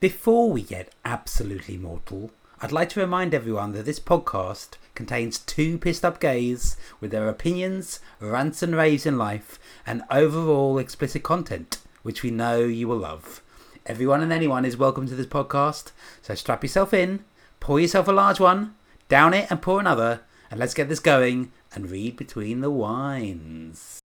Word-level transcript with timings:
Before 0.00 0.48
we 0.48 0.62
get 0.62 0.94
absolutely 1.04 1.76
mortal, 1.76 2.30
I'd 2.60 2.70
like 2.70 2.88
to 2.90 3.00
remind 3.00 3.34
everyone 3.34 3.72
that 3.72 3.84
this 3.84 3.98
podcast 3.98 4.74
contains 4.94 5.40
two 5.40 5.76
pissed 5.76 6.04
up 6.04 6.20
gays 6.20 6.76
with 7.00 7.10
their 7.10 7.28
opinions, 7.28 7.98
rants 8.20 8.62
and 8.62 8.76
raves 8.76 9.06
in 9.06 9.18
life, 9.18 9.58
and 9.84 10.04
overall 10.08 10.78
explicit 10.78 11.24
content, 11.24 11.78
which 12.04 12.22
we 12.22 12.30
know 12.30 12.60
you 12.60 12.86
will 12.86 12.98
love. 12.98 13.42
Everyone 13.86 14.22
and 14.22 14.32
anyone 14.32 14.64
is 14.64 14.76
welcome 14.76 15.08
to 15.08 15.16
this 15.16 15.26
podcast, 15.26 15.90
so 16.22 16.36
strap 16.36 16.62
yourself 16.62 16.94
in, 16.94 17.24
pour 17.58 17.80
yourself 17.80 18.06
a 18.06 18.12
large 18.12 18.38
one, 18.38 18.76
down 19.08 19.34
it 19.34 19.50
and 19.50 19.60
pour 19.60 19.80
another, 19.80 20.20
and 20.48 20.60
let's 20.60 20.74
get 20.74 20.88
this 20.88 21.00
going 21.00 21.50
and 21.74 21.90
read 21.90 22.16
between 22.16 22.60
the 22.60 22.70
wines. 22.70 23.98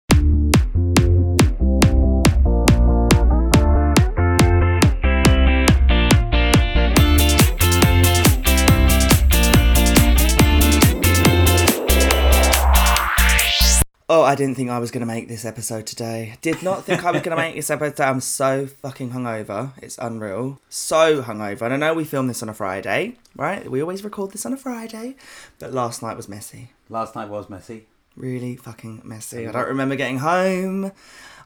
Oh, 14.16 14.22
I 14.22 14.36
didn't 14.36 14.54
think 14.54 14.70
I 14.70 14.78
was 14.78 14.92
going 14.92 15.00
to 15.00 15.08
make 15.08 15.28
this 15.28 15.44
episode 15.44 15.88
today. 15.88 16.36
Did 16.42 16.62
not 16.62 16.84
think 16.84 17.04
I 17.04 17.10
was 17.10 17.24
going 17.24 17.36
to 17.36 17.44
make 17.44 17.56
this 17.56 17.72
episode 17.72 17.96
today. 17.96 18.04
I'm 18.04 18.22
so 18.22 18.68
fucking 18.68 19.10
hungover. 19.10 19.72
It's 19.82 19.98
unreal. 19.98 20.62
So 20.70 21.24
hungover. 21.24 21.64
And 21.64 21.74
I 21.74 21.78
know 21.78 21.96
we 21.96 22.04
film 22.04 22.28
this 22.28 22.44
on 22.44 22.48
a 22.48 22.54
Friday, 22.54 23.18
right? 23.36 23.68
We 23.68 23.82
always 23.82 24.04
record 24.04 24.30
this 24.30 24.46
on 24.46 24.54
a 24.54 24.58
Friday. 24.58 25.16
But 25.58 25.74
last 25.74 26.04
night 26.04 26.16
was 26.16 26.30
messy. 26.30 26.74
Last 26.89 27.16
night 27.16 27.28
was 27.28 27.50
messy. 27.50 27.88
Really 28.16 28.56
fucking 28.56 29.02
messy. 29.04 29.48
I 29.48 29.52
don't 29.52 29.68
remember 29.68 29.96
getting 29.96 30.20
home. 30.20 30.92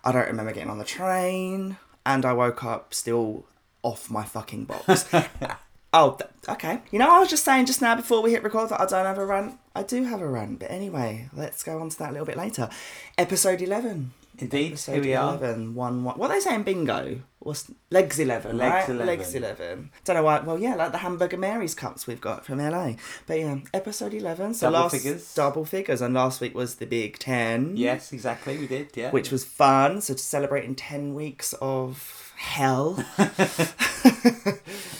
I 0.03 0.11
don't 0.11 0.27
remember 0.27 0.51
getting 0.51 0.69
on 0.69 0.77
the 0.77 0.83
train. 0.83 1.77
And 2.05 2.25
I 2.25 2.33
woke 2.33 2.65
up 2.65 2.93
still 2.93 3.45
off 3.81 4.11
my 4.11 4.25
fucking 4.25 4.65
box. 4.65 5.05
Oh, 5.97 6.15
th- 6.17 6.29
okay. 6.47 6.79
You 6.91 6.99
know, 6.99 7.09
I 7.09 7.19
was 7.19 7.29
just 7.29 7.43
saying 7.43 7.65
just 7.65 7.81
now 7.81 7.95
before 7.95 8.21
we 8.21 8.31
hit 8.31 8.43
record 8.43 8.69
that 8.69 8.79
I 8.79 8.85
don't 8.85 9.05
have 9.05 9.17
a 9.17 9.25
rant. 9.25 9.57
I 9.75 9.83
do 9.83 10.03
have 10.03 10.21
a 10.21 10.27
rant, 10.27 10.59
but 10.59 10.69
anyway, 10.69 11.29
let's 11.33 11.63
go 11.63 11.79
on 11.79 11.89
to 11.89 11.97
that 11.99 12.09
a 12.09 12.11
little 12.11 12.25
bit 12.25 12.37
later. 12.37 12.69
Episode 13.17 13.61
11. 13.61 14.11
Indeed, 14.39 14.73
Episode 14.73 14.91
here 14.91 15.01
we 15.01 15.15
are. 15.15 15.35
11. 15.37 15.73
One, 15.73 16.03
one. 16.03 16.15
What 16.19 16.29
are 16.29 16.35
they 16.35 16.39
saying, 16.39 16.61
bingo? 16.61 17.21
What's 17.39 17.71
Legs 17.89 18.19
11, 18.19 18.55
Legs 18.57 18.71
right? 18.71 18.89
11. 18.89 19.07
Legs 19.07 19.33
11. 19.33 19.89
Don't 20.05 20.15
know 20.15 20.23
why. 20.23 20.41
Well, 20.41 20.59
yeah, 20.59 20.75
like 20.75 20.91
the 20.91 20.99
Hamburger 20.99 21.37
Mary's 21.37 21.73
cups 21.73 22.05
we've 22.05 22.21
got 22.21 22.45
from 22.45 22.59
LA. 22.59 22.93
But 23.25 23.39
yeah, 23.39 23.57
episode 23.73 24.13
11. 24.13 24.53
So 24.53 24.67
Double 24.67 24.83
last, 24.83 24.91
figures. 24.95 25.33
Double 25.33 25.65
figures. 25.65 26.01
And 26.01 26.13
last 26.13 26.39
week 26.41 26.53
was 26.53 26.75
the 26.75 26.85
Big 26.85 27.17
Ten. 27.17 27.75
Yes, 27.75 28.13
exactly, 28.13 28.59
we 28.59 28.67
did, 28.67 28.91
yeah. 28.95 29.09
Which 29.09 29.31
was 29.31 29.43
fun. 29.43 30.01
So 30.01 30.13
to 30.13 30.19
celebrate 30.19 30.65
in 30.65 30.75
10 30.75 31.15
weeks 31.15 31.53
of 31.59 32.26
hell. 32.37 33.03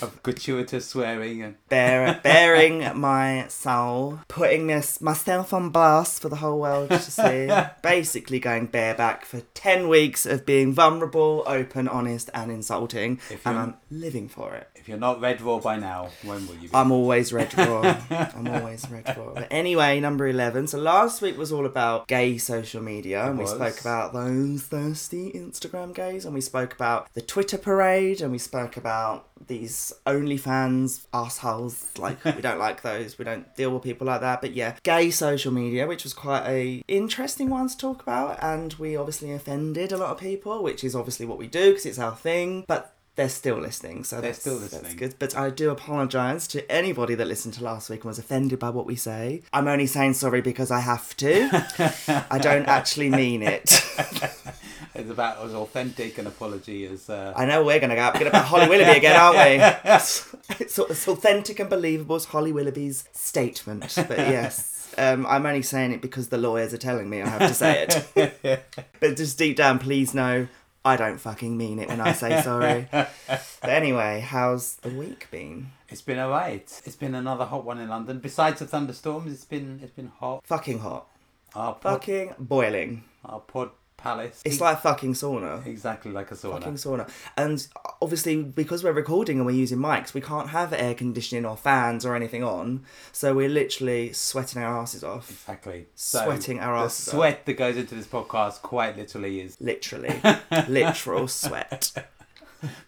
of 0.02 0.20
gratuitous 0.24 0.88
swearing 0.88 1.42
and 1.42 1.56
Bear, 1.70 2.20
bearing 2.24 2.80
my 3.00 3.48
soul, 3.48 4.20
putting 4.28 4.68
this 4.68 5.02
myself 5.02 5.54
on 5.54 5.70
blast 5.70 6.22
for 6.22 6.30
the 6.30 6.36
whole 6.38 6.60
world 6.60 6.90
to 6.90 7.00
see. 7.00 7.50
Basically, 7.82 8.40
going 8.40 8.68
bareback 8.68 9.26
for 9.26 9.42
ten 9.54 9.88
weeks 9.90 10.26
of 10.26 10.46
being 10.46 10.74
vulnerable, 10.74 11.44
open, 11.48 11.88
honest, 11.88 12.30
and 12.34 12.52
insulting, 12.52 13.20
If 13.30 13.46
and 13.46 13.56
you're- 13.56 13.58
I'm 13.68 13.76
living 13.90 14.28
for 14.30 14.54
it. 14.56 14.70
If 14.88 14.92
you're 14.92 14.98
not 14.98 15.20
red 15.20 15.42
raw 15.42 15.60
by 15.60 15.78
now, 15.78 16.08
when 16.24 16.48
will 16.48 16.56
you 16.56 16.70
be? 16.70 16.74
I'm 16.74 16.94
always 16.94 17.34
red 17.34 17.54
raw. 17.58 18.00
I'm 18.10 18.48
always 18.48 18.90
red 18.90 19.06
raw. 19.18 19.34
But 19.34 19.50
anyway, 19.52 20.00
number 20.00 20.26
eleven. 20.30 20.66
So 20.66 20.78
last 20.78 21.22
week 21.22 21.38
was 21.38 21.52
all 21.52 21.66
about 21.66 22.08
gay 22.08 22.38
social 22.38 22.82
media, 22.82 23.26
and 23.26 23.38
we 23.38 23.44
was. 23.44 23.52
spoke 23.52 23.82
about 23.82 24.14
those 24.14 24.62
thirsty 24.64 25.34
Instagram 25.34 25.94
gays, 25.94 26.24
and 26.24 26.34
we 26.34 26.40
spoke 26.40 26.74
about 26.74 27.14
the 27.16 27.22
Twitter 27.22 27.58
parade, 27.58 28.22
and 28.22 28.32
we 28.32 28.38
spoke 28.38 28.78
about 28.78 29.28
these 29.46 29.92
OnlyFans 30.06 31.06
assholes. 31.14 31.92
Like 31.98 32.24
we 32.24 32.42
don't 32.42 32.60
like 32.68 32.82
those. 32.82 33.18
We 33.18 33.26
don't 33.26 33.54
deal 33.58 33.72
with 33.72 33.84
people 33.84 34.08
like 34.08 34.22
that. 34.22 34.40
But 34.40 34.54
yeah, 34.54 34.78
gay 34.84 35.12
social 35.12 35.52
media, 35.52 35.86
which 35.86 36.06
was 36.06 36.14
quite 36.14 36.48
a 36.48 36.82
interesting 36.88 37.50
one 37.50 37.68
to 37.68 37.78
talk 37.78 38.02
about, 38.02 38.42
and 38.42 38.74
we 38.76 38.96
obviously 38.96 39.34
offended 39.34 39.92
a 39.92 39.97
lot 39.97 40.12
of 40.12 40.18
people, 40.18 40.64
which 40.64 40.86
is 40.86 40.96
obviously 40.96 41.26
what 41.26 41.38
we 41.38 41.47
do 41.47 41.72
because 41.72 41.86
it's 41.86 42.00
our 42.00 42.16
thing. 42.16 42.64
But 42.70 42.97
they're 43.17 43.29
still 43.29 43.57
listening, 43.57 44.03
so 44.03 44.22
They're 44.22 44.29
that's, 44.29 44.39
still 44.39 44.59
That's 44.59 44.73
listening. 44.73 44.95
good. 44.97 45.16
But 45.17 45.35
I 45.35 45.50
do 45.50 45.72
apologise 45.72 46.47
to 46.50 46.72
anybody 46.72 47.16
that 47.16 47.28
listened 47.28 47.55
to 47.55 47.63
last 47.63 47.89
week 47.89 48.01
and 48.01 48.05
was 48.07 48.19
offended 48.19 48.59
by 48.59 48.69
what 48.69 48.85
we 48.85 48.95
say. 48.95 49.41
I'm 49.51 49.67
only 49.67 49.88
saying 49.88 50.13
sorry 50.13 50.39
because 50.39 50.69
I 50.69 50.81
have 50.81 51.17
to. 51.17 51.50
I 52.29 52.38
don't 52.38 52.67
actually 52.67 53.09
mean 53.09 53.41
it. 53.41 53.83
It's 54.95 55.11
about 55.11 55.45
as 55.45 55.53
authentic 55.53 56.17
an 56.17 56.25
apology 56.25 56.88
as. 56.88 57.07
Uh, 57.07 57.31
I 57.35 57.45
know 57.45 57.63
we're 57.63 57.79
going 57.79 57.91
to 57.91 57.95
go 57.95 58.01
up 58.01 58.16
get 58.16 58.25
about 58.25 58.45
Holly 58.45 58.67
Willoughby 58.67 58.97
again, 58.97 59.16
aren't 59.16 59.38
we? 59.38 59.91
It's, 59.94 60.35
it's, 60.59 60.79
it's 60.79 61.07
authentic 61.07 61.59
and 61.59 61.69
believable 61.69 62.16
as 62.16 62.25
Holly 62.25 62.51
Willoughby's 62.51 63.03
statement. 63.11 63.94
But 63.95 64.17
yes, 64.17 64.91
um, 64.97 65.28
I'm 65.28 65.45
only 65.45 65.61
saying 65.61 65.91
it 65.91 66.01
because 66.01 66.29
the 66.29 66.39
lawyers 66.39 66.73
are 66.73 66.79
telling 66.79 67.11
me 67.11 67.22
I 67.22 67.28
have 67.29 67.47
to 67.47 67.53
say 67.53 67.85
it. 68.16 68.63
but 68.99 69.17
just 69.17 69.38
deep 69.38 69.55
down, 69.57 69.78
please 69.78 70.16
know 70.16 70.47
I 70.88 70.96
don't 70.96 71.18
fucking 71.20 71.58
mean 71.58 71.80
it 71.80 71.90
when 71.90 72.00
I 72.00 72.14
say 72.14 72.42
sorry. 72.42 72.88
But 72.92 73.70
anyway, 73.70 74.22
how's 74.25 74.78
the 74.78 74.90
week 74.90 75.28
been? 75.30 75.72
it's 75.90 76.02
been 76.02 76.18
alright. 76.18 76.81
It's 76.86 76.96
been 76.96 77.14
another 77.14 77.44
hot 77.44 77.66
one 77.66 77.78
in 77.78 77.90
London. 77.90 78.20
Besides 78.20 78.59
the 78.59 78.68
thunderstorms, 78.68 79.31
it's 79.34 79.44
been 79.44 79.80
it's 79.84 79.92
been 79.92 80.12
hot. 80.20 80.46
Fucking 80.46 80.80
hot. 80.80 81.08
Our 81.56 81.74
pod, 81.74 81.94
Fucking 81.94 82.36
boiling. 82.40 83.03
Oh, 83.26 83.34
our 83.34 83.40
pod 83.42 83.72
palace. 83.97 84.41
It's 84.46 84.62
like 84.62 84.78
a 84.78 84.81
fucking 84.81 85.13
sauna. 85.13 85.66
exactly 85.66 86.12
like 86.12 86.31
a 86.31 86.35
sauna. 86.35 86.59
Fucking 86.59 86.74
sauna. 86.75 87.09
And 87.35 87.68
obviously, 88.02 88.44
because 88.44 88.84
we're 88.84 88.94
recording 88.94 89.38
and 89.38 89.46
we're 89.46 89.52
using 89.52 89.80
mics, 89.80 90.13
we 90.13 90.22
can't 90.22 90.50
have 90.50 90.72
air 90.72 90.94
conditioning 90.94 91.46
or 91.46 91.58
fans 91.58 92.06
or 92.06 92.16
anything 92.16 92.44
on. 92.44 92.85
So 93.12 93.34
we're 93.34 93.50
literally 93.50 94.13
sweating 94.13 94.62
our 94.62 94.78
asses 94.80 95.03
off. 95.03 95.30
Exactly. 95.30 95.88
Sweating 95.96 96.59
our 96.59 96.78
the 96.78 96.85
asses 96.85 97.08
off. 97.09 97.16
sweat 97.16 97.46
that 97.46 97.53
goes 97.53 97.75
into 97.75 97.96
this 97.96 98.08
podcast 98.08 98.62
quite 98.62 98.96
literally 98.97 99.41
is. 99.41 99.58
Literally. 99.59 100.22
Literal 100.68 101.28
sweat. 101.28 101.91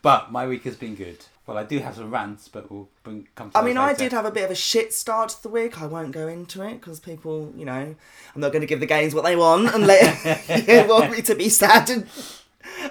But 0.01 0.31
my 0.31 0.47
week 0.47 0.63
has 0.63 0.75
been 0.75 0.95
good. 0.95 1.25
Well, 1.49 1.57
I 1.57 1.63
do 1.63 1.79
have 1.79 1.95
some 1.95 2.11
rants, 2.11 2.47
but 2.47 2.69
we'll 2.71 2.87
bring, 3.01 3.27
come 3.33 3.49
to 3.49 3.57
I 3.57 3.63
mean, 3.63 3.75
I 3.75 3.95
did 3.95 4.11
have 4.11 4.23
a 4.25 4.29
bit 4.29 4.45
of 4.45 4.51
a 4.51 4.55
shit 4.55 4.93
start 4.93 5.29
to 5.29 5.41
the 5.41 5.49
week. 5.49 5.81
I 5.81 5.87
won't 5.87 6.11
go 6.11 6.27
into 6.27 6.61
it 6.61 6.75
because 6.75 6.99
people, 6.99 7.51
you 7.57 7.65
know, 7.65 7.95
I'm 8.35 8.41
not 8.41 8.51
going 8.51 8.61
to 8.61 8.67
give 8.67 8.79
the 8.79 8.85
games 8.85 9.15
what 9.15 9.23
they 9.23 9.35
want 9.35 9.73
and 9.73 9.87
let 9.87 10.87
want 10.87 11.11
me 11.11 11.23
to 11.23 11.33
be 11.33 11.49
sad 11.49 11.89
and 11.89 12.07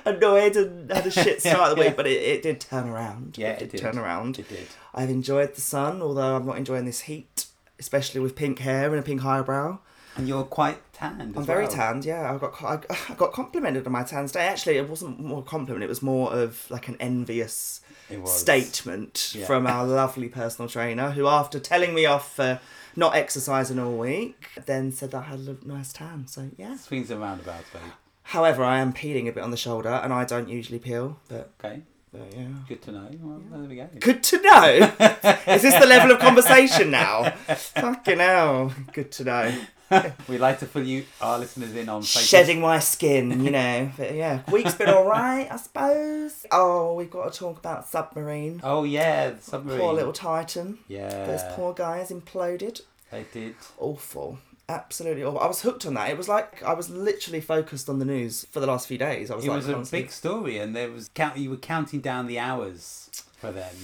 annoyed 0.05 0.57
and 0.57 0.91
had 0.91 1.07
a 1.07 1.11
shit 1.13 1.41
start 1.41 1.71
of 1.71 1.77
the 1.77 1.85
week. 1.87 1.97
But 1.97 2.09
it, 2.09 2.21
it 2.21 2.43
did 2.43 2.61
turn 2.61 2.89
around. 2.89 3.39
Yeah, 3.39 3.51
it 3.53 3.63
it 3.63 3.71
did 3.71 3.71
did. 3.71 3.81
turn 3.81 3.97
around. 3.99 4.41
It 4.41 4.49
did. 4.49 4.67
I've 4.93 5.11
enjoyed 5.11 5.55
the 5.55 5.61
sun, 5.61 6.03
although 6.03 6.35
I'm 6.35 6.45
not 6.45 6.59
enjoying 6.59 6.85
this 6.85 7.03
heat, 7.03 7.47
especially 7.79 8.21
with 8.21 8.35
pink 8.35 8.59
hair 8.59 8.91
and 8.91 8.99
a 8.99 9.03
pink 9.03 9.25
eyebrow. 9.25 9.79
And 10.17 10.27
you're 10.27 10.43
quite 10.43 10.79
tanned. 10.93 11.37
I'm 11.37 11.45
very 11.45 11.67
well. 11.67 11.73
tanned, 11.73 12.05
yeah. 12.05 12.33
I 12.35 12.39
got 12.39 12.61
I, 12.61 12.81
I 13.09 13.15
got 13.15 13.33
complimented 13.33 13.87
on 13.87 13.93
my 13.93 14.03
tan 14.03 14.27
today. 14.27 14.49
Actually, 14.49 14.79
it 14.79 14.89
wasn't 14.89 15.21
more 15.21 15.45
compliment; 15.45 15.85
it 15.85 15.89
was 15.89 16.03
more 16.03 16.33
of 16.33 16.69
like 16.71 16.89
an 16.89 16.97
envious. 16.99 17.83
Statement 18.27 19.33
Yeah. 19.35 19.47
from 19.47 19.67
our 19.67 19.87
lovely 19.87 20.29
personal 20.29 20.69
trainer, 20.69 21.11
who, 21.13 21.27
after 21.27 21.59
telling 21.61 21.95
me 21.95 22.07
off 22.07 22.35
for 22.37 22.61
not 22.97 23.15
exercising 23.15 23.79
all 23.79 23.97
week, 23.97 24.49
then 24.67 24.91
said 24.93 25.11
that 25.13 25.19
I 25.19 25.23
had 25.23 25.41
a 25.41 25.57
nice 25.67 25.93
tan. 25.93 26.27
So 26.27 26.51
yeah. 26.57 26.77
Swings 26.77 27.11
and 27.11 27.21
roundabouts, 27.21 27.71
babe. 27.73 27.83
However, 28.25 28.63
I 28.65 28.79
am 28.81 28.93
peeling 28.93 29.27
a 29.29 29.33
bit 29.33 29.43
on 29.43 29.51
the 29.51 29.57
shoulder, 29.57 29.89
and 29.89 30.13
I 30.13 30.25
don't 30.25 30.49
usually 30.49 30.79
peel, 30.79 31.19
but, 31.29 31.51
Okay, 31.65 31.83
but 32.13 32.33
yeah. 32.37 32.47
good 32.69 32.83
to 32.83 32.93
know. 32.93 33.09
Well, 33.21 33.41
there 33.51 33.69
we 33.69 33.77
go. 33.77 33.89
Good 34.01 34.23
to 34.25 34.43
know. 34.43 34.73
Is 35.47 35.63
this 35.63 35.79
the 35.81 35.87
level 35.87 36.11
of 36.13 36.19
conversation 36.21 36.91
now? 36.91 37.31
Fucking 37.31 38.19
hell. 38.19 38.73
Good 38.93 39.13
to 39.13 39.25
know. 39.25 39.55
We 40.29 40.37
like 40.37 40.59
to 40.59 40.67
fill 40.67 40.85
you, 40.87 41.07
our 41.23 41.39
listeners, 41.39 41.75
in 41.75 41.89
on 41.89 42.03
places- 42.03 42.29
Shedding 42.29 42.61
my 42.61 42.79
skin, 42.79 43.43
you 43.43 43.51
know. 43.51 43.91
But 43.97 44.15
yeah, 44.15 44.43
week's 44.53 44.75
been 44.75 44.91
alright, 44.91 45.51
I 45.51 45.57
suppose. 45.57 46.45
Oh, 46.53 46.93
we've 46.93 47.11
got 47.11 47.33
to 47.33 47.39
talk 47.39 47.59
about 47.59 47.89
Submarine. 47.89 48.61
Oh 48.63 48.85
yeah, 48.85 49.37
submarine. 49.41 49.81
Poor 49.81 49.95
little 49.95 50.13
Titan. 50.13 50.81
Yeah, 50.89 51.25
Those 51.25 51.41
poor 51.55 51.73
guys 51.73 52.11
imploded. 52.11 52.83
they 53.11 53.25
did. 53.33 53.55
Awful. 53.79 54.39
Absolutely 54.71 55.25
awful. 55.25 55.41
I 55.41 55.47
was 55.47 55.63
hooked 55.63 55.87
on 55.87 55.95
that. 55.95 56.11
It 56.11 56.19
was 56.19 56.29
like 56.29 56.63
I 56.63 56.75
was 56.75 56.91
literally 56.91 57.41
focused 57.41 57.89
on 57.89 57.99
the 57.99 58.05
news 58.05 58.45
for 58.51 58.61
the 58.61 58.67
last 58.67 58.87
few 58.87 58.99
days. 58.99 59.31
I 59.31 59.35
was 59.37 59.45
It 59.45 59.49
like, 59.49 59.57
was 59.57 59.69
a 59.69 59.73
constantly- 59.73 60.03
big 60.05 60.13
story, 60.13 60.59
and 60.59 60.77
there 60.77 60.91
was 60.91 61.09
count. 61.15 61.39
You 61.39 61.51
were 61.51 61.57
counting 61.57 62.01
down 62.01 62.27
the 62.27 62.39
hours 62.39 63.09
for 63.39 63.51
them. 63.51 63.75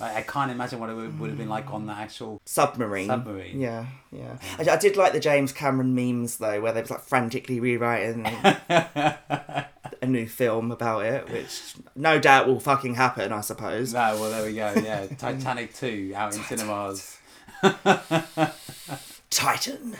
I, 0.00 0.16
I 0.16 0.22
can't 0.22 0.50
imagine 0.50 0.80
what 0.80 0.90
it 0.90 0.94
would, 0.96 1.18
would 1.20 1.30
have 1.30 1.38
been 1.38 1.48
like 1.48 1.72
on 1.72 1.86
the 1.86 1.92
actual. 1.94 2.42
submarine. 2.44 3.06
Submarine. 3.06 3.58
Yeah, 3.60 3.86
yeah. 4.12 4.36
I, 4.58 4.68
I 4.72 4.76
did 4.76 4.96
like 4.96 5.12
the 5.14 5.20
James 5.20 5.52
Cameron 5.52 5.94
memes 5.94 6.36
though, 6.36 6.60
where 6.60 6.72
they 6.72 6.80
was 6.82 6.90
like 6.90 7.00
frantically 7.04 7.58
rewriting 7.60 8.26
a 8.68 9.68
new 10.06 10.26
film 10.28 10.70
about 10.72 11.06
it, 11.06 11.30
which 11.30 11.74
no 11.96 12.18
doubt 12.18 12.48
will 12.48 12.60
fucking 12.60 12.96
happen. 12.96 13.32
I 13.32 13.40
suppose. 13.40 13.94
No, 13.94 14.20
well 14.20 14.30
there 14.30 14.44
we 14.44 14.52
go. 14.54 14.74
Yeah, 14.76 15.06
Titanic 15.18 15.72
two 15.74 16.12
out 16.14 16.34
in 16.36 16.42
cinemas. 16.42 17.16
Titan. 19.34 19.96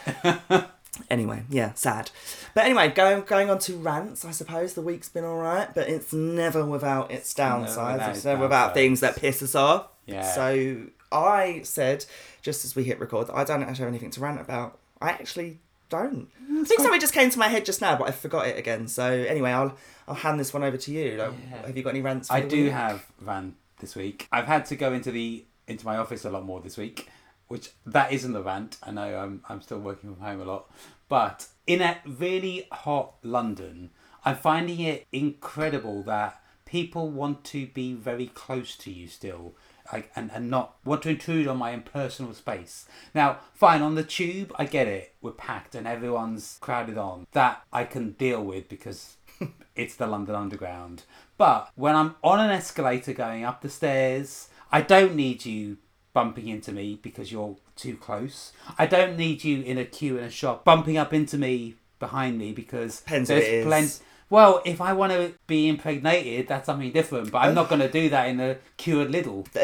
Anyway, 1.10 1.42
yeah, 1.50 1.72
sad. 1.75 2.10
But 2.54 2.64
anyway, 2.66 2.88
going 2.88 3.22
going 3.22 3.50
on 3.50 3.58
to 3.60 3.76
rants, 3.76 4.25
I 4.25 4.31
suppose 4.31 4.75
the 4.75 4.81
week's 4.81 5.08
been 5.08 5.25
all 5.25 5.38
right, 5.38 5.75
but 5.75 5.88
it's 5.88 6.12
never 6.12 6.64
without 6.64 7.10
its 7.10 7.34
downsides. 7.34 8.08
it's 8.10 8.25
never 8.25 8.42
without 8.42 8.75
things 8.75 9.00
that 9.00 9.16
piss 9.16 9.42
us 9.42 9.56
off. 9.56 9.88
Yeah. 10.06 10.22
So 10.22 10.86
I 11.10 11.62
said, 11.64 12.04
just 12.42 12.64
as 12.64 12.76
we 12.76 12.84
hit 12.84 13.00
record, 13.00 13.26
that 13.26 13.34
I 13.34 13.42
don't 13.42 13.62
actually 13.62 13.78
have 13.84 13.88
anything 13.88 14.10
to 14.12 14.20
rant 14.20 14.40
about. 14.40 14.78
I 15.02 15.08
actually 15.10 15.58
don't. 15.88 16.28
Mm, 16.48 16.60
I 16.60 16.64
think 16.64 16.81
something 16.81 17.00
just 17.00 17.12
came 17.12 17.28
to 17.31 17.38
my 17.40 17.48
head 17.48 17.64
just 17.64 17.81
now, 17.81 17.96
but 17.96 18.06
I 18.08 18.12
forgot 18.12 18.46
it 18.46 18.56
again. 18.56 18.86
So 18.86 19.04
anyway, 19.04 19.50
I'll 19.50 19.76
I'll 20.06 20.14
hand 20.14 20.38
this 20.38 20.54
one 20.54 20.62
over 20.62 20.76
to 20.76 20.92
you. 20.92 21.16
Like, 21.16 21.32
Yeah. 21.50 21.66
Have 21.66 21.76
you 21.76 21.82
got 21.82 21.90
any 21.90 22.02
rants? 22.02 22.31
I 22.31 22.40
do 22.40 22.64
week? 22.64 22.72
have 22.72 23.04
rant 23.20 23.56
this 23.81 23.96
week. 23.96 24.28
I've 24.31 24.46
had 24.46 24.64
to 24.66 24.76
go 24.76 24.92
into 24.92 25.10
the 25.10 25.44
into 25.66 25.84
my 25.84 25.96
office 25.96 26.25
a 26.25 26.31
lot 26.31 26.44
more 26.44 26.60
this 26.60 26.76
week, 26.76 27.08
which 27.49 27.70
that 27.87 28.12
isn't 28.12 28.32
the 28.32 28.43
rant. 28.43 28.79
I 28.82 28.91
know 28.91 29.19
I'm 29.19 29.43
I'm 29.49 29.61
still 29.61 29.79
working 29.79 30.14
from 30.14 30.25
home 30.25 30.41
a 30.41 30.44
lot, 30.44 30.70
but 31.08 31.49
in 31.67 31.81
a 31.81 31.99
really 32.06 32.67
hot 32.73 33.14
London, 33.23 33.91
I'm 34.25 34.37
finding 34.37 34.81
it 34.81 35.06
incredible 35.12 36.02
that 36.05 36.43
people 36.64 37.11
want 37.11 37.44
to 37.44 37.67
be 37.69 37.94
very 37.94 38.26
close 38.26 38.76
to 38.76 38.91
you 38.91 39.06
still. 39.08 39.55
Like, 39.93 40.11
and, 40.17 40.31
and 40.32 40.49
not 40.49 40.76
want 40.82 41.02
to 41.02 41.11
intrude 41.11 41.46
on 41.46 41.58
my 41.58 41.73
impersonal 41.73 42.32
space. 42.32 42.88
Now, 43.14 43.41
fine, 43.52 43.82
on 43.82 43.96
the 43.96 44.02
tube, 44.02 44.50
I 44.56 44.64
get 44.64 44.88
it. 44.88 45.14
We're 45.20 45.32
packed 45.32 45.75
and 45.75 45.87
everyone's 45.87 46.56
crowded 46.62 46.96
on. 46.96 47.26
That 47.32 47.62
I 47.70 47.85
can 47.85 48.12
deal 48.12 48.43
with 48.43 48.70
because 48.70 49.19
it's 49.76 49.94
the 49.94 50.06
London 50.06 50.35
Underground. 50.35 51.02
But 51.37 51.69
when 51.75 51.94
I'm 51.94 52.14
on 52.25 52.41
an 52.41 52.50
escalator 52.50 53.12
going 53.12 53.44
up 53.44 53.61
the 53.61 53.69
stairs, 53.69 54.49
I 54.73 54.81
don't 54.81 55.14
need 55.14 55.44
you 55.44 55.76
bumping 56.14 56.49
into 56.49 56.72
me 56.72 56.99
because 57.02 57.31
you're 57.31 57.56
too 57.76 57.96
close. 57.96 58.52
I 58.78 58.87
don't 58.87 59.16
need 59.19 59.44
you 59.44 59.61
in 59.62 59.76
a 59.76 59.84
queue 59.84 60.16
in 60.16 60.25
a 60.25 60.31
shop 60.31 60.64
bumping 60.64 60.96
up 60.96 61.12
into 61.12 61.37
me 61.37 61.75
behind 61.99 62.38
me 62.38 62.52
because 62.52 63.00
Depends 63.00 63.28
is. 63.28 63.66
plenty. 63.66 63.93
Well, 64.31 64.62
if 64.64 64.81
I 64.81 64.94
want 64.94 65.12
to 65.12 65.34
be 65.46 65.69
impregnated, 65.69 66.49
that's 66.49 66.66
something 66.66 66.90
different. 66.93 67.31
But 67.31 67.38
I'm 67.40 67.55
not 67.55 67.69
going 67.69 67.82
to 67.82 67.90
do 67.90 68.08
that 68.08 68.28
in 68.28 68.40
a 68.40 68.56
queue 68.78 69.02
at 69.02 69.08
Lidl. 69.08 69.44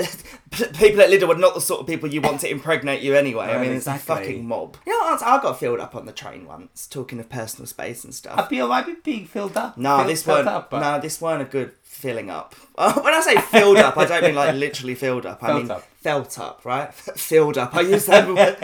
people 0.79 1.01
at 1.01 1.09
Lidl 1.11 1.35
are 1.35 1.39
not 1.39 1.55
the 1.55 1.61
sort 1.61 1.81
of 1.81 1.87
people 1.87 2.09
you 2.13 2.21
want 2.21 2.41
to 2.41 2.51
impregnate 2.57 3.03
you 3.03 3.15
anyway. 3.17 3.47
I 3.47 3.61
mean, 3.61 3.73
exactly. 3.73 4.15
it's 4.15 4.21
a 4.21 4.25
fucking 4.29 4.47
mob. 4.47 4.77
You 4.87 4.93
know, 4.93 4.99
what, 5.11 5.23
I 5.23 5.41
got 5.41 5.59
filled 5.59 5.81
up 5.81 5.97
on 5.97 6.05
the 6.07 6.13
train 6.13 6.47
once, 6.47 6.87
talking 6.87 7.19
of 7.19 7.29
personal 7.29 7.67
space 7.67 8.05
and 8.05 8.15
stuff. 8.15 8.39
I'd 8.39 8.49
be 8.49 8.61
alright 8.61 8.87
with 8.87 9.03
being 9.03 9.27
filled 9.27 9.57
up. 9.57 9.79
No, 9.79 9.97
filled- 9.99 10.11
this 10.11 10.23
filled 10.23 10.37
weren't. 10.39 10.49
up, 10.49 10.71
but 10.71 10.81
No, 10.81 11.01
this 11.01 11.21
weren't 11.21 11.43
a 11.43 11.47
good 11.47 11.73
filling 11.83 12.31
up. 12.31 12.55
When 12.77 13.15
I 13.15 13.21
say 13.23 13.41
filled 13.41 13.79
up, 13.79 13.97
I 13.97 14.05
don't 14.05 14.23
mean 14.23 14.35
like 14.35 14.55
literally 14.55 14.95
filled 14.95 15.27
up. 15.27 15.43
I 15.43 15.47
Felt 15.49 15.63
mean 15.63 15.71
up. 15.71 15.85
Felt 16.01 16.39
up, 16.39 16.65
right? 16.65 16.93
filled 16.95 17.59
up. 17.59 17.75
I 17.75 17.83
used 17.83 18.09
that 18.09 18.29
word. 18.29 18.57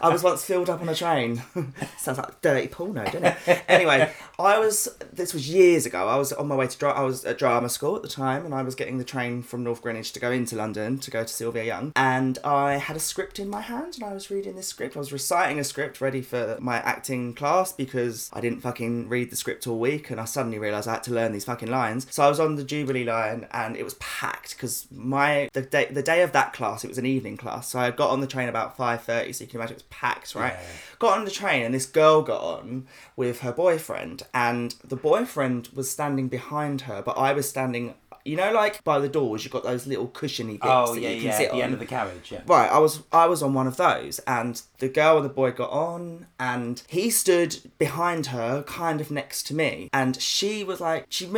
I 0.00 0.08
was 0.08 0.22
once 0.22 0.44
filled 0.44 0.70
up 0.70 0.80
on 0.80 0.88
a 0.88 0.94
train. 0.94 1.42
Sounds 1.98 2.18
like 2.18 2.40
dirty 2.40 2.68
porno, 2.68 3.04
doesn't 3.04 3.24
it? 3.24 3.64
Anyway, 3.68 4.12
I 4.38 4.58
was. 4.58 4.88
This 5.12 5.34
was 5.34 5.48
years 5.48 5.86
ago. 5.86 6.06
I 6.06 6.16
was 6.16 6.32
on 6.32 6.48
my 6.48 6.54
way 6.54 6.66
to. 6.68 6.86
I 6.86 7.02
was 7.02 7.24
at 7.24 7.38
drama 7.38 7.68
school 7.68 7.96
at 7.96 8.02
the 8.02 8.08
time, 8.08 8.44
and 8.44 8.54
I 8.54 8.62
was 8.62 8.74
getting 8.74 8.98
the 8.98 9.04
train 9.04 9.42
from 9.42 9.64
North 9.64 9.82
Greenwich 9.82 10.12
to 10.12 10.20
go 10.20 10.30
into 10.30 10.56
London 10.56 10.98
to 10.98 11.10
go 11.10 11.22
to 11.22 11.28
Sylvia 11.28 11.64
Young. 11.64 11.92
And 11.96 12.38
I 12.44 12.74
had 12.74 12.96
a 12.96 13.00
script 13.00 13.38
in 13.38 13.48
my 13.48 13.60
hand, 13.60 13.94
and 13.96 14.04
I 14.04 14.12
was 14.12 14.30
reading 14.30 14.54
this 14.54 14.68
script. 14.68 14.96
I 14.96 15.00
was 15.00 15.12
reciting 15.12 15.58
a 15.58 15.64
script 15.64 16.00
ready 16.00 16.22
for 16.22 16.56
my 16.60 16.76
acting 16.78 17.34
class 17.34 17.72
because 17.72 18.30
I 18.32 18.40
didn't 18.40 18.60
fucking 18.60 19.08
read 19.08 19.30
the 19.30 19.36
script 19.36 19.66
all 19.66 19.78
week, 19.78 20.10
and 20.10 20.20
I 20.20 20.24
suddenly 20.24 20.58
realised 20.58 20.86
I 20.86 20.94
had 20.94 21.02
to 21.04 21.12
learn 21.12 21.32
these 21.32 21.44
fucking 21.44 21.70
lines. 21.70 22.06
So 22.10 22.22
I 22.22 22.28
was 22.28 22.38
on 22.38 22.56
the 22.56 22.64
Jubilee 22.64 23.04
line, 23.04 23.48
and 23.50 23.76
it 23.76 23.84
was 23.84 23.94
packed 23.94 24.56
because 24.56 24.86
my 24.92 25.48
the 25.52 25.62
day 25.62 25.86
the 25.90 26.02
day 26.02 26.22
of 26.22 26.32
that 26.32 26.52
class 26.52 26.75
it 26.84 26.88
was 26.88 26.98
an 26.98 27.06
evening 27.06 27.36
class. 27.36 27.68
So 27.68 27.78
I 27.78 27.90
got 27.90 28.10
on 28.10 28.20
the 28.20 28.26
train 28.26 28.48
about 28.48 28.76
five 28.76 29.02
thirty. 29.02 29.32
So 29.32 29.44
you 29.44 29.48
can 29.48 29.60
imagine 29.60 29.74
it 29.74 29.78
was 29.78 29.82
packed, 29.84 30.34
right? 30.34 30.52
Yeah. 30.52 30.66
Got 30.98 31.18
on 31.18 31.24
the 31.24 31.30
train, 31.30 31.64
and 31.64 31.74
this 31.74 31.86
girl 31.86 32.22
got 32.22 32.40
on 32.40 32.86
with 33.16 33.40
her 33.40 33.52
boyfriend, 33.52 34.22
and 34.32 34.74
the 34.84 34.96
boyfriend 34.96 35.68
was 35.74 35.90
standing 35.90 36.28
behind 36.28 36.82
her, 36.82 37.02
but 37.02 37.18
I 37.18 37.32
was 37.32 37.48
standing. 37.48 37.94
You 38.26 38.36
know, 38.36 38.52
like 38.52 38.82
by 38.82 38.98
the 38.98 39.08
doors, 39.08 39.44
you've 39.44 39.52
got 39.52 39.62
those 39.62 39.86
little 39.86 40.08
cushiony 40.08 40.54
bits 40.54 40.64
oh 40.66 40.94
that 40.94 41.00
yeah, 41.00 41.10
you 41.10 41.16
can 41.18 41.26
yeah, 41.26 41.38
sit 41.38 41.44
at 41.46 41.52
the 41.52 41.58
on. 41.58 41.62
end 41.62 41.74
of 41.74 41.78
the 41.78 41.86
carriage. 41.86 42.32
Yeah. 42.32 42.42
Right, 42.46 42.68
I 42.68 42.78
was 42.78 43.02
I 43.12 43.26
was 43.26 43.42
on 43.42 43.54
one 43.54 43.68
of 43.68 43.76
those, 43.76 44.18
and 44.26 44.60
the 44.78 44.88
girl 44.88 45.16
and 45.16 45.24
the 45.24 45.32
boy 45.32 45.52
got 45.52 45.70
on, 45.70 46.26
and 46.40 46.82
he 46.88 47.08
stood 47.10 47.56
behind 47.78 48.26
her, 48.26 48.64
kind 48.64 49.00
of 49.00 49.12
next 49.12 49.46
to 49.46 49.54
me, 49.54 49.88
and 49.92 50.20
she 50.20 50.64
was 50.64 50.80
like, 50.80 51.06
she 51.08 51.30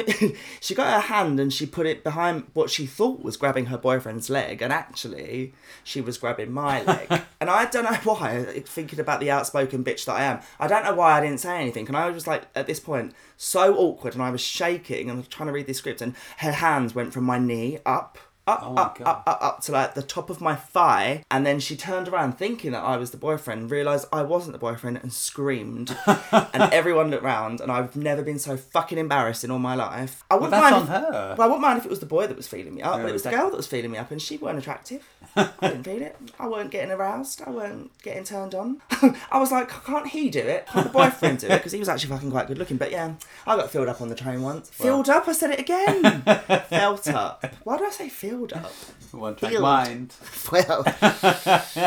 she 0.61 0.75
got 0.75 0.94
her 0.94 1.14
hand 1.14 1.38
and 1.38 1.52
she 1.52 1.67
put 1.67 1.87
it 1.87 2.02
behind 2.02 2.44
what 2.55 2.70
she 2.70 2.87
thought 2.87 3.23
was 3.23 3.37
grabbing 3.37 3.67
her 3.67 3.79
boyfriend's 3.79 4.31
leg, 4.31 4.62
and 4.62 4.73
actually 4.73 5.52
she 5.85 6.00
was 6.00 6.17
grabbing 6.17 6.50
my 6.52 6.82
leg, 6.85 7.23
and 7.38 7.50
I 7.50 7.67
don't 7.67 7.85
know 7.85 7.99
why. 8.14 8.44
Thinking 8.64 9.00
about 9.00 9.20
the 9.20 9.31
outspoken 9.31 9.85
bitch 9.85 10.06
that 10.06 10.14
I 10.14 10.23
am, 10.25 10.40
I 10.58 10.67
don't 10.67 10.85
know 10.85 10.94
why 10.94 11.19
I 11.19 11.20
didn't 11.20 11.40
say 11.40 11.61
anything, 11.61 11.87
and 11.87 11.96
I 11.96 12.06
was 12.06 12.17
just 12.17 12.26
like 12.26 12.44
at 12.55 12.67
this 12.67 12.81
point 12.81 13.14
so 13.38 13.75
awkward, 13.76 14.14
and 14.14 14.23
I 14.23 14.31
was 14.31 14.43
shaking 14.43 15.08
and 15.08 15.29
trying 15.31 15.46
to 15.46 15.52
read 15.52 15.67
this 15.67 15.79
script, 15.79 16.02
and 16.02 16.14
her 16.38 16.52
hands 16.52 16.94
went 16.94 17.14
from 17.14 17.25
my 17.25 17.38
knee 17.38 17.79
up. 17.87 18.19
Up, 18.48 18.62
Oh 18.64 18.74
up, 18.76 18.98
God. 18.98 19.06
up, 19.06 19.22
up, 19.26 19.38
up 19.42 19.60
to 19.62 19.72
like 19.72 19.94
the 19.94 20.02
top 20.02 20.30
of 20.30 20.40
my 20.40 20.54
thigh, 20.54 21.22
and 21.30 21.44
then 21.46 21.60
she 21.60 21.76
turned 21.76 22.08
around 22.08 22.38
thinking 22.38 22.72
that 22.72 22.82
I 22.82 22.96
was 22.96 23.10
the 23.10 23.16
boyfriend, 23.18 23.70
realised 23.70 24.06
I 24.12 24.22
wasn't 24.22 24.52
the 24.54 24.58
boyfriend, 24.58 24.98
and 25.02 25.12
screamed. 25.12 25.96
and 26.06 26.72
everyone 26.72 27.10
looked 27.10 27.22
round, 27.24 27.60
and 27.60 27.70
I've 27.70 27.94
never 27.94 28.22
been 28.22 28.38
so 28.38 28.56
fucking 28.56 28.96
embarrassed 28.98 29.44
in 29.44 29.50
all 29.50 29.58
my 29.58 29.74
life. 29.74 30.24
I 30.30 30.34
Well, 30.34 30.44
wouldn't 30.44 30.62
that's 30.62 30.72
mind 30.72 30.74
on 30.74 30.82
if, 30.82 30.88
her. 31.12 31.34
Well, 31.38 31.42
I 31.42 31.46
wouldn't 31.46 31.60
mind 31.62 31.78
if 31.78 31.84
it 31.84 31.90
was 31.90 32.00
the 32.00 32.06
boy 32.06 32.26
that 32.26 32.36
was 32.36 32.48
feeling 32.48 32.74
me 32.74 32.82
up, 32.82 33.00
but 33.00 33.08
it 33.08 33.12
was 33.12 33.22
the 33.22 33.30
girl 33.30 33.50
that 33.50 33.56
was 33.56 33.66
feeling 33.66 33.90
me 33.90 33.98
up, 33.98 34.10
and 34.10 34.20
she 34.22 34.36
weren't 34.38 34.58
attractive. 34.58 35.06
I 35.36 35.50
didn't 35.60 35.84
feel 35.84 36.02
it. 36.02 36.16
I 36.38 36.48
weren't 36.48 36.70
getting 36.70 36.90
aroused. 36.90 37.42
I 37.46 37.50
weren't 37.50 37.90
getting 38.02 38.24
turned 38.24 38.54
on. 38.54 38.80
I 39.30 39.38
was 39.38 39.52
like, 39.52 39.68
can't 39.84 40.06
he 40.08 40.30
do 40.30 40.40
it? 40.40 40.66
Can't 40.66 40.86
the 40.86 40.92
boyfriend 40.92 41.38
do 41.40 41.48
it? 41.48 41.58
Because 41.58 41.72
he 41.72 41.78
was 41.78 41.88
actually 41.88 42.10
fucking 42.10 42.30
quite 42.30 42.46
good 42.48 42.58
looking. 42.58 42.76
But 42.78 42.90
yeah, 42.90 43.14
I 43.46 43.56
got 43.56 43.70
filled 43.70 43.88
up 43.88 44.00
on 44.00 44.08
the 44.08 44.14
train 44.14 44.40
once. 44.42 44.70
filled 44.70 45.08
up? 45.10 45.28
I 45.28 45.32
said 45.32 45.50
it 45.50 45.60
again. 45.60 46.22
Felt 46.68 47.08
up. 47.08 47.44
Why 47.64 47.76
did 47.76 47.86
I 47.86 47.90
say 47.90 48.08
filled 48.08 48.38
up? 48.52 48.73
One 49.12 49.37
track 49.37 49.52
Filled. 49.52 49.62
mind. 49.62 50.14
Well, 50.52 50.82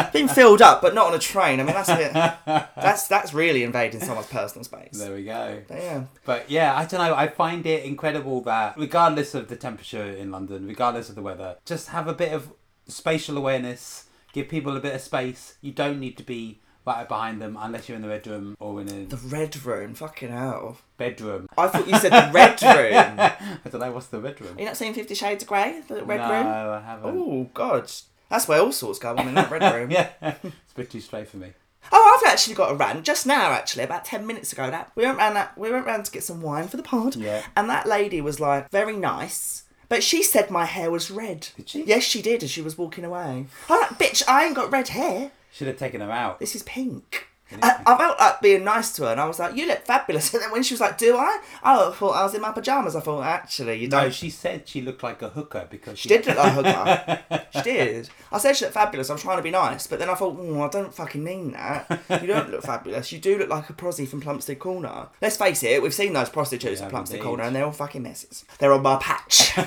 being 0.13 0.27
filled 0.27 0.61
up, 0.61 0.81
but 0.81 0.93
not 0.93 1.07
on 1.07 1.13
a 1.15 1.19
train. 1.19 1.59
I 1.59 1.63
mean, 1.63 1.73
that's 1.73 1.89
a 1.89 1.95
bit. 1.95 2.13
That's 2.13 3.07
that's 3.07 3.33
really 3.33 3.63
invading 3.63 4.01
someone's 4.01 4.27
personal 4.27 4.63
space. 4.63 4.91
There 4.99 5.13
we 5.15 5.23
go. 5.23 5.61
But 5.67 5.77
yeah, 5.81 6.03
But 6.25 6.49
yeah, 6.51 6.75
I 6.75 6.85
don't 6.85 6.99
know. 6.99 7.15
I 7.15 7.27
find 7.27 7.65
it 7.65 7.83
incredible 7.83 8.41
that, 8.41 8.75
regardless 8.77 9.33
of 9.33 9.47
the 9.47 9.55
temperature 9.55 10.03
in 10.03 10.29
London, 10.31 10.67
regardless 10.67 11.09
of 11.09 11.15
the 11.15 11.21
weather, 11.23 11.57
just 11.65 11.89
have 11.89 12.07
a 12.07 12.13
bit 12.13 12.33
of 12.33 12.53
spatial 12.87 13.37
awareness. 13.37 14.05
Give 14.33 14.47
people 14.47 14.77
a 14.77 14.79
bit 14.79 14.95
of 14.95 15.01
space. 15.01 15.57
You 15.61 15.71
don't 15.73 15.99
need 15.99 16.17
to 16.17 16.23
be 16.23 16.60
right 16.85 17.07
behind 17.07 17.41
them 17.41 17.57
unless 17.59 17.87
you're 17.87 17.95
in 17.95 18.01
the 18.01 18.07
red 18.07 18.25
room 18.27 18.55
or 18.59 18.81
in 18.81 18.87
a 18.89 19.05
the 19.05 19.17
red 19.17 19.63
room. 19.65 19.93
Fucking 19.93 20.29
hell. 20.29 20.77
bedroom. 20.97 21.47
I 21.57 21.67
thought 21.67 21.87
you 21.87 21.97
said 21.97 22.11
the 22.11 22.31
red 22.33 22.61
room. 22.63 23.19
I 23.19 23.69
don't 23.69 23.81
know 23.81 23.91
what's 23.91 24.07
the 24.07 24.19
red 24.19 24.39
room. 24.41 24.57
Are 24.57 24.59
you 24.59 24.65
not 24.65 24.77
seen 24.77 24.93
Fifty 24.93 25.15
Shades 25.15 25.43
of 25.43 25.49
Grey? 25.49 25.81
The 25.87 26.03
red 26.03 26.17
no, 26.21 26.29
room. 26.29 26.47
I 26.47 26.81
haven't. 26.81 27.17
Oh 27.17 27.49
God, 27.53 27.91
that's 28.29 28.47
where 28.47 28.59
all 28.61 28.71
sorts 28.71 28.99
go 28.99 29.15
on 29.15 29.27
in 29.27 29.35
that 29.35 29.51
red 29.51 29.61
room. 29.75 29.91
yeah, 29.91 30.09
it's 30.21 30.43
a 30.73 30.75
bit 30.75 30.89
too 30.91 31.01
straight 31.01 31.27
for 31.27 31.37
me. 31.37 31.53
Oh, 31.91 32.19
I've 32.23 32.31
actually 32.31 32.53
got 32.55 32.71
a 32.71 32.75
rant 32.75 33.03
just 33.03 33.25
now. 33.25 33.51
Actually, 33.51 33.83
about 33.83 34.05
ten 34.05 34.25
minutes 34.27 34.53
ago, 34.53 34.69
that 34.69 34.91
we 34.95 35.03
went 35.03 35.17
round 35.17 35.35
that 35.35 35.57
we 35.57 35.71
went 35.71 35.85
round 35.85 36.05
to 36.05 36.11
get 36.11 36.23
some 36.23 36.41
wine 36.41 36.67
for 36.67 36.77
the 36.77 36.83
pod. 36.83 37.15
Yeah. 37.15 37.43
And 37.57 37.69
that 37.69 37.87
lady 37.87 38.21
was 38.21 38.39
like 38.39 38.69
very 38.69 38.95
nice, 38.95 39.63
but 39.89 40.03
she 40.03 40.21
said 40.23 40.49
my 40.51 40.65
hair 40.65 40.91
was 40.91 41.09
red. 41.11 41.47
Did 41.57 41.69
she? 41.69 41.83
Yes, 41.83 42.03
she 42.03 42.21
did, 42.21 42.43
as 42.43 42.51
she 42.51 42.61
was 42.61 42.77
walking 42.77 43.03
away. 43.03 43.45
I'm 43.69 43.79
like, 43.81 43.89
bitch, 43.99 44.23
I 44.27 44.45
ain't 44.45 44.55
got 44.55 44.71
red 44.71 44.89
hair. 44.89 45.31
Should 45.51 45.67
have 45.67 45.77
taken 45.77 46.01
her 46.01 46.11
out. 46.11 46.39
This 46.39 46.55
is 46.55 46.63
pink. 46.63 47.27
I, 47.61 47.81
I 47.85 47.97
felt 47.97 48.19
like 48.19 48.41
being 48.41 48.63
nice 48.63 48.91
to 48.93 49.03
her, 49.03 49.11
and 49.11 49.19
I 49.21 49.25
was 49.27 49.39
like, 49.39 49.55
"You 49.55 49.67
look 49.67 49.85
fabulous." 49.85 50.33
And 50.41 50.43
then 50.43 50.51
when 50.51 50.63
she 50.63 50.73
was 50.73 50.81
like, 50.81 50.97
"Do 50.97 51.17
I?" 51.17 51.39
I 51.63 51.91
thought 51.91 52.11
I 52.11 52.23
was 52.23 52.33
in 52.33 52.41
my 52.41 52.51
pajamas. 52.51 52.95
I 52.95 52.99
thought, 53.01 53.23
actually, 53.23 53.79
you 53.79 53.87
No, 53.87 54.01
don't. 54.01 54.13
she 54.13 54.29
said 54.29 54.67
she 54.67 54.81
looked 54.81 55.03
like 55.03 55.21
a 55.21 55.29
hooker 55.29 55.67
because 55.69 55.99
She 55.99 56.09
did 56.09 56.25
look 56.25 56.37
like 56.37 56.47
a 56.65 57.15
hooker. 57.25 57.45
she 57.55 57.61
did. 57.61 58.09
I 58.31 58.37
said 58.37 58.55
she 58.55 58.65
looked 58.65 58.73
fabulous. 58.75 59.09
I'm 59.09 59.17
trying 59.17 59.37
to 59.37 59.43
be 59.43 59.51
nice, 59.51 59.87
but 59.87 59.99
then 59.99 60.09
I 60.09 60.15
thought, 60.15 60.37
oh, 60.39 60.61
I 60.61 60.69
don't 60.69 60.93
fucking 60.93 61.23
mean 61.23 61.51
that. 61.51 62.01
You 62.21 62.27
don't 62.27 62.49
look 62.51 62.63
fabulous. 62.63 63.11
You 63.11 63.19
do 63.19 63.37
look 63.37 63.49
like 63.49 63.69
a 63.69 63.73
prosy 63.73 64.05
from 64.05 64.21
Plumstead 64.21 64.59
Corner. 64.59 65.07
Let's 65.21 65.37
face 65.37 65.63
it, 65.63 65.81
we've 65.81 65.93
seen 65.93 66.13
those 66.13 66.29
prostitutes 66.29 66.79
We 66.79 66.85
at 66.85 66.91
Plumstead 66.91 67.17
indeed. 67.17 67.27
Corner, 67.27 67.43
and 67.43 67.55
they're 67.55 67.65
all 67.65 67.71
fucking 67.71 68.03
messes. 68.03 68.45
They're 68.59 68.71
on 68.73 68.81
my 68.83 68.97
patch. 68.97 69.51
I 69.57 69.65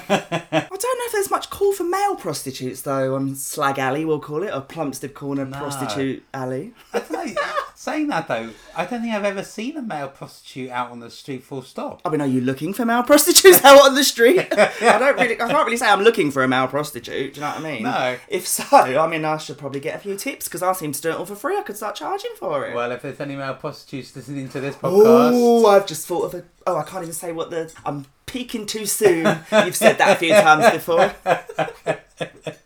don't 0.71 0.71
know 0.71 1.07
if 1.07 1.12
there's 1.12 1.31
much 1.31 1.50
call 1.50 1.73
for 1.73 1.85
male 1.85 2.17
prostitutes 2.17 2.83
though 2.83 3.14
on 3.14 3.35
Slag 3.35 3.79
Alley, 3.79 4.05
we'll 4.05 4.21
call 4.21 4.43
it, 4.43 4.53
or 4.55 4.61
Plumstead 4.62 5.14
Corner 5.14 5.45
No. 5.45 5.59
Prostitute 5.59 6.23
Alley. 6.33 6.73
I 7.87 7.99
don't 7.99 8.07
know. 8.09 8.09
Saying 8.09 8.09
that 8.09 8.29
though, 8.29 8.50
I 8.76 8.85
don't 8.85 9.03
think 9.03 9.14
I've 9.14 9.25
ever 9.25 9.43
seen 9.43 9.76
a 9.76 9.83
male 9.83 10.09
prostitute 10.09 10.71
out 10.71 10.91
on 10.91 11.00
the 11.00 11.11
street. 11.11 11.43
Full 11.45 11.62
stop. 11.62 12.00
I 12.05 12.09
mean, 12.11 12.21
are 12.21 12.26
you 12.26 12.41
looking 12.41 12.73
for 12.75 12.85
male 12.85 13.03
prostitutes 13.05 13.64
out 13.64 13.83
on 13.83 13.95
the 13.95 14.05
street? 14.05 14.47
I 14.53 14.99
don't 14.99 15.17
really, 15.19 15.35
I 15.41 15.49
can't 15.49 15.64
really 15.64 15.76
say 15.76 15.87
I'm 15.88 16.03
looking 16.03 16.31
for 16.31 16.43
a 16.43 16.49
male 16.49 16.67
prostitute. 16.69 17.35
Do 17.35 17.41
you 17.41 17.47
know 17.47 17.53
what 17.53 17.61
I 17.61 17.62
mean? 17.62 17.83
No. 17.83 18.17
If 18.29 18.47
so, 18.47 18.64
I 18.73 19.07
mean, 19.07 19.25
I 19.25 19.37
should 19.38 19.59
probably 19.59 19.81
get 19.81 19.95
a 19.97 19.99
few 19.99 20.17
tips 20.17 20.47
because 20.49 20.62
I 20.62 20.73
seem 20.73 20.93
to 20.93 21.00
do 21.00 21.11
it 21.11 21.17
all 21.17 21.26
for 21.26 21.37
free. 21.37 21.57
I 21.57 21.62
could 21.62 21.76
start 21.76 21.95
charging 21.97 22.33
for 22.38 22.67
it. 22.67 22.75
Well, 22.75 22.91
if 22.93 23.03
there's 23.03 23.21
any 23.21 23.37
male 23.37 23.55
prostitutes 23.55 24.14
listening 24.17 24.49
to 24.50 24.61
this 24.61 24.76
podcast, 24.76 25.33
Oh, 25.35 25.67
I've 25.67 25.87
just 25.87 26.07
thought 26.07 26.25
of 26.26 26.35
a. 26.35 26.45
Oh, 26.67 26.76
I 26.76 26.83
can't 26.85 27.03
even 27.03 27.14
say 27.14 27.33
what 27.33 27.50
the. 27.50 27.73
I'm 27.85 28.07
peeking 28.26 28.67
too 28.67 28.87
soon. 28.87 29.26
You've 29.53 29.76
said 29.76 29.99
that 29.99 30.17
a 30.17 30.19
few 30.19 30.31
times 30.31 30.71
before. 30.73 31.14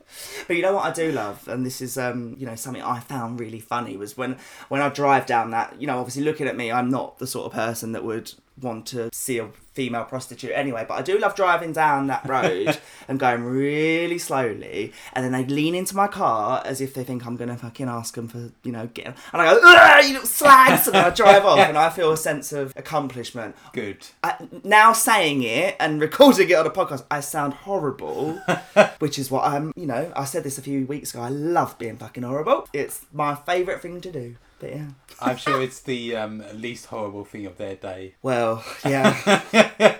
But 0.48 0.56
you 0.56 0.62
know 0.62 0.74
what 0.74 0.86
I 0.86 0.92
do 0.92 1.12
love, 1.12 1.46
and 1.46 1.64
this 1.64 1.82
is 1.82 1.98
um, 1.98 2.34
you 2.38 2.46
know 2.46 2.54
something 2.56 2.82
I 2.82 3.00
found 3.00 3.38
really 3.38 3.60
funny 3.60 3.98
was 3.98 4.16
when 4.16 4.38
when 4.68 4.80
I 4.80 4.88
drive 4.88 5.26
down 5.26 5.50
that, 5.50 5.78
you 5.78 5.86
know, 5.86 5.98
obviously 5.98 6.24
looking 6.24 6.48
at 6.48 6.56
me, 6.56 6.72
I'm 6.72 6.88
not 6.88 7.18
the 7.18 7.26
sort 7.26 7.44
of 7.46 7.52
person 7.52 7.92
that 7.92 8.02
would 8.02 8.32
want 8.60 8.86
to 8.86 9.10
see 9.12 9.38
a 9.38 9.48
female 9.72 10.04
prostitute 10.04 10.50
anyway, 10.54 10.84
but 10.88 10.94
I 10.94 11.02
do 11.02 11.18
love 11.18 11.36
driving 11.36 11.72
down 11.72 12.08
that 12.08 12.28
road 12.28 12.78
and 13.06 13.18
going 13.18 13.44
really 13.44 14.18
slowly, 14.18 14.92
and 15.12 15.24
then 15.24 15.32
they 15.32 15.44
lean 15.44 15.74
into 15.74 15.94
my 15.94 16.08
car 16.08 16.62
as 16.64 16.80
if 16.80 16.94
they 16.94 17.04
think 17.04 17.24
I'm 17.24 17.36
gonna 17.36 17.56
fucking 17.56 17.88
ask 17.88 18.14
them 18.14 18.28
for, 18.28 18.50
you 18.64 18.72
know, 18.72 18.88
get, 18.88 19.06
and 19.06 19.42
I 19.42 19.52
go, 19.52 19.60
"Ugh, 19.62 20.04
you 20.04 20.12
little 20.14 20.26
slags, 20.26 20.88
and 20.88 20.96
I 20.96 21.10
drive 21.10 21.44
off, 21.44 21.58
and 21.58 21.78
I 21.78 21.90
feel 21.90 22.12
a 22.12 22.16
sense 22.16 22.52
of 22.52 22.72
accomplishment. 22.76 23.54
Good. 23.72 24.06
I, 24.22 24.34
now 24.64 24.92
saying 24.92 25.42
it 25.42 25.76
and 25.78 26.00
recording 26.00 26.50
it 26.50 26.54
on 26.54 26.66
a 26.66 26.70
podcast, 26.70 27.04
I 27.10 27.20
sound 27.20 27.54
horrible, 27.54 28.40
which 28.98 29.18
is 29.18 29.30
what 29.30 29.44
I'm, 29.44 29.72
you 29.76 29.86
know, 29.86 30.12
I 30.16 30.24
said 30.24 30.44
this 30.44 30.58
a 30.58 30.62
few 30.62 30.86
weeks 30.86 31.14
ago. 31.14 31.22
I 31.22 31.28
love 31.28 31.78
being 31.78 31.96
fucking 31.96 32.22
horrible. 32.24 32.68
It's 32.72 33.06
my 33.12 33.34
favourite 33.34 33.80
thing 33.80 34.00
to 34.00 34.10
do. 34.10 34.36
But 34.60 34.70
yeah. 34.70 34.88
I'm 35.20 35.36
sure 35.36 35.62
it's 35.62 35.80
the 35.80 36.16
um, 36.16 36.42
least 36.54 36.86
horrible 36.86 37.24
thing 37.24 37.46
of 37.46 37.56
their 37.58 37.76
day. 37.76 38.14
Well, 38.22 38.64
yeah. 38.84 39.42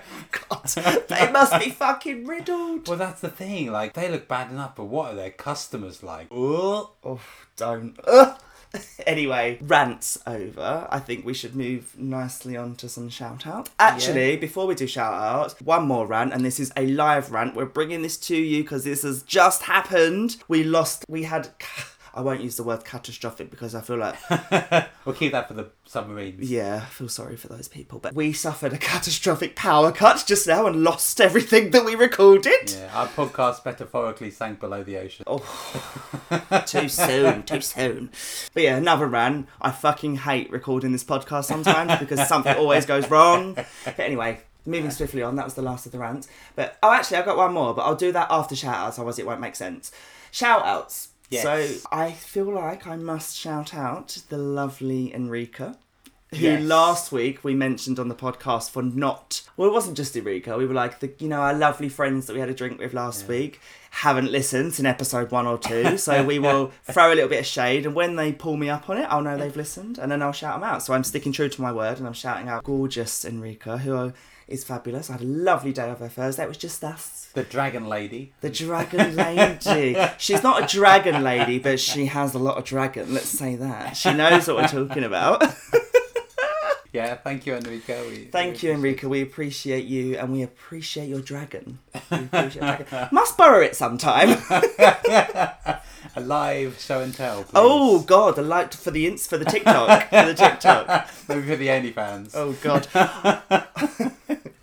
God, 0.49 0.65
they 1.07 1.31
must 1.31 1.59
be 1.59 1.69
fucking 1.71 2.25
riddled. 2.25 2.87
Well, 2.87 2.97
that's 2.97 3.21
the 3.21 3.29
thing. 3.29 3.71
Like, 3.71 3.93
they 3.93 4.09
look 4.09 4.27
bad 4.27 4.51
enough, 4.51 4.75
but 4.75 4.85
what 4.85 5.11
are 5.13 5.15
their 5.15 5.31
customers 5.31 6.03
like? 6.03 6.27
Oh, 6.31 6.91
Oh, 7.03 7.19
don't. 7.55 7.97
Ugh. 8.05 8.37
Anyway, 9.07 9.57
rants 9.63 10.19
over. 10.27 10.87
I 10.91 10.99
think 10.99 11.25
we 11.25 11.33
should 11.33 11.55
move 11.55 11.97
nicely 11.97 12.55
on 12.55 12.75
to 12.75 12.87
some 12.87 13.09
shout 13.09 13.47
outs. 13.47 13.71
Actually, 13.79 14.35
before 14.37 14.67
we 14.67 14.75
do 14.75 14.85
shout 14.85 15.11
outs, 15.13 15.55
one 15.61 15.87
more 15.87 16.05
rant, 16.05 16.33
and 16.33 16.45
this 16.45 16.59
is 16.59 16.71
a 16.77 16.85
live 16.85 17.31
rant. 17.31 17.55
We're 17.55 17.65
bringing 17.65 18.03
this 18.03 18.17
to 18.17 18.35
you 18.35 18.61
because 18.61 18.83
this 18.83 19.01
has 19.01 19.23
just 19.23 19.63
happened. 19.63 20.37
We 20.47 20.63
lost, 20.63 21.03
we 21.09 21.23
had, 21.23 21.49
I 22.19 22.21
won't 22.21 22.41
use 22.41 22.57
the 22.57 22.63
word 22.63 22.83
catastrophic 22.83 23.49
because 23.49 23.73
I 23.73 23.79
feel 23.79 23.95
like 23.95 24.17
we'll 25.05 25.15
keep 25.15 25.31
that 25.31 25.47
for 25.47 25.53
the 25.53 25.69
submarines. 25.85 26.51
Yeah, 26.51 26.81
I 26.83 26.89
feel 26.89 27.07
sorry 27.07 27.37
for 27.37 27.47
those 27.47 27.69
people. 27.69 27.99
But 27.99 28.13
we 28.13 28.33
suffered 28.33 28.73
a 28.73 28.77
catastrophic 28.77 29.55
power 29.55 29.93
cut 29.93 30.25
just 30.27 30.45
now 30.45 30.67
and 30.67 30.83
lost 30.83 31.21
everything 31.21 31.71
that 31.71 31.85
we 31.85 31.95
recorded. 31.95 32.73
Yeah, 32.73 32.91
our 32.93 33.07
podcast 33.07 33.63
metaphorically 33.63 34.31
sank 34.31 34.59
below 34.59 34.83
the 34.83 34.97
ocean. 34.97 35.23
Oh, 35.27 35.39
too 36.65 36.89
soon, 36.89 37.43
too 37.43 37.61
soon. 37.61 38.11
But 38.53 38.63
yeah, 38.63 38.75
another 38.75 39.07
rant. 39.07 39.47
I 39.61 39.71
fucking 39.71 40.17
hate 40.17 40.51
recording 40.51 40.91
this 40.91 41.05
podcast 41.05 41.45
sometimes 41.45 41.99
because 41.99 42.27
something 42.27 42.57
always 42.57 42.85
goes 42.85 43.09
wrong. 43.09 43.53
But 43.85 43.97
anyway, 43.97 44.41
moving 44.65 44.91
swiftly 44.91 45.23
on, 45.23 45.37
that 45.37 45.45
was 45.45 45.53
the 45.53 45.61
last 45.61 45.85
of 45.85 45.93
the 45.93 45.99
rants. 45.99 46.27
But 46.57 46.77
oh, 46.83 46.91
actually, 46.91 47.15
I've 47.15 47.25
got 47.25 47.37
one 47.37 47.53
more, 47.53 47.73
but 47.73 47.83
I'll 47.83 47.95
do 47.95 48.11
that 48.11 48.27
after 48.29 48.57
shout 48.57 48.75
outs, 48.75 48.99
otherwise, 48.99 49.19
it 49.19 49.25
won't 49.25 49.39
make 49.39 49.55
sense. 49.55 49.93
Shout 50.31 50.65
outs. 50.65 51.08
Yes. 51.29 51.43
So 51.43 51.87
I 51.91 52.11
feel 52.11 52.51
like 52.51 52.87
I 52.87 52.95
must 52.95 53.35
shout 53.37 53.73
out 53.73 54.17
the 54.29 54.37
lovely 54.37 55.13
Enrica. 55.13 55.77
Who 56.31 56.37
Yes. 56.37 56.61
last 56.61 57.11
week 57.11 57.43
we 57.43 57.55
mentioned 57.55 57.97
on 57.97 58.07
the 58.07 58.13
podcast 58.13 58.69
for 58.69 58.83
not 58.83 59.41
well 59.57 59.67
it 59.67 59.73
wasn't 59.73 59.97
just 59.97 60.15
Enrica 60.15 60.57
we 60.59 60.67
were 60.67 60.75
like 60.75 60.99
the 60.99 61.11
you 61.17 61.27
know 61.27 61.41
our 61.41 61.55
lovely 61.55 61.89
friends 61.89 62.27
that 62.27 62.35
we 62.35 62.39
had 62.39 62.49
a 62.49 62.53
drink 62.53 62.77
with 62.79 62.93
last 62.93 63.27
week 63.27 63.59
haven't 63.89 64.31
listened 64.31 64.77
in 64.77 64.85
episode 64.85 65.31
one 65.31 65.47
or 65.47 65.57
two 65.57 65.97
so 66.05 66.23
we 66.23 66.37
will 66.37 66.71
throw 66.83 67.11
a 67.11 67.15
little 67.15 67.29
bit 67.29 67.39
of 67.39 67.45
shade 67.47 67.83
and 67.87 67.95
when 67.95 68.15
they 68.15 68.31
pull 68.31 68.57
me 68.57 68.69
up 68.69 68.87
on 68.91 68.99
it 68.99 69.07
I'll 69.09 69.23
know 69.23 69.37
they've 69.37 69.55
listened 69.57 69.97
and 69.97 70.11
then 70.11 70.21
I'll 70.21 70.31
shout 70.31 70.59
them 70.59 70.69
out 70.69 70.83
so 70.83 70.93
I'm 70.93 71.03
sticking 71.03 71.31
true 71.31 71.49
to 71.49 71.61
my 71.63 71.71
word 71.71 71.97
and 71.97 72.05
I'm 72.05 72.13
shouting 72.13 72.47
out 72.47 72.63
gorgeous 72.63 73.25
Enrica 73.25 73.79
who 73.79 74.13
is 74.49 74.63
fabulous 74.63 75.09
I 75.09 75.13
had 75.13 75.21
a 75.21 75.25
lovely 75.25 75.71
day 75.73 75.89
of 75.89 75.99
her 75.99 76.09
Thursday 76.09 76.43
it 76.43 76.47
was 76.47 76.57
just 76.57 76.83
us 76.83 77.29
The 77.33 77.43
Dragon 77.43 77.85
Lady. 77.87 78.33
the 78.41 78.49
dragon 78.49 79.15
lady. 79.15 79.95
She's 80.17 80.43
not 80.43 80.63
a 80.63 80.67
dragon 80.67 81.23
lady, 81.23 81.59
but 81.59 81.79
she 81.79 82.05
has 82.07 82.33
a 82.33 82.39
lot 82.39 82.57
of 82.57 82.63
dragon. 82.65 83.13
Let's 83.13 83.29
say 83.29 83.55
that. 83.55 83.95
She 83.95 84.13
knows 84.13 84.47
what 84.47 84.57
we're 84.57 84.67
talking 84.87 85.03
about. 85.03 85.43
Yeah, 86.91 87.13
thank 87.17 87.45
you, 87.45 87.53
Enrico. 87.53 88.03
We, 88.09 88.25
Thank 88.25 88.63
you, 88.63 88.71
Enrica. 88.71 89.07
We 89.07 89.21
appreciate 89.21 89.85
you 89.85 90.17
and 90.17 90.33
we 90.33 90.41
appreciate 90.41 91.07
your 91.07 91.21
dragon. 91.21 91.77
We 92.09 92.17
appreciate 92.17 92.55
your 92.55 92.77
dragon. 92.77 93.09
Must 93.11 93.37
borrow 93.37 93.61
it 93.61 93.75
sometime. 93.75 94.29
A 96.15 96.21
live 96.21 96.79
show 96.79 97.01
and 97.01 97.13
tell. 97.13 97.43
Please. 97.43 97.51
oh 97.55 97.99
God, 98.01 98.37
a 98.37 98.41
light 98.41 98.73
for 98.73 98.91
the 98.91 99.07
ins 99.07 99.27
for 99.27 99.37
the 99.37 99.45
TikTok. 99.45 100.09
For 100.09 100.25
the 100.25 100.33
TikTok. 100.33 101.09
maybe 101.29 101.41
for 101.47 101.55
the 101.55 101.67
OnlyFans. 101.67 102.31
Oh 102.33 102.53
God. 102.61 102.87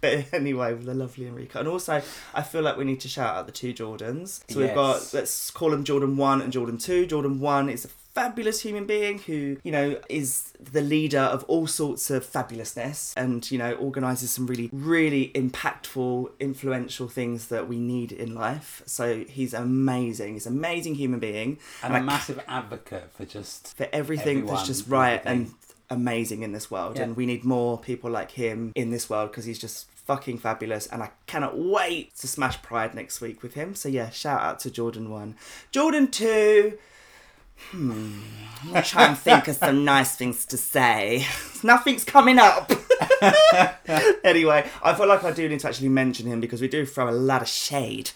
but 0.01 0.33
anyway, 0.33 0.75
with 0.75 0.87
the 0.87 0.95
lovely 0.95 1.27
Enrica. 1.27 1.61
And 1.61 1.69
also 1.69 2.03
I 2.35 2.43
feel 2.43 2.63
like 2.63 2.77
we 2.77 2.85
need 2.85 3.01
to 3.01 3.09
shout 3.09 3.37
out 3.37 3.47
the 3.47 3.53
two 3.53 3.73
Jordans. 3.73 4.41
So 4.49 4.61
we've 4.61 4.75
got 4.75 5.13
let's 5.15 5.51
call 5.51 5.71
them 5.71 5.85
Jordan 5.85 6.17
one 6.17 6.43
and 6.43 6.53
Jordan 6.53 6.79
two. 6.79 7.07
Jordan 7.07 7.41
one 7.41 7.69
is 7.69 7.85
a 7.85 7.89
fabulous 8.17 8.63
human 8.63 8.87
being 8.87 9.19
who, 9.19 9.59
you 9.63 9.71
know, 9.71 10.01
is 10.09 10.55
the 10.59 10.81
leader 10.81 11.21
of 11.21 11.45
all 11.45 11.67
sorts 11.67 12.09
of 12.11 12.25
fabulousness 12.25 13.13
and, 13.15 13.49
you 13.51 13.59
know, 13.59 13.75
organises 13.75 14.31
some 14.31 14.47
really, 14.47 14.71
really 14.73 15.31
impactful, 15.35 16.31
influential 16.41 17.09
things 17.09 17.49
that 17.49 17.69
we 17.69 17.79
need 17.79 18.13
in 18.13 18.35
life. 18.35 18.83
So 18.87 19.25
he's 19.29 19.53
amazing. 19.53 20.33
He's 20.33 20.47
an 20.47 20.57
amazing 20.57 20.95
human 20.95 21.21
being. 21.21 21.59
and 21.83 21.93
I 21.93 21.99
a 21.99 22.03
massive 22.03 22.43
advocate 22.49 23.11
for 23.13 23.27
just 23.27 23.77
for 23.77 23.87
everything 23.93 24.39
Everyone, 24.39 24.55
that's 24.55 24.67
just 24.67 24.89
right 24.89 25.21
everything. 25.21 25.43
and 25.43 25.55
amazing 25.91 26.43
in 26.43 26.53
this 26.53 26.71
world. 26.71 26.97
Yeah. 26.97 27.03
And 27.03 27.17
we 27.19 27.27
need 27.27 27.45
more 27.45 27.79
people 27.79 28.11
like 28.11 28.31
him 28.31 28.73
in 28.75 28.91
this 28.91 29.11
world 29.11 29.31
because 29.31 29.45
he's 29.45 29.59
just 29.59 29.91
fucking 29.91 30.39
fabulous. 30.39 30.87
And 30.87 31.03
I 31.03 31.11
cannot 31.27 31.59
wait 31.59 32.17
to 32.17 32.27
smash 32.27 32.63
Pride 32.63 32.95
next 32.95 33.21
week 33.21 33.43
with 33.43 33.53
him. 33.53 33.75
So 33.75 33.91
yeah, 33.91 34.09
shout 34.09 34.41
out 34.41 34.59
to 34.61 34.71
Jordan 34.71 35.11
1. 35.11 35.37
Jordan 35.71 36.11
2. 36.11 36.79
Hmm. 37.71 38.21
I'm 38.63 38.69
gonna 38.69 38.83
try 38.83 39.07
and 39.07 39.19
think 39.19 39.49
of 39.49 39.57
some 39.57 39.85
nice 39.85 40.17
things 40.17 40.45
to 40.47 40.57
say. 40.57 41.27
Nothing's 41.63 42.05
coming 42.05 42.39
up. 42.39 42.73
anyway, 44.25 44.69
I 44.83 44.95
feel 44.95 45.07
like 45.07 45.25
I 45.25 45.33
do 45.33 45.49
need 45.49 45.61
to 45.61 45.69
actually 45.69 45.89
mention 45.89 46.27
him 46.27 46.41
because 46.41 46.61
we 46.61 46.69
do 46.69 46.87
throw 46.87 47.09
a 47.09 47.13
lot 47.13 47.43
of 47.43 47.49
shade 47.49 48.11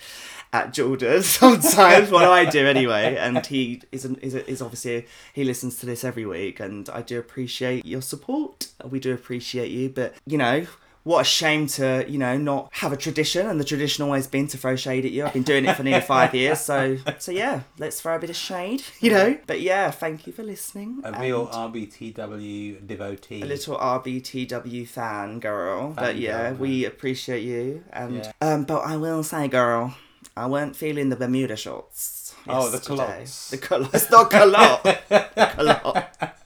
at 0.53 0.73
Jordan 0.73 1.23
sometimes. 1.23 2.11
well, 2.11 2.33
I 2.33 2.45
do 2.45 2.67
anyway, 2.67 3.17
and 3.17 3.45
he 3.47 3.83
is 3.93 4.05
an, 4.05 4.17
is, 4.17 4.35
a, 4.35 4.49
is 4.49 4.63
obviously 4.63 5.07
he 5.33 5.45
listens 5.45 5.79
to 5.81 5.87
this 5.87 6.05
every 6.05 6.27
week, 6.27 6.61
and 6.61 6.89
I 6.89 7.03
do 7.03 7.19
appreciate 7.19 7.85
your 7.87 8.03
support. 8.03 8.69
We 8.85 9.01
do 9.01 9.13
appreciate 9.13 9.71
you, 9.71 9.89
but 9.89 10.15
you 10.27 10.39
know. 10.39 10.67
What 11.03 11.21
a 11.23 11.25
shame 11.25 11.67
to, 11.69 12.05
you 12.07 12.19
know, 12.19 12.37
not 12.37 12.69
have 12.73 12.93
a 12.93 12.97
tradition, 12.97 13.47
and 13.47 13.59
the 13.59 13.65
tradition 13.65 14.05
always 14.05 14.27
been 14.27 14.47
to 14.49 14.59
throw 14.59 14.77
shade 14.77 15.07
at 15.07 15.13
you. 15.13 15.25
I've 15.25 15.33
been 15.33 15.43
doing 15.43 15.65
it 15.65 15.75
for 15.75 15.83
nearly 15.83 16.03
five 16.03 16.35
years, 16.35 16.61
so 16.61 16.99
so 17.19 17.33
yeah, 17.33 17.63
let's 17.79 18.01
throw 18.03 18.17
a 18.17 18.19
bit 18.19 18.29
of 18.29 18.37
shade, 18.37 18.83
you 19.01 19.11
know. 19.11 19.39
But 19.47 19.63
yeah, 19.63 19.91
thank 19.91 20.27
you 20.27 20.33
for 20.35 20.43
listening. 20.43 21.01
a 21.03 21.19
real 21.19 21.47
RBTW 21.47 22.87
devotee. 22.87 23.41
a 23.43 23.47
little 23.47 23.77
RBTW 23.79 24.87
fan 24.87 25.41
girl. 25.41 25.93
but 25.93 26.17
yeah, 26.17 26.51
girl, 26.51 26.59
we 26.59 26.85
appreciate 26.85 27.43
you. 27.45 27.83
And 27.93 28.17
Yeah. 28.17 28.33
um, 28.43 28.65
but 28.65 28.81
I 28.81 28.97
will 28.97 29.23
say, 29.23 29.49
girl, 29.49 29.95
I 30.37 30.47
weren't 30.47 30.77
feeling 30.77 31.09
the 31.09 31.17
Bermuda 31.17 31.57
shorts. 31.57 32.35
Oh, 32.49 32.69
the 32.71 32.77
yesterday. 32.79 32.97
culottes. 32.97 33.51
The 33.51 33.59
culottes, 33.59 34.11
not 34.11 34.31
culotte. 34.31 34.97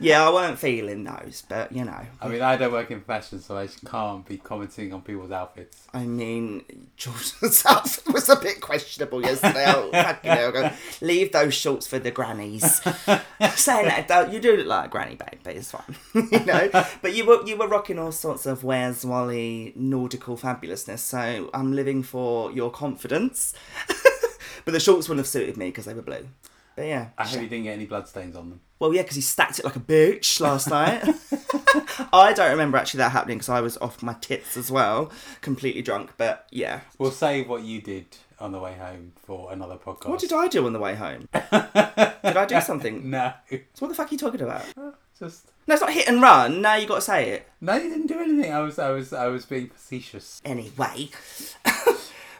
Yeah, 0.00 0.26
I 0.26 0.32
weren't 0.32 0.58
feeling 0.58 1.04
those, 1.04 1.42
but 1.46 1.72
you 1.72 1.84
know. 1.84 2.00
I 2.20 2.28
mean, 2.28 2.40
I 2.40 2.56
don't 2.56 2.72
work 2.72 2.90
in 2.90 3.02
fashion, 3.02 3.40
so 3.40 3.56
I 3.56 3.68
can't 3.86 4.26
be 4.26 4.38
commenting 4.38 4.94
on 4.94 5.02
people's 5.02 5.30
outfits. 5.30 5.86
I 5.92 6.04
mean, 6.04 6.88
Jordan's 6.96 7.64
outfit 7.68 8.12
was 8.12 8.28
a 8.30 8.36
bit 8.36 8.60
questionable 8.62 9.20
yesterday. 9.22 9.64
Oh, 9.66 9.90
fucking 9.92 10.30
hell. 10.30 10.52
Go, 10.52 10.70
Leave 11.02 11.32
those 11.32 11.52
shorts 11.54 11.86
for 11.86 11.98
the 11.98 12.10
grannies. 12.10 12.80
Saying 13.54 14.06
that, 14.08 14.32
you 14.32 14.40
do 14.40 14.56
look 14.56 14.66
like 14.66 14.86
a 14.86 14.88
granny 14.88 15.16
babe, 15.16 15.40
but 15.42 15.54
it's 15.54 15.70
fine. 15.70 15.96
you 16.14 16.44
know? 16.46 16.70
But 17.02 17.14
you 17.14 17.26
were 17.26 17.44
you 17.46 17.56
were 17.58 17.68
rocking 17.68 17.98
all 17.98 18.12
sorts 18.12 18.46
of 18.46 18.64
Where's 18.64 19.04
Wally 19.04 19.74
nautical 19.76 20.36
fabulousness, 20.38 21.00
so 21.00 21.50
I'm 21.52 21.74
living 21.74 22.02
for 22.02 22.50
your 22.52 22.70
confidence. 22.70 23.52
but 24.64 24.72
the 24.72 24.80
shorts 24.80 25.08
wouldn't 25.08 25.26
have 25.26 25.30
suited 25.30 25.56
me 25.58 25.66
because 25.66 25.84
they 25.84 25.94
were 25.94 26.02
blue. 26.02 26.26
But 26.80 26.86
yeah. 26.88 27.08
I 27.18 27.26
hope 27.26 27.42
you 27.42 27.46
didn't 27.46 27.64
get 27.64 27.74
any 27.74 27.84
bloodstains 27.84 28.34
on 28.34 28.48
them. 28.48 28.60
Well, 28.78 28.94
yeah, 28.94 29.02
because 29.02 29.16
he 29.16 29.20
stacked 29.20 29.58
it 29.58 29.66
like 29.66 29.76
a 29.76 29.80
bitch 29.80 30.40
last 30.40 30.70
night. 30.70 31.02
I 32.10 32.32
don't 32.32 32.50
remember 32.52 32.78
actually 32.78 32.98
that 32.98 33.12
happening 33.12 33.36
because 33.36 33.50
I 33.50 33.60
was 33.60 33.76
off 33.78 34.02
my 34.02 34.14
tits 34.14 34.56
as 34.56 34.70
well, 34.70 35.12
completely 35.42 35.82
drunk. 35.82 36.12
But 36.16 36.46
yeah, 36.50 36.80
We'll 36.96 37.10
save 37.10 37.50
what 37.50 37.64
you 37.64 37.82
did 37.82 38.16
on 38.38 38.52
the 38.52 38.58
way 38.58 38.72
home 38.76 39.12
for 39.26 39.52
another 39.52 39.76
podcast. 39.76 40.08
What 40.08 40.20
did 40.20 40.32
I 40.32 40.48
do 40.48 40.64
on 40.64 40.72
the 40.72 40.78
way 40.78 40.94
home? 40.94 41.28
did 41.34 41.44
I 41.52 42.46
do 42.48 42.58
something? 42.62 43.10
No, 43.10 43.34
So 43.50 43.58
what 43.80 43.88
the 43.88 43.94
fuck 43.94 44.10
are 44.10 44.14
you 44.14 44.18
talking 44.18 44.40
about? 44.40 44.64
Uh, 44.78 44.92
just 45.18 45.50
No, 45.66 45.74
it's 45.74 45.82
not 45.82 45.92
hit 45.92 46.08
and 46.08 46.22
run. 46.22 46.62
Now 46.62 46.76
you 46.76 46.86
got 46.86 46.94
to 46.94 47.00
say 47.02 47.28
it. 47.28 47.46
no. 47.60 47.74
You 47.74 47.90
didn't 47.90 48.06
do 48.06 48.18
anything. 48.20 48.54
I 48.54 48.60
was, 48.60 48.78
I 48.78 48.88
was, 48.92 49.12
I 49.12 49.26
was 49.26 49.44
being 49.44 49.68
facetious. 49.68 50.40
Anyway. 50.46 51.10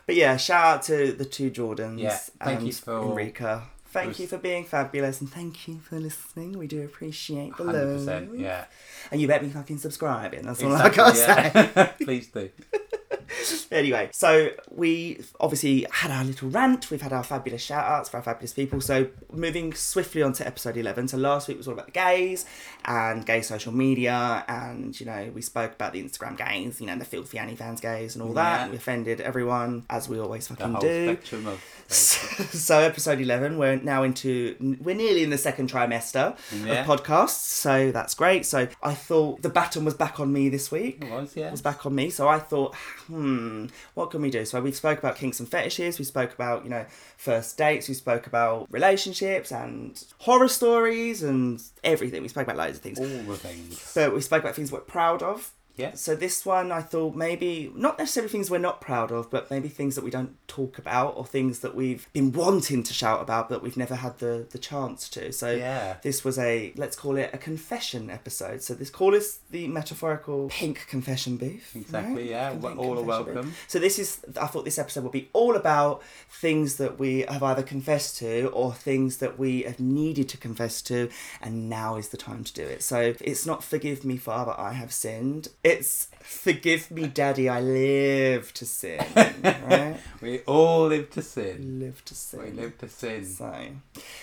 but 0.06 0.14
yeah, 0.14 0.38
shout 0.38 0.64
out 0.76 0.82
to 0.84 1.12
the 1.12 1.26
two 1.26 1.50
Jordans 1.50 1.98
Yeah, 2.00 2.16
thank 2.42 2.60
and 2.60 2.66
you 2.66 2.72
for- 2.72 3.02
Enrica. 3.02 3.64
Thank 3.90 4.08
was- 4.08 4.20
you 4.20 4.26
for 4.28 4.38
being 4.38 4.64
fabulous 4.64 5.20
and 5.20 5.30
thank 5.30 5.66
you 5.66 5.80
for 5.80 5.98
listening. 5.98 6.56
We 6.56 6.66
do 6.66 6.82
appreciate 6.82 7.56
the 7.56 7.64
love. 7.64 8.34
Yeah. 8.36 8.66
And 9.10 9.20
you 9.20 9.26
better 9.26 9.44
be 9.44 9.50
fucking 9.50 9.78
subscribing. 9.78 10.42
That's 10.42 10.62
all 10.62 10.72
I 10.72 10.88
got 10.90 11.14
to 11.14 11.16
say. 11.16 11.92
Please 12.04 12.28
do. 12.28 12.50
anyway, 13.72 14.08
so 14.12 14.50
we 14.70 15.22
obviously 15.38 15.86
had 15.90 16.10
our 16.10 16.24
little 16.24 16.48
rant. 16.50 16.90
We've 16.90 17.00
had 17.02 17.12
our 17.12 17.22
fabulous 17.24 17.62
shout 17.62 17.84
outs 17.84 18.08
for 18.08 18.16
our 18.18 18.22
fabulous 18.22 18.52
people. 18.52 18.80
So 18.80 19.08
moving 19.32 19.72
swiftly 19.74 20.22
on 20.22 20.32
to 20.34 20.46
episode 20.46 20.76
11. 20.76 21.08
So 21.08 21.16
last 21.16 21.48
week 21.48 21.56
was 21.56 21.66
all 21.68 21.74
about 21.74 21.86
the 21.86 21.92
gays 21.92 22.46
and 22.84 23.24
gay 23.24 23.42
social 23.42 23.72
media. 23.72 24.44
And, 24.48 24.98
you 24.98 25.06
know, 25.06 25.30
we 25.34 25.42
spoke 25.42 25.72
about 25.72 25.92
the 25.92 26.02
Instagram 26.02 26.36
gays, 26.36 26.80
you 26.80 26.86
know, 26.86 26.96
the 26.96 27.04
filthy 27.04 27.38
OnlyFans 27.38 27.80
gays 27.80 28.14
and 28.16 28.22
all 28.22 28.32
that. 28.34 28.66
Yeah. 28.66 28.70
We 28.70 28.76
offended 28.76 29.20
everyone, 29.20 29.84
as 29.90 30.08
we 30.08 30.18
always 30.18 30.48
fucking 30.48 30.74
do. 30.80 31.18
of. 31.46 31.62
so 31.90 32.78
episode 32.78 33.20
11 33.20 33.58
we're 33.58 33.74
now 33.74 34.04
into 34.04 34.54
we're 34.80 34.94
nearly 34.94 35.24
in 35.24 35.30
the 35.30 35.36
second 35.38 35.68
trimester 35.68 36.36
Yeah. 36.64 36.82
of 36.82 36.86
podcasts 36.86 37.30
so 37.30 37.90
that's 37.90 38.14
great 38.14 38.46
so 38.46 38.68
i 38.80 38.94
thought 38.94 39.42
the 39.42 39.48
baton 39.48 39.84
was 39.84 39.94
back 39.94 40.20
on 40.20 40.32
me 40.32 40.48
this 40.48 40.70
week 40.70 41.02
It 41.02 41.10
was, 41.10 41.34
yeah. 41.34 41.50
was 41.50 41.62
back 41.62 41.84
on 41.86 41.94
me 41.96 42.08
so 42.10 42.28
i 42.28 42.38
thought 42.38 42.76
hmm 42.76 43.19
Hmm, 43.20 43.66
what 43.94 44.10
can 44.10 44.22
we 44.22 44.30
do? 44.30 44.44
So 44.46 44.60
we 44.62 44.72
spoke 44.72 44.98
about 44.98 45.16
kinks 45.16 45.40
and 45.40 45.48
fetishes 45.48 45.98
we 45.98 46.04
spoke 46.06 46.32
about 46.32 46.64
you 46.64 46.70
know 46.70 46.86
first 47.18 47.58
dates 47.58 47.86
we 47.86 47.94
spoke 47.94 48.26
about 48.26 48.66
relationships 48.70 49.52
and 49.52 50.02
horror 50.18 50.48
stories 50.48 51.22
and 51.22 51.62
everything. 51.84 52.22
We 52.22 52.28
spoke 52.28 52.44
about 52.44 52.56
loads 52.56 52.78
of 52.78 52.82
things. 52.82 52.98
All 52.98 53.06
the 53.06 53.36
things. 53.36 53.92
but 53.94 54.14
we 54.14 54.20
spoke 54.22 54.42
about 54.42 54.54
things 54.54 54.72
we're 54.72 54.80
proud 54.80 55.22
of 55.22 55.52
Yeah. 55.80 55.94
so 55.94 56.14
this 56.14 56.44
one, 56.46 56.70
I 56.72 56.82
thought 56.82 57.14
maybe 57.14 57.72
not 57.74 57.98
necessarily 57.98 58.30
things 58.30 58.50
we're 58.50 58.58
not 58.58 58.80
proud 58.80 59.10
of, 59.10 59.30
but 59.30 59.50
maybe 59.50 59.68
things 59.68 59.94
that 59.96 60.04
we 60.04 60.10
don't 60.10 60.36
talk 60.48 60.78
about 60.78 61.16
or 61.16 61.24
things 61.24 61.60
that 61.60 61.74
we've 61.74 62.06
been 62.12 62.32
wanting 62.32 62.82
to 62.82 62.92
shout 62.92 63.20
about, 63.22 63.48
but 63.48 63.62
we've 63.62 63.76
never 63.76 63.96
had 63.96 64.18
the 64.18 64.46
the 64.50 64.58
chance 64.58 65.08
to. 65.10 65.32
So 65.32 65.50
Yeah. 65.52 65.96
this 66.02 66.24
was 66.24 66.38
a 66.38 66.72
let's 66.76 66.96
call 66.96 67.16
it 67.16 67.30
a 67.32 67.38
confession 67.38 68.10
episode. 68.10 68.62
So 68.62 68.74
this 68.74 68.90
call 68.90 69.14
is 69.14 69.38
the 69.50 69.66
metaphorical 69.68 70.48
pink 70.50 70.86
confession 70.88 71.36
booth. 71.36 71.74
Exactly, 71.74 72.22
right? 72.22 72.30
yeah. 72.30 72.50
Pink 72.50 72.64
all 72.64 72.70
are 72.70 72.74
confession 73.02 73.24
booth. 73.24 73.34
welcome. 73.34 73.52
So 73.68 73.78
this 73.78 73.98
is 73.98 74.20
I 74.40 74.46
thought 74.46 74.64
this 74.64 74.78
episode 74.78 75.02
would 75.04 75.12
be 75.12 75.28
all 75.32 75.56
about 75.56 76.02
things 76.30 76.76
that 76.76 76.98
we 76.98 77.20
have 77.28 77.42
either 77.42 77.62
confessed 77.62 78.18
to 78.18 78.48
or 78.48 78.72
things 78.72 79.18
that 79.18 79.38
we 79.38 79.62
have 79.62 79.80
needed 79.80 80.28
to 80.30 80.36
confess 80.36 80.82
to 80.82 81.08
and 81.40 81.68
now 81.70 81.96
is 81.96 82.08
the 82.08 82.16
time 82.16 82.44
to 82.44 82.52
do 82.52 82.62
it. 82.62 82.82
So 82.82 83.14
it's 83.20 83.46
not 83.46 83.62
forgive 83.64 84.04
me 84.04 84.16
father 84.16 84.54
I 84.58 84.72
have 84.72 84.92
sinned. 84.92 85.48
It's 85.70 86.08
forgive 86.20 86.90
me 86.90 87.06
daddy 87.06 87.48
I 87.48 87.60
live 87.60 88.52
to 88.54 88.66
sin. 88.66 89.04
Right? 89.44 89.96
We 90.20 90.40
all 90.40 90.88
live 90.88 91.10
to 91.10 91.22
sin. 91.22 91.78
live 91.80 92.04
to 92.06 92.14
sin. 92.14 92.40
We 92.40 92.50
live 92.50 92.76
to 92.78 92.88
sin. 92.88 93.24
So, 93.24 93.54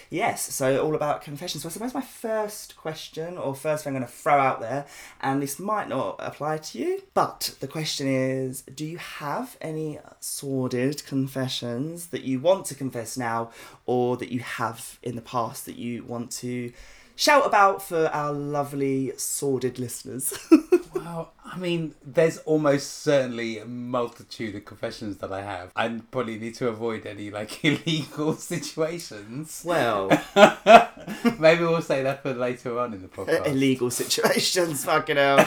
yes, 0.10 0.54
so 0.54 0.84
all 0.84 0.94
about 0.94 1.22
confession. 1.22 1.62
So, 1.62 1.70
I 1.70 1.72
suppose 1.72 1.94
my 1.94 2.02
first 2.02 2.76
question 2.76 3.38
or 3.38 3.56
first 3.56 3.84
thing 3.84 3.96
I'm 3.96 4.02
going 4.02 4.12
to 4.12 4.14
throw 4.14 4.40
out 4.40 4.60
there, 4.60 4.86
and 5.22 5.42
this 5.42 5.58
might 5.58 5.88
not 5.88 6.16
apply 6.20 6.58
to 6.58 6.78
you, 6.78 7.04
but 7.14 7.56
the 7.62 7.68
question 7.68 8.08
is 8.08 8.62
do 8.62 8.86
you 8.86 8.98
have 8.98 9.56
any 9.62 10.00
sordid 10.20 11.06
confessions 11.06 12.08
that 12.08 12.24
you 12.24 12.40
want 12.40 12.66
to 12.66 12.76
confess 12.76 13.18
now 13.18 13.52
or 13.86 14.18
that 14.18 14.32
you 14.32 14.42
have 14.42 15.00
in 15.02 15.16
the 15.16 15.22
past 15.22 15.66
that 15.66 15.78
you 15.78 16.04
want 16.04 16.32
to 16.32 16.74
shout 17.18 17.46
about 17.46 17.82
for 17.82 18.06
our 18.14 18.32
lovely 18.32 19.12
sordid 19.18 19.78
listeners? 19.80 20.34
Well, 20.94 21.32
I 21.46 21.58
mean, 21.58 21.94
there's 22.06 22.40
almost 22.40 23.02
certainly 23.04 23.60
a 23.60 23.66
multitude 23.66 24.56
of 24.56 24.66
confessions 24.66 25.18
that 25.20 25.32
I 25.32 25.42
have. 25.42 25.72
I 25.76 25.88
probably 26.12 26.38
need 26.38 26.56
to 26.56 26.68
avoid 26.70 27.06
any 27.06 27.30
like 27.30 27.64
illegal 27.66 28.34
situations. 28.34 29.62
well, 29.64 30.10
Maybe 31.40 31.62
we'll 31.64 31.82
say 31.84 32.04
that 32.04 32.24
for 32.24 32.34
later 32.34 32.78
on 32.80 32.94
in 32.94 33.04
the 33.04 33.08
podcast. 33.08 33.46
illegal 33.48 33.90
situations, 33.92 34.84
fucking 34.86 35.16
hell. 35.18 35.38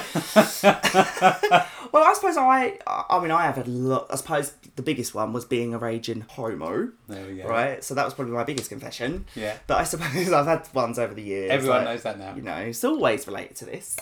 well, 1.93 2.05
I 2.05 2.13
suppose 2.15 2.37
I, 2.39 2.79
I 2.87 3.21
mean, 3.21 3.31
I 3.33 3.43
have 3.43 3.57
had 3.57 3.67
a 3.67 3.71
lot. 3.71 4.07
I 4.11 4.17
suppose 4.17 4.53
the 4.81 4.85
biggest 4.85 5.15
one 5.15 5.33
was 5.35 5.45
being 5.45 5.75
a 5.75 5.79
raging 5.79 6.23
homo, 6.23 6.91
There 7.07 7.27
we 7.27 7.37
go. 7.37 7.47
right? 7.49 7.85
So 7.85 7.95
that 7.95 8.05
was 8.07 8.15
probably 8.15 8.33
my 8.33 8.45
biggest 8.45 8.71
confession. 8.71 9.27
Yeah. 9.35 9.57
But 9.67 9.77
I 9.79 9.85
suppose 9.85 10.33
I've 10.33 10.47
had 10.47 10.67
ones 10.75 10.99
over 10.99 11.13
the 11.13 11.23
years. 11.23 11.51
Everyone 11.51 11.85
like, 11.85 11.95
knows 11.95 12.03
that 12.05 12.19
now. 12.19 12.35
You 12.35 12.43
know, 12.43 12.57
it's 12.57 12.83
always 12.83 13.27
related 13.27 13.57
to 13.57 13.65
this. 13.67 13.97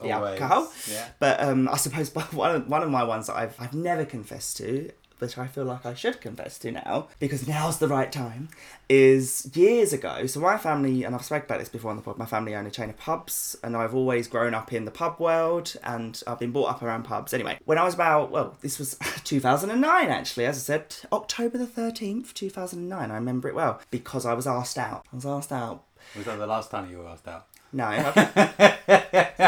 The 0.00 0.12
Always. 0.12 0.40
alcohol. 0.40 0.72
Yeah. 0.90 1.08
But 1.18 1.40
um, 1.42 1.68
I 1.68 1.76
suppose 1.76 2.14
one 2.32 2.54
of, 2.56 2.68
one 2.68 2.82
of 2.82 2.90
my 2.90 3.02
ones 3.02 3.26
that 3.26 3.36
I've, 3.36 3.54
I've 3.58 3.74
never 3.74 4.04
confessed 4.04 4.56
to, 4.58 4.90
but 5.22 5.38
I 5.38 5.46
feel 5.46 5.64
like 5.64 5.86
I 5.86 5.94
should 5.94 6.20
confess 6.20 6.58
to 6.58 6.72
now, 6.72 7.06
because 7.20 7.46
now's 7.46 7.78
the 7.78 7.86
right 7.86 8.10
time, 8.10 8.48
is 8.88 9.48
years 9.54 9.92
ago. 9.92 10.26
So 10.26 10.40
my 10.40 10.58
family, 10.58 11.04
and 11.04 11.14
I've 11.14 11.24
spoken 11.24 11.44
about 11.44 11.60
this 11.60 11.68
before 11.68 11.90
on 11.92 11.96
the 11.96 12.02
pod, 12.02 12.18
my 12.18 12.26
family 12.26 12.56
own 12.56 12.66
a 12.66 12.72
chain 12.72 12.90
of 12.90 12.96
pubs, 12.96 13.56
and 13.62 13.76
I've 13.76 13.94
always 13.94 14.26
grown 14.26 14.52
up 14.52 14.72
in 14.72 14.84
the 14.84 14.90
pub 14.90 15.20
world, 15.20 15.76
and 15.84 16.20
I've 16.26 16.40
been 16.40 16.50
brought 16.50 16.70
up 16.70 16.82
around 16.82 17.04
pubs. 17.04 17.32
Anyway, 17.32 17.58
when 17.64 17.78
I 17.78 17.84
was 17.84 17.94
about, 17.94 18.32
well, 18.32 18.56
this 18.62 18.80
was 18.80 18.98
2009 19.24 20.08
actually, 20.08 20.44
as 20.44 20.56
I 20.56 20.60
said, 20.60 20.96
October 21.12 21.56
the 21.56 21.66
13th, 21.66 22.34
2009. 22.34 23.10
I 23.10 23.14
remember 23.14 23.48
it 23.48 23.54
well, 23.54 23.80
because 23.92 24.26
I 24.26 24.34
was 24.34 24.48
asked 24.48 24.76
out. 24.76 25.06
I 25.12 25.16
was 25.16 25.26
asked 25.26 25.52
out 25.52 25.84
Was 26.16 26.24
that 26.24 26.38
the 26.38 26.46
last 26.48 26.72
time 26.72 26.90
you 26.90 26.98
were 26.98 27.08
asked 27.08 27.28
out? 27.28 27.46
No. 27.72 27.86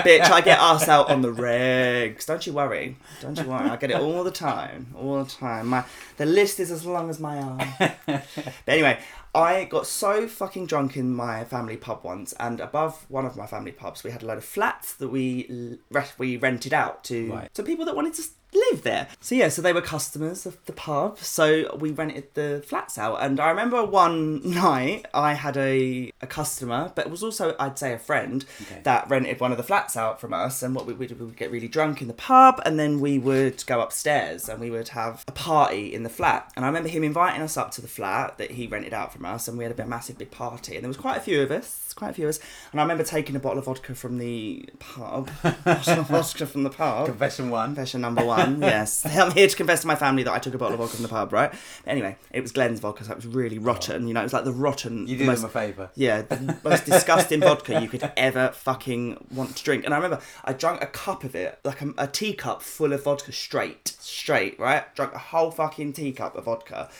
Bitch, 0.04 0.30
I 0.30 0.40
get 0.40 0.58
asked 0.58 0.88
out 0.88 1.10
on 1.10 1.22
the 1.22 1.32
regs. 1.32 2.26
Don't 2.26 2.46
you 2.46 2.52
worry. 2.52 2.96
Don't 3.20 3.38
you 3.38 3.44
worry. 3.44 3.68
I 3.68 3.76
get 3.76 3.90
it 3.90 3.96
all 3.96 4.24
the 4.24 4.30
time. 4.30 4.88
All 4.96 5.22
the 5.22 5.30
time. 5.30 5.68
My 5.68 5.84
the 6.16 6.26
list 6.26 6.60
is 6.60 6.70
as 6.70 6.84
long 6.84 7.10
as 7.10 7.18
my 7.20 7.38
arm. 7.38 7.60
but 8.06 8.24
anyway, 8.68 8.98
I 9.34 9.64
got 9.64 9.86
so 9.86 10.28
fucking 10.28 10.66
drunk 10.66 10.96
in 10.96 11.14
my 11.14 11.44
family 11.44 11.76
pub 11.76 12.00
once, 12.02 12.32
and 12.34 12.60
above 12.60 13.04
one 13.08 13.26
of 13.26 13.36
my 13.36 13.46
family 13.46 13.72
pubs, 13.72 14.04
we 14.04 14.10
had 14.10 14.22
a 14.22 14.26
load 14.26 14.38
of 14.38 14.44
flats 14.44 14.94
that 14.94 15.08
we 15.08 15.78
re- 15.90 16.04
we 16.18 16.36
rented 16.36 16.72
out 16.72 17.04
to 17.04 17.32
Right. 17.32 17.54
to 17.54 17.62
people 17.62 17.84
that 17.86 17.96
wanted 17.96 18.14
to 18.14 18.22
live 18.54 18.82
there. 18.82 19.08
So 19.20 19.34
yeah, 19.34 19.48
so 19.48 19.62
they 19.62 19.72
were 19.72 19.80
customers 19.80 20.46
of 20.46 20.64
the 20.66 20.72
pub. 20.72 21.18
So 21.18 21.76
we 21.76 21.90
rented 21.90 22.34
the 22.34 22.62
flats 22.66 22.98
out, 22.98 23.16
and 23.22 23.40
I 23.40 23.50
remember 23.50 23.84
one 23.84 24.48
night 24.54 25.06
I 25.12 25.34
had 25.34 25.56
a 25.56 26.12
a 26.20 26.26
customer, 26.26 26.92
but 26.94 27.06
it 27.06 27.10
was 27.10 27.22
also 27.22 27.54
I'd 27.58 27.78
say 27.78 27.92
a 27.92 27.98
friend 27.98 28.44
Okay. 28.62 28.80
that 28.84 29.08
rented 29.08 29.40
one 29.40 29.50
of 29.50 29.56
the 29.58 29.62
flats 29.64 29.96
out 29.96 30.20
from 30.20 30.32
us. 30.32 30.62
And 30.62 30.74
what 30.74 30.86
we 30.86 30.92
would 30.94 31.18
we 31.18 31.26
would 31.26 31.36
get 31.36 31.50
really 31.50 31.68
drunk 31.68 32.00
in 32.02 32.08
the 32.08 32.14
pub, 32.14 32.60
and 32.64 32.78
then 32.78 33.00
we 33.00 33.18
would 33.18 33.64
go 33.66 33.80
upstairs 33.80 34.48
and 34.48 34.60
we 34.60 34.70
would 34.70 34.88
have 34.88 35.24
a 35.28 35.32
party 35.32 35.92
in 35.94 36.02
the 36.02 36.08
flat. 36.08 36.52
And 36.56 36.64
I 36.64 36.68
remember 36.68 36.88
him 36.88 37.04
inviting 37.04 37.42
us 37.42 37.56
up 37.56 37.70
to 37.72 37.80
the 37.80 37.88
flat 37.88 38.38
that 38.38 38.52
he 38.52 38.66
rented 38.66 38.94
out 38.94 39.12
from 39.12 39.24
us, 39.24 39.48
and 39.48 39.58
we 39.58 39.64
had 39.64 39.72
a 39.72 39.74
bit 39.76 39.88
massive 39.88 40.18
big 40.18 40.30
party. 40.30 40.74
And 40.74 40.84
there 40.84 40.88
was 40.88 40.96
quite 40.96 41.16
a 41.16 41.20
few 41.20 41.42
of 41.42 41.50
us, 41.50 41.92
quite 41.94 42.10
a 42.10 42.14
few 42.14 42.24
of 42.26 42.30
us. 42.30 42.40
And 42.72 42.80
I 42.80 42.84
remember 42.84 43.04
taking 43.04 43.36
a 43.36 43.40
bottle 43.40 43.58
of 43.58 43.64
vodka 43.66 43.94
from 43.94 44.18
the 44.18 44.68
pub, 44.78 45.30
bottle 45.64 46.00
of 46.00 46.06
vodka 46.08 46.46
from 46.46 46.62
the 46.62 46.70
pub. 46.70 47.06
Confession 47.06 47.50
one. 47.50 47.70
Confession 47.74 48.00
number 48.00 48.24
one, 48.24 48.43
yes. 48.60 49.04
I'm 49.18 49.32
here 49.32 49.48
to 49.48 49.56
confess 49.56 49.82
to 49.82 49.86
my 49.86 49.94
family 49.94 50.22
that 50.22 50.32
I 50.32 50.38
took 50.38 50.54
a 50.54 50.58
bottle 50.58 50.74
of 50.74 50.80
vodka 50.80 50.96
from 50.96 51.02
the 51.02 51.08
pub, 51.08 51.32
right? 51.32 51.52
Anyway, 51.86 52.16
it 52.30 52.40
was 52.40 52.52
Glen's 52.52 52.80
vodka, 52.80 53.04
so 53.04 53.12
it 53.12 53.16
was 53.16 53.26
really 53.26 53.58
rotten. 53.58 54.08
You 54.08 54.14
know, 54.14 54.20
it 54.20 54.24
was 54.24 54.32
like 54.32 54.44
the 54.44 54.52
rotten. 54.52 55.06
You 55.06 55.16
the 55.16 55.24
did 55.24 55.26
most, 55.26 55.40
them 55.40 55.50
a 55.50 55.52
favour. 55.52 55.90
yeah, 55.94 56.22
the 56.22 56.56
most 56.64 56.84
disgusting 56.86 57.40
vodka 57.40 57.80
you 57.80 57.88
could 57.88 58.10
ever 58.16 58.50
fucking 58.50 59.26
want 59.32 59.56
to 59.56 59.64
drink. 59.64 59.84
And 59.84 59.94
I 59.94 59.98
remember 59.98 60.20
I 60.44 60.52
drank 60.52 60.82
a 60.82 60.86
cup 60.86 61.24
of 61.24 61.34
it, 61.34 61.58
like 61.64 61.82
a, 61.82 61.92
a 61.98 62.06
teacup 62.06 62.62
full 62.62 62.92
of 62.92 63.04
vodka 63.04 63.32
straight, 63.32 63.94
straight, 63.98 64.58
right? 64.58 64.94
Drank 64.94 65.14
a 65.14 65.18
whole 65.18 65.50
fucking 65.50 65.92
teacup 65.92 66.36
of 66.36 66.44
vodka. 66.44 66.90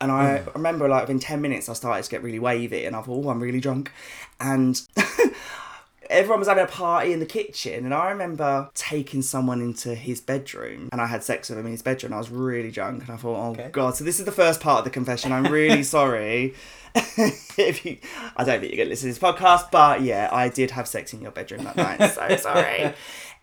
And 0.00 0.10
I 0.10 0.38
mm. 0.38 0.54
remember, 0.54 0.88
like, 0.88 1.02
within 1.02 1.20
10 1.20 1.40
minutes, 1.40 1.68
I 1.68 1.72
started 1.72 2.02
to 2.02 2.10
get 2.10 2.22
really 2.22 2.38
wavy, 2.38 2.84
and 2.84 2.96
I 2.96 3.00
thought, 3.00 3.24
oh, 3.24 3.30
I'm 3.30 3.40
really 3.40 3.60
drunk. 3.60 3.92
And 4.40 4.80
everyone 6.10 6.38
was 6.40 6.48
having 6.48 6.64
a 6.64 6.68
party 6.68 7.12
in 7.12 7.20
the 7.20 7.26
kitchen, 7.26 7.84
and 7.84 7.94
I 7.94 8.10
remember 8.10 8.70
taking 8.74 9.22
someone 9.22 9.60
into 9.60 9.94
his 9.94 10.20
bedroom, 10.20 10.88
and 10.92 11.00
I 11.00 11.06
had 11.06 11.22
sex 11.24 11.48
with 11.50 11.58
him 11.58 11.66
in 11.66 11.72
his 11.72 11.82
bedroom. 11.82 12.12
I 12.12 12.18
was 12.18 12.30
really 12.30 12.70
drunk, 12.70 13.02
and 13.02 13.10
I 13.10 13.16
thought, 13.16 13.36
oh 13.36 13.50
Okay. 13.52 13.68
god. 13.72 13.96
So 13.96 14.04
this 14.04 14.18
is 14.18 14.24
the 14.24 14.32
first 14.32 14.60
part 14.60 14.78
of 14.80 14.84
the 14.84 14.90
confession. 14.90 15.32
I'm 15.32 15.46
really 15.52 15.82
sorry. 15.98 16.54
if 16.96 17.84
you, 17.84 17.96
I 18.36 18.44
don't 18.44 18.60
think 18.60 18.72
you're 18.72 18.84
gonna 18.84 18.90
listen 18.90 19.12
to 19.12 19.18
this 19.18 19.22
podcast, 19.22 19.70
but 19.70 20.02
yeah, 20.02 20.28
I 20.32 20.48
did 20.48 20.70
have 20.72 20.86
sex 20.86 21.12
in 21.12 21.20
your 21.20 21.30
bedroom 21.32 21.64
that 21.64 21.76
night. 21.76 22.10
So 22.12 22.36
sorry. 22.36 22.94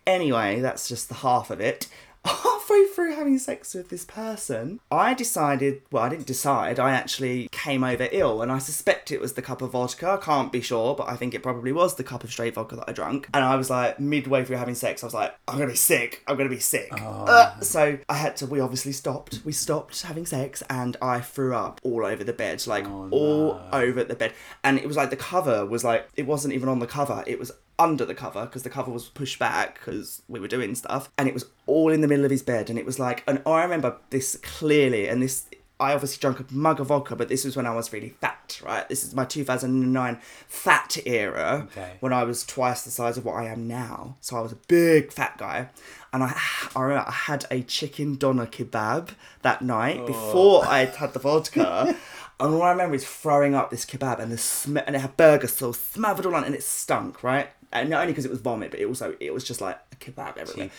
Anyway, 0.06 0.60
that's 0.60 0.88
just 0.88 1.08
the 1.08 1.14
half 1.16 1.50
of 1.50 1.60
it. 1.60 1.88
Halfway 2.24 2.84
through 2.86 3.14
having 3.16 3.38
sex 3.38 3.74
with 3.74 3.88
this 3.88 4.04
person, 4.04 4.78
I 4.90 5.14
decided, 5.14 5.82
well, 5.90 6.04
I 6.04 6.08
didn't 6.08 6.26
decide, 6.26 6.78
I 6.78 6.92
actually 6.92 7.48
came 7.50 7.82
over 7.82 8.08
ill, 8.12 8.40
and 8.42 8.52
I 8.52 8.58
suspect 8.58 9.10
it 9.10 9.20
was 9.20 9.32
the 9.32 9.42
cup 9.42 9.60
of 9.60 9.72
vodka. 9.72 10.10
I 10.10 10.16
can't 10.18 10.52
be 10.52 10.60
sure, 10.60 10.94
but 10.94 11.08
I 11.08 11.16
think 11.16 11.34
it 11.34 11.42
probably 11.42 11.72
was 11.72 11.96
the 11.96 12.04
cup 12.04 12.22
of 12.22 12.30
straight 12.30 12.54
vodka 12.54 12.76
that 12.76 12.84
I 12.88 12.92
drank. 12.92 13.28
And 13.34 13.44
I 13.44 13.56
was 13.56 13.68
like, 13.70 13.98
midway 13.98 14.44
through 14.44 14.56
having 14.56 14.74
sex, 14.76 15.02
I 15.02 15.06
was 15.06 15.14
like, 15.14 15.34
I'm 15.48 15.58
gonna 15.58 15.70
be 15.70 15.76
sick, 15.76 16.22
I'm 16.28 16.36
gonna 16.36 16.48
be 16.48 16.60
sick. 16.60 16.88
Oh, 16.92 17.24
Uh, 17.26 17.58
so 17.60 17.98
I 18.08 18.14
had 18.14 18.36
to, 18.36 18.46
we 18.46 18.60
obviously 18.60 18.92
stopped. 18.92 19.40
We 19.44 19.52
stopped 19.52 20.00
having 20.02 20.24
sex, 20.26 20.62
and 20.70 20.96
I 21.02 21.20
threw 21.20 21.54
up 21.56 21.80
all 21.82 22.06
over 22.06 22.22
the 22.22 22.32
bed, 22.32 22.64
like 22.66 22.86
Oh, 22.86 23.08
all 23.10 23.60
over 23.72 24.04
the 24.04 24.14
bed. 24.14 24.32
And 24.62 24.78
it 24.78 24.86
was 24.86 24.96
like 24.96 25.10
the 25.10 25.16
cover 25.16 25.66
was 25.66 25.82
like, 25.82 26.08
it 26.16 26.26
wasn't 26.26 26.54
even 26.54 26.68
on 26.68 26.78
the 26.78 26.86
cover, 26.86 27.24
it 27.26 27.38
was 27.40 27.50
under 27.78 28.04
the 28.04 28.14
cover 28.14 28.44
because 28.46 28.62
the 28.62 28.70
cover 28.70 28.90
was 28.90 29.08
pushed 29.08 29.38
back 29.38 29.74
because 29.78 30.22
we 30.28 30.38
were 30.38 30.48
doing 30.48 30.74
stuff 30.74 31.10
and 31.18 31.28
it 31.28 31.34
was 31.34 31.46
all 31.66 31.90
in 31.90 32.00
the 32.00 32.08
middle 32.08 32.24
of 32.24 32.30
his 32.30 32.42
bed 32.42 32.68
and 32.70 32.78
it 32.78 32.86
was 32.86 32.98
like 32.98 33.24
and 33.26 33.42
I 33.46 33.62
remember 33.62 33.96
this 34.10 34.36
clearly 34.36 35.08
and 35.08 35.22
this 35.22 35.46
I 35.82 35.94
obviously 35.94 36.20
drank 36.20 36.38
a 36.38 36.54
mug 36.54 36.78
of 36.78 36.86
vodka, 36.86 37.16
but 37.16 37.28
this 37.28 37.44
was 37.44 37.56
when 37.56 37.66
I 37.66 37.74
was 37.74 37.92
really 37.92 38.10
fat, 38.10 38.60
right? 38.64 38.88
This 38.88 39.02
is 39.02 39.16
my 39.16 39.24
2009 39.24 40.18
fat 40.46 40.96
era 41.04 41.66
Okay. 41.72 41.94
when 41.98 42.12
I 42.12 42.22
was 42.22 42.46
twice 42.46 42.82
the 42.82 42.92
size 42.92 43.18
of 43.18 43.24
what 43.24 43.34
I 43.34 43.46
am 43.46 43.66
now. 43.66 44.16
So 44.20 44.36
I 44.36 44.42
was 44.42 44.52
a 44.52 44.58
big 44.68 45.12
fat 45.12 45.38
guy. 45.38 45.70
And 46.12 46.22
I, 46.22 46.38
I 46.76 46.82
remember 46.82 47.08
I 47.08 47.12
had 47.12 47.46
a 47.50 47.62
chicken 47.62 48.14
doner 48.14 48.46
kebab 48.46 49.08
that 49.40 49.62
night 49.62 49.98
oh. 50.02 50.06
before 50.06 50.64
I 50.66 50.84
had 50.84 51.14
the 51.14 51.18
vodka. 51.18 51.96
And 52.40 52.54
all 52.54 52.62
I 52.62 52.70
remember 52.72 52.96
is 52.96 53.06
throwing 53.06 53.54
up 53.54 53.70
this 53.70 53.84
kebab 53.84 54.18
and 54.18 54.32
the 54.32 54.38
sm- 54.38 54.78
and 54.78 54.96
it 54.96 55.00
had 55.00 55.16
burger 55.16 55.46
sauce 55.46 55.78
smothered 55.78 56.26
all 56.26 56.34
on, 56.34 56.42
and 56.42 56.56
it 56.56 56.64
stunk, 56.64 57.22
right? 57.22 57.48
And 57.72 57.88
not 57.88 58.02
only 58.02 58.12
because 58.12 58.24
it 58.24 58.30
was 58.30 58.40
vomit, 58.40 58.70
but 58.70 58.80
it 58.80 58.86
also 58.86 59.16
it 59.18 59.32
was 59.32 59.44
just 59.44 59.60
like 59.60 59.78
a 59.92 59.96
kebab 59.96 60.36
everywhere. 60.36 60.70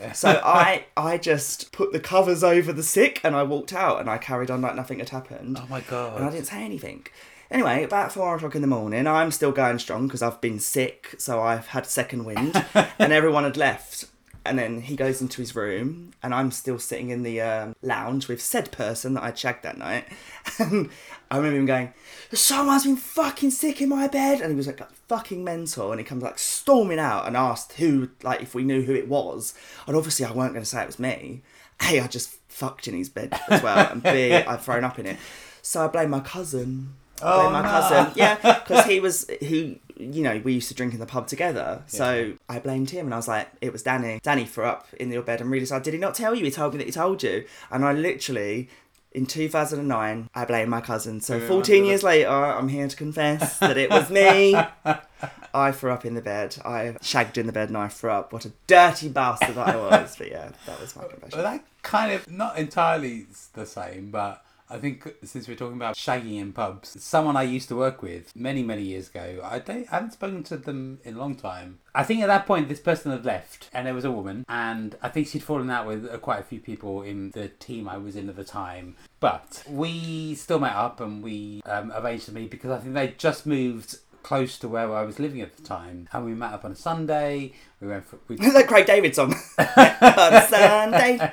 It. 0.00 0.16
So 0.16 0.40
I 0.44 0.86
I 0.96 1.16
just 1.18 1.72
put 1.72 1.92
the 1.92 2.00
covers 2.00 2.42
over 2.42 2.72
the 2.72 2.82
sick 2.82 3.20
and 3.22 3.36
I 3.36 3.42
walked 3.44 3.72
out 3.72 4.00
and 4.00 4.10
I 4.10 4.18
carried 4.18 4.50
on 4.50 4.60
like 4.60 4.74
nothing 4.74 4.98
had 4.98 5.10
happened. 5.10 5.58
oh 5.60 5.66
my 5.68 5.80
god! 5.80 6.16
And 6.16 6.24
I 6.24 6.30
didn't 6.30 6.46
say 6.46 6.62
anything. 6.62 7.06
Anyway, 7.50 7.82
about 7.82 8.12
four 8.12 8.36
o'clock 8.36 8.54
in 8.54 8.60
the 8.62 8.68
morning, 8.68 9.08
I'm 9.08 9.32
still 9.32 9.50
going 9.50 9.80
strong 9.80 10.06
because 10.06 10.22
I've 10.22 10.40
been 10.40 10.60
sick, 10.60 11.16
so 11.18 11.40
I've 11.40 11.68
had 11.68 11.84
second 11.84 12.24
wind, 12.24 12.64
and 12.98 13.12
everyone 13.12 13.42
had 13.42 13.56
left. 13.56 14.04
And 14.44 14.58
then 14.58 14.80
he 14.80 14.96
goes 14.96 15.20
into 15.20 15.42
his 15.42 15.54
room, 15.54 16.12
and 16.22 16.34
I'm 16.34 16.50
still 16.50 16.78
sitting 16.78 17.10
in 17.10 17.22
the 17.22 17.42
um, 17.42 17.76
lounge 17.82 18.26
with 18.26 18.40
said 18.40 18.72
person 18.72 19.12
that 19.14 19.22
I 19.22 19.32
shagged 19.32 19.62
that 19.64 19.76
night. 19.78 20.06
And 20.58 20.88
I 21.30 21.36
remember 21.36 21.58
him 21.58 21.66
going, 21.66 21.92
"Someone's 22.32 22.84
been 22.84 22.96
fucking 22.96 23.50
sick 23.50 23.80
in 23.80 23.88
my 23.90 24.08
bed," 24.08 24.40
and 24.40 24.50
he 24.50 24.56
was 24.56 24.66
like, 24.66 24.80
"Fucking 25.08 25.44
mental." 25.44 25.92
And 25.92 26.00
he 26.00 26.04
comes 26.04 26.22
like 26.22 26.38
storming 26.38 26.98
out 26.98 27.26
and 27.26 27.36
asked 27.36 27.74
who, 27.74 28.08
like, 28.22 28.42
if 28.42 28.54
we 28.54 28.64
knew 28.64 28.82
who 28.82 28.94
it 28.94 29.08
was. 29.08 29.54
And 29.86 29.94
obviously, 29.96 30.24
I 30.26 30.32
weren't 30.32 30.52
going 30.54 30.64
to 30.64 30.68
say 30.68 30.82
it 30.82 30.86
was 30.86 30.98
me. 30.98 31.42
A, 31.88 32.00
I 32.00 32.06
just 32.08 32.30
fucked 32.48 32.88
in 32.88 32.94
his 32.94 33.08
bed 33.08 33.38
as 33.48 33.62
well, 33.62 33.90
and 33.92 34.02
B, 34.02 34.32
I've 34.32 34.62
thrown 34.64 34.82
up 34.84 34.98
in 34.98 35.06
it. 35.06 35.18
So 35.62 35.84
I 35.84 35.88
blame 35.88 36.10
my 36.10 36.20
cousin. 36.20 36.94
I 37.22 37.36
blame 37.36 37.46
Oh, 37.46 37.50
my 37.50 37.62
no. 37.62 37.68
cousin. 37.68 38.12
Yeah, 38.16 38.36
because 38.64 38.86
he 38.86 38.98
was 39.00 39.30
who 39.46 39.76
you 40.00 40.22
know 40.22 40.40
we 40.42 40.54
used 40.54 40.68
to 40.68 40.74
drink 40.74 40.94
in 40.94 41.00
the 41.00 41.06
pub 41.06 41.26
together. 41.26 41.82
So 41.86 42.34
I 42.48 42.58
blamed 42.58 42.90
him, 42.90 43.06
and 43.06 43.14
I 43.14 43.16
was 43.16 43.28
like, 43.28 43.48
it 43.60 43.72
was 43.72 43.82
Danny. 43.82 44.20
Danny 44.22 44.44
threw 44.44 44.64
up 44.64 44.86
in 44.98 45.10
your 45.10 45.22
bed 45.22 45.40
and 45.40 45.50
really 45.50 45.66
said, 45.66 45.82
did 45.82 45.94
he 45.94 46.00
not 46.00 46.14
tell 46.14 46.34
you? 46.34 46.44
He 46.44 46.50
told 46.50 46.74
me 46.74 46.78
that 46.78 46.86
he 46.86 46.92
told 46.92 47.22
you, 47.22 47.44
and 47.70 47.84
I 47.84 47.92
literally. 47.92 48.68
In 49.12 49.26
2009, 49.26 50.30
I 50.36 50.44
blamed 50.44 50.70
my 50.70 50.80
cousin. 50.80 51.20
So 51.20 51.40
14 51.40 51.84
years 51.84 52.04
later, 52.04 52.30
I'm 52.30 52.68
here 52.68 52.86
to 52.86 52.94
confess 52.94 53.58
that 53.58 53.76
it 53.76 53.90
was 53.90 54.08
me. 54.08 54.54
I 55.54 55.72
threw 55.72 55.90
up 55.90 56.04
in 56.04 56.14
the 56.14 56.22
bed. 56.22 56.56
I 56.64 56.94
shagged 57.02 57.36
in 57.36 57.46
the 57.46 57.52
bed 57.52 57.68
and 57.68 57.76
I 57.76 57.88
threw 57.88 58.10
up. 58.10 58.32
What 58.32 58.44
a 58.44 58.52
dirty 58.68 59.08
bastard 59.08 59.58
I 59.58 59.74
was. 59.74 60.14
But 60.16 60.30
yeah, 60.30 60.50
that 60.66 60.80
was 60.80 60.94
my 60.94 61.02
confession. 61.08 61.40
Well, 61.40 61.52
that 61.52 61.64
kind 61.82 62.12
of 62.12 62.30
not 62.30 62.56
entirely 62.56 63.26
the 63.54 63.66
same, 63.66 64.12
but 64.12 64.44
I 64.70 64.78
think 64.78 65.16
since 65.24 65.48
we're 65.48 65.56
talking 65.56 65.76
about 65.76 65.96
shagging 65.96 66.38
in 66.38 66.52
pubs, 66.52 67.02
someone 67.02 67.36
I 67.36 67.42
used 67.42 67.68
to 67.68 67.76
work 67.76 68.02
with 68.02 68.34
many 68.36 68.62
many 68.62 68.82
years 68.82 69.08
ago, 69.08 69.40
I 69.42 69.58
don't 69.58 69.88
I 69.90 69.96
haven't 69.96 70.12
spoken 70.12 70.44
to 70.44 70.56
them 70.56 71.00
in 71.04 71.16
a 71.16 71.18
long 71.18 71.34
time. 71.34 71.80
I 71.94 72.04
think 72.04 72.22
at 72.22 72.28
that 72.28 72.46
point 72.46 72.68
this 72.68 72.78
person 72.78 73.10
had 73.10 73.24
left, 73.24 73.68
and 73.72 73.86
there 73.86 73.94
was 73.94 74.04
a 74.04 74.12
woman, 74.12 74.44
and 74.48 74.96
I 75.02 75.08
think 75.08 75.26
she'd 75.26 75.42
fallen 75.42 75.70
out 75.70 75.86
with 75.86 76.08
uh, 76.08 76.18
quite 76.18 76.38
a 76.38 76.44
few 76.44 76.60
people 76.60 77.02
in 77.02 77.32
the 77.32 77.48
team 77.48 77.88
I 77.88 77.98
was 77.98 78.14
in 78.14 78.28
at 78.28 78.36
the 78.36 78.44
time. 78.44 78.96
But 79.18 79.64
we 79.68 80.34
still 80.36 80.60
met 80.60 80.74
up 80.74 81.00
and 81.00 81.22
we 81.22 81.62
um, 81.66 81.92
arranged 81.94 82.26
to 82.26 82.32
meet 82.32 82.50
because 82.50 82.70
I 82.70 82.78
think 82.78 82.94
they 82.94 83.14
just 83.18 83.46
moved 83.46 83.98
close 84.22 84.58
to 84.58 84.68
where 84.68 84.94
I 84.94 85.02
was 85.02 85.18
living 85.18 85.40
at 85.40 85.56
the 85.56 85.62
time, 85.62 86.08
and 86.12 86.24
we 86.24 86.34
met 86.34 86.52
up 86.52 86.64
on 86.64 86.72
a 86.72 86.76
Sunday. 86.76 87.52
We 87.80 87.88
went 87.88 88.06
for 88.06 88.18
we 88.28 88.36
Is 88.40 88.54
that 88.54 88.68
Craig 88.68 88.86
David 88.86 89.16
song? 89.16 89.34
on 89.58 89.58
a 89.66 90.46
Sunday. 90.48 91.32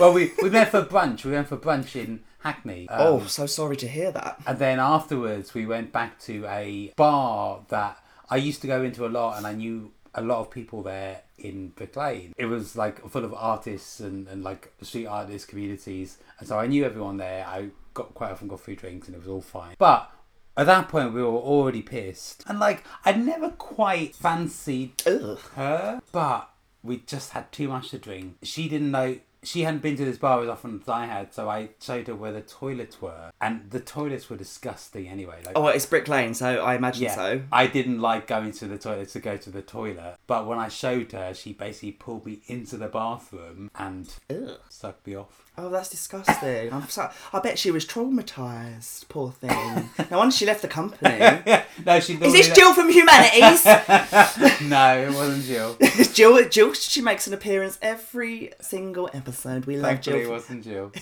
well, 0.00 0.12
we, 0.14 0.32
we 0.42 0.48
met 0.48 0.70
for 0.70 0.82
brunch. 0.82 1.24
We 1.24 1.32
went 1.32 1.48
for 1.48 1.58
brunch 1.58 1.94
in 1.94 2.20
Hackney. 2.48 2.88
Um, 2.88 3.06
Oh, 3.06 3.26
so 3.26 3.46
sorry 3.46 3.76
to 3.76 3.88
hear 3.88 4.10
that. 4.12 4.40
And 4.46 4.58
then 4.58 4.78
afterwards, 4.80 5.54
we 5.54 5.66
went 5.66 5.92
back 5.92 6.18
to 6.20 6.46
a 6.46 6.92
bar 6.96 7.60
that 7.68 7.98
I 8.30 8.36
used 8.36 8.60
to 8.62 8.66
go 8.66 8.82
into 8.82 9.06
a 9.06 9.08
lot, 9.18 9.36
and 9.36 9.46
I 9.46 9.52
knew 9.52 9.92
a 10.14 10.22
lot 10.22 10.40
of 10.40 10.50
people 10.50 10.82
there 10.82 11.22
in 11.38 11.68
Brick 11.68 11.94
Lane. 11.96 12.32
It 12.36 12.46
was 12.46 12.74
like 12.76 13.06
full 13.08 13.24
of 13.24 13.34
artists 13.34 14.00
and, 14.00 14.26
and 14.28 14.42
like 14.42 14.72
street 14.82 15.06
artist 15.06 15.48
communities, 15.48 16.18
and 16.38 16.48
so 16.48 16.58
I 16.58 16.66
knew 16.66 16.84
everyone 16.84 17.18
there. 17.18 17.46
I 17.46 17.68
got 17.94 18.14
quite 18.14 18.30
often 18.32 18.48
got 18.48 18.60
free 18.60 18.76
drinks, 18.76 19.06
and 19.08 19.14
it 19.14 19.20
was 19.20 19.28
all 19.28 19.40
fine. 19.42 19.76
But 19.78 20.10
at 20.56 20.66
that 20.66 20.88
point, 20.88 21.12
we 21.14 21.22
were 21.22 21.28
already 21.28 21.82
pissed, 21.82 22.44
and 22.46 22.58
like 22.58 22.82
I'd 23.04 23.24
never 23.24 23.50
quite 23.50 24.14
fancied 24.14 25.02
Ugh. 25.06 25.38
her, 25.54 26.00
but 26.12 26.50
we 26.82 26.98
just 27.06 27.30
had 27.32 27.52
too 27.52 27.68
much 27.68 27.90
to 27.90 27.98
drink. 27.98 28.36
She 28.42 28.68
didn't 28.68 28.90
know. 28.90 29.18
She 29.42 29.62
hadn't 29.62 29.82
been 29.82 29.96
to 29.96 30.04
this 30.04 30.18
bar 30.18 30.42
as 30.42 30.48
often 30.48 30.80
as 30.82 30.88
I 30.88 31.06
had, 31.06 31.32
so 31.32 31.48
I 31.48 31.70
showed 31.80 32.08
her 32.08 32.14
where 32.14 32.32
the 32.32 32.40
toilets 32.40 33.00
were, 33.00 33.30
and 33.40 33.70
the 33.70 33.80
toilets 33.80 34.28
were 34.28 34.36
disgusting 34.36 35.06
anyway. 35.08 35.40
Like, 35.46 35.56
Oh, 35.56 35.62
well, 35.62 35.74
it's 35.74 35.86
Brick 35.86 36.08
Lane, 36.08 36.34
so 36.34 36.62
I 36.64 36.74
imagine 36.74 37.04
yeah, 37.04 37.14
so. 37.14 37.42
I 37.52 37.66
didn't 37.66 38.00
like 38.00 38.26
going 38.26 38.52
to 38.52 38.66
the 38.66 38.78
toilet 38.78 39.08
to 39.10 39.20
go 39.20 39.36
to 39.36 39.50
the 39.50 39.62
toilet, 39.62 40.16
but 40.26 40.46
when 40.46 40.58
I 40.58 40.68
showed 40.68 41.12
her, 41.12 41.32
she 41.34 41.52
basically 41.52 41.92
pulled 41.92 42.26
me 42.26 42.40
into 42.46 42.76
the 42.76 42.88
bathroom 42.88 43.70
and 43.76 44.12
Ugh. 44.30 44.58
sucked 44.68 45.06
me 45.06 45.14
off. 45.14 45.47
Oh, 45.60 45.70
that's 45.70 45.88
disgusting. 45.88 46.72
I'm 46.72 46.88
so, 46.88 47.10
I 47.32 47.40
bet 47.40 47.58
she 47.58 47.72
was 47.72 47.84
traumatised, 47.84 49.08
poor 49.08 49.32
thing. 49.32 49.90
No 50.08 50.18
wonder 50.18 50.32
she 50.34 50.46
left 50.46 50.62
the 50.62 50.68
company. 50.68 51.18
no, 51.84 51.98
she. 51.98 52.14
Is 52.14 52.32
this 52.32 52.54
Jill 52.54 52.72
from 52.74 52.88
Humanities? 52.90 53.66
No, 54.68 54.98
it 54.98 55.12
wasn't 55.14 55.44
Jill. 55.44 55.76
Jill, 56.12 56.48
Jill, 56.48 56.72
she 56.74 57.00
makes 57.00 57.26
an 57.26 57.34
appearance 57.34 57.78
every 57.82 58.52
single 58.60 59.10
episode. 59.12 59.64
We 59.66 59.76
love 59.76 59.86
Thankfully, 59.90 60.18
it 60.20 60.22
Jill. 60.24 60.30
wasn't 60.32 60.64
Jill. 60.64 60.92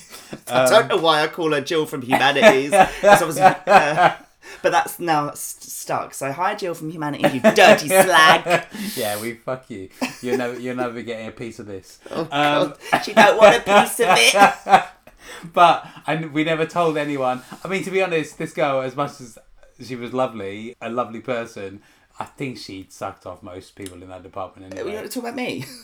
I 0.47 0.65
don't 0.69 0.87
know 0.87 0.97
why 0.97 1.21
I 1.21 1.27
call 1.27 1.53
her 1.53 1.61
Jill 1.61 1.85
from 1.85 2.01
Humanities. 2.01 2.73
Obviously, 3.03 3.41
uh, 3.41 4.15
but 4.61 4.71
that's 4.71 4.99
now 4.99 5.31
st- 5.31 5.63
stuck. 5.71 6.13
So 6.13 6.31
hi, 6.31 6.55
Jill 6.55 6.73
from 6.73 6.89
Humanity, 6.89 7.27
you 7.35 7.41
dirty 7.41 7.87
slag. 7.87 8.65
yeah, 8.95 9.19
we 9.21 9.33
fuck 9.33 9.69
you. 9.69 9.89
You're 10.21 10.37
never, 10.37 10.59
you're 10.59 10.75
never 10.75 11.01
getting 11.01 11.27
a 11.27 11.31
piece 11.31 11.59
of 11.59 11.65
this. 11.65 11.99
Oh, 12.11 12.21
Um, 12.31 12.73
God. 12.91 12.99
She 13.03 13.13
don't 13.13 13.37
want 13.37 13.55
a 13.57 13.59
piece 13.61 13.99
of 13.99 14.07
it. 14.11 14.83
but 15.53 15.87
and 16.05 16.33
we 16.33 16.43
never 16.43 16.65
told 16.65 16.97
anyone. 16.97 17.41
I 17.63 17.67
mean, 17.67 17.83
to 17.83 17.91
be 17.91 18.01
honest, 18.01 18.37
this 18.37 18.53
girl, 18.53 18.81
as 18.81 18.95
much 18.95 19.19
as 19.21 19.37
she 19.83 19.95
was 19.95 20.13
lovely, 20.13 20.75
a 20.81 20.89
lovely 20.89 21.19
person, 21.19 21.81
I 22.19 22.25
think 22.25 22.57
she'd 22.57 22.91
sucked 22.91 23.27
off 23.27 23.43
most 23.43 23.75
people 23.75 24.01
in 24.01 24.09
that 24.09 24.23
department 24.23 24.73
You 24.73 24.79
anyway. 24.81 24.95
want 24.95 25.11
to 25.11 25.13
talk 25.13 25.23
about 25.29 25.35
me? 25.35 25.65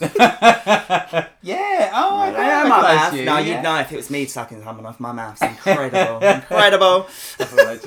yeah. 1.42 1.90
Oh, 1.94 2.16
I, 2.16 2.32
I 2.36 2.44
am 2.44 2.68
mouth. 2.68 3.14
you. 3.14 3.24
No, 3.24 3.38
yeah. 3.38 3.54
you'd 3.56 3.62
know 3.62 3.78
if 3.78 3.92
it 3.92 3.96
was 3.96 4.10
me 4.10 4.24
sucking 4.26 4.62
someone 4.64 4.86
off 4.86 4.98
my 4.98 5.12
mouth. 5.12 5.38
It's 5.40 5.42
incredible. 5.42 6.26
incredible. 6.26 7.06
Proper 7.38 7.78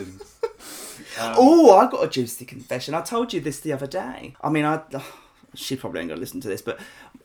legends. 1.18 1.38
Oh, 1.42 1.78
I've 1.78 1.92
got 1.92 2.04
a 2.04 2.08
juicy 2.10 2.46
confession. 2.46 2.94
I 2.94 3.02
told 3.02 3.34
you 3.34 3.42
this 3.42 3.60
the 3.60 3.74
other 3.74 3.88
day. 3.88 4.36
I 4.42 4.50
mean, 4.50 4.66
I. 4.66 4.82
She 5.56 5.76
probably 5.76 6.02
ain't 6.02 6.10
gonna 6.10 6.20
listen 6.20 6.42
to 6.42 6.48
this, 6.48 6.62
but 6.62 6.80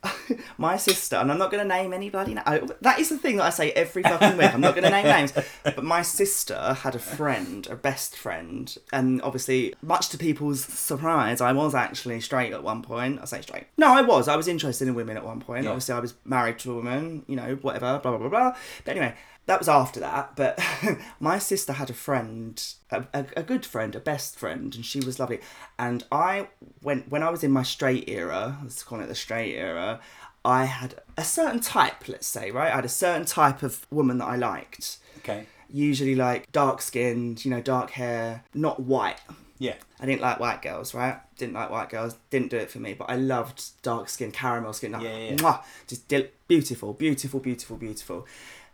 my 0.58 0.76
sister, 0.76 1.16
and 1.16 1.30
I'm 1.30 1.38
not 1.38 1.50
gonna 1.50 1.64
name 1.64 1.92
any 1.92 2.10
bloody. 2.10 2.34
Na- 2.34 2.42
oh, 2.46 2.68
that 2.80 2.98
is 2.98 3.08
the 3.08 3.18
thing 3.18 3.36
that 3.36 3.44
I 3.44 3.50
say 3.50 3.72
every 3.72 4.02
fucking 4.02 4.36
week. 4.38 4.54
I'm 4.54 4.60
not 4.60 4.74
gonna 4.74 4.90
name 4.90 5.06
names, 5.06 5.32
but 5.64 5.84
my 5.84 6.02
sister 6.02 6.74
had 6.80 6.94
a 6.94 6.98
friend, 6.98 7.66
a 7.70 7.76
best 7.76 8.16
friend, 8.16 8.74
and 8.92 9.20
obviously, 9.22 9.74
much 9.82 10.08
to 10.10 10.18
people's 10.18 10.64
surprise, 10.64 11.40
I 11.40 11.52
was 11.52 11.74
actually 11.74 12.20
straight 12.20 12.52
at 12.52 12.62
one 12.62 12.82
point. 12.82 13.20
I 13.20 13.26
say 13.26 13.42
straight. 13.42 13.64
No, 13.76 13.92
I 13.92 14.02
was. 14.02 14.28
I 14.28 14.36
was 14.36 14.48
interested 14.48 14.88
in 14.88 14.94
women 14.94 15.16
at 15.16 15.24
one 15.24 15.40
point. 15.40 15.64
Yeah. 15.64 15.70
Obviously, 15.70 15.94
I 15.94 16.00
was 16.00 16.14
married 16.24 16.58
to 16.60 16.72
a 16.72 16.74
woman. 16.76 17.24
You 17.26 17.36
know, 17.36 17.58
whatever. 17.60 17.98
Blah 17.98 18.16
blah 18.16 18.18
blah 18.18 18.28
blah. 18.28 18.56
But 18.84 18.90
anyway, 18.96 19.14
that 19.46 19.58
was 19.58 19.68
after 19.68 20.00
that. 20.00 20.36
But 20.36 20.58
my 21.20 21.38
sister 21.38 21.72
had 21.74 21.90
a 21.90 21.94
friend, 21.94 22.62
a, 22.90 23.04
a, 23.12 23.26
a 23.38 23.42
good 23.42 23.66
friend, 23.66 23.94
a 23.94 24.00
best 24.00 24.38
friend, 24.38 24.74
and 24.74 24.84
she 24.84 25.00
was 25.00 25.18
lovely. 25.18 25.40
And 25.78 26.04
I 26.12 26.48
went 26.82 27.08
when 27.10 27.22
I 27.22 27.30
was 27.30 27.42
in 27.42 27.50
my 27.50 27.62
straight 27.62 28.08
era. 28.08 28.58
Let's 28.62 28.82
call 28.82 29.00
it 29.00 29.06
the 29.08 29.14
straight 29.14 29.54
era. 29.54 30.00
I 30.44 30.64
had 30.64 30.96
a 31.16 31.24
certain 31.24 31.60
type, 31.60 32.08
let's 32.08 32.26
say, 32.26 32.50
right? 32.50 32.72
I 32.72 32.76
had 32.76 32.84
a 32.84 32.88
certain 32.88 33.26
type 33.26 33.62
of 33.62 33.86
woman 33.90 34.18
that 34.18 34.26
I 34.26 34.36
liked. 34.36 34.98
Okay. 35.18 35.46
Usually, 35.70 36.14
like 36.14 36.50
dark 36.52 36.82
skinned, 36.82 37.44
you 37.44 37.50
know, 37.50 37.60
dark 37.60 37.90
hair, 37.90 38.44
not 38.52 38.80
white. 38.80 39.20
Yeah. 39.58 39.76
I 40.00 40.06
didn't 40.06 40.20
like 40.20 40.40
white 40.40 40.60
girls, 40.60 40.92
right? 40.94 41.20
Didn't 41.38 41.54
like 41.54 41.70
white 41.70 41.88
girls. 41.88 42.16
Didn't 42.30 42.50
do 42.50 42.56
it 42.56 42.68
for 42.68 42.80
me. 42.80 42.94
But 42.94 43.08
I 43.08 43.14
loved 43.14 43.62
dark 43.82 44.08
skin, 44.08 44.32
caramel 44.32 44.72
skin. 44.72 44.90
Like, 44.92 45.02
Yeah, 45.02 45.16
yeah. 45.16 45.36
mwah, 45.36 45.62
just 45.86 46.12
beautiful, 46.48 46.92
beautiful, 46.92 47.38
beautiful, 47.38 47.76
beautiful. 47.76 48.26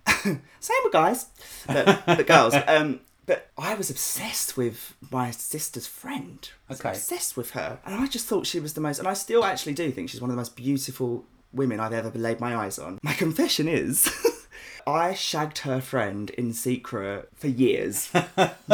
Same 0.61 0.77
with 0.85 0.93
guys, 0.93 1.27
but, 1.67 2.05
but 2.07 2.27
girls. 2.27 2.55
Um, 2.69 3.01
but 3.27 3.51
I 3.59 3.75
was 3.75 3.91
obsessed 3.91 4.57
with 4.57 4.95
my 5.11 5.31
sister's 5.31 5.87
friend. 5.87 6.49
Okay. 6.71 6.91
obsessed 6.91 7.37
with 7.37 7.51
her, 7.51 7.79
and 7.85 7.95
I 7.95 8.07
just 8.07 8.27
thought 8.27 8.47
she 8.47 8.59
was 8.59 8.73
the 8.73 8.81
most. 8.81 8.99
And 8.99 9.07
I 9.07 9.13
still 9.13 9.45
actually 9.45 9.75
do 9.75 9.91
think 9.91 10.09
she's 10.09 10.21
one 10.21 10.31
of 10.31 10.37
the 10.37 10.41
most 10.41 10.57
beautiful 10.57 11.25
women 11.53 11.79
I've 11.79 11.93
ever 11.93 12.11
laid 12.19 12.41
my 12.41 12.57
eyes 12.57 12.79
on. 12.79 12.99
My 13.03 13.13
confession 13.13 13.69
is. 13.69 14.11
I 14.87 15.13
shagged 15.13 15.59
her 15.59 15.83
friend 15.83 16.31
in 16.31 16.55
secret 16.55 17.29
for 17.35 17.49
years. 17.49 18.11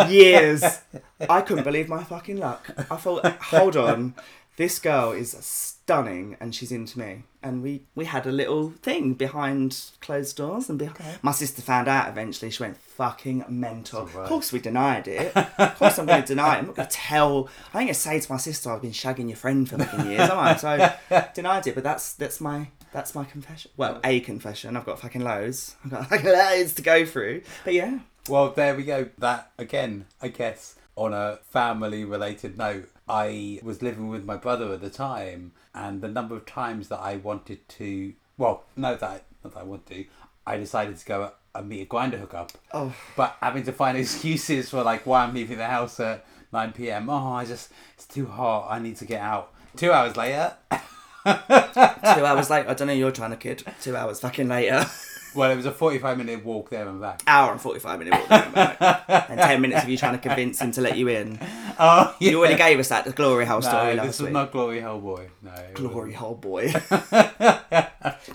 years. 0.09 0.63
I 1.29 1.41
couldn't 1.41 1.65
believe 1.65 1.89
my 1.89 2.05
fucking 2.05 2.37
luck. 2.37 2.71
I 2.89 2.95
thought, 2.97 3.27
hold 3.43 3.77
on, 3.77 4.15
This 4.57 4.79
girl 4.79 5.11
is 5.13 5.33
stunning, 5.33 6.37
and 6.41 6.55
she's 6.55 6.71
into 6.71 6.99
me. 6.99 7.25
And 7.43 7.63
we 7.63 7.83
we 7.95 8.05
had 8.05 8.27
a 8.27 8.33
little 8.33 8.71
thing 8.71 9.15
behind 9.15 9.91
closed 10.01 10.37
doors, 10.37 10.71
and 10.71 10.79
behind... 10.79 11.19
my 11.23 11.33
sister 11.33 11.61
found 11.61 11.89
out 11.89 12.09
eventually. 12.09 12.51
She 12.51 12.63
went 12.63 12.77
fucking 12.77 13.45
mental. 13.49 14.03
Of 14.03 14.13
course, 14.29 14.53
we 14.53 14.61
denied 14.61 15.09
it. 15.09 15.37
of 15.37 15.77
course, 15.79 15.99
I'm 15.99 16.07
going 16.07 16.23
to 16.23 16.27
deny 16.29 16.57
it. 16.57 16.59
I'm 16.61 16.67
not 16.67 16.77
going 16.77 16.89
to 16.89 16.95
tell. 16.95 17.49
I 17.75 17.81
ain't 17.81 17.89
going 17.89 17.89
to 17.89 17.95
say 17.95 18.21
to 18.21 18.33
my 18.33 18.39
sister, 18.39 18.71
"I've 18.71 18.83
been 18.83 18.93
shagging 18.93 19.29
your 19.29 19.37
friend 19.37 19.69
for 19.69 19.77
fucking 19.77 20.11
years," 20.11 20.31
am 20.31 20.39
I? 20.39 20.57
So 20.57 20.93
denied 21.35 21.67
it. 21.67 21.75
But 21.75 21.85
that's 21.85 22.13
that's 22.15 22.41
my 22.41 22.69
that's 22.93 23.15
my 23.15 23.25
confession. 23.25 23.73
Well, 23.77 24.01
a 24.05 24.21
confession. 24.21 24.77
I've 24.77 24.87
got 24.87 25.01
fucking 25.01 25.23
loads. 25.23 25.75
I've 25.85 25.91
got 25.91 26.09
fucking 26.11 26.31
loads 26.31 26.75
to 26.75 26.83
go 26.83 27.05
through. 27.05 27.43
But 27.65 27.75
yeah, 27.75 27.99
Well, 28.29 28.51
there 28.51 28.75
we 28.77 28.85
go. 28.85 29.09
That 29.19 29.51
again, 29.59 30.07
I 30.23 30.29
guess, 30.29 30.77
on 30.97 31.13
a 31.13 31.39
family 31.43 32.05
related 32.05 32.57
note, 32.57 32.89
I 33.09 33.61
was 33.63 33.83
living 33.83 34.09
with 34.09 34.25
my 34.25 34.37
brother 34.37 34.73
at 34.73 34.81
the 34.81 34.91
time, 34.91 35.53
and 35.75 36.01
the 36.01 36.09
number 36.09 36.37
of 36.37 36.47
times 36.47 36.89
that 36.89 37.01
I 37.01 37.17
wanted 37.17 37.69
to, 37.71 38.15
well, 38.39 38.65
no, 38.77 38.97
that 38.97 39.25
not 39.43 39.55
that 39.55 39.61
I 39.61 39.65
want 39.65 39.87
to, 39.87 40.05
I 40.47 40.57
decided 40.57 40.97
to 40.97 41.07
go 41.07 41.33
and 41.55 41.69
meet 41.69 41.83
a 41.83 41.87
Grindr 41.87 42.19
hookup, 42.19 42.53
oh, 42.73 42.95
but 43.17 43.37
having 43.41 43.65
to 43.65 43.73
find 43.73 43.97
excuses 43.99 44.71
for 44.71 44.83
like 44.83 45.07
why 45.07 45.25
I'm 45.25 45.35
leaving 45.35 45.59
the 45.59 45.67
house 45.67 46.01
at 46.01 46.25
nine 46.53 46.73
p.m. 46.73 47.11
Oh, 47.11 47.33
I 47.33 47.45
just 47.45 47.71
it's 47.95 48.07
too 48.07 48.27
hot. 48.27 48.69
I 48.71 48.79
need 48.79 48.97
to 48.97 49.05
get 49.05 49.21
out. 49.21 49.53
Two 49.77 49.93
hours 49.93 50.17
later, 50.17 50.55
two 50.71 52.25
hours 52.25 52.51
later. 52.51 52.71
I 52.71 52.75
don't 52.75 52.87
know. 52.87 52.95
You're 52.95 53.11
trying 53.11 53.31
to 53.31 53.37
kid. 53.37 53.65
Two 53.81 53.97
hours 53.97 54.21
fucking 54.21 54.49
later. 54.49 54.87
well, 55.35 55.51
it 55.51 55.57
was 55.57 55.67
a 55.67 55.73
forty-five 55.73 56.17
minute 56.19 56.45
walk 56.45 56.71
there 56.71 56.89
and 56.89 57.01
back. 57.01 57.23
Hour 57.27 57.53
and 57.53 57.61
forty 57.61 57.81
five 57.81 57.99
minute 57.99 58.13
walk. 58.15 58.29
there 58.29 58.43
and 58.45 58.55
back. 58.55 59.05
and 59.31 59.41
ten 59.41 59.61
minutes 59.61 59.83
of 59.83 59.89
you 59.89 59.97
trying 59.97 60.13
to 60.15 60.19
convince 60.19 60.61
him 60.61 60.71
to 60.73 60.81
let 60.81 60.97
you 60.97 61.09
in. 61.09 61.39
Oh, 61.77 62.15
yeah. 62.21 62.31
You 62.31 62.39
already 62.39 62.55
gave 62.55 62.79
us 62.79 62.91
that 62.91 63.05
the 63.05 63.11
glory 63.11 63.45
hole 63.47 63.61
story 63.61 63.97
No, 63.97 64.03
last 64.03 64.07
this 64.07 64.19
was 64.21 64.27
week. 64.27 64.33
not 64.33 64.53
Glory 64.53 64.81
Hole 64.81 65.01
Boy. 65.01 65.29
No, 65.43 65.51
Glory 65.75 65.95
wasn't. 65.95 66.15
hole 66.15 66.35
boy. 66.37 66.73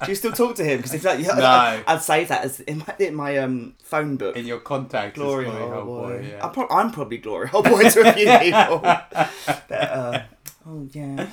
Do 0.03 0.07
you 0.09 0.15
still 0.15 0.33
talk 0.33 0.55
to 0.55 0.63
him? 0.65 0.77
Because 0.77 0.93
if 0.93 1.05
like, 1.05 1.19
No. 1.25 1.81
I'd 1.87 2.01
save 2.01 2.27
that 2.27 2.43
as 2.43 2.59
in 2.59 2.79
my, 2.79 2.95
in 2.99 3.15
my 3.15 3.37
um 3.37 3.75
phone 3.81 4.17
book. 4.17 4.35
in 4.35 4.45
your 4.45 4.59
contact 4.59 5.15
Glory 5.15 5.45
Glory 5.45 5.59
hole 5.61 5.71
Hole 5.71 5.85
boy. 5.85 6.17
Boy. 6.19 6.27
yeah. 6.31 6.45
I'm, 6.45 6.51
pro- 6.51 6.67
I'm 6.69 6.91
probably 6.91 7.17
glory 7.19 7.47
hole 7.47 7.63
boy 7.63 7.89
to 7.89 8.09
a 8.09 8.11
few 8.13 8.25
people. 8.39 8.79
but, 8.79 9.71
uh, 9.71 10.21
oh 10.67 10.85
yeah. 10.91 11.27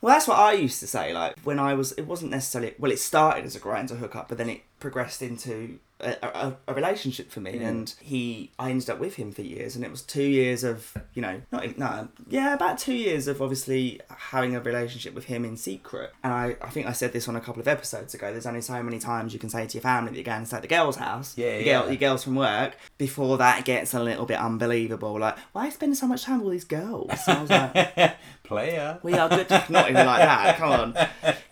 Well, 0.00 0.14
that's 0.14 0.28
what 0.28 0.38
I 0.38 0.52
used 0.52 0.80
to 0.80 0.86
say. 0.86 1.12
Like 1.12 1.38
when 1.40 1.58
I 1.58 1.74
was, 1.74 1.92
it 1.92 2.06
wasn't 2.06 2.30
necessarily. 2.30 2.74
Well, 2.78 2.92
it 2.92 2.98
started 2.98 3.44
as 3.44 3.56
a 3.56 3.60
Grindr 3.60 3.98
hookup, 3.98 4.28
but 4.28 4.38
then 4.38 4.48
it 4.48 4.62
progressed 4.78 5.22
into 5.22 5.78
a, 6.00 6.16
a, 6.22 6.56
a 6.68 6.74
relationship 6.74 7.30
for 7.30 7.40
me. 7.40 7.52
Mm. 7.54 7.66
And 7.66 7.94
he, 8.00 8.50
I 8.58 8.70
ended 8.70 8.90
up 8.90 8.98
with 8.98 9.14
him 9.14 9.32
for 9.32 9.42
years, 9.42 9.76
and 9.76 9.84
it 9.84 9.90
was 9.90 10.02
two 10.02 10.22
years 10.22 10.64
of, 10.64 10.96
you 11.14 11.22
know, 11.22 11.40
not 11.50 11.78
no, 11.78 12.08
yeah, 12.28 12.54
about 12.54 12.78
two 12.78 12.94
years 12.94 13.28
of 13.28 13.40
obviously 13.40 14.00
having 14.08 14.54
a 14.54 14.60
relationship 14.60 15.14
with 15.14 15.24
him 15.24 15.44
in 15.44 15.56
secret. 15.56 16.12
And 16.22 16.32
I, 16.32 16.56
I 16.62 16.68
think 16.70 16.86
I 16.86 16.92
said 16.92 17.12
this 17.12 17.28
on 17.28 17.36
a 17.36 17.40
couple 17.40 17.60
of 17.60 17.68
episodes 17.68 18.14
ago. 18.14 18.30
There's 18.30 18.46
only 18.46 18.60
so 18.60 18.82
many 18.82 18.98
times 18.98 19.32
you 19.32 19.38
can 19.38 19.50
say 19.50 19.66
to 19.66 19.74
your 19.74 19.82
family 19.82 20.10
that 20.10 20.16
you're 20.16 20.24
going 20.24 20.40
to 20.40 20.46
stay 20.46 20.56
at 20.56 20.62
the 20.62 20.68
girl's 20.68 20.96
house. 20.96 21.36
Yeah, 21.36 21.46
your 21.46 21.60
yeah. 21.60 21.80
Girl, 21.80 21.88
your 21.88 21.96
girls 21.96 22.24
from 22.24 22.34
work. 22.36 22.76
Before 22.98 23.38
that 23.38 23.64
gets 23.64 23.94
a 23.94 24.02
little 24.02 24.26
bit 24.26 24.38
unbelievable. 24.38 25.18
Like, 25.18 25.38
why 25.52 25.62
are 25.62 25.64
you 25.66 25.72
spending 25.72 25.96
so 25.96 26.06
much 26.06 26.24
time 26.24 26.38
with 26.38 26.46
all 26.46 26.50
these 26.50 26.64
girls? 26.64 27.10
And 27.26 27.38
I 27.38 27.40
was 27.42 27.50
like. 27.50 28.16
Player. 28.46 29.00
We 29.02 29.14
are 29.14 29.28
good. 29.28 29.50
Not 29.50 29.90
even 29.90 30.06
like 30.06 30.20
that. 30.20 30.56
Come 30.56 30.70
on, 30.70 30.92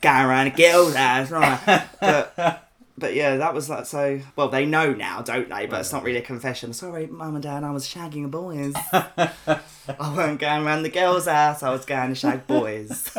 going 0.01 0.27
around 0.27 0.47
a 0.47 0.51
girl's 0.51 0.95
house, 0.95 1.29
right? 1.29 1.89
But, 2.01 2.63
but 2.97 3.15
yeah, 3.15 3.37
that 3.37 3.55
was 3.55 3.69
like 3.69 3.87
so. 3.87 4.21
Well, 4.37 4.49
they 4.49 4.67
know 4.67 4.93
now, 4.93 5.23
don't 5.23 5.49
they? 5.49 5.67
But 5.67 5.81
it's 5.81 5.93
not 5.93 6.03
really 6.05 6.19
a 6.19 6.23
confession. 6.23 6.73
Sorry, 6.73 7.07
mum 7.07 7.35
and 7.35 7.43
dad, 7.43 7.65
I 7.65 7.71
was 7.73 7.87
shagging 7.89 8.31
boys. 8.31 8.75
I 8.93 10.15
weren't 10.17 10.41
going 10.41 10.65
around 10.65 10.83
the 10.83 10.91
girl's 10.91 11.27
house. 11.27 11.63
I 11.63 11.71
was 11.71 11.85
going 11.85 12.11
to 12.11 12.15
shag 12.15 12.47
boys. 12.47 13.11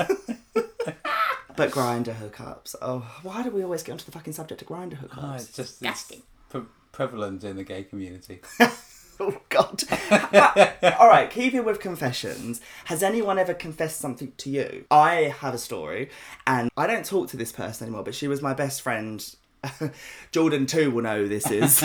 but 1.56 1.72
Grindr 1.72 2.16
hookups. 2.16 2.76
Oh, 2.82 3.06
why 3.24 3.44
do 3.44 3.50
we 3.52 3.64
always 3.64 3.84
get 3.84 3.94
onto 3.94 4.06
the 4.06 4.12
fucking 4.12 4.34
subject 4.34 4.62
of 4.62 4.68
Grindr 4.68 4.98
Oh, 5.04 5.08
hookups? 5.08 5.36
it's 5.36 5.56
just 5.56 5.84
it's 5.84 6.12
pre- 6.50 6.62
prevalent 6.92 7.44
in 7.44 7.56
the 7.58 7.64
gay 7.64 7.84
community. 7.84 8.42
Oh 9.18 9.40
God! 9.48 9.82
Uh, 10.12 10.92
all 11.00 11.08
right, 11.08 11.32
keeping 11.32 11.64
with 11.64 11.80
confessions. 11.80 12.60
Has 12.84 13.02
anyone 13.02 13.40
ever 13.40 13.54
confessed 13.54 14.02
something 14.02 14.34
to 14.40 14.50
you? 14.50 14.84
I 14.92 15.34
have 15.40 15.54
a 15.54 15.58
story, 15.58 16.10
and 16.46 16.70
I 16.76 16.86
don't 16.86 17.06
talk 17.06 17.30
to 17.30 17.38
this 17.38 17.54
person 17.54 17.86
anymore. 17.88 18.04
But 18.04 18.14
she 18.14 18.28
was 18.28 18.42
my 18.42 18.54
best 18.54 18.82
friend. 18.82 19.26
Jordan 20.32 20.65
too 20.65 20.91
will 20.91 21.04
know 21.04 21.23
who 21.23 21.28
this 21.28 21.49
is. 21.49 21.84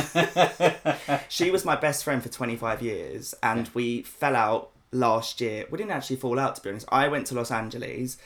she 1.28 1.50
was 1.50 1.64
my 1.64 1.76
best 1.76 2.04
friend 2.04 2.22
for 2.22 2.28
25 2.28 2.82
years, 2.82 3.34
and 3.42 3.68
we 3.74 4.02
fell 4.02 4.36
out 4.36 4.70
last 4.92 5.40
year. 5.40 5.66
We 5.70 5.78
didn't 5.78 5.92
actually 5.92 6.16
fall 6.16 6.38
out, 6.38 6.56
to 6.56 6.62
be 6.62 6.70
honest. 6.70 6.86
I 6.90 7.08
went 7.08 7.26
to 7.28 7.34
Los 7.34 7.50
Angeles. 7.50 8.16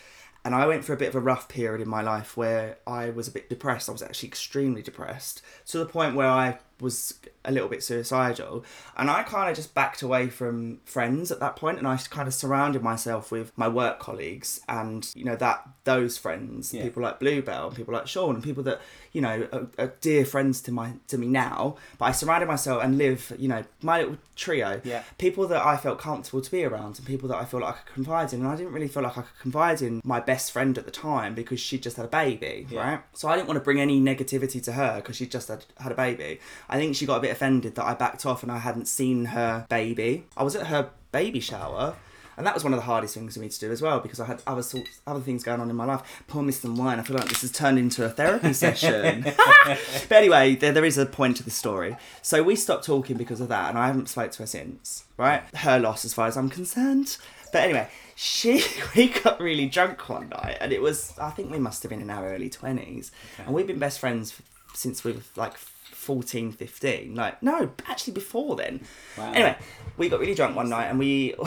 And 0.47 0.55
I 0.55 0.67
went 0.67 0.85
for 0.85 0.93
a 0.93 0.97
bit 0.99 1.09
of 1.09 1.15
a 1.15 1.21
rough 1.21 1.49
period 1.49 1.81
in 1.81 1.89
my 1.89 2.03
life 2.03 2.37
where 2.37 2.77
I 2.87 3.09
was 3.09 3.27
a 3.27 3.31
bit 3.31 3.49
depressed. 3.49 3.89
I 3.89 3.93
was 3.93 4.03
actually 4.03 4.29
extremely 4.29 4.83
depressed 4.83 5.41
to 5.69 5.79
the 5.79 5.87
point 5.87 6.17
where 6.17 6.29
I 6.29 6.59
was 6.81 7.15
a 7.45 7.53
little 7.53 7.69
bit 7.69 7.83
suicidal. 7.83 8.65
And 8.97 9.11
I 9.11 9.23
kind 9.23 9.51
of 9.51 9.57
just 9.57 9.75
backed 9.75 10.03
away 10.03 10.29
from 10.29 10.81
friends 10.85 11.31
at 11.31 11.41
that 11.41 11.57
point 11.57 11.79
and 11.79 11.87
I 11.87 11.97
kind 11.97 12.27
of 12.27 12.35
surrounded 12.35 12.83
myself 12.83 13.31
with 13.31 13.53
my 13.57 13.69
work 13.69 13.99
colleagues 14.01 14.61
and, 14.69 15.09
you 15.15 15.25
know, 15.25 15.37
that 15.37 15.67
those 15.85 16.17
friends, 16.19 16.73
Yeah. 16.73 16.83
people 16.85 17.03
like 17.03 17.21
Bluebell 17.21 17.69
and 17.69 17.77
people 17.77 17.95
like 17.95 18.07
Sean 18.07 18.35
and 18.37 18.43
people 18.45 18.63
that, 18.65 18.81
you 19.13 19.21
know, 19.21 19.47
are, 19.53 19.67
are 19.79 19.93
dear 20.01 20.25
friends 20.25 20.61
to 20.63 20.73
my 20.73 20.93
to 21.09 21.19
me 21.19 21.27
now. 21.27 21.77
But 21.99 22.07
I 22.07 22.13
surrounded 22.13 22.47
myself 22.47 22.83
and 22.83 22.97
live, 22.99 23.33
you 23.39 23.49
know, 23.49 23.65
my 23.83 24.01
little 24.01 24.17
trio 24.37 24.81
Yeah. 24.85 25.03
people 25.19 25.47
that 25.49 25.65
I 25.65 25.77
felt 25.77 25.99
comfortable 25.99 26.41
to 26.41 26.51
be 26.51 26.65
around 26.65 26.99
and 26.99 27.07
people 27.07 27.29
that 27.29 27.37
I 27.37 27.45
feel 27.45 27.61
like 27.61 27.75
I 27.75 27.79
could 27.79 27.95
confide 27.95 28.33
in. 28.33 28.41
And 28.41 28.49
I 28.49 28.57
didn't 28.57 28.73
really 28.73 28.89
feel 28.89 29.03
like 29.03 29.19
I 29.19 29.23
could 29.23 29.39
confide 29.41 29.83
in 29.83 30.01
my 30.05 30.19
best 30.21 30.51
friend 30.51 30.77
at 30.79 30.87
the 30.87 30.91
time 30.91 31.35
because 31.35 31.61
she 31.61 31.79
just 31.79 31.97
had 31.97 32.07
a 32.07 32.09
baby, 32.09 32.67
Yeah. 32.71 32.81
right? 32.91 33.01
So 33.13 33.29
I 33.29 33.37
didn't 33.37 33.49
want 33.49 33.59
to 33.59 33.65
bring 33.65 33.81
any 33.81 34.01
negativity 34.01 34.63
to 34.65 34.73
her 34.73 34.97
because 34.97 35.17
she 35.17 35.27
just 35.27 35.49
had 35.49 35.65
had 35.79 35.93
a 35.93 35.95
baby. 35.95 36.41
I 36.69 36.79
think 36.79 36.97
she 36.97 37.07
got 37.07 37.17
a 37.17 37.21
bit 37.21 37.31
offended 37.31 37.75
that 37.75 37.85
I 37.85 37.95
backed 37.95 38.25
off 38.27 38.43
and 38.43 38.51
I 38.51 38.59
hadn't 38.59 38.87
seen 38.87 39.27
her 39.27 39.67
baby. 39.69 40.25
I 40.37 40.43
was 40.43 40.57
at 40.57 40.69
her 40.69 40.91
baby 41.13 41.41
shower. 41.41 41.97
And 42.37 42.45
that 42.47 42.55
was 42.55 42.65
one 42.65 42.73
of 42.73 42.79
the 42.81 42.87
hardest 42.87 43.15
things 43.15 43.35
for 43.35 43.41
me 43.41 43.49
to 43.49 43.61
do 43.61 43.71
as 43.71 43.81
well 43.81 44.01
because 44.01 44.19
I 44.19 44.27
had 44.27 44.43
other 44.45 44.63
sorts, 44.63 45.01
other 45.07 45.21
things 45.21 45.45
going 45.45 45.61
on 45.61 45.71
in 45.71 45.77
my 45.77 45.85
life. 45.85 46.25
Pour 46.27 46.43
me 46.43 46.51
some 46.51 46.77
wine. 46.77 46.99
I 46.99 47.03
feel 47.03 47.17
like 47.17 47.29
this 47.29 47.43
has 47.43 47.53
turned 47.53 47.79
into 47.79 48.05
a 48.05 48.09
therapy 48.09 48.53
session. 48.65 49.23
but 49.65 50.13
anyway, 50.13 50.57
there, 50.57 50.73
there 50.73 50.85
is 50.85 50.99
a 50.99 51.07
point 51.07 51.37
to 51.37 51.45
the 51.45 51.53
story. 51.53 51.97
So 52.23 52.43
we 52.43 52.57
stopped 52.57 52.85
talking 52.87 53.17
because 53.17 53.41
of 53.41 53.47
that, 53.49 53.69
and 53.69 53.79
I 53.79 53.87
haven't 53.87 54.09
spoke 54.09 54.33
to 54.33 54.43
her 54.43 54.47
since. 54.47 55.05
Right, 55.17 55.43
her 55.55 55.79
loss 55.79 56.05
as 56.05 56.13
far 56.13 56.27
as 56.27 56.37
I'm 56.37 56.51
concerned. 56.51 57.17
But 57.53 57.63
anyway, 57.63 57.89
she 58.17 58.65
we 58.97 59.11
got 59.11 59.41
really 59.41 59.67
drunk 59.67 60.09
one 60.09 60.29
night, 60.31 60.59
and 60.61 60.73
it 60.73 60.83
was 60.83 61.17
I 61.21 61.31
think 61.31 61.53
we 61.53 61.61
must 61.61 61.85
have 61.85 61.91
been 61.91 62.01
in 62.01 62.11
our 62.11 62.27
early 62.27 62.51
twenties, 62.51 63.13
and 63.39 63.55
we've 63.55 63.67
been 63.69 63.79
best 63.79 64.01
friends 64.01 64.33
f- 64.33 64.43
since 64.75 65.05
we 65.05 65.13
were 65.13 65.23
like 65.37 65.57
14, 65.57 66.53
15. 66.53 67.15
Like 67.15 67.43
no, 67.43 67.71
actually 67.89 68.13
before 68.13 68.57
then. 68.57 68.81
Wow. 69.17 69.33
Anyway, 69.33 69.57
we 69.97 70.09
got 70.09 70.21
really 70.21 70.35
drunk 70.35 70.57
one 70.57 70.69
night, 70.69 70.87
and 70.87 70.99
we. 70.99 71.35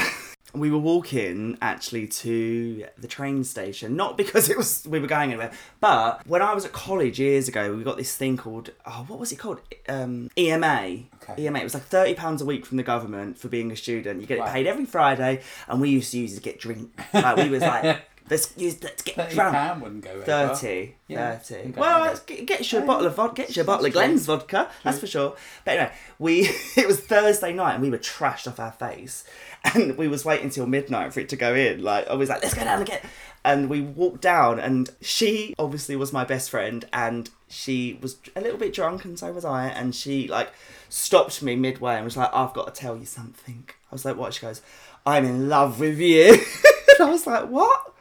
We 0.54 0.72
were 0.72 0.80
walking 0.80 1.58
actually 1.62 2.08
to 2.08 2.86
the 2.98 3.08
train 3.08 3.44
station, 3.44 3.98
not 3.98 4.18
because 4.18 4.50
it 4.50 4.56
was 4.58 4.88
we 4.88 4.98
were 4.98 5.06
going 5.06 5.32
anywhere, 5.32 5.52
but 5.82 6.26
when 6.26 6.42
I 6.42 6.54
was 6.54 6.64
at 6.64 6.72
college 6.72 7.20
years 7.20 7.50
ago, 7.50 7.76
we 7.76 7.84
got 7.84 7.98
this 7.98 8.16
thing 8.16 8.38
called 8.38 8.72
oh, 8.86 9.06
what 9.10 9.20
was 9.20 9.34
it 9.34 9.36
called? 9.36 9.60
Um, 9.90 10.32
EMA. 10.38 11.04
Okay. 11.22 11.46
EMA. 11.46 11.60
It 11.60 11.64
was 11.64 11.74
like 11.74 11.84
thirty 11.84 12.16
pounds 12.16 12.42
a 12.42 12.46
week 12.46 12.66
from 12.66 12.78
the 12.78 12.84
government 12.84 13.38
for 13.38 13.50
being 13.50 13.72
a 13.74 13.76
student. 13.76 14.22
You 14.22 14.26
get 14.26 14.40
it 14.40 14.46
paid 14.46 14.68
every 14.68 14.86
Friday, 14.86 15.42
and 15.68 15.82
we 15.82 15.90
used 15.90 16.12
to 16.14 16.18
use 16.18 16.32
it 16.32 16.38
to 16.38 16.42
get 16.42 16.60
drink. 16.62 16.98
Like 17.14 17.36
we 17.36 17.50
was 17.50 17.62
like, 17.62 18.07
let's 18.30 18.54
use 18.58 18.76
to 18.76 18.88
get 19.04 19.16
Thirty 19.16 19.36
drunk. 19.36 19.56
pound 19.56 19.82
wouldn't 19.82 20.04
go 20.04 20.12
over. 20.12 20.24
30. 20.26 20.96
Yeah. 21.08 21.38
30. 21.38 21.70
Okay, 21.72 21.80
Well, 21.80 22.02
okay. 22.02 22.12
it's- 22.14 22.24
get, 22.26 22.46
get 22.46 22.72
you 22.72 22.80
a 22.80 22.82
bottle 22.82 23.08
of 23.08 23.16
vodka, 23.16 23.44
get 23.44 23.56
you 23.56 23.62
a 23.62 23.66
bottle 23.66 23.86
of 23.86 23.94
Glen's 23.94 24.26
vodka, 24.26 24.70
that's 24.84 25.00
for 25.00 25.08
sure. 25.08 25.36
But 25.66 25.78
anyway, 25.78 25.94
we 26.20 26.42
it 26.78 26.88
was 26.88 27.00
Thursday 27.00 27.54
night 27.54 27.74
and 27.74 27.84
we 27.84 27.90
were 27.90 27.98
trashed 27.98 28.48
off 28.48 28.60
our 28.60 28.72
face. 28.72 29.24
And 29.74 29.98
we 29.98 30.08
was 30.08 30.24
waiting 30.24 30.50
till 30.52 30.66
midnight 30.68 31.12
for 31.14 31.20
it 31.20 31.30
to 31.30 31.36
go 31.36 31.54
in. 31.54 31.84
Like 31.84 32.08
I 32.08 32.14
was 32.14 32.30
like, 32.30 32.42
let's 32.44 32.54
go 32.54 32.64
down 32.64 32.78
and 32.78 32.86
get 32.88 33.04
and 33.44 33.70
we 33.70 33.82
walked 33.82 34.22
down 34.22 34.60
and 34.60 34.90
she 35.02 35.56
obviously 35.58 35.96
was 35.96 36.14
my 36.14 36.24
best 36.24 36.50
friend 36.52 36.86
and 36.94 37.30
she 37.50 37.98
was 38.02 38.18
a 38.36 38.42
little 38.42 38.60
bit 38.60 38.72
drunk 38.72 39.04
and 39.04 39.18
so 39.18 39.32
was 39.34 39.44
I 39.44 39.68
and 39.68 39.94
she 39.96 40.28
like 40.28 40.52
stopped 40.90 41.42
me 41.42 41.56
midway 41.56 41.96
and 41.96 42.06
was 42.06 42.16
like, 42.16 42.34
I've 42.34 42.54
got 42.54 42.74
to 42.74 42.80
tell 42.82 42.96
you 42.98 43.06
something. 43.06 43.68
I 43.92 43.96
was 43.96 44.06
like, 44.06 44.16
what? 44.16 44.34
She 44.36 44.42
goes, 44.42 44.62
I'm 45.06 45.26
in 45.26 45.50
love 45.50 45.80
with 45.80 45.98
you. 46.00 46.34
and 47.00 47.08
I 47.08 47.12
was 47.12 47.26
like, 47.28 47.50
what? 47.50 47.94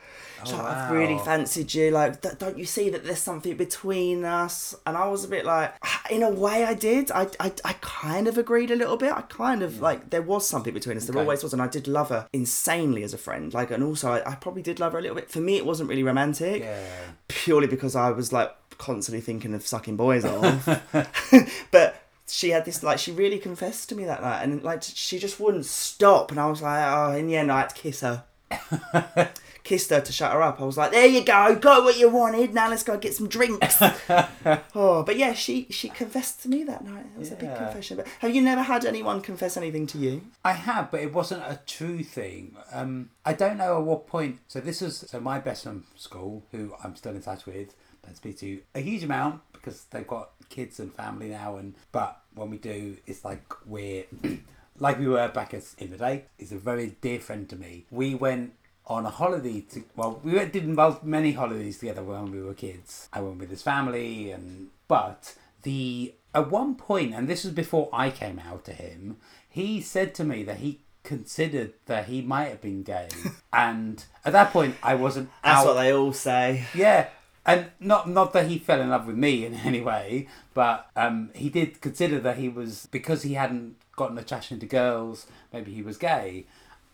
Oh, 0.55 0.57
like, 0.59 0.67
I've 0.67 0.91
really 0.91 1.19
fancied 1.19 1.73
you. 1.75 1.91
Like, 1.91 2.21
"D- 2.21 2.29
don't 2.39 2.59
you 2.59 2.65
see 2.65 2.91
that 2.91 3.05
there's 3.05 3.19
something 3.19 3.57
between 3.57 4.25
us? 4.25 4.75
And 4.87 4.97
I 4.97 5.09
was 5.09 5.25
a 5.25 5.29
bit 5.29 5.45
like, 5.45 5.75
in 6.11 6.23
a 6.23 6.31
way, 6.31 6.65
I 6.65 6.75
did. 6.75 7.11
I, 7.11 7.29
I, 7.41 7.53
I 7.65 7.73
kind 7.81 8.29
of 8.29 8.39
agreed 8.39 8.71
a 8.71 8.77
little 8.77 8.97
bit. 8.97 9.13
I 9.13 9.23
kind 9.23 9.63
of 9.63 9.81
like 9.81 10.11
there 10.11 10.23
was 10.23 10.49
something 10.49 10.73
between 10.75 10.97
us. 10.97 11.07
There 11.07 11.15
Okay. 11.15 11.21
always 11.23 11.43
was, 11.43 11.53
and 11.53 11.63
I 11.63 11.69
did 11.69 11.89
love 11.89 12.09
her 12.11 12.27
insanely 12.33 13.03
as 13.03 13.13
a 13.15 13.19
friend. 13.19 13.53
Like, 13.55 13.71
and 13.71 13.83
also 13.83 14.13
I, 14.13 14.33
I 14.33 14.35
probably 14.37 14.63
did 14.63 14.79
love 14.81 14.93
her 14.93 14.99
a 14.99 15.03
little 15.03 15.17
bit. 15.17 15.31
For 15.31 15.41
me, 15.41 15.57
it 15.57 15.67
wasn't 15.67 15.89
really 15.89 16.03
romantic, 16.03 16.63
Yeah. 16.63 16.87
purely 17.29 17.67
because 17.67 17.97
I 17.97 18.11
was 18.11 18.33
like 18.33 18.55
constantly 18.79 19.21
thinking 19.23 19.55
of 19.55 19.67
sucking 19.67 19.97
boys 19.97 20.25
off. 20.25 20.69
but 21.71 22.03
she 22.29 22.51
had 22.51 22.65
this 22.65 22.83
like 22.83 22.99
she 22.99 23.13
really 23.13 23.39
confessed 23.39 23.89
to 23.89 23.95
me 23.95 24.05
that 24.05 24.21
night, 24.23 24.43
and 24.43 24.63
like 24.63 24.83
she 24.83 25.19
just 25.19 25.39
wouldn't 25.41 25.65
stop. 25.67 26.31
And 26.31 26.41
I 26.41 26.47
was 26.47 26.61
like, 26.63 26.85
oh, 26.87 27.13
in 27.17 27.27
the 27.29 27.37
end, 27.37 27.51
I 27.53 27.61
had 27.61 27.71
to 27.71 27.75
kiss 27.77 28.01
her. 28.01 28.25
Kissed 29.65 29.91
her 29.91 30.01
to 30.01 30.13
shut 30.13 30.31
her 30.33 30.41
up. 30.43 30.61
I 30.61 30.65
was 30.65 30.77
like, 30.77 30.93
"There 30.93 31.07
you 31.07 31.25
go, 31.25 31.57
got 31.57 31.83
what 31.83 31.99
you 31.99 32.09
wanted. 32.09 32.55
Now 32.55 32.71
let's 32.71 32.85
go 32.85 32.97
get 32.97 33.15
some 33.15 33.27
drinks." 33.29 33.77
oh, 34.77 35.03
but 35.05 35.17
yeah, 35.17 35.33
she 35.33 35.67
she 35.71 35.89
confessed 35.89 36.41
to 36.43 36.49
me 36.49 36.63
that 36.65 36.85
night. 36.85 37.07
It 37.17 37.19
was 37.19 37.33
a 37.33 37.35
big 37.35 37.49
Yeah. 37.49 37.65
confession. 37.65 37.97
But 37.97 38.07
have 38.21 38.33
you 38.33 38.43
never 38.43 38.63
had 38.63 38.85
anyone 38.85 39.21
confess 39.21 39.57
anything 39.57 39.89
to 39.89 39.99
you? 39.99 40.23
I 40.45 40.53
have, 40.53 40.93
but 40.93 41.01
it 41.01 41.13
wasn't 41.13 41.43
a 41.43 41.59
true 41.67 42.05
thing. 42.05 42.57
Um, 42.73 43.11
I 43.25 43.33
don't 43.33 43.57
know 43.57 43.79
at 43.79 43.85
what 43.85 44.07
point. 44.07 44.39
So 44.47 44.61
this 44.61 44.81
was 44.83 44.99
so 44.99 45.19
my 45.19 45.41
best 45.41 45.65
friend 45.65 45.85
from 45.85 45.99
school, 45.99 46.45
who 46.53 46.73
I'm 46.85 46.95
still 46.95 47.17
in 47.17 47.23
touch 47.23 47.45
with, 47.45 47.75
don't 48.05 48.17
speak 48.17 48.39
to 48.39 48.61
a 48.77 48.81
huge 48.81 49.03
amount 49.03 49.41
because 49.53 49.85
they've 49.91 50.07
got 50.07 50.31
kids 50.49 50.79
and 50.79 50.95
family 50.95 51.31
now. 51.31 51.57
And 51.57 51.75
but 51.91 52.21
when 52.37 52.51
we 52.51 52.59
do, 52.59 52.99
it's 53.09 53.25
like 53.25 53.43
we're 53.67 54.05
like 54.79 54.99
we 54.99 55.09
were 55.09 55.29
back 55.29 55.55
in 55.55 55.91
the 55.91 55.97
day. 55.97 56.25
is 56.39 56.53
a 56.53 56.59
very 56.59 56.97
dear 57.01 57.21
friend 57.21 57.49
to 57.49 57.57
me. 57.57 57.87
We 57.91 58.15
went 58.15 58.53
on 58.87 59.05
a 59.05 59.11
holiday 59.11 59.61
to 59.62 59.85
well, 59.97 60.21
we 60.23 60.35
went, 60.35 60.53
did 60.53 60.67
many 61.03 61.33
holidays 61.33 61.79
together 61.79 62.03
when 62.03 62.31
we 62.31 62.43
were 62.43 62.55
kids. 62.55 63.09
I 63.12 63.21
went 63.21 63.39
with 63.39 63.51
his 63.51 63.62
family, 63.62 64.31
and 64.31 64.69
but 64.89 65.35
the 65.62 66.15
at 66.35 66.51
one 66.51 66.75
point, 66.75 67.15
and 67.15 67.29
this 67.29 67.45
was 67.45 67.53
before 67.53 67.89
I 67.93 68.11
came 68.11 68.39
out 68.39 68.65
to 68.67 68.73
him, 68.73 69.17
he 69.49 69.81
said 69.81 70.15
to 70.17 70.25
me 70.25 70.43
that 70.45 70.59
he 70.59 70.81
considered 71.03 71.73
that 71.87 72.07
he 72.07 72.21
might 72.21 72.49
have 72.49 72.61
been 72.61 72.83
gay, 72.83 73.09
and 73.53 74.05
at 74.25 74.33
that 74.33 74.53
point 74.53 74.77
I 74.83 74.95
wasn't 74.95 75.31
That's 75.43 75.61
out. 75.61 75.67
what 75.67 75.75
they 75.75 75.93
all 75.93 76.12
say. 76.12 76.65
Yeah, 76.75 77.09
and 77.45 77.71
not 77.81 78.09
not 78.09 78.33
that 78.35 78.49
he 78.49 78.59
fell 78.59 78.81
in 78.81 78.91
love 78.91 79.07
with 79.07 79.17
me 79.17 79.45
in 79.45 79.55
any 79.55 79.81
way, 79.81 80.29
but 80.55 80.91
um, 80.95 81.31
he 81.35 81.49
did 81.49 81.81
consider 81.81 82.21
that 82.21 82.39
he 82.39 82.49
was 82.49 82.87
because 82.91 83.23
he 83.23 83.35
hadn't 83.35 83.77
gotten 83.97 84.19
attraction 84.19 84.61
to 84.61 84.67
girls. 84.67 85.27
Maybe 85.53 85.73
he 85.73 85.83
was 85.83 85.97
gay, 85.97 86.47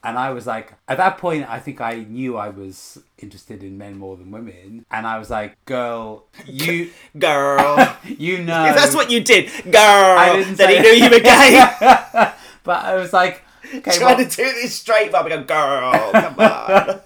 and 0.04 0.18
I 0.18 0.30
was 0.30 0.46
like, 0.46 0.74
at 0.88 0.96
that 0.98 1.18
point, 1.18 1.48
I 1.48 1.58
think 1.60 1.80
I 1.80 1.94
knew 2.08 2.36
I 2.36 2.48
was 2.48 2.98
interested 3.18 3.62
in 3.62 3.76
men 3.78 3.98
more 3.98 4.16
than 4.16 4.30
women, 4.30 4.84
and 4.90 5.06
I 5.06 5.18
was 5.18 5.30
like, 5.30 5.56
girl, 5.64 6.24
you 6.46 6.90
Girl. 7.18 7.96
you 8.04 8.38
know 8.44 8.72
that's 8.74 8.94
what 8.94 9.10
you 9.10 9.20
did, 9.20 9.50
girl. 9.70 10.18
I 10.18 10.36
didn't 10.36 10.56
Then 10.56 10.68
say- 10.68 10.76
he 10.76 10.82
knew 10.82 11.04
you 11.04 11.10
were 11.10 11.20
gay. 11.20 12.32
but 12.64 12.84
I 12.84 12.94
was 12.96 13.12
like, 13.12 13.42
okay, 13.74 13.98
Trying 13.98 14.18
well, 14.18 14.28
to 14.28 14.36
do 14.36 14.42
this 14.44 14.74
straight 14.74 15.12
up 15.14 15.26
and 15.30 15.46
go, 15.46 15.54
girl, 15.54 16.12
come 16.12 16.34
on. 16.38 17.00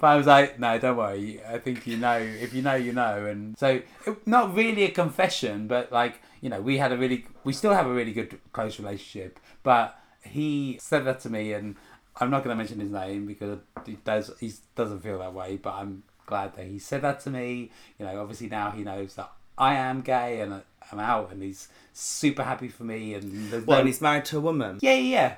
But 0.00 0.06
I 0.06 0.16
was 0.16 0.26
like, 0.26 0.60
no, 0.60 0.78
don't 0.78 0.96
worry. 0.96 1.40
I 1.44 1.58
think 1.58 1.84
you 1.86 1.96
know. 1.96 2.18
If 2.18 2.54
you 2.54 2.62
know, 2.62 2.74
you 2.76 2.92
know. 2.92 3.26
And 3.26 3.58
so, 3.58 3.82
not 4.26 4.54
really 4.54 4.84
a 4.84 4.90
confession, 4.92 5.66
but 5.66 5.90
like, 5.90 6.20
you 6.40 6.48
know, 6.48 6.60
we 6.60 6.78
had 6.78 6.92
a 6.92 6.96
really, 6.96 7.26
we 7.44 7.52
still 7.52 7.72
have 7.74 7.86
a 7.86 7.92
really 7.92 8.12
good 8.12 8.38
close 8.52 8.78
relationship. 8.78 9.38
But 9.62 9.98
he 10.22 10.78
said 10.80 11.04
that 11.04 11.20
to 11.20 11.30
me, 11.30 11.52
and 11.52 11.76
I'm 12.20 12.30
not 12.30 12.44
going 12.44 12.54
to 12.54 12.58
mention 12.58 12.80
his 12.80 12.90
name 12.90 13.26
because 13.26 13.58
he 13.86 13.98
does, 14.04 14.30
he 14.40 14.52
doesn't 14.74 15.00
feel 15.02 15.18
that 15.20 15.34
way. 15.34 15.56
But 15.56 15.74
I'm 15.74 16.02
glad 16.26 16.54
that 16.56 16.66
he 16.66 16.78
said 16.78 17.02
that 17.02 17.20
to 17.20 17.30
me. 17.30 17.70
You 17.98 18.06
know, 18.06 18.20
obviously 18.20 18.48
now 18.48 18.70
he 18.70 18.82
knows 18.82 19.14
that 19.14 19.30
I 19.56 19.74
am 19.74 20.02
gay 20.02 20.40
and 20.40 20.62
I'm 20.92 21.00
out, 21.00 21.32
and 21.32 21.42
he's 21.42 21.68
super 21.92 22.42
happy 22.44 22.68
for 22.68 22.84
me. 22.84 23.14
And 23.14 23.50
Well, 23.52 23.62
no, 23.66 23.74
and 23.78 23.86
he's 23.88 24.00
married 24.00 24.24
to 24.26 24.38
a 24.38 24.40
woman. 24.40 24.78
yeah, 24.80 24.94
yeah, 24.94 25.34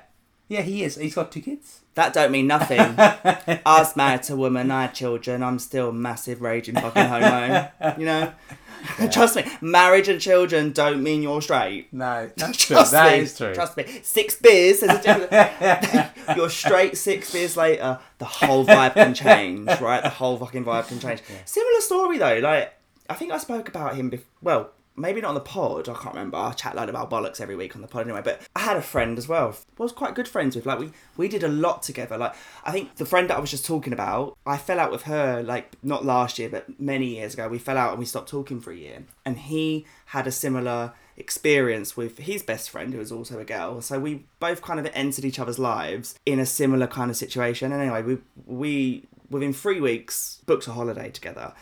yeah, 0.51 0.59
yeah. 0.59 0.61
He 0.61 0.83
is. 0.83 0.95
He's 0.95 1.15
got 1.15 1.31
two 1.31 1.41
kids. 1.41 1.81
That 1.95 2.13
don't 2.13 2.31
mean 2.31 2.47
nothing. 2.47 2.79
I 2.97 3.61
was 3.65 3.95
married 3.95 4.23
to 4.23 4.33
a 4.33 4.37
woman, 4.37 4.71
I 4.71 4.83
had 4.83 4.93
children, 4.93 5.43
I'm 5.43 5.59
still 5.59 5.89
a 5.89 5.93
massive 5.93 6.41
raging 6.41 6.75
fucking 6.75 7.05
homo. 7.05 7.69
You 7.97 8.05
know? 8.05 8.33
Trust 9.11 9.35
me, 9.35 9.43
marriage 9.61 10.07
and 10.07 10.19
children 10.19 10.71
don't 10.71 11.03
mean 11.03 11.21
you're 11.21 11.41
straight. 11.41 11.91
No, 11.93 12.31
that's 12.37 12.57
true. 12.57 12.75
Trust 12.77 12.91
That 12.93 13.11
me. 13.17 13.23
is 13.23 13.37
true. 13.37 13.53
Trust 13.53 13.77
me. 13.77 13.85
Six 14.03 14.35
beers, 14.39 14.79
there's 14.79 14.99
a 14.99 15.01
difference. 15.03 16.11
you're 16.35 16.49
straight 16.49 16.97
six 16.97 17.31
beers 17.31 17.57
later, 17.57 17.99
the 18.17 18.25
whole 18.25 18.65
vibe 18.65 18.93
can 18.93 19.13
change, 19.13 19.67
right? 19.81 20.01
The 20.01 20.09
whole 20.09 20.37
fucking 20.37 20.65
vibe 20.65 20.87
can 20.87 20.99
change. 20.99 21.21
Similar 21.45 21.81
story 21.81 22.17
though, 22.17 22.39
like 22.39 22.73
I 23.09 23.13
think 23.15 23.31
I 23.31 23.37
spoke 23.37 23.67
about 23.67 23.95
him 23.95 24.09
before. 24.09 24.25
Well, 24.41 24.71
maybe 25.01 25.21
not 25.21 25.29
on 25.29 25.33
the 25.35 25.41
pod. 25.41 25.89
I 25.89 25.93
can't 25.93 26.15
remember. 26.15 26.37
I 26.37 26.51
chat 26.53 26.75
lot 26.75 26.89
about 26.89 27.09
bollocks 27.09 27.41
every 27.41 27.55
week 27.55 27.75
on 27.75 27.81
the 27.81 27.87
pod 27.87 28.03
anyway. 28.03 28.21
But 28.23 28.41
I 28.55 28.61
had 28.61 28.77
a 28.77 28.81
friend 28.81 29.17
as 29.17 29.27
well. 29.27 29.55
Was 29.77 29.91
quite 29.91 30.15
good 30.15 30.27
friends 30.27 30.55
with. 30.55 30.65
Like 30.65 30.79
we 30.79 30.91
we 31.17 31.27
did 31.27 31.43
a 31.43 31.47
lot 31.47 31.83
together. 31.83 32.17
Like 32.17 32.35
I 32.63 32.71
think 32.71 32.95
the 32.95 33.05
friend 33.05 33.29
that 33.29 33.37
I 33.37 33.39
was 33.39 33.51
just 33.51 33.65
talking 33.65 33.93
about, 33.93 34.37
I 34.45 34.57
fell 34.57 34.79
out 34.79 34.91
with 34.91 35.03
her 35.03 35.41
like 35.43 35.73
not 35.83 36.05
last 36.05 36.39
year, 36.39 36.49
but 36.49 36.79
many 36.79 37.07
years 37.07 37.33
ago. 37.33 37.47
We 37.47 37.59
fell 37.59 37.77
out 37.77 37.91
and 37.91 37.99
we 37.99 38.05
stopped 38.05 38.29
talking 38.29 38.61
for 38.61 38.71
a 38.71 38.75
year. 38.75 39.03
And 39.25 39.37
he 39.37 39.85
had 40.05 40.27
a 40.27 40.31
similar 40.31 40.93
experience 41.17 41.95
with 41.95 42.17
his 42.19 42.43
best 42.43 42.69
friend 42.69 42.93
who 42.93 42.99
was 42.99 43.11
also 43.11 43.39
a 43.39 43.45
girl. 43.45 43.81
So 43.81 43.99
we 43.99 44.25
both 44.39 44.61
kind 44.61 44.79
of 44.79 44.89
entered 44.93 45.25
each 45.25 45.39
other's 45.39 45.59
lives 45.59 46.15
in 46.25 46.39
a 46.39 46.45
similar 46.45 46.87
kind 46.87 47.09
of 47.09 47.17
situation. 47.17 47.71
And 47.71 47.81
anyway, 47.81 48.01
we 48.01 48.17
we 48.45 49.03
within 49.29 49.53
three 49.53 49.79
weeks 49.79 50.41
booked 50.45 50.67
a 50.67 50.71
holiday 50.71 51.09
together, 51.09 51.53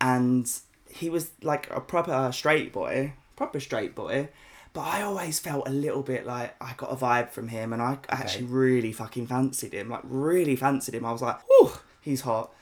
and 0.00 0.50
he 0.98 1.08
was 1.08 1.30
like 1.42 1.70
a 1.70 1.80
proper 1.80 2.30
straight 2.32 2.72
boy, 2.72 3.12
proper 3.36 3.60
straight 3.60 3.94
boy. 3.94 4.28
But 4.72 4.80
I 4.82 5.02
always 5.02 5.38
felt 5.38 5.68
a 5.68 5.72
little 5.72 6.02
bit 6.02 6.26
like 6.26 6.54
I 6.60 6.74
got 6.76 6.92
a 6.92 6.96
vibe 6.96 7.30
from 7.30 7.48
him, 7.48 7.72
and 7.72 7.80
I 7.80 7.98
actually 8.08 8.46
really 8.46 8.92
fucking 8.92 9.28
fancied 9.28 9.72
him. 9.72 9.88
Like 9.88 10.02
really 10.04 10.56
fancied 10.56 10.94
him. 10.94 11.04
I 11.04 11.12
was 11.12 11.22
like, 11.22 11.38
oh, 11.50 11.80
he's 12.00 12.22
hot. 12.22 12.52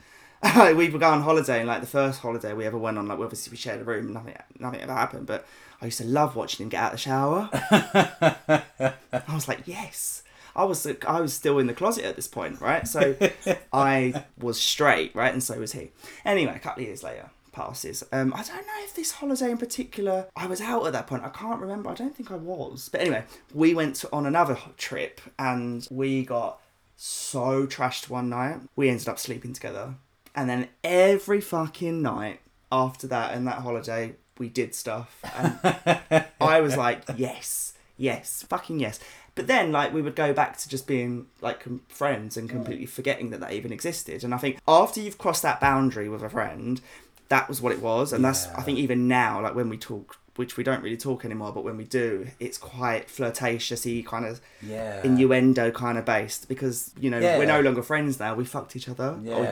we 0.77 0.89
would 0.89 1.01
go 1.01 1.09
on 1.09 1.23
holiday, 1.23 1.59
and 1.61 1.69
like 1.69 1.81
the 1.81 1.87
first 1.87 2.21
holiday 2.21 2.53
we 2.53 2.67
ever 2.67 2.79
went 2.79 2.99
on, 2.99 3.09
like 3.09 3.19
obviously 3.19 3.51
we 3.51 3.57
shared 3.57 3.81
a 3.81 3.85
room, 3.85 4.13
nothing, 4.13 4.35
nothing 4.59 4.81
ever 4.81 4.93
happened. 4.93 5.27
But 5.27 5.47
I 5.81 5.87
used 5.87 5.99
to 5.99 6.05
love 6.05 6.37
watching 6.37 6.65
him 6.65 6.69
get 6.69 6.83
out 6.83 6.93
of 6.93 6.99
the 6.99 7.03
shower. 7.03 7.49
I 9.13 9.35
was 9.35 9.49
like, 9.49 9.63
yes. 9.67 10.23
I 10.55 10.65
was 10.65 10.87
I 11.07 11.21
was 11.21 11.35
still 11.35 11.59
in 11.59 11.67
the 11.67 11.75
closet 11.75 12.05
at 12.05 12.17
this 12.17 12.29
point, 12.29 12.63
right? 12.63 12.89
So 12.89 13.17
I 13.73 14.25
was 14.39 14.61
straight, 14.61 15.15
right, 15.15 15.33
and 15.33 15.43
so 15.43 15.59
was 15.59 15.73
he. 15.73 15.91
Anyway, 16.25 16.55
a 16.55 16.59
couple 16.59 16.83
of 16.83 16.87
years 16.87 17.03
later 17.03 17.31
passes. 17.57 18.05
Um, 18.13 18.35
I 18.35 18.43
don't 18.43 18.67
know 18.67 18.85
if 18.85 18.95
this 18.95 19.13
holiday 19.13 19.51
in 19.51 19.59
particular. 19.59 20.27
I 20.37 20.47
was 20.47 20.61
out 20.61 20.87
at 20.87 20.93
that 20.93 21.07
point. 21.07 21.25
I 21.25 21.31
can't 21.31 21.61
remember. 21.61 21.91
I 21.91 21.95
don't 21.95 22.15
think 22.15 22.31
I 22.31 22.37
was. 22.37 22.91
But 22.91 23.01
anyway, 23.01 23.25
we 23.55 23.75
went 23.75 24.05
on 24.13 24.27
another 24.27 24.59
trip 24.77 25.21
and 25.39 25.87
we 25.91 26.25
got 26.25 26.61
so 26.97 27.67
trashed 27.67 28.11
one 28.11 28.29
night. 28.29 28.61
We 28.77 28.91
ended 28.91 29.09
up 29.09 29.19
sleeping 29.19 29.55
together, 29.55 29.95
and 30.35 30.49
then 30.49 30.69
every 30.85 31.41
fucking 31.41 32.01
night 32.03 32.41
after 32.71 33.07
that 33.09 33.35
and 33.35 33.47
that 33.47 33.61
holiday, 33.61 34.17
we 34.39 34.49
did 34.49 34.75
stuff, 34.75 35.19
and 35.37 36.25
I 36.41 36.61
was 36.61 36.77
like, 36.77 37.03
yes, 37.17 37.75
yes, 37.97 38.45
fucking 38.49 38.81
yes. 38.81 38.99
But 39.35 39.49
then, 39.49 39.71
like, 39.71 39.93
we 39.93 40.01
would 40.01 40.17
go 40.17 40.33
back 40.33 40.57
to 40.57 40.69
just 40.69 40.87
being 40.87 41.27
like 41.43 41.61
com- 41.61 41.83
friends 41.89 42.39
and 42.39 42.49
completely 42.49 42.87
forgetting 42.87 43.29
that 43.31 43.41
that 43.41 43.53
even 43.53 43.71
existed. 43.71 44.25
And 44.25 44.35
I 44.35 44.39
think 44.39 44.59
after 44.67 44.99
you've 44.99 45.19
crossed 45.19 45.43
that 45.43 45.61
boundary 45.61 46.09
with 46.09 46.23
a 46.23 46.31
friend, 46.31 46.81
that 47.29 47.49
was 47.49 47.61
what 47.61 47.73
it 47.73 47.81
was. 47.81 48.13
And 48.13 48.25
that's, 48.25 48.47
I 48.49 48.63
think, 48.63 48.79
even 48.79 49.09
now, 49.09 49.41
like 49.43 49.55
when 49.55 49.69
we 49.69 49.77
talk, 49.79 50.17
which 50.37 50.57
we 50.59 50.63
don't 50.65 50.83
really 50.83 50.97
talk 50.99 51.25
anymore, 51.25 51.51
but 51.53 51.65
when 51.65 51.77
we 51.79 51.85
do, 51.85 52.29
it's 52.39 52.59
quite 52.59 53.09
flirtatiousy, 53.09 54.05
kind 54.05 54.25
of 54.27 54.41
Yeah. 54.63 55.01
innuendo 55.03 55.71
kind 55.71 55.97
of 55.99 56.05
based 56.05 56.49
because 56.49 56.93
you 57.01 57.09
know 57.11 57.19
Yeah. 57.19 57.39
we're 57.39 57.47
no 57.47 57.61
longer 57.61 57.83
friends 57.83 58.19
now. 58.21 58.35
We 58.35 58.45
fucked 58.45 58.77
each 58.77 58.89
other, 58.89 59.19
Yeah. 59.23 59.35
or 59.35 59.45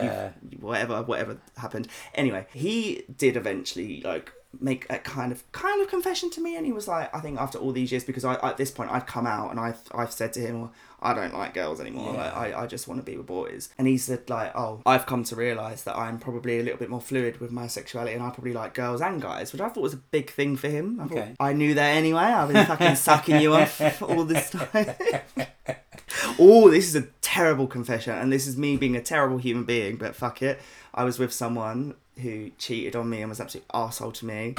you, 0.51 0.57
whatever, 0.59 1.01
whatever 1.01 1.37
happened. 1.57 1.87
Anyway, 2.13 2.45
he 2.53 3.03
did 3.17 3.35
eventually 3.35 4.01
like 4.05 4.31
make 4.61 4.85
a 4.89 4.97
kind 4.99 5.31
of 5.31 5.49
kind 5.51 5.81
of 5.81 5.89
confession 5.89 6.29
to 6.31 6.39
me, 6.41 6.55
and 6.55 6.65
he 6.65 6.71
was 6.71 6.87
like, 6.87 7.13
I 7.15 7.19
think 7.19 7.39
after 7.39 7.57
all 7.57 7.71
these 7.71 7.91
years, 7.91 8.03
because 8.03 8.23
I 8.23 8.35
at 8.35 8.57
this 8.57 8.71
point 8.71 8.91
I'd 8.91 9.07
come 9.07 9.25
out 9.27 9.51
and 9.51 9.59
I've 9.59 9.79
I've 9.93 10.11
said 10.13 10.33
to 10.33 10.39
him, 10.39 10.61
well, 10.61 10.73
I 11.05 11.13
don't 11.13 11.33
like 11.33 11.53
girls 11.53 11.79
anymore. 11.79 12.13
Yeah. 12.13 12.23
Like, 12.33 12.33
I 12.55 12.63
I 12.63 12.67
just 12.67 12.87
want 12.87 12.99
to 12.99 13.05
be 13.09 13.15
with 13.17 13.25
boys, 13.27 13.69
and 13.77 13.87
he 13.87 13.97
said 13.97 14.29
like, 14.29 14.51
oh, 14.55 14.81
I've 14.85 15.05
come 15.05 15.23
to 15.25 15.35
realize 15.35 15.83
that 15.83 15.95
I'm 15.95 16.19
probably 16.19 16.59
a 16.59 16.63
little 16.63 16.79
bit 16.79 16.89
more 16.89 17.01
fluid 17.01 17.39
with 17.39 17.51
my 17.51 17.67
sexuality, 17.67 18.13
and 18.13 18.23
I 18.23 18.29
probably 18.31 18.53
like 18.53 18.73
girls 18.73 19.01
and 19.01 19.21
guys, 19.21 19.51
which 19.53 19.61
I 19.61 19.69
thought 19.69 19.83
was 19.83 19.93
a 19.93 19.97
big 19.97 20.29
thing 20.31 20.57
for 20.57 20.67
him. 20.69 20.99
I 20.99 21.03
thought 21.05 21.17
Okay. 21.17 21.35
I 21.39 21.53
knew 21.53 21.73
that 21.75 21.89
anyway. 21.95 22.21
I've 22.23 22.51
been 22.51 22.65
fucking 22.65 22.95
sucking 22.95 23.39
you 23.41 23.53
off 23.53 24.01
all 24.01 24.23
this 24.25 24.49
time. 24.49 24.95
Oh, 26.39 26.69
this 26.69 26.87
is 26.87 26.95
a 26.95 27.03
terrible 27.21 27.67
confession, 27.67 28.13
and 28.13 28.31
this 28.31 28.47
is 28.47 28.57
me 28.57 28.77
being 28.77 28.95
a 28.95 29.01
terrible 29.01 29.37
human 29.37 29.63
being, 29.63 29.95
but 29.97 30.15
fuck 30.15 30.41
it. 30.41 30.59
I 30.93 31.03
was 31.03 31.19
with 31.19 31.31
someone 31.33 31.95
who 32.21 32.51
cheated 32.57 32.95
on 32.95 33.09
me 33.09 33.21
and 33.21 33.29
was 33.29 33.39
absolute 33.41 33.67
arsehole 33.69 34.13
to 34.15 34.25
me. 34.25 34.55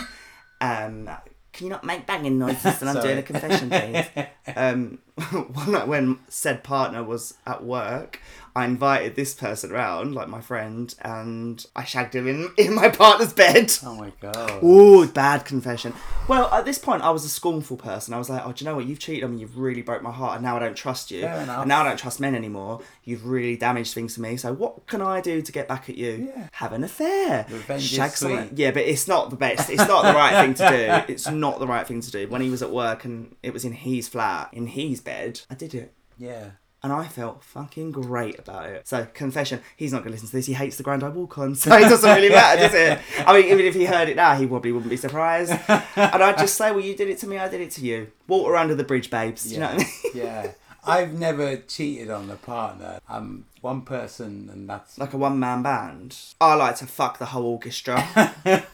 Um, 0.61 1.09
can 1.57 1.67
you 1.67 1.71
not 1.71 1.85
make 1.85 2.07
banging 2.07 2.39
noises 2.39 2.81
when 2.81 2.95
I'm 2.95 3.03
doing 3.03 3.19
a 3.19 3.23
confession, 3.23 3.71
please? 3.71 4.07
Um, 4.55 5.01
one 5.33 5.73
night 5.73 5.89
when 5.89 6.21
said 6.29 6.63
partner 6.63 7.03
was 7.03 7.35
at 7.47 7.65
work, 7.65 8.21
I 8.57 8.65
invited 8.65 9.17
this 9.17 9.35
person 9.35 9.71
around, 9.71 10.15
like 10.15 10.29
my 10.29 10.41
friend, 10.41 10.95
and 11.03 11.65
I 11.77 11.85
shagged 11.85 12.15
him 12.15 12.27
in, 12.27 12.51
in 12.57 12.75
my 12.75 12.89
partner's 12.89 13.35
bed. 13.35 13.71
Oh 13.85 13.95
my 13.95 14.13
god. 14.19 14.65
Ooh, 14.65 15.07
bad 15.07 15.45
confession. 15.45 15.93
Well, 16.27 16.49
at 16.51 16.65
this 16.65 16.79
point, 16.79 17.03
I 17.03 17.11
was 17.11 17.27
a 17.27 17.29
scornful 17.29 17.77
person. 17.77 18.15
I 18.15 18.19
was 18.19 18.31
like, 18.31 18.43
oh, 18.47 18.53
do 18.53 18.65
you 18.65 18.71
know 18.71 18.75
what? 18.77 18.87
You've 18.87 18.99
cheated 18.99 19.25
on 19.25 19.35
me. 19.35 19.41
You've 19.43 19.59
really 19.59 19.83
broke 19.83 20.03
my 20.03 20.11
heart, 20.11 20.37
and 20.37 20.43
now 20.43 20.57
I 20.57 20.61
don't 20.61 20.75
trust 20.75 21.11
you. 21.11 21.21
Fair 21.21 21.43
enough. 21.43 21.61
And 21.61 21.69
now 21.69 21.83
I 21.83 21.85
don't 21.89 21.99
trust 21.99 22.19
men 22.19 22.35
anymore. 22.35 22.81
You've 23.05 23.27
really 23.27 23.59
damaged 23.59 23.93
things 23.93 24.15
to 24.15 24.23
me. 24.23 24.39
So 24.39 24.55
what 24.55 24.87
can 24.87 25.03
I 25.03 25.21
do 25.21 25.43
to 25.43 25.53
get 25.53 25.69
back 25.69 25.91
at 25.91 25.97
you? 25.99 26.33
Yeah. 26.35 26.49
Have 26.53 26.73
an 26.73 26.83
affair. 26.83 27.45
Revenge 27.51 27.83
is 27.83 27.91
Shag 27.91 28.13
someone- 28.13 28.49
sweet. 28.49 28.59
Yeah, 28.59 28.71
but 28.71 28.85
it's 28.85 29.07
not 29.07 29.29
the 29.29 29.37
best. 29.37 29.69
It's 29.69 29.87
not 29.87 30.03
the 30.03 30.15
right 30.15 30.43
thing 30.45 30.55
to 30.55 30.71
do. 30.71 31.13
It's 31.13 31.29
not 31.31 31.59
the 31.59 31.67
right 31.67 31.87
thing 31.87 32.01
to 32.01 32.11
do. 32.11 32.27
When 32.29 32.41
he 32.41 32.49
was 32.49 32.63
at 32.63 32.71
work 32.71 33.05
and 33.05 33.37
it 33.43 33.53
was 33.53 33.67
in 33.67 33.73
his 33.73 34.09
flat, 34.09 34.49
in 34.53 34.67
his 34.67 35.01
bed, 35.03 35.43
I 35.51 35.55
did 35.55 35.75
it. 35.75 35.93
Yeah. 36.17 36.53
And 36.83 36.93
I 36.93 37.09
felt 37.09 37.43
fucking 37.43 37.91
great 37.91 38.39
about 38.39 38.67
it. 38.67 38.87
So, 38.87 39.07
confession, 39.13 39.61
he's 39.77 39.93
not 39.93 39.99
going 39.99 40.11
to 40.11 40.13
listen 40.13 40.29
to 40.29 40.37
this. 40.37 40.47
He 40.47 40.53
hates 40.53 40.77
the 40.77 40.83
ground 40.83 41.03
I 41.03 41.09
walk 41.09 41.37
on, 41.39 41.55
so 41.57 41.75
it 41.75 41.81
doesn't 41.83 42.15
really 42.15 42.29
matter, 42.29 42.61
does 42.63 42.75
it? 42.75 43.01
I 43.27 43.33
mean, 43.41 43.51
even 43.51 43.65
if 43.67 43.75
he 43.75 43.87
heard 43.87 44.09
it 44.09 44.15
now, 44.17 44.37
he 44.37 44.47
probably 44.47 44.71
wouldn't 44.73 44.91
be 44.91 44.97
surprised. 44.97 45.51
And 45.97 46.23
I'd 46.23 46.39
just 46.39 46.57
say, 46.57 46.71
well, 46.71 46.81
you 46.81 46.95
did 46.95 47.09
it 47.09 47.19
to 47.21 47.27
me, 47.27 47.39
I 47.39 47.49
did 47.49 47.61
it 47.61 47.71
to 47.73 47.81
you. 47.81 48.13
Water 48.29 48.55
under 48.57 48.75
the 48.75 48.85
bridge, 48.85 49.11
babes. 49.11 49.45
Do 49.45 49.55
you 49.55 49.61
know 49.61 49.67
what 49.69 49.75
I 49.75 49.79
mean? 49.79 50.13
yeah. 50.15 50.53
I've 50.87 51.13
never 51.13 51.57
cheated 51.57 52.11
on 52.11 52.31
a 52.31 52.37
partner. 52.37 53.01
I'm 53.09 53.45
one 53.61 53.83
person, 53.83 54.49
and 54.53 54.69
that's 54.71 54.97
Like 54.99 55.13
a 55.13 55.17
one 55.17 55.39
man 55.39 55.63
band. 55.63 56.17
I 56.41 56.55
like 56.55 56.77
to 56.77 56.87
fuck 56.87 57.19
the 57.19 57.27
whole 57.27 57.45
orchestra. 57.45 57.97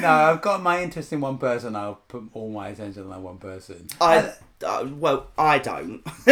no. 0.00 0.10
I've 0.10 0.40
got 0.42 0.62
my 0.62 0.82
interest 0.82 1.12
in 1.12 1.20
one 1.20 1.38
person. 1.38 1.76
I'll 1.76 2.00
put 2.08 2.24
all 2.32 2.48
my 2.50 2.68
attention 2.68 3.02
on 3.04 3.10
that 3.10 3.20
one 3.20 3.38
person. 3.38 3.86
I, 4.00 4.32
uh, 4.64 4.88
well, 4.98 5.26
I 5.36 5.58
don't. 5.58 6.02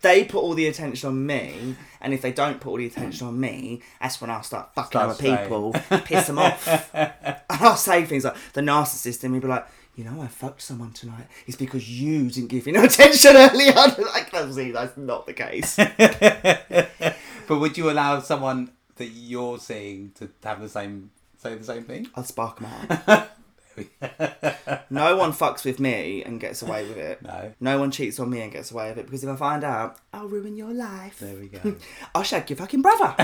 they 0.00 0.24
put 0.24 0.38
all 0.40 0.54
the 0.54 0.66
attention 0.66 1.08
on 1.08 1.26
me, 1.26 1.76
and 2.00 2.14
if 2.14 2.22
they 2.22 2.32
don't 2.32 2.60
put 2.60 2.70
all 2.70 2.76
the 2.76 2.86
attention 2.86 3.26
on 3.26 3.38
me, 3.38 3.82
that's 4.00 4.20
when 4.20 4.30
I'll 4.30 4.42
start 4.42 4.74
fucking 4.74 4.90
Start 4.90 5.10
other 5.10 5.14
saying. 5.14 5.36
people, 5.38 5.72
piss 6.04 6.26
them 6.26 6.38
off. 6.38 6.90
And 7.52 7.60
I'll 7.60 7.76
say 7.76 8.04
things 8.06 8.24
like 8.24 8.36
the 8.54 8.62
narcissist 8.62 9.22
in 9.24 9.32
me 9.32 9.38
be 9.38 9.46
like, 9.46 9.66
you 9.94 10.04
know, 10.04 10.20
I 10.22 10.26
fucked 10.26 10.62
someone 10.62 10.92
tonight. 10.92 11.26
It's 11.46 11.56
because 11.56 11.88
you 11.88 12.30
didn't 12.30 12.48
give 12.48 12.66
me 12.66 12.72
no 12.72 12.84
attention 12.90 13.36
early 13.36 13.68
on. 13.70 13.90
Like, 14.12 14.32
obviously, 14.32 14.72
that's 14.72 14.96
not 14.96 15.26
the 15.26 15.32
case. 15.34 15.78
But 17.48 17.58
would 17.58 17.76
you 17.76 17.90
allow 17.90 18.20
someone 18.20 18.70
that 18.96 19.08
you're 19.08 19.58
seeing 19.58 20.12
to 20.12 20.30
have 20.44 20.60
the 20.60 20.68
same 20.68 21.10
say 21.36 21.56
the 21.56 21.64
same 21.64 21.82
thing? 21.82 22.06
I'll 22.14 22.24
spark 22.24 22.60
them 22.60 22.70
out. 23.06 23.30
no 24.90 25.16
one 25.16 25.32
fucks 25.32 25.64
with 25.64 25.80
me 25.80 26.22
and 26.24 26.40
gets 26.40 26.62
away 26.62 26.86
with 26.86 26.96
it. 26.96 27.22
No. 27.22 27.52
No 27.60 27.78
one 27.78 27.90
cheats 27.90 28.18
on 28.20 28.30
me 28.30 28.40
and 28.40 28.52
gets 28.52 28.70
away 28.70 28.88
with 28.90 28.98
it 28.98 29.06
because 29.06 29.24
if 29.24 29.30
I 29.30 29.36
find 29.36 29.64
out, 29.64 29.96
I'll 30.12 30.28
ruin 30.28 30.56
your 30.56 30.72
life. 30.72 31.18
There 31.20 31.36
we 31.36 31.48
go. 31.48 31.76
I'll 32.14 32.22
shag 32.22 32.50
your 32.50 32.56
fucking 32.56 32.82
brother. 32.82 33.14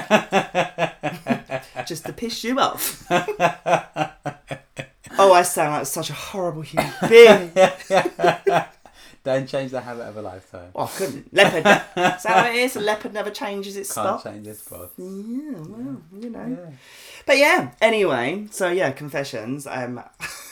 Just 1.86 2.07
to 2.07 2.12
piss 2.12 2.42
you 2.44 2.59
off. 2.59 3.07
oh, 5.18 5.32
I 5.32 5.42
sound 5.42 5.72
like 5.74 5.86
such 5.86 6.11
a 6.11 6.14
horrible 6.14 6.62
human 6.62 6.92
being. 7.09 7.53
Don't 9.24 9.46
change 9.46 9.72
the 9.72 9.80
habit 9.82 10.05
of 10.05 10.16
a 10.16 10.22
lifetime. 10.22 10.70
Oh, 10.74 10.84
I 10.84 10.88
couldn't. 10.96 11.34
Leopard. 11.34 11.59
Is 11.59 12.22
that 12.22 12.24
what 12.24 12.46
it 12.46 12.57
is? 12.57 12.76
A 12.76 12.80
leopard 12.80 13.12
never 13.12 13.30
changes 13.30 13.76
its 13.76 13.92
Can't 13.92 14.20
spot. 14.20 14.32
change 14.32 14.46
this 14.46 14.61
spot. 14.61 14.90
Yeah, 14.96 15.05
well, 15.07 16.01
you 16.18 16.30
know. 16.30 16.57
Yeah. 16.59 16.70
But 17.28 17.36
yeah, 17.36 17.72
anyway, 17.82 18.46
so 18.50 18.70
yeah, 18.70 18.90
confessions. 18.90 19.66
Um, 19.66 20.02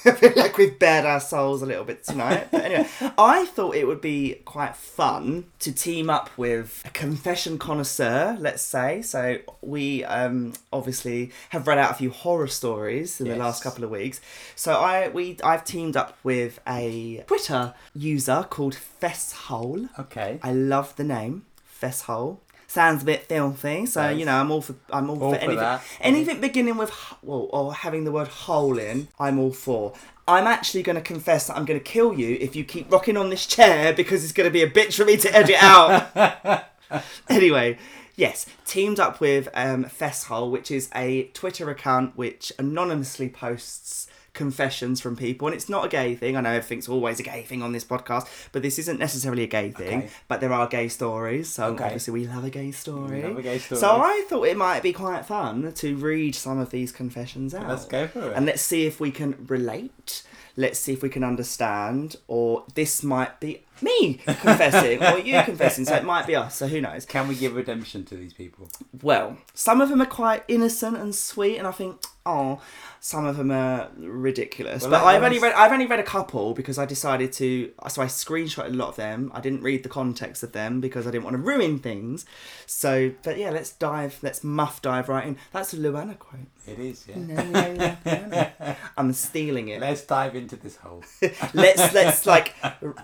I 0.04 0.10
feel 0.10 0.34
like 0.36 0.58
we've 0.58 0.78
bared 0.78 1.06
our 1.06 1.20
souls 1.20 1.62
a 1.62 1.66
little 1.66 1.84
bit 1.84 2.04
tonight. 2.04 2.48
But 2.50 2.66
anyway, 2.66 2.86
I 3.16 3.46
thought 3.46 3.76
it 3.76 3.86
would 3.86 4.02
be 4.02 4.42
quite 4.44 4.76
fun 4.76 5.46
to 5.60 5.72
team 5.72 6.10
up 6.10 6.28
with 6.36 6.82
a 6.84 6.90
confession 6.90 7.56
connoisseur, 7.56 8.36
let's 8.38 8.60
say. 8.60 9.00
So 9.00 9.38
we 9.62 10.04
um, 10.04 10.52
obviously 10.70 11.32
have 11.48 11.66
read 11.66 11.78
out 11.78 11.92
a 11.92 11.94
few 11.94 12.10
horror 12.10 12.46
stories 12.46 13.22
in 13.22 13.28
the 13.28 13.36
last 13.36 13.62
couple 13.62 13.82
of 13.82 13.88
weeks. 13.88 14.20
So 14.54 14.74
I 14.74 15.08
we 15.08 15.38
I've 15.42 15.64
teamed 15.64 15.96
up 15.96 16.18
with 16.24 16.60
a 16.68 17.24
Twitter 17.26 17.72
user 17.94 18.46
called 18.50 18.74
Fesshole. 18.74 19.88
Okay. 19.98 20.40
I 20.42 20.52
love 20.52 20.94
the 20.96 21.04
name 21.04 21.46
Fesshole. 21.64 22.40
Sounds 22.68 23.02
a 23.02 23.06
bit 23.06 23.22
filthy, 23.24 23.86
so 23.86 24.02
Does. 24.08 24.18
you 24.18 24.24
know 24.24 24.36
I'm 24.40 24.50
all 24.50 24.60
for 24.60 24.74
I'm 24.90 25.08
all, 25.08 25.22
All 25.22 25.32
for 25.32 25.38
for 25.38 25.42
anything 25.44 25.60
that. 25.60 25.82
anything 26.00 26.40
beginning 26.40 26.76
with 26.76 26.90
well 27.22 27.48
or 27.52 27.72
having 27.74 28.04
the 28.04 28.12
word 28.12 28.28
hole 28.28 28.78
in. 28.78 29.08
I'm 29.18 29.38
all 29.38 29.52
for. 29.52 29.94
I'm 30.28 30.46
actually 30.48 30.82
going 30.82 30.96
to 30.96 31.02
confess 31.02 31.46
that 31.46 31.56
I'm 31.56 31.64
going 31.64 31.78
to 31.78 31.84
kill 31.84 32.12
you 32.18 32.36
if 32.40 32.56
you 32.56 32.64
keep 32.64 32.90
rocking 32.90 33.16
on 33.16 33.30
this 33.30 33.46
chair 33.46 33.92
because 33.92 34.24
it's 34.24 34.32
going 34.32 34.48
to 34.48 34.52
be 34.52 34.62
a 34.62 34.68
bitch 34.68 34.94
for 34.96 35.04
me 35.04 35.16
to 35.18 35.32
edit 35.34 35.56
out. 35.62 36.64
anyway, 37.28 37.78
yes, 38.16 38.44
teamed 38.64 38.98
up 38.98 39.20
with 39.20 39.48
um, 39.54 39.84
Fesshole, 39.84 40.50
which 40.50 40.72
is 40.72 40.90
a 40.96 41.24
Twitter 41.28 41.70
account 41.70 42.16
which 42.16 42.52
anonymously 42.58 43.28
posts 43.28 44.08
confessions 44.36 45.00
from 45.00 45.16
people, 45.16 45.48
and 45.48 45.54
it's 45.56 45.68
not 45.68 45.86
a 45.86 45.88
gay 45.88 46.14
thing. 46.14 46.36
I 46.36 46.40
know 46.40 46.50
everything's 46.50 46.88
always 46.88 47.18
a 47.18 47.24
gay 47.24 47.42
thing 47.42 47.62
on 47.62 47.72
this 47.72 47.84
podcast, 47.84 48.28
but 48.52 48.62
this 48.62 48.78
isn't 48.78 49.00
necessarily 49.00 49.42
a 49.42 49.48
gay 49.48 49.70
thing. 49.72 49.98
Okay. 50.04 50.10
But 50.28 50.40
there 50.40 50.52
are 50.52 50.68
gay 50.68 50.86
stories, 50.88 51.48
so 51.52 51.66
Okay. 51.72 51.84
obviously 51.84 52.12
we 52.12 52.26
love 52.28 52.44
a 52.44 52.50
gay 52.50 52.70
story. 52.70 53.22
love 53.22 53.38
a 53.38 53.42
gay 53.42 53.58
story. 53.58 53.80
So 53.80 53.88
I 54.00 54.24
thought 54.28 54.44
it 54.44 54.56
might 54.56 54.82
be 54.84 54.92
quite 54.92 55.26
fun 55.26 55.72
to 55.72 55.96
read 55.96 56.36
some 56.36 56.58
of 56.58 56.70
these 56.70 56.92
confessions 56.92 57.52
out. 57.54 57.68
Let's 57.68 57.86
go 57.86 58.06
for 58.06 58.30
it. 58.30 58.36
And 58.36 58.46
let's 58.46 58.62
see 58.62 58.86
if 58.86 59.00
we 59.00 59.10
can 59.10 59.34
relate. 59.48 60.22
Let's 60.56 60.78
see 60.78 60.92
if 60.92 61.02
we 61.02 61.08
can 61.10 61.24
understand, 61.24 62.16
or 62.28 62.64
this 62.74 63.02
might 63.02 63.40
be 63.40 63.62
me 63.82 64.14
confessing, 64.14 65.02
or 65.02 65.18
you 65.18 65.40
confessing. 65.42 65.84
So 65.84 65.94
it 65.96 66.04
might 66.04 66.26
be 66.26 66.36
us. 66.36 66.56
So 66.56 66.66
who 66.66 66.80
knows? 66.80 67.04
Can 67.06 67.28
we 67.28 67.34
give 67.34 67.54
redemption 67.54 68.04
to 68.06 68.16
these 68.16 68.32
people? 68.32 68.68
Well, 69.02 69.36
some 69.54 69.80
of 69.80 69.88
them 69.88 70.00
are 70.02 70.06
quite 70.06 70.44
innocent 70.48 70.96
and 70.96 71.14
sweet, 71.14 71.58
and 71.58 71.66
I 71.66 71.72
think, 71.72 72.00
oh, 72.24 72.60
some 73.00 73.24
of 73.24 73.36
them 73.36 73.50
are 73.52 73.88
ridiculous. 73.96 74.82
Well, 74.82 74.90
but 74.92 75.02
I- 75.02 75.12
I 75.12 75.16
I've 75.16 75.22
only 75.22 75.38
read 75.38 75.52
I've 75.54 75.72
only 75.72 75.86
read 75.86 76.00
a 76.00 76.04
couple 76.04 76.54
because 76.54 76.78
I 76.78 76.84
decided 76.86 77.32
to. 77.34 77.70
So 77.88 78.02
I 78.02 78.06
screenshotted 78.06 78.66
a 78.70 78.76
lot 78.76 78.88
of 78.88 78.96
them. 78.96 79.30
I 79.34 79.40
didn't 79.40 79.62
read 79.62 79.82
the 79.84 79.88
context 79.88 80.42
of 80.42 80.52
them 80.52 80.80
because 80.80 81.06
I 81.06 81.10
didn't 81.10 81.24
want 81.24 81.34
to 81.36 81.42
ruin 81.42 81.78
things. 81.78 82.26
So, 82.66 83.12
but 83.22 83.38
yeah, 83.38 83.50
let's 83.50 83.70
dive. 83.72 84.18
Let's 84.22 84.42
muff 84.42 84.82
dive 84.82 85.08
right 85.08 85.26
in. 85.26 85.36
That's 85.52 85.72
a 85.72 85.76
Luana 85.76 86.18
quote. 86.18 86.40
It 86.66 86.80
is, 86.80 87.06
yeah. 87.08 87.16
No, 87.16 87.44
no, 87.44 87.96
no, 88.04 88.26
no. 88.26 88.74
I'm 88.96 89.12
stealing 89.12 89.68
it. 89.68 89.80
Let's 89.80 90.02
dive 90.02 90.34
into 90.34 90.56
this 90.56 90.74
hole. 90.76 91.04
Let's 91.54 91.94
let's 91.94 92.26
like 92.26 92.54
r- 92.62 92.94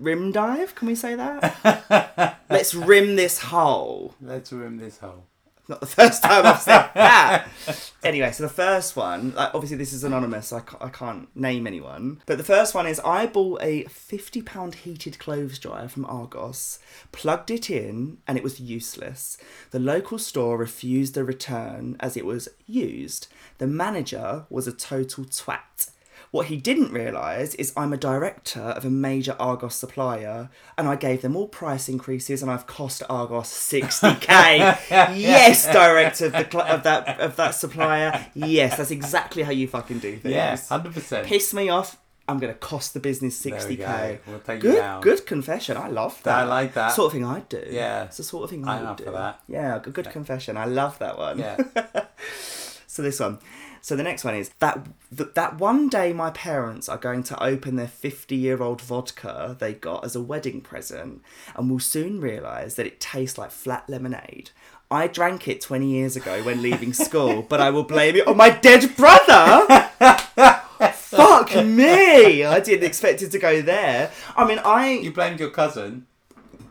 rim 0.00 0.20
rim 0.20 0.32
dive. 0.32 0.74
Can 0.74 0.88
we 0.88 0.94
say 0.94 1.14
that? 1.14 2.38
let's 2.50 2.74
rim 2.74 3.16
this 3.16 3.38
hole. 3.38 4.14
Let's 4.20 4.52
rim 4.52 4.76
this 4.78 4.98
hole. 4.98 5.24
Not 5.68 5.80
the 5.80 5.86
first 5.86 6.24
time 6.24 6.44
I've 6.46 6.60
said 6.60 6.90
that. 6.94 7.46
anyway, 8.02 8.32
so 8.32 8.42
the 8.42 8.48
first 8.48 8.96
one, 8.96 9.32
like, 9.36 9.54
obviously 9.54 9.76
this 9.76 9.92
is 9.92 10.02
anonymous, 10.02 10.48
so 10.48 10.56
I 10.56 10.60
ca- 10.60 10.78
I 10.80 10.88
can't 10.88 11.34
name 11.36 11.64
anyone. 11.64 12.20
But 12.26 12.38
the 12.38 12.44
first 12.44 12.74
one 12.74 12.88
is 12.88 12.98
I 13.04 13.26
bought 13.26 13.62
a 13.62 13.84
fifty 13.84 14.42
pound 14.42 14.74
heated 14.74 15.20
clothes 15.20 15.60
dryer 15.60 15.86
from 15.86 16.06
Argos, 16.06 16.80
plugged 17.12 17.52
it 17.52 17.70
in, 17.70 18.18
and 18.26 18.36
it 18.36 18.42
was 18.42 18.58
useless. 18.58 19.38
The 19.70 19.78
local 19.78 20.18
store 20.18 20.58
refused 20.58 21.14
the 21.14 21.22
return 21.22 21.96
as 22.00 22.16
it 22.16 22.26
was 22.26 22.48
used. 22.66 23.28
The 23.58 23.68
manager 23.68 24.46
was 24.50 24.66
a 24.66 24.72
total 24.72 25.24
twat. 25.24 25.90
What 26.32 26.46
he 26.46 26.56
didn't 26.58 26.92
realise 26.92 27.54
is 27.56 27.72
I'm 27.76 27.92
a 27.92 27.96
director 27.96 28.60
of 28.60 28.84
a 28.84 28.90
major 28.90 29.34
Argos 29.40 29.74
supplier 29.74 30.48
and 30.78 30.86
I 30.86 30.94
gave 30.94 31.22
them 31.22 31.34
all 31.34 31.48
price 31.48 31.88
increases 31.88 32.40
and 32.40 32.48
I've 32.50 32.68
cost 32.68 33.02
Argos 33.10 33.48
60k. 33.48 34.28
yes, 35.18 35.64
director 35.72 36.26
of, 36.26 36.32
the 36.32 36.48
cl- 36.48 36.66
of 36.66 36.84
that 36.84 37.18
of 37.20 37.34
that 37.34 37.56
supplier. 37.56 38.26
Yes, 38.34 38.76
that's 38.76 38.92
exactly 38.92 39.42
how 39.42 39.50
you 39.50 39.66
fucking 39.66 39.98
do 39.98 40.16
things. 40.18 40.32
Yeah, 40.34 40.56
hundred 40.56 40.94
percent. 40.94 41.26
Piss 41.26 41.52
me 41.52 41.68
off. 41.68 41.96
I'm 42.28 42.38
gonna 42.38 42.54
cost 42.54 42.94
the 42.94 43.00
business 43.00 43.36
There 43.42 43.52
we 43.66 43.76
60k. 43.76 43.78
go. 43.78 44.18
We'll 44.28 44.58
Good, 44.60 45.02
good 45.02 45.26
confession. 45.26 45.76
I 45.76 45.88
love 45.88 46.22
that. 46.22 46.38
I 46.38 46.44
like 46.44 46.74
that. 46.74 46.92
Sort 46.92 47.06
of 47.06 47.12
thing 47.12 47.24
I'd 47.24 47.48
do. 47.48 47.64
Yeah. 47.68 48.04
it's 48.04 48.18
the 48.18 48.22
sort 48.22 48.44
of 48.44 48.50
thing 48.50 48.68
I'm 48.68 48.86
I 48.86 48.88
would 48.90 48.98
do. 48.98 49.10
that. 49.10 49.40
Yeah, 49.48 49.80
good, 49.82 49.94
good 49.94 50.10
confession. 50.10 50.56
I 50.56 50.66
love 50.66 50.96
that 51.00 51.18
one. 51.18 51.40
Yeah. 51.40 51.56
So 52.86 53.02
this 53.02 53.20
one. 53.20 53.38
So 53.82 53.96
the 53.96 54.02
next 54.02 54.24
one 54.24 54.34
is 54.34 54.50
that 54.58 54.86
th- 55.16 55.30
that 55.34 55.58
one 55.58 55.88
day 55.88 56.12
my 56.12 56.30
parents 56.30 56.88
are 56.88 56.98
going 56.98 57.22
to 57.24 57.42
open 57.42 57.76
their 57.76 57.86
50-year-old 57.88 58.80
vodka 58.82 59.56
they 59.58 59.72
got 59.72 60.04
as 60.04 60.14
a 60.14 60.22
wedding 60.22 60.60
present 60.60 61.22
and 61.56 61.70
will 61.70 61.78
soon 61.78 62.20
realize 62.20 62.74
that 62.74 62.86
it 62.86 63.00
tastes 63.00 63.38
like 63.38 63.50
flat 63.50 63.88
lemonade. 63.88 64.50
I 64.90 65.06
drank 65.06 65.46
it 65.48 65.60
20 65.60 65.86
years 65.86 66.16
ago 66.16 66.42
when 66.42 66.62
leaving 66.62 66.92
school, 66.92 67.42
but 67.42 67.60
I 67.60 67.70
will 67.70 67.84
blame 67.84 68.16
it 68.16 68.26
on 68.26 68.36
my 68.36 68.50
dead 68.50 68.96
brother. 68.96 69.88
Fuck 70.92 71.54
me! 71.64 72.44
I 72.44 72.60
didn't 72.60 72.84
expect 72.86 73.22
it 73.22 73.30
to 73.32 73.38
go 73.38 73.62
there. 73.62 74.10
I 74.36 74.46
mean, 74.46 74.58
I 74.64 74.92
You 74.94 75.12
blamed 75.12 75.38
your 75.40 75.50
cousin. 75.50 76.06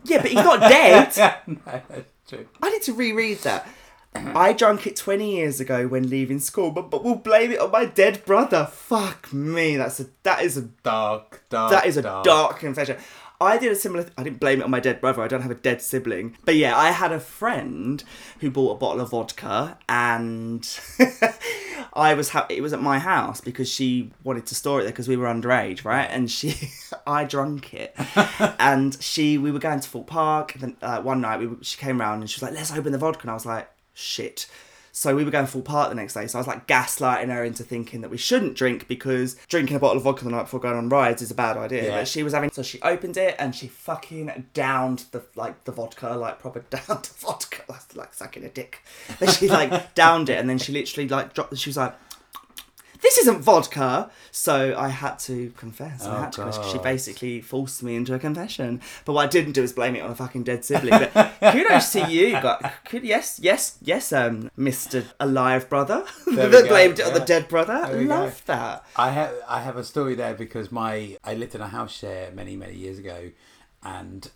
yeah, 0.04 0.18
but 0.20 0.26
he's 0.30 0.36
not 0.36 0.60
dead. 0.60 1.16
no, 1.46 1.58
that's 1.64 2.12
true. 2.28 2.46
I 2.62 2.70
need 2.70 2.82
to 2.82 2.92
reread 2.92 3.38
that. 3.38 3.66
I 4.14 4.52
drank 4.52 4.86
it 4.86 4.96
20 4.96 5.36
years 5.36 5.60
ago 5.60 5.86
when 5.86 6.08
leaving 6.10 6.40
school, 6.40 6.70
but 6.72 6.90
but 6.90 7.04
we'll 7.04 7.14
blame 7.14 7.52
it 7.52 7.60
on 7.60 7.70
my 7.70 7.84
dead 7.84 8.24
brother. 8.24 8.66
Fuck 8.70 9.32
me. 9.32 9.76
That's 9.76 10.00
a 10.00 10.06
that 10.24 10.42
is 10.42 10.56
a 10.56 10.62
Dark, 10.62 11.44
dark. 11.48 11.70
that 11.70 11.86
is 11.86 11.96
a 11.96 12.02
dark, 12.02 12.58
confession. 12.58 12.96
I 13.42 13.56
did 13.56 13.72
a 13.72 13.74
similar. 13.74 14.04
I 14.18 14.22
didn't 14.24 14.38
blame 14.40 14.60
it 14.60 14.64
on 14.64 14.70
my 14.70 14.80
dead 14.80 15.00
brother. 15.00 15.22
I 15.22 15.28
don't 15.28 15.40
have 15.42 15.50
a 15.50 15.54
dead 15.54 15.80
sibling. 15.80 16.36
But 16.44 16.56
yeah, 16.56 16.76
I 16.76 16.90
had 16.90 17.10
a 17.10 17.20
friend 17.20 18.02
who 18.40 18.50
bought 18.50 18.72
a 18.72 18.78
bottle 18.78 19.00
of 19.00 19.10
vodka, 19.12 19.78
and 19.88 20.68
I 21.94 22.12
was 22.14 22.30
ha- 22.30 22.46
it 22.50 22.60
was 22.62 22.72
at 22.72 22.82
my 22.82 22.98
house 22.98 23.40
because 23.40 23.66
she 23.70 24.10
wanted 24.24 24.44
to 24.46 24.54
store 24.54 24.80
it 24.80 24.82
there 24.82 24.92
because 24.92 25.08
we 25.08 25.16
were 25.16 25.26
underage, 25.26 25.84
right? 25.86 26.08
And 26.10 26.30
she, 26.30 26.54
I 27.06 27.24
drank 27.24 27.72
it, 27.72 27.94
and 28.58 29.00
she 29.00 29.38
we 29.38 29.50
were 29.52 29.58
going 29.58 29.80
to 29.80 29.88
Thorpe 29.88 30.08
Park. 30.08 30.54
And 30.54 30.62
then 30.62 30.76
uh, 30.82 31.00
one 31.00 31.20
night 31.22 31.40
we, 31.40 31.48
she 31.62 31.78
came 31.78 31.98
round 32.00 32.20
and 32.22 32.30
she 32.30 32.36
was 32.36 32.42
like, 32.42 32.52
"Let's 32.52 32.72
open 32.72 32.92
the 32.92 32.98
vodka," 32.98 33.22
and 33.22 33.30
I 33.30 33.34
was 33.34 33.46
like, 33.46 33.70
"Shit." 34.00 34.46
So 34.92 35.14
we 35.14 35.24
were 35.24 35.30
going 35.30 35.46
full 35.46 35.62
part 35.62 35.88
the 35.88 35.94
next 35.94 36.14
day. 36.14 36.26
So 36.26 36.38
I 36.38 36.40
was 36.40 36.48
like 36.48 36.66
gaslighting 36.66 37.28
her 37.28 37.44
into 37.44 37.62
thinking 37.62 38.00
that 38.00 38.10
we 38.10 38.16
shouldn't 38.16 38.56
drink 38.56 38.88
because 38.88 39.34
drinking 39.48 39.76
a 39.76 39.78
bottle 39.78 39.98
of 39.98 40.02
vodka 40.02 40.24
the 40.24 40.30
night 40.30 40.42
before 40.42 40.60
going 40.60 40.76
on 40.76 40.88
rides 40.88 41.22
is 41.22 41.30
a 41.30 41.34
bad 41.34 41.56
idea. 41.56 41.84
Yeah. 41.84 41.98
But 41.98 42.08
she 42.08 42.22
was 42.22 42.32
having 42.32 42.50
so 42.50 42.62
she 42.62 42.80
opened 42.82 43.16
it 43.16 43.36
and 43.38 43.54
she 43.54 43.68
fucking 43.68 44.48
downed 44.52 45.04
the 45.12 45.22
like 45.36 45.64
the 45.64 45.72
vodka, 45.72 46.10
like 46.10 46.38
proper 46.38 46.60
downed 46.70 47.04
the 47.04 47.14
vodka. 47.18 47.62
That's 47.68 47.94
like 47.96 48.14
sucking 48.14 48.44
a 48.44 48.48
dick. 48.48 48.82
But 49.18 49.30
she 49.30 49.48
like 49.48 49.94
downed 49.94 50.28
it 50.28 50.38
and 50.38 50.50
then 50.50 50.58
she 50.58 50.72
literally 50.72 51.08
like 51.08 51.34
dropped 51.34 51.56
she 51.56 51.70
was 51.70 51.76
like 51.76 51.94
this 53.02 53.18
isn't 53.18 53.40
vodka. 53.40 54.10
So 54.30 54.74
I 54.78 54.88
had 54.88 55.18
to 55.20 55.52
confess. 55.56 56.04
I 56.06 56.16
Oh, 56.16 56.20
had 56.20 56.32
to 56.32 56.42
confess. 56.42 56.70
She 56.72 56.78
basically 56.78 57.40
forced 57.40 57.82
me 57.82 57.96
into 57.96 58.14
a 58.14 58.18
confession. 58.18 58.80
But 59.04 59.14
what 59.14 59.24
I 59.24 59.28
didn't 59.28 59.52
do 59.52 59.62
is 59.62 59.72
blame 59.72 59.96
it 59.96 60.00
on 60.00 60.10
a 60.10 60.14
fucking 60.14 60.44
dead 60.44 60.64
sibling. 60.64 61.08
But 61.12 61.34
kudos 61.52 61.92
to 61.92 62.10
you. 62.10 62.38
Could, 62.84 63.04
yes, 63.04 63.38
yes, 63.42 63.78
yes, 63.82 64.12
um, 64.12 64.50
Mr. 64.58 65.04
Alive 65.18 65.68
Brother. 65.68 66.04
That 66.26 66.68
blamed 66.68 66.98
it 67.00 67.06
on 67.06 67.14
the 67.14 67.20
dead 67.20 67.48
brother. 67.48 67.96
We 67.96 68.04
go. 68.04 68.10
Love 68.20 68.42
that. 68.46 68.84
I 68.96 69.10
have 69.10 69.34
I 69.48 69.60
have 69.60 69.76
a 69.76 69.84
story 69.84 70.14
there 70.14 70.34
because 70.34 70.70
my 70.72 71.16
I 71.24 71.34
lived 71.34 71.54
in 71.54 71.60
a 71.60 71.68
house 71.68 71.92
share 71.92 72.30
many 72.32 72.56
many 72.56 72.74
years 72.76 72.98
ago, 72.98 73.30
and 73.82 74.30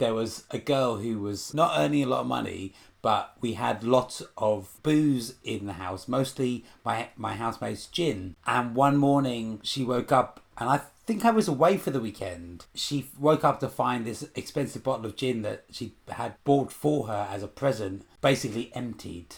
there 0.00 0.14
was 0.14 0.44
a 0.50 0.58
girl 0.58 0.96
who 0.96 1.20
was 1.20 1.54
not 1.54 1.74
earning 1.76 2.02
a 2.02 2.06
lot 2.06 2.22
of 2.22 2.26
money, 2.26 2.74
but 3.02 3.34
we 3.40 3.52
had 3.52 3.84
lots 3.84 4.22
of 4.36 4.76
booze 4.82 5.34
in 5.44 5.66
the 5.66 5.74
house, 5.74 6.08
mostly 6.08 6.64
my 6.84 7.10
my 7.16 7.34
housemate's 7.34 7.86
gin. 7.86 8.34
And 8.46 8.74
one 8.74 8.96
morning 8.96 9.60
she 9.62 9.84
woke 9.84 10.10
up, 10.10 10.40
and 10.58 10.68
I 10.68 10.80
think 11.06 11.24
I 11.24 11.30
was 11.30 11.46
away 11.46 11.76
for 11.76 11.90
the 11.90 12.00
weekend. 12.00 12.66
She 12.74 13.06
woke 13.18 13.44
up 13.44 13.60
to 13.60 13.68
find 13.68 14.04
this 14.04 14.28
expensive 14.34 14.82
bottle 14.82 15.06
of 15.06 15.16
gin 15.16 15.42
that 15.42 15.64
she 15.70 15.94
had 16.08 16.34
bought 16.44 16.72
for 16.72 17.06
her 17.06 17.28
as 17.30 17.42
a 17.44 17.48
present, 17.48 18.04
basically 18.20 18.72
emptied 18.74 19.36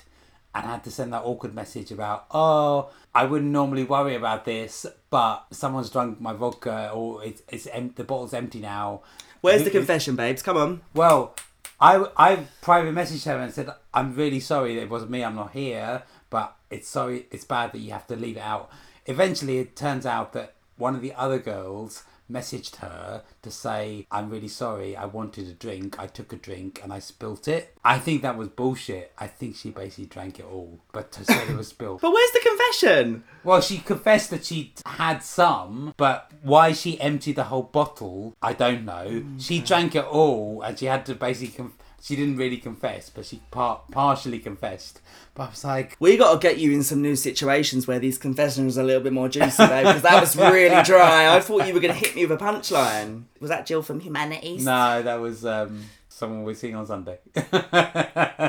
and 0.55 0.67
had 0.67 0.85
to 0.85 0.91
send 0.91 1.13
that 1.13 1.25
awkward 1.25 1.55
message 1.55 1.91
about, 1.91 2.27
oh, 2.31 2.91
I 3.15 3.25
wouldn't 3.25 3.51
normally 3.51 3.85
worry 3.85 4.15
about 4.15 4.45
this, 4.45 4.87
but 5.11 5.47
someone's 5.51 5.91
drunk 5.91 6.21
my 6.21 6.33
vodka, 6.33 6.91
or 6.93 7.25
it's 7.25 7.43
it's 7.49 7.67
em- 7.69 7.95
the 7.97 8.05
bottle's 8.05 8.35
empty 8.35 8.61
now. 8.61 9.03
Where's 9.43 9.64
the 9.64 9.70
confession, 9.70 10.16
babes? 10.16 10.43
Come 10.43 10.57
on. 10.57 10.80
Well, 10.95 11.34
I 11.80 12.07
I 12.16 12.47
private 12.62 12.95
messaged 12.95 13.26
her 13.26 13.38
and 13.38 13.53
said, 13.53 13.70
I'm 13.93 14.14
really 14.14 14.40
sorry 14.40 14.76
that 14.76 14.82
it 14.82 14.90
wasn't 14.90 15.11
me. 15.11 15.24
I'm 15.24 15.34
not 15.34 15.51
here, 15.51 16.05
but 16.30 16.57
it's 16.70 16.88
sorry. 16.88 17.26
It's 17.30 17.45
bad 17.45 17.72
that 17.72 17.78
you 17.80 17.90
have 17.90 18.07
to 18.07 18.16
leave 18.16 18.36
it 18.36 18.43
out. 18.43 18.70
Eventually, 19.07 19.59
it 19.59 19.76
turns 19.76 20.07
out 20.07 20.32
that 20.32 20.55
one 20.76 20.95
of 20.95 21.03
the 21.03 21.12
other 21.14 21.38
girls 21.38 22.05
messaged 22.33 22.76
her 22.76 23.22
to 23.43 23.51
say, 23.51 24.07
I'm 24.11 24.30
really 24.30 24.49
sorry. 24.49 24.97
I 24.97 25.05
wanted 25.07 25.49
a 25.49 25.53
drink. 25.53 25.99
I 25.99 26.07
took 26.07 26.33
a 26.33 26.37
drink 26.37 26.80
and 26.83 26.93
I 26.93 26.99
spilt 26.99 27.49
it. 27.49 27.76
I 27.85 27.99
think 27.99 28.22
that 28.22 28.37
was 28.37 28.49
bullshit. 28.49 29.12
I 29.18 29.26
think 29.26 29.57
she 29.57 29.70
basically 29.70 30.07
drank 30.07 30.39
it 30.39 30.47
all, 30.47 30.80
but 30.93 31.12
to 31.12 31.24
say 31.24 31.43
it 31.49 31.57
was 31.57 31.68
spilled. 31.76 32.01
But 32.01 32.12
where's 32.12 32.30
the 32.33 32.41
confession? 32.41 33.24
Well, 33.45 33.61
she 33.61 33.78
confessed 33.78 34.30
that 34.30 34.45
she 34.45 34.72
had 34.87 35.22
some, 35.22 35.95
but 35.97 36.30
why 36.43 36.72
she 36.72 37.01
emptied 37.01 37.37
the 37.37 37.45
whole 37.45 37.64
bottle, 37.64 38.35
I 38.41 38.53
don't 38.53 38.85
know. 38.85 39.24
She 39.39 39.61
mm. 39.61 39.66
drank 39.66 39.95
it 39.95 40.05
all, 40.05 40.62
and 40.62 40.78
she 40.78 40.87
had 40.87 41.07
to 41.07 41.14
basically. 41.14 41.55
Conf- 41.57 41.82
she 42.03 42.17
didn't 42.17 42.37
really 42.37 42.57
confess, 42.57 43.09
but 43.11 43.25
she 43.25 43.41
par- 43.53 43.83
partially 43.93 44.41
confessed. 44.41 45.01
But 45.35 45.43
I 45.45 45.49
was 45.51 45.65
like, 45.65 45.97
We 46.01 46.17
got 46.17 46.33
to 46.33 46.39
get 46.49 46.59
you 46.59 46.73
in 46.73 46.83
some 46.83 47.01
new 47.01 47.15
situations 47.15 47.87
where 47.87 48.01
these 48.01 48.19
confessions 48.19 48.77
are 48.77 48.81
a 48.83 48.85
little 48.85 49.03
bit 49.03 49.13
more 49.13 49.29
juicy, 49.29 49.65
though, 49.65 49.85
because 49.85 50.03
that 50.03 50.21
was 50.21 50.35
really 50.37 50.83
dry. 50.83 51.35
I 51.35 51.41
thought 51.41 51.67
you 51.69 51.73
were 51.75 51.81
going 51.81 51.95
to 51.95 51.99
hit 52.01 52.17
me 52.17 52.27
with 52.27 52.41
a 52.41 52.45
punchline. 52.45 53.25
Was 53.41 53.51
that 53.51 53.67
Jill 53.67 53.83
from 53.83 54.01
Humanities? 54.01 54.65
no, 54.65 55.03
that 55.03 55.21
was 55.21 55.47
um, 55.47 55.85
someone 56.23 56.45
we're 56.45 56.55
seeing 56.55 56.77
on 56.77 56.87
Sunday. 56.87 57.18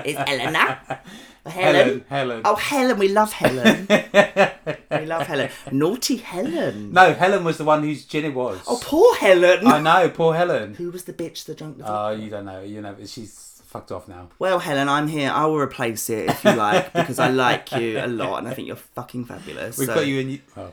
It's 0.05 0.19
Eleanor. 0.27 0.79
Helen. 1.45 1.53
Helen. 1.55 2.05
Helen. 2.09 2.41
Oh, 2.45 2.55
Helen. 2.55 2.97
We 2.99 3.07
love 3.09 3.31
Helen. 3.31 3.87
we 4.91 5.05
love 5.05 5.27
Helen. 5.27 5.49
Naughty 5.71 6.17
Helen. 6.17 6.91
No, 6.91 7.13
Helen 7.13 7.43
was 7.43 7.57
the 7.57 7.63
one 7.63 7.83
whose 7.83 8.05
gin 8.05 8.25
it 8.25 8.33
was. 8.33 8.59
Oh, 8.67 8.79
poor 8.81 9.15
Helen. 9.15 9.65
I 9.65 9.79
know, 9.79 10.09
poor 10.09 10.33
Helen. 10.35 10.73
Who 10.75 10.91
was 10.91 11.05
the 11.05 11.13
bitch 11.13 11.45
that 11.45 11.57
drank 11.59 11.77
the 11.77 11.85
Oh, 11.87 12.11
you 12.11 12.29
don't 12.29 12.45
know. 12.45 12.61
You 12.61 12.81
know, 12.81 12.95
she's 13.05 13.61
fucked 13.65 13.91
off 13.91 14.07
now. 14.07 14.29
Well, 14.39 14.59
Helen, 14.59 14.89
I'm 14.89 15.07
here. 15.07 15.31
I 15.31 15.45
will 15.45 15.59
replace 15.59 16.09
it 16.09 16.29
if 16.29 16.43
you 16.43 16.53
like, 16.53 16.91
because 16.91 17.19
I 17.19 17.29
like 17.29 17.71
you 17.71 17.99
a 17.99 18.07
lot 18.07 18.39
and 18.39 18.47
I 18.47 18.53
think 18.53 18.67
you're 18.67 18.85
fucking 18.97 19.25
fabulous. 19.25 19.77
We've 19.77 19.87
so- 19.87 19.95
got 19.95 20.07
you 20.07 20.19
in. 20.19 20.41
Oh, 20.57 20.71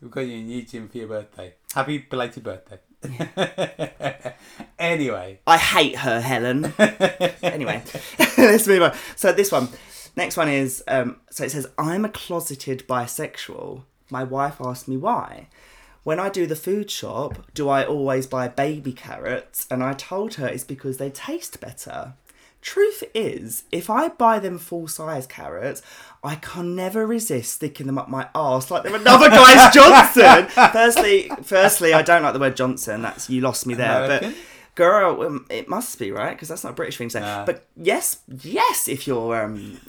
we've 0.00 0.10
got 0.10 0.22
you 0.22 0.38
in 0.38 0.48
Eugene 0.48 0.88
for 0.88 0.98
your 0.98 1.08
birthday. 1.08 1.54
Happy 1.74 1.98
belated 1.98 2.42
birthday. 2.42 2.78
anyway, 4.78 5.40
I 5.46 5.58
hate 5.58 5.96
her, 5.98 6.20
Helen. 6.20 6.72
anyway, 7.42 7.82
let's 8.38 8.66
move 8.66 8.82
on. 8.82 8.94
So 9.16 9.32
this 9.32 9.52
one, 9.52 9.68
next 10.16 10.36
one 10.36 10.48
is 10.48 10.82
um, 10.88 11.16
so 11.30 11.44
it 11.44 11.50
says 11.50 11.66
I'm 11.78 12.04
a 12.04 12.08
closeted 12.08 12.86
bisexual. 12.86 13.82
My 14.10 14.24
wife 14.24 14.56
asked 14.60 14.88
me 14.88 14.96
why. 14.96 15.48
When 16.04 16.18
I 16.18 16.30
do 16.30 16.46
the 16.46 16.56
food 16.56 16.90
shop, 16.90 17.46
do 17.54 17.68
I 17.68 17.84
always 17.84 18.26
buy 18.26 18.48
baby 18.48 18.92
carrots? 18.92 19.68
And 19.70 19.84
I 19.84 19.92
told 19.92 20.34
her 20.34 20.48
it's 20.48 20.64
because 20.64 20.96
they 20.96 21.10
taste 21.10 21.60
better. 21.60 22.14
Truth 22.62 23.02
is, 23.12 23.64
if 23.72 23.90
I 23.90 24.08
buy 24.08 24.38
them 24.38 24.56
full 24.56 24.86
size 24.86 25.26
carrots, 25.26 25.82
I 26.22 26.36
can 26.36 26.76
never 26.76 27.04
resist 27.04 27.54
sticking 27.54 27.86
them 27.86 27.98
up 27.98 28.08
my 28.08 28.28
arse 28.34 28.70
like 28.70 28.84
they're 28.84 28.94
another 28.94 29.28
guy's 29.30 29.74
Johnson. 29.74 30.46
firstly, 30.72 31.28
firstly, 31.42 31.92
I 31.92 32.02
don't 32.02 32.22
like 32.22 32.32
the 32.32 32.38
word 32.38 32.56
Johnson. 32.56 33.02
That's 33.02 33.28
you 33.28 33.40
lost 33.40 33.66
me 33.66 33.74
there. 33.74 34.04
American? 34.04 34.30
But 34.30 34.38
girl, 34.76 35.22
um, 35.22 35.46
it 35.50 35.68
must 35.68 35.98
be 35.98 36.12
right 36.12 36.30
because 36.36 36.46
that's 36.48 36.62
not 36.62 36.70
a 36.70 36.76
British 36.76 36.98
thing 36.98 37.08
to 37.08 37.12
say. 37.14 37.20
Nah. 37.20 37.44
But 37.44 37.66
yes, 37.76 38.20
yes, 38.28 38.86
if 38.86 39.08
you're 39.08 39.42
um, 39.42 39.80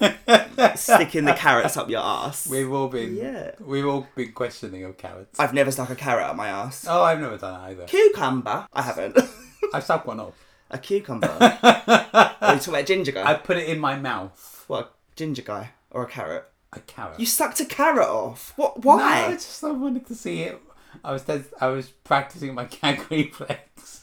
sticking 0.75 1.25
the 1.25 1.35
carrots 1.37 1.77
up 1.77 1.91
your 1.91 2.01
ass. 2.01 2.47
we've 2.47 2.71
all 2.73 2.87
been. 2.87 3.15
Yeah. 3.15 3.51
We've 3.59 3.85
all 3.85 4.07
been 4.15 4.31
questioning 4.31 4.83
of 4.83 4.97
carrots. 4.97 5.39
I've 5.39 5.53
never 5.53 5.69
stuck 5.69 5.91
a 5.91 5.95
carrot 5.95 6.25
up 6.25 6.35
my 6.35 6.47
ass. 6.47 6.87
oh, 6.89 7.03
I've 7.03 7.19
never 7.19 7.37
done 7.37 7.53
it 7.53 7.71
either. 7.71 7.85
Cucumber, 7.85 8.65
I 8.73 8.81
haven't. 8.81 9.17
I've 9.75 9.83
stuck 9.83 10.07
one 10.07 10.19
off. 10.19 10.33
A 10.73 10.77
cucumber. 10.77 11.27
Are 11.39 12.53
you 12.53 12.59
talking 12.59 12.69
about 12.69 12.81
a 12.81 12.83
ginger 12.83 13.11
guy? 13.11 13.29
I 13.29 13.35
put 13.35 13.57
it 13.57 13.69
in 13.69 13.79
my 13.79 13.95
mouth. 13.97 14.63
What, 14.67 14.85
a 15.11 15.15
ginger 15.15 15.41
guy 15.43 15.71
or 15.91 16.03
a 16.03 16.07
carrot? 16.07 16.45
A 16.73 16.79
carrot. 16.81 17.19
You 17.19 17.25
sucked 17.25 17.59
a 17.59 17.65
carrot 17.65 18.07
off. 18.07 18.53
What? 18.55 18.77
No, 18.77 18.81
Why? 18.95 19.25
I 19.27 19.31
just 19.33 19.63
I 19.63 19.71
wanted 19.71 20.07
to 20.07 20.15
see 20.15 20.41
it. 20.41 20.59
I 21.03 21.11
was 21.11 21.25
I 21.59 21.67
was 21.67 21.89
practicing 22.03 22.53
my 22.53 22.65
gag 22.65 23.05
reflex. 23.11 24.01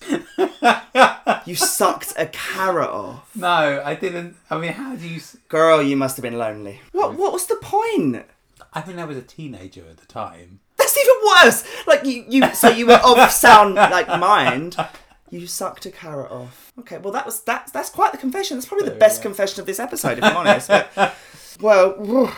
You 1.46 1.54
sucked 1.54 2.14
a 2.16 2.26
carrot 2.26 2.90
off. 2.90 3.34
no, 3.34 3.82
I 3.84 3.94
didn't. 3.94 4.36
I 4.50 4.58
mean, 4.58 4.72
how 4.72 4.94
do 4.96 5.08
you? 5.08 5.16
s- 5.16 5.36
Girl, 5.48 5.82
you 5.82 5.96
must 5.96 6.16
have 6.16 6.22
been 6.22 6.38
lonely. 6.38 6.80
What? 6.92 7.14
What 7.16 7.32
was 7.32 7.46
the 7.46 7.56
point? 7.56 8.24
I 8.72 8.80
think 8.82 8.98
I 8.98 9.04
was 9.04 9.16
a 9.16 9.22
teenager 9.22 9.84
at 9.88 9.96
the 9.98 10.06
time. 10.06 10.60
That's 10.76 10.96
even 10.96 11.14
worse. 11.44 11.64
Like 11.86 12.04
you, 12.04 12.24
you. 12.28 12.54
So 12.54 12.68
you 12.68 12.86
were 12.86 13.00
of 13.04 13.30
sound 13.30 13.74
like 13.74 14.06
mind. 14.08 14.76
You 15.31 15.47
sucked 15.47 15.87
a 15.87 15.91
carrot 15.91 16.31
off. 16.31 16.72
Okay, 16.81 16.99
well 16.99 17.12
that 17.12 17.24
was 17.24 17.41
that's 17.43 17.70
that's 17.70 17.91
quite 17.91 18.12
the 18.12 18.18
confession. 18.18 18.57
That's 18.57 18.66
probably 18.66 18.85
the 18.85 18.91
There 18.91 18.97
we 18.97 19.01
best 19.01 19.22
confession 19.22 19.61
of 19.61 19.66
this 19.66 19.78
episode, 19.78 20.18
if 20.18 20.24
I'm 20.24 20.37
honest. 20.37 20.68
But, 20.68 21.14
well, 21.61 22.35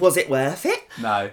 was 0.00 0.16
it 0.16 0.28
worth 0.28 0.66
it? 0.66 0.84
No. 1.00 1.30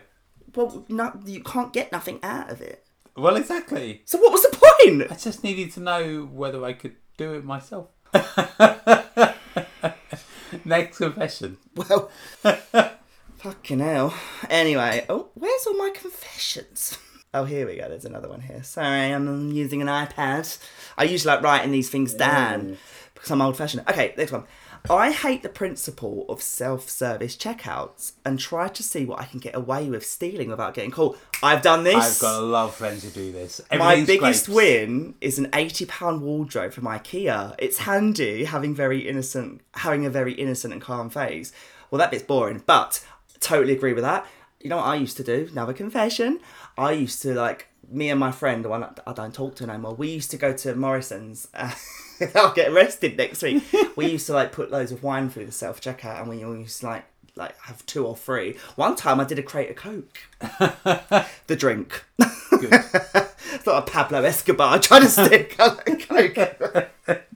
Well, 0.55 0.85
no, 0.89 1.19
you 1.25 1.41
can't 1.41 1.73
get 1.73 1.91
nothing 1.91 2.19
out 2.21 2.51
of 2.51 2.61
it. 2.61 2.85
Well, 3.15 3.35
exactly. 3.35 4.03
So 4.05 4.19
what 4.19 4.31
was 4.31 4.43
the 4.43 4.57
point? 4.57 5.11
I 5.11 5.15
just 5.15 5.43
needed 5.43 5.71
to 5.73 5.79
know 5.79 6.29
whether 6.31 6.63
I 6.63 6.73
could 6.73 6.95
do 7.17 7.33
it 7.33 7.43
myself. 7.43 7.87
Next 10.65 10.97
confession. 10.97 11.57
Well, 11.75 12.11
fucking 13.37 13.79
hell. 13.79 14.13
Anyway, 14.49 15.05
oh, 15.09 15.29
where's 15.33 15.65
all 15.65 15.77
my 15.77 15.91
confessions? 15.93 16.97
Oh, 17.33 17.45
here 17.45 17.65
we 17.65 17.77
go. 17.77 17.87
There's 17.87 18.03
another 18.03 18.27
one 18.27 18.41
here. 18.41 18.61
Sorry, 18.61 19.13
I'm 19.13 19.51
using 19.51 19.81
an 19.81 19.87
iPad. 19.87 20.57
I 20.97 21.05
usually 21.05 21.33
like 21.33 21.43
writing 21.43 21.71
these 21.71 21.89
things 21.89 22.13
down 22.13 22.77
because 23.13 23.31
I'm 23.31 23.41
old 23.41 23.55
fashioned. 23.55 23.87
Okay, 23.89 24.13
next 24.17 24.33
one. 24.33 24.43
I 24.89 25.11
hate 25.11 25.41
the 25.41 25.49
principle 25.49 26.25
of 26.27 26.41
self 26.41 26.89
service 26.89 27.37
checkouts 27.37 28.13
and 28.25 28.37
try 28.37 28.67
to 28.67 28.83
see 28.83 29.05
what 29.05 29.21
I 29.21 29.25
can 29.25 29.39
get 29.39 29.55
away 29.55 29.89
with 29.89 30.05
stealing 30.05 30.49
without 30.49 30.73
getting 30.73 30.91
caught. 30.91 31.17
I've 31.41 31.61
done 31.61 31.85
this. 31.85 32.15
I've 32.17 32.21
got 32.21 32.41
a 32.41 32.45
lot 32.45 32.69
of 32.69 32.75
friends 32.75 33.03
who 33.03 33.11
do 33.11 33.31
this. 33.31 33.61
My 33.71 34.03
biggest 34.03 34.47
grapes. 34.47 34.49
win 34.49 35.15
is 35.21 35.39
an 35.39 35.49
eighty 35.53 35.85
pound 35.85 36.21
wardrobe 36.23 36.73
from 36.73 36.83
IKEA. 36.85 37.55
It's 37.59 37.77
handy 37.79 38.43
having 38.43 38.75
very 38.75 39.07
innocent, 39.07 39.61
having 39.75 40.05
a 40.05 40.09
very 40.09 40.33
innocent 40.33 40.73
and 40.73 40.81
calm 40.81 41.09
face. 41.09 41.53
Well, 41.91 41.99
that 41.99 42.11
bit's 42.11 42.23
boring, 42.23 42.63
but 42.65 43.05
totally 43.39 43.73
agree 43.73 43.93
with 43.93 44.03
that. 44.03 44.25
You 44.59 44.69
know 44.69 44.77
what 44.77 44.85
I 44.85 44.95
used 44.95 45.17
to 45.17 45.23
do? 45.23 45.47
Another 45.51 45.73
confession. 45.73 46.39
I 46.77 46.91
used 46.93 47.21
to 47.23 47.33
like 47.33 47.67
me 47.89 48.09
and 48.09 48.19
my 48.19 48.31
friend, 48.31 48.63
the 48.63 48.69
one 48.69 48.85
I 49.05 49.13
don't 49.13 49.33
talk 49.33 49.55
to 49.55 49.67
no 49.67 49.77
more. 49.77 49.93
We 49.93 50.09
used 50.09 50.31
to 50.31 50.37
go 50.37 50.53
to 50.53 50.75
Morrison's. 50.75 51.47
Uh, 51.53 51.73
I'll 52.35 52.53
get 52.53 52.71
arrested 52.71 53.17
next 53.17 53.41
week. 53.41 53.63
we 53.95 54.07
used 54.07 54.27
to 54.27 54.33
like 54.33 54.51
put 54.51 54.71
loads 54.71 54.91
of 54.91 55.03
wine 55.03 55.29
through 55.29 55.45
the 55.45 55.51
self 55.51 55.81
checkout, 55.81 56.21
and 56.21 56.29
we 56.29 56.39
used 56.39 56.81
to 56.81 56.87
like 56.87 57.05
like 57.35 57.57
have 57.61 57.85
two 57.85 58.05
or 58.05 58.15
three. 58.15 58.57
One 58.75 58.95
time 58.95 59.19
I 59.19 59.23
did 59.23 59.39
a 59.39 59.43
crate 59.43 59.69
of 59.69 59.75
Coke. 59.75 60.19
the 61.47 61.55
drink. 61.55 62.03
Good. 62.49 62.83
Thought 62.83 63.83
of 63.83 63.85
Pablo 63.85 64.23
Escobar 64.23 64.79
trying 64.79 65.01
to 65.01 65.09
stick 65.09 65.57
Coke. 65.57 67.27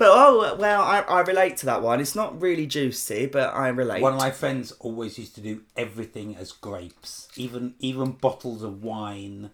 But 0.00 0.08
oh 0.12 0.56
well, 0.58 0.80
I, 0.80 1.00
I 1.00 1.20
relate 1.20 1.58
to 1.58 1.66
that 1.66 1.82
one. 1.82 2.00
It's 2.00 2.14
not 2.16 2.40
really 2.40 2.66
juicy, 2.66 3.26
but 3.26 3.52
I 3.52 3.68
relate. 3.68 4.00
One 4.00 4.14
of 4.14 4.18
my 4.18 4.30
friends 4.30 4.72
always 4.80 5.18
used 5.18 5.34
to 5.34 5.42
do 5.42 5.60
everything 5.76 6.36
as 6.36 6.52
grapes, 6.52 7.28
even 7.36 7.74
even 7.80 8.12
bottles 8.12 8.62
of 8.62 8.82
wine. 8.82 9.50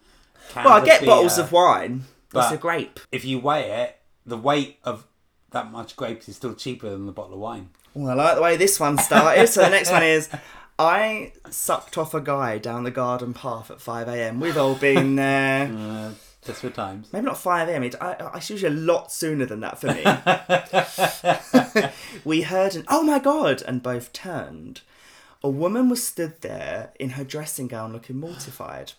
well, 0.55 0.69
I 0.69 0.85
get 0.85 1.01
beer. 1.01 1.09
bottles 1.09 1.37
of 1.39 1.51
wine. 1.51 2.05
That's 2.31 2.51
But- 2.51 2.55
a 2.55 2.59
grape. 2.59 3.01
If 3.11 3.25
you 3.25 3.41
weigh 3.41 3.73
it, 3.73 3.99
the 4.25 4.37
weight 4.37 4.79
of 4.85 5.09
that 5.51 5.73
much 5.73 5.97
grapes 5.97 6.29
is 6.29 6.37
still 6.37 6.55
cheaper 6.55 6.91
than 6.91 7.07
the 7.07 7.13
bottle 7.13 7.35
of 7.35 7.41
wine. 7.41 7.71
Well, 7.93 8.09
I 8.21 8.25
like 8.25 8.37
the 8.37 8.43
way 8.43 8.57
this 8.57 8.79
one 8.79 8.99
started. 8.99 9.49
so 9.49 9.63
the 9.63 9.71
next 9.71 9.91
one 9.91 10.05
is 10.05 10.29
I 10.79 11.33
sucked 11.51 11.99
off 11.99 12.15
a 12.15 12.21
guy 12.21 12.59
down 12.59 12.85
the 12.85 12.93
garden 12.93 13.35
path 13.35 13.69
at 13.69 13.81
5 13.81 14.07
a.m. 14.07 14.39
We've 14.39 14.57
all 14.57 14.77
been 14.77 15.17
there. 15.17 15.73
Uh, 15.77 16.11
For 16.55 16.71
times. 16.71 17.13
Maybe 17.13 17.27
not 17.27 17.39
5 17.39 17.69
a.m. 17.69 17.83
It, 17.83 17.95
I, 18.01 18.13
I, 18.13 18.37
it's 18.37 18.51
usually 18.51 18.75
a 18.75 18.79
lot 18.79 19.13
sooner 19.13 19.45
than 19.47 19.61
that 19.61 19.81
for 19.81 19.89
me. 19.89 20.03
we 22.25 22.43
heard 22.43 22.77
an 22.77 22.85
oh 22.89 23.03
my 23.03 23.19
god, 23.19 23.63
and 23.67 23.83
both 23.83 24.13
turned. 24.13 24.83
A 25.43 25.49
woman 25.49 25.89
was 25.89 26.03
stood 26.03 26.41
there 26.41 26.93
in 26.99 27.11
her 27.11 27.25
dressing 27.25 27.69
gown 27.69 27.93
looking 27.93 28.19
mortified. 28.19 28.93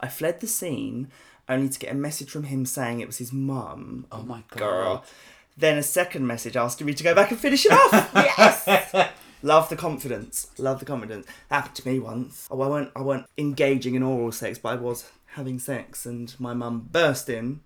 I 0.00 0.08
fled 0.08 0.40
the 0.40 0.46
scene 0.46 1.08
only 1.48 1.68
to 1.68 1.78
get 1.78 1.92
a 1.92 1.96
message 1.96 2.30
from 2.30 2.44
him 2.44 2.66
saying 2.66 3.00
it 3.00 3.06
was 3.06 3.18
his 3.18 3.32
mum. 3.32 4.06
Oh 4.10 4.22
my 4.22 4.42
god. 4.50 4.58
Girl. 4.58 5.04
Then 5.56 5.78
a 5.78 5.82
second 5.82 6.26
message 6.26 6.56
asking 6.56 6.86
me 6.86 6.94
to 6.94 7.04
go 7.04 7.14
back 7.14 7.30
and 7.30 7.40
finish 7.40 7.66
it 7.66 7.72
off. 7.72 8.10
yes. 8.14 9.12
Love 9.42 9.68
the 9.68 9.76
confidence. 9.76 10.48
Love 10.58 10.80
the 10.80 10.84
confidence. 10.84 11.26
Happened 11.50 11.74
to 11.76 11.88
me 11.88 11.98
once. 11.98 12.48
Oh, 12.50 12.60
I 12.60 12.68
weren't 12.68 12.90
I 12.94 13.02
weren't 13.02 13.26
engaging 13.36 13.94
in 13.94 14.02
oral 14.02 14.32
sex, 14.32 14.58
but 14.58 14.70
I 14.70 14.76
was 14.76 15.10
having 15.32 15.58
sex 15.58 16.06
and 16.06 16.34
my 16.38 16.54
mum 16.54 16.88
burst 16.90 17.28
in 17.28 17.60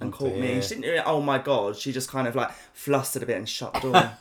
and 0.00 0.14
Oh, 0.14 0.16
caught 0.16 0.34
me. 0.34 0.42
dear. 0.42 0.62
She 0.62 0.74
didn't 0.76 0.84
really, 0.90 1.02
oh 1.04 1.20
my 1.20 1.38
god, 1.38 1.76
she 1.76 1.90
just 1.92 2.08
kind 2.08 2.28
of 2.28 2.36
like 2.36 2.50
flustered 2.72 3.22
a 3.22 3.26
bit 3.26 3.36
and 3.36 3.48
shut 3.48 3.74
the 3.74 3.80
door. 3.80 4.12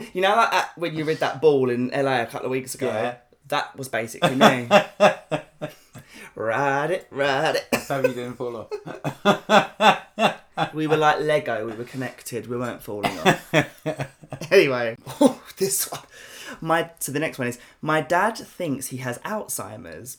you 0.14 0.20
know 0.20 0.36
like 0.36 0.52
at- 0.52 0.76
when 0.78 0.94
you 0.96 1.04
read 1.04 1.18
that 1.18 1.40
ball 1.40 1.70
in 1.70 1.88
LA 1.88 2.22
a 2.22 2.26
couple 2.26 2.46
of 2.46 2.50
weeks 2.52 2.74
ago? 2.74 2.86
Yeah. 2.86 3.16
That 3.48 3.76
was 3.76 3.88
basically 3.88 4.36
me. 4.36 4.68
ride 6.36 6.90
it, 6.92 7.06
ride 7.10 7.56
it. 7.56 7.68
So 7.80 7.96
you 8.00 8.14
didn't 8.14 8.34
fall 8.34 8.56
off. 8.56 8.70
We 10.74 10.86
were 10.86 10.96
like 10.96 11.18
Lego. 11.20 11.66
We 11.66 11.72
were 11.72 11.84
connected. 11.84 12.46
We 12.46 12.56
weren't 12.56 12.82
falling 12.82 13.18
off. 13.18 13.52
anyway, 14.52 14.96
oh, 15.20 15.42
this 15.56 15.90
one. 15.90 16.00
My 16.60 16.90
so 17.00 17.10
the 17.12 17.18
next 17.18 17.38
one 17.38 17.48
is 17.48 17.58
my 17.82 18.00
dad 18.00 18.36
thinks 18.38 18.86
he 18.88 18.98
has 18.98 19.18
Alzheimer's, 19.20 20.18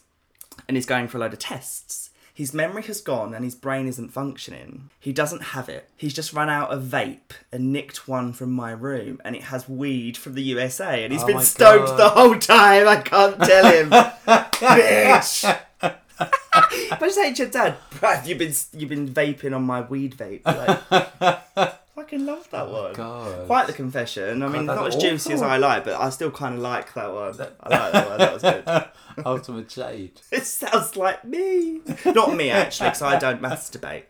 and 0.68 0.78
he's 0.78 0.86
going 0.86 1.08
for 1.08 1.18
a 1.18 1.22
load 1.22 1.34
of 1.34 1.40
tests. 1.40 2.10
His 2.34 2.54
memory 2.54 2.84
has 2.84 3.02
gone 3.02 3.34
and 3.34 3.44
his 3.44 3.56
brain 3.56 3.88
isn't 3.88 4.10
functioning. 4.14 4.90
He 5.00 5.12
doesn't 5.12 5.42
have 5.44 5.68
it. 5.70 5.90
He's 5.98 6.14
just 6.14 6.34
run 6.34 6.50
out 6.50 6.72
of 6.72 6.82
vape 6.84 7.32
and 7.52 7.74
nicked 7.74 8.08
one 8.08 8.32
from 8.34 8.52
my 8.52 8.72
room, 8.72 9.20
and 9.26 9.36
it 9.36 9.44
has 9.44 9.68
weed 9.70 10.16
from 10.18 10.34
the 10.36 10.42
USA, 10.44 11.04
and 11.04 11.12
he's 11.12 11.24
Oh 11.24 11.28
been 11.28 11.36
my 11.38 11.44
stoked 11.44 11.88
God. 11.90 12.00
the 12.00 12.10
whole 12.10 12.38
time. 12.40 12.88
I 12.88 13.02
can't 13.02 13.38
tell 13.40 13.66
him, 13.72 13.90
bitch. 14.26 15.60
But 16.92 17.04
I 17.04 17.10
say 17.10 17.34
to 17.34 17.44
your 17.44 17.52
dad, 17.52 17.76
bruv, 17.92 18.28
you've 18.28 18.38
been 18.38 18.54
you've 18.74 18.90
been 18.90 19.10
vaping 19.10 19.56
on 19.56 19.64
my 19.64 19.82
weed 19.82 20.16
vape. 20.16 20.46
Like, 20.46 21.81
fucking 22.02 22.26
love 22.26 22.50
that 22.50 22.68
oh, 22.68 22.84
one. 22.84 22.94
God. 22.94 23.46
Quite 23.46 23.68
the 23.68 23.74
confession. 23.74 24.42
I 24.42 24.48
mean, 24.48 24.66
not 24.66 24.88
as 24.88 24.96
juicy 24.96 25.34
as. 25.34 25.42
I 25.42 25.58
like, 25.58 25.86
but 25.86 26.00
I 26.00 26.10
still 26.10 26.32
kind 26.32 26.56
of 26.56 26.62
like 26.62 26.94
that 26.94 27.14
one. 27.14 27.36
I 27.62 27.70
like 27.70 27.94
that 27.94 28.10
one. 28.10 28.18
That 28.18 28.34
was 28.34 28.42
good. 28.42 29.26
Ultimate 29.26 29.72
shade. 29.72 30.22
It 30.32 30.46
sounds 30.46 30.96
like 30.96 31.24
me. 31.24 31.82
Not 32.06 32.36
me, 32.36 32.50
actually, 32.50 32.90
because 32.90 33.02
I 33.02 33.20
don't 33.20 33.42
masturbate. 33.42 34.04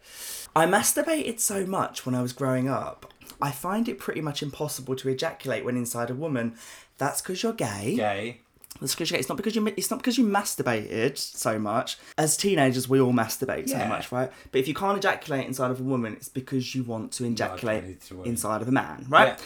I 0.56 0.66
masturbated 0.66 1.40
so 1.40 1.66
much 1.66 2.06
when 2.06 2.16
I 2.16 2.22
was 2.22 2.34
growing 2.34 2.70
up. 2.70 3.12
I 3.42 3.52
find 3.52 3.90
it 3.90 3.98
pretty 3.98 4.22
much 4.22 4.44
impossible 4.44 4.96
to 4.98 5.10
ejaculate 5.10 5.66
when 5.66 5.76
inside 5.76 6.10
a 6.10 6.16
woman. 6.16 6.56
That's 6.98 7.22
because 7.22 7.42
you're 7.44 7.54
gay. 7.54 7.96
Gay. 7.96 8.42
That's 8.80 8.96
because 8.96 9.12
you're. 9.12 9.20
It's 9.20 9.30
not 9.30 9.36
because 9.38 9.56
you. 9.56 9.68
It's 9.78 9.92
not 9.92 10.00
because 10.00 10.18
you 10.18 10.26
masturbated 10.26 11.18
so 11.18 11.60
much. 11.60 11.98
As 12.18 12.36
teenagers, 12.38 12.90
we 12.90 13.00
all 13.00 13.14
masturbate 13.14 13.70
so 13.70 13.78
Yeah. 13.78 13.88
much, 13.88 14.12
right? 14.12 14.32
But 14.52 14.60
if 14.60 14.68
you 14.68 14.74
can't 14.74 14.98
ejaculate 14.98 15.46
inside 15.46 15.72
of 15.72 15.80
a 15.80 15.84
woman, 15.84 16.14
it's 16.14 16.30
because 16.30 16.74
you 16.74 16.84
want 16.84 17.12
to 17.14 17.26
ejaculate 17.26 17.84
inside 18.26 18.62
of 18.62 18.68
a 18.68 18.72
man, 18.72 19.06
right? 19.10 19.38
Yeah. 19.38 19.46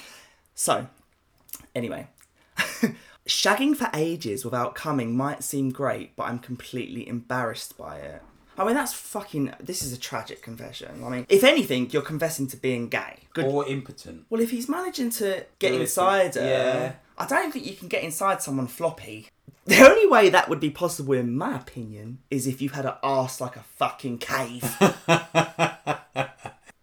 So, 0.53 0.88
anyway, 1.76 2.07
shagging 3.28 3.76
for 3.76 3.89
ages 3.93 4.45
without 4.45 4.76
coming 4.76 5.15
might 5.17 5.43
seem 5.43 5.69
great, 5.71 6.15
but 6.15 6.23
I'm 6.23 6.39
completely 6.39 7.07
embarrassed 7.07 7.78
by 7.78 7.97
it. 7.97 8.21
I 8.57 8.63
mean, 8.63 8.76
that's 8.76 8.93
fucking. 8.93 9.53
This 9.59 9.84
is 9.84 9.91
a 9.91 9.99
tragic 9.99 10.41
confession. 10.41 11.03
I 11.03 11.09
mean, 11.09 11.26
if 11.28 11.43
anything, 11.43 11.89
you're 11.91 12.01
confessing 12.01 12.47
to 12.47 12.57
being 12.57 12.88
gay. 12.88 13.19
Good. 13.34 13.45
Or 13.45 13.67
impotent. 13.67 14.26
Well, 14.30 14.39
if 14.39 14.51
he's 14.51 14.69
managing 14.69 15.09
to 15.11 15.45
get 15.59 15.73
inside 15.73 16.36
her, 16.36 16.41
yeah. 16.41 16.91
I 17.18 17.26
don't 17.26 17.51
think 17.51 17.66
you 17.66 17.74
can 17.76 17.88
get 17.88 18.03
inside 18.03 18.41
someone 18.41 18.68
floppy. 18.68 19.30
The 19.66 19.80
only 19.82 20.05
way 20.07 20.30
that 20.30 20.47
would 20.49 20.59
be 20.59 20.70
possible, 20.70 21.13
in 21.13 21.36
my 21.36 21.55
opinion, 21.55 22.20
is 22.30 22.45
if 22.45 22.61
you 22.61 22.70
had 22.70 22.86
an 22.86 22.93
arse 23.01 23.41
like 23.41 23.55
a 23.55 23.63
fucking 23.78 24.20
cave. 24.20 24.63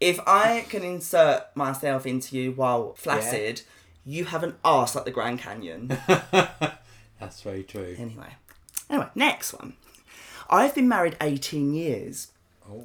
if 0.01 0.18
I 0.26 0.66
can 0.68 0.83
insert 0.83 1.55
myself 1.55 2.07
into 2.07 2.37
you 2.37 2.53
while 2.53 2.95
flaccid, 2.95 3.62
you 4.05 4.24
have 4.24 4.43
an 4.43 4.57
arse 4.64 4.95
like 4.97 5.05
the 5.05 5.11
Grand 5.12 5.39
Canyon. 5.39 5.97
That's 7.20 7.41
very 7.43 7.62
true. 7.62 7.95
anyway. 7.99 8.35
Anyway, 8.91 9.09
next 9.14 9.53
one. 9.53 9.74
I've 10.51 10.74
been 10.74 10.89
married 10.89 11.16
18 11.20 11.72
years 11.72 12.28
Oh. 12.68 12.85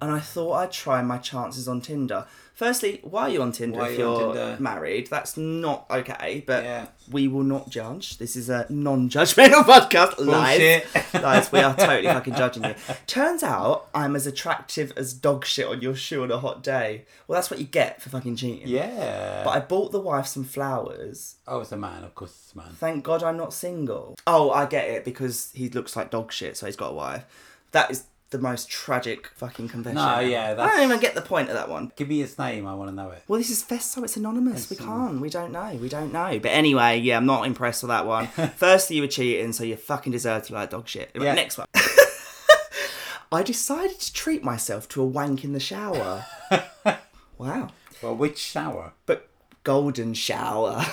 and 0.00 0.10
I 0.10 0.20
thought 0.20 0.52
I'd 0.54 0.72
try 0.72 1.02
my 1.02 1.18
chances 1.18 1.66
on 1.68 1.80
Tinder. 1.80 2.26
Firstly, 2.56 3.00
why 3.02 3.24
are 3.24 3.28
you 3.28 3.42
on 3.42 3.52
Tinder 3.52 3.78
Why 3.80 3.90
if 3.90 3.98
you 3.98 4.06
on 4.06 4.18
you're 4.18 4.32
Tinder? 4.32 4.56
married? 4.62 5.08
That's 5.08 5.36
not 5.36 5.84
okay, 5.90 6.42
but 6.46 6.64
Yeah. 6.64 6.86
we 7.10 7.28
will 7.28 7.42
not 7.42 7.68
judge. 7.68 8.16
This 8.16 8.34
is 8.34 8.48
a 8.48 8.64
non 8.70 9.10
judgmental 9.10 9.62
podcast. 9.64 10.18
Lies. 10.18 10.58
Bullshit. 10.58 11.22
Lies, 11.22 11.52
we 11.52 11.58
are 11.60 11.76
totally 11.76 12.06
fucking 12.08 12.34
judging 12.34 12.64
you. 12.64 12.74
Turns 13.06 13.42
out 13.42 13.88
I'm 13.94 14.16
as 14.16 14.26
attractive 14.26 14.94
as 14.96 15.12
dog 15.12 15.44
shit 15.44 15.66
on 15.66 15.82
your 15.82 15.94
shoe 15.94 16.22
on 16.22 16.30
a 16.30 16.38
hot 16.38 16.62
day. 16.62 17.04
Well, 17.28 17.36
that's 17.36 17.50
what 17.50 17.60
you 17.60 17.66
get 17.66 18.00
for 18.00 18.08
fucking 18.08 18.36
cheating. 18.36 18.68
Yeah. 18.68 19.42
But 19.44 19.50
I 19.50 19.60
bought 19.60 19.92
the 19.92 20.00
wife 20.00 20.26
some 20.26 20.44
flowers. 20.44 21.36
oh, 21.46 21.60
it's 21.60 21.72
a 21.72 21.76
man. 21.76 22.04
Of 22.04 22.14
course, 22.14 22.30
it's 22.42 22.54
a 22.54 22.56
man. 22.56 22.68
Thank 22.72 23.04
God 23.04 23.22
I'm 23.22 23.36
not 23.36 23.52
single. 23.52 24.16
Oh, 24.26 24.50
I 24.50 24.64
get 24.64 24.88
it 24.88 25.04
because 25.04 25.50
he 25.54 25.68
looks 25.68 25.94
like 25.94 26.10
dog 26.10 26.32
shit, 26.32 26.56
so 26.56 26.64
he's 26.64 26.76
got 26.76 26.92
a 26.92 26.94
wife. 26.94 27.24
That 27.72 27.90
is 27.90 28.04
the 28.30 28.38
most 28.38 28.68
tragic 28.68 29.28
fucking 29.36 29.68
confession. 29.68 29.96
No, 29.96 30.18
yeah, 30.18 30.54
I 30.58 30.66
don't 30.66 30.82
even 30.82 31.00
get 31.00 31.14
the 31.14 31.22
point 31.22 31.48
of 31.48 31.54
that 31.54 31.68
one. 31.68 31.92
Give 31.96 32.08
me 32.08 32.18
his 32.18 32.38
name. 32.38 32.66
I 32.66 32.74
want 32.74 32.90
to 32.90 32.94
know 32.94 33.10
it. 33.10 33.22
Well, 33.28 33.38
this 33.38 33.50
is 33.50 33.62
Fest, 33.62 33.92
so 33.92 34.02
it's 34.02 34.16
anonymous. 34.16 34.68
We 34.68 34.76
can't. 34.76 35.20
We 35.20 35.30
don't 35.30 35.52
know. 35.52 35.78
We 35.80 35.88
don't 35.88 36.12
know. 36.12 36.38
But 36.40 36.50
anyway, 36.50 36.98
yeah, 36.98 37.16
I'm 37.16 37.26
not 37.26 37.46
impressed 37.46 37.82
with 37.82 37.90
that 37.90 38.06
one. 38.06 38.26
Firstly, 38.56 38.96
you 38.96 39.02
were 39.02 39.08
cheating, 39.08 39.52
so 39.52 39.64
you 39.64 39.76
fucking 39.76 40.12
deserve 40.12 40.42
to 40.44 40.54
like 40.54 40.70
dog 40.70 40.88
shit. 40.88 41.10
Yeah. 41.14 41.34
Next 41.34 41.58
one. 41.58 41.68
I 43.32 43.42
decided 43.42 44.00
to 44.00 44.12
treat 44.12 44.42
myself 44.42 44.88
to 44.90 45.02
a 45.02 45.06
wank 45.06 45.44
in 45.44 45.52
the 45.52 45.60
shower. 45.60 46.24
wow. 47.38 47.70
Well, 48.02 48.16
which 48.16 48.38
shower? 48.38 48.92
But 49.04 49.28
golden 49.62 50.14
shower. 50.14 50.84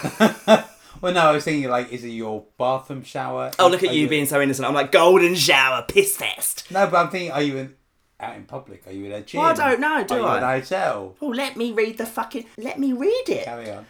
Well, 1.02 1.14
no, 1.14 1.22
I 1.22 1.32
was 1.32 1.44
thinking 1.44 1.70
like, 1.70 1.92
is 1.92 2.04
it 2.04 2.10
your 2.10 2.46
bathroom 2.58 3.04
shower? 3.04 3.52
oh, 3.60 3.68
look 3.68 3.84
at 3.84 3.90
Are 3.90 3.94
you 3.94 4.08
being 4.08 4.26
so 4.26 4.42
innocent. 4.42 4.68
I'm 4.68 4.74
like, 4.74 4.92
golden 4.92 5.36
shower, 5.36 5.84
piss 5.88 6.16
fest. 6.16 6.72
No, 6.72 6.88
but 6.88 6.98
I'm 6.98 7.10
thinking, 7.10 7.32
are 7.32 7.42
you 7.42 7.58
in 7.58 7.76
out 8.20 8.36
in 8.38 8.46
public? 8.46 8.88
Are 8.88 8.92
you 8.92 9.06
in 9.06 9.12
a 9.12 9.22
gym? 9.22 9.42
Well, 9.42 9.50
I 9.50 9.54
don't 9.54 9.80
know, 9.82 10.04
do 10.06 10.16
are 10.16 10.20
you 10.20 10.26
I? 10.26 10.38
in 10.38 10.44
a 10.44 10.48
hotel? 10.62 11.16
Oh, 11.22 11.28
let 11.28 11.58
me 11.58 11.72
read 11.72 11.98
the 11.98 12.06
fucking. 12.06 12.46
Let 12.58 12.80
me 12.80 12.94
read 12.94 13.26
it. 13.28 13.46
Carry 13.46 13.70
on. 13.72 13.86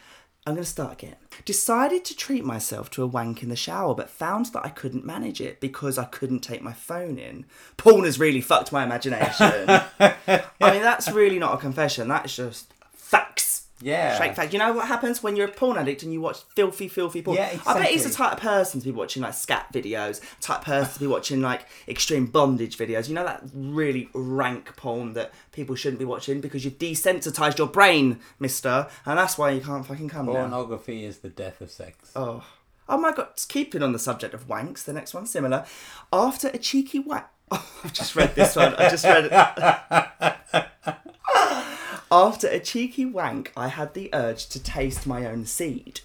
I'm 0.46 0.56
going 0.56 0.66
to 0.66 0.70
start 0.70 0.94
again. 1.02 1.16
Decided 1.46 2.04
to 2.04 2.16
treat 2.16 2.44
myself 2.44 2.90
to 2.92 3.04
a 3.04 3.08
wank 3.08 3.44
in 3.44 3.50
the 3.50 3.56
shower, 3.56 3.96
but 3.96 4.10
found 4.10 4.48
that 4.48 4.66
I 4.66 4.70
couldn't 4.70 5.06
manage 5.06 5.40
it 5.40 5.62
because 5.62 5.98
I 5.98 6.04
couldn't 6.04 6.42
take 6.42 6.62
my 6.62 6.74
phone 6.74 7.18
in. 7.18 7.46
Porn 7.78 8.04
has 8.04 8.20
really 8.20 8.42
fucked 8.42 8.74
my 8.74 8.84
imagination. 8.84 9.54
I 10.00 10.44
mean, 10.60 10.82
that's 10.82 11.10
really 11.12 11.40
not 11.40 11.54
a 11.54 11.58
confession. 11.58 12.10
That's 12.10 12.36
just 12.36 12.74
facts. 12.92 13.63
Yeah. 13.84 14.16
Straight 14.16 14.36
fact. 14.36 14.54
You 14.54 14.60
know 14.60 14.74
what 14.74 14.88
happens 14.88 15.22
when 15.22 15.36
you're 15.36 15.48
a 15.48 15.52
porn 15.52 15.78
addict 15.78 16.04
and 16.04 16.14
you 16.14 16.22
watch 16.22 16.42
filthy, 16.56 16.88
filthy 16.88 17.22
porn? 17.22 17.38
Yeah, 17.38 17.48
exactly. 17.48 17.74
I 17.74 17.80
bet 17.80 17.92
he's 17.92 18.04
the 18.06 18.14
type 18.14 18.34
of 18.34 18.40
person 18.40 18.80
to 18.80 18.86
be 18.86 18.92
watching 18.92 19.22
like 19.22 19.34
scat 19.34 19.68
videos, 19.74 20.22
type 20.40 20.60
of 20.60 20.66
person 20.66 20.94
to 20.94 21.00
be 21.02 21.08
watching 21.08 21.42
like 21.42 21.66
extreme 21.88 22.28
bondage 22.28 22.78
videos. 22.78 23.10
You 23.10 23.16
know 23.16 23.26
that 23.26 23.44
really 23.54 24.10
rank 24.14 24.76
porn 24.78 25.14
that 25.14 25.34
people 25.52 25.76
shouldn't 25.76 26.00
be 26.00 26.06
watching 26.06 26.42
because 26.42 26.64
you've 26.64 26.80
desensitized 26.80 27.58
your 27.58 27.68
brain, 27.68 28.20
mister, 28.40 28.88
and 29.06 29.20
that's 29.20 29.38
why 29.38 29.52
you 29.52 29.62
can't 29.62 29.86
fucking 29.86 30.10
come 30.10 30.28
now. 30.28 30.34
Pornography 30.34 31.06
is 31.06 31.20
the 31.20 31.30
death 31.30 31.62
of 31.62 31.70
sex. 31.70 32.12
Oh. 32.16 32.44
Oh 32.90 32.98
my 32.98 33.14
god, 33.14 33.30
keeping 33.48 33.82
on 33.82 33.94
the 33.94 34.00
subject 34.00 34.34
of 34.34 34.48
wanks, 34.48 34.84
the 34.84 34.94
next 34.94 35.14
one 35.14 35.26
similar. 35.26 35.66
After 36.12 36.50
a 36.50 36.58
cheeky 36.58 37.00
wank. 37.00 37.26
Oh, 37.52 37.70
I've 37.84 37.94
just 37.94 38.16
read 38.16 38.34
this 38.34 38.56
one. 38.56 38.74
I 38.76 38.90
just 38.90 39.04
read 39.04 39.26
it. 39.26 39.32
After 42.16 42.46
a 42.48 42.60
cheeky 42.60 43.08
wank, 43.08 43.52
I 43.58 43.70
had 43.70 43.96
the 43.96 44.12
urge 44.14 44.46
to 44.50 44.62
taste 44.62 45.08
my 45.08 45.26
own 45.26 45.48
seed. 45.48 46.02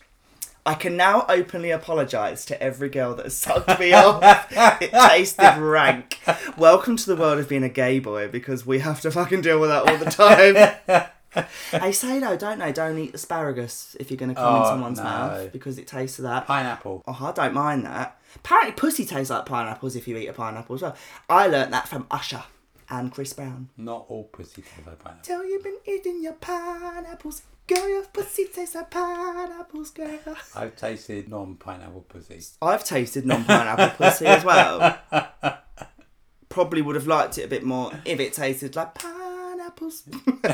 I 0.64 0.72
can 0.72 0.96
now 0.96 1.26
openly 1.28 1.70
apologise 1.70 2.46
to 2.46 2.62
every 2.62 2.88
girl 2.88 3.14
that 3.16 3.26
has 3.26 3.36
sucked 3.36 3.78
me 3.78 3.92
off. 3.94 4.22
It 4.80 4.90
tasted 4.90 5.58
rank. 5.58 6.18
Welcome 6.56 6.96
to 6.96 7.04
the 7.06 7.14
world 7.14 7.38
of 7.38 7.46
being 7.50 7.62
a 7.62 7.68
gay 7.68 7.98
boy 7.98 8.26
because 8.26 8.64
we 8.64 8.78
have 8.78 9.02
to 9.02 9.10
fucking 9.10 9.42
deal 9.42 9.60
with 9.60 9.68
that 9.68 9.86
all 9.86 9.98
the 9.98 11.04
time. 11.36 11.46
I 11.74 11.90
say 11.90 12.20
though, 12.20 12.38
don't 12.38 12.58
they? 12.58 12.72
Don't 12.72 12.96
eat 12.96 13.14
asparagus 13.14 13.94
if 14.00 14.10
you're 14.10 14.16
going 14.16 14.30
to 14.30 14.34
come 14.34 14.56
in 14.56 14.62
Oh, 14.62 14.64
someone's 14.64 14.96
no. 14.96 15.04
mouth 15.04 15.52
because 15.52 15.76
it 15.78 15.86
tastes 15.86 16.18
of 16.18 16.22
that. 16.22 16.46
Pineapple. 16.46 17.02
Oh, 17.06 17.18
I 17.20 17.32
don't 17.32 17.52
mind 17.52 17.84
that. 17.84 18.18
Apparently, 18.34 18.72
pussy 18.72 19.04
tastes 19.04 19.28
like 19.28 19.44
pineapples 19.44 19.94
if 19.94 20.08
you 20.08 20.16
eat 20.16 20.28
a 20.28 20.32
pineapple 20.32 20.76
as 20.76 20.80
well. 20.80 20.96
I 21.28 21.48
learnt 21.48 21.70
that 21.72 21.86
from 21.86 22.06
Usher 22.10 22.44
and 22.90 23.12
Chris 23.12 23.32
Brown. 23.32 23.68
Not 23.76 24.06
all 24.08 24.24
pussy 24.24 24.62
tastes 24.62 24.86
like 24.86 24.98
pineapple. 24.98 25.22
Tell 25.24 25.44
you've 25.44 25.62
been 25.64 25.78
eating 25.86 26.22
your 26.22 26.34
pineapples, 26.34 27.42
girl. 27.66 27.88
Your 27.88 28.04
pussy 28.04 28.46
tastes 28.46 28.74
like 28.74 28.90
pineapples, 28.90 29.90
girl. 29.90 30.18
I've 30.54 30.76
tasted 30.76 31.28
non-pineapple 31.28 32.06
pussy. 32.08 32.40
I've 32.62 32.84
tasted 32.84 33.26
non-pineapple 33.26 33.96
pussy 33.96 34.26
as 34.26 34.44
well. 34.44 34.98
Probably 36.48 36.82
would 36.82 36.96
have 36.96 37.06
liked 37.06 37.38
it 37.38 37.44
a 37.44 37.48
bit 37.48 37.62
more 37.62 37.92
if 38.04 38.18
it 38.20 38.32
tasted 38.32 38.74
like 38.74 38.94
pineapples. 38.94 40.04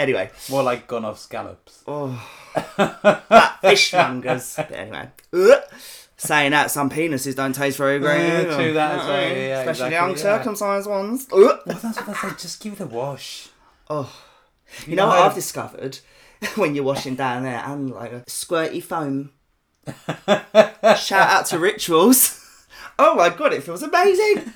anyway, 0.00 0.30
More 0.50 0.62
like 0.62 0.86
gone 0.86 1.04
off 1.04 1.18
scallops. 1.18 1.82
oh, 1.86 2.26
that 2.54 3.58
fishmongers. 3.62 4.56
But 4.56 4.72
anyway. 4.72 5.08
Saying 6.20 6.50
that 6.50 6.70
some 6.70 6.90
penises 6.90 7.34
don't 7.36 7.54
taste 7.54 7.78
very 7.78 7.98
great. 8.00 8.26
Yeah, 8.26 8.40
either. 8.40 8.54
true 8.56 8.72
that 8.74 8.98
as 8.98 9.06
well, 9.06 9.16
Uh-uh. 9.16 9.28
yeah, 9.34 9.60
especially 9.60 9.70
exactly, 9.70 9.88
the 9.88 9.94
yeah. 9.94 10.08
uncircumcised 10.08 10.88
ones. 10.88 11.26
Ugh. 11.32 11.38
Well, 11.64 11.78
that's 11.80 11.96
what 12.00 12.08
I 12.08 12.12
say. 12.30 12.36
Just 12.38 12.60
give 12.60 12.72
it 12.74 12.80
a 12.80 12.86
wash. 12.86 13.48
Oh, 13.88 14.12
you 14.86 14.96
know 14.96 15.04
know 15.04 15.08
what 15.10 15.18
I've 15.20 15.34
discovered 15.34 16.00
when 16.56 16.74
you're 16.74 16.84
washing 16.84 17.14
down 17.14 17.44
there 17.44 17.62
and 17.64 17.90
like 17.90 18.12
a 18.12 18.20
squirty 18.28 18.82
foam. 18.82 19.30
Shout 20.98 21.28
out 21.30 21.46
to 21.46 21.58
rituals. 21.58 22.44
Oh 23.00 23.14
my 23.14 23.28
god, 23.30 23.52
it 23.52 23.62
feels 23.62 23.84
amazing. 23.84 24.52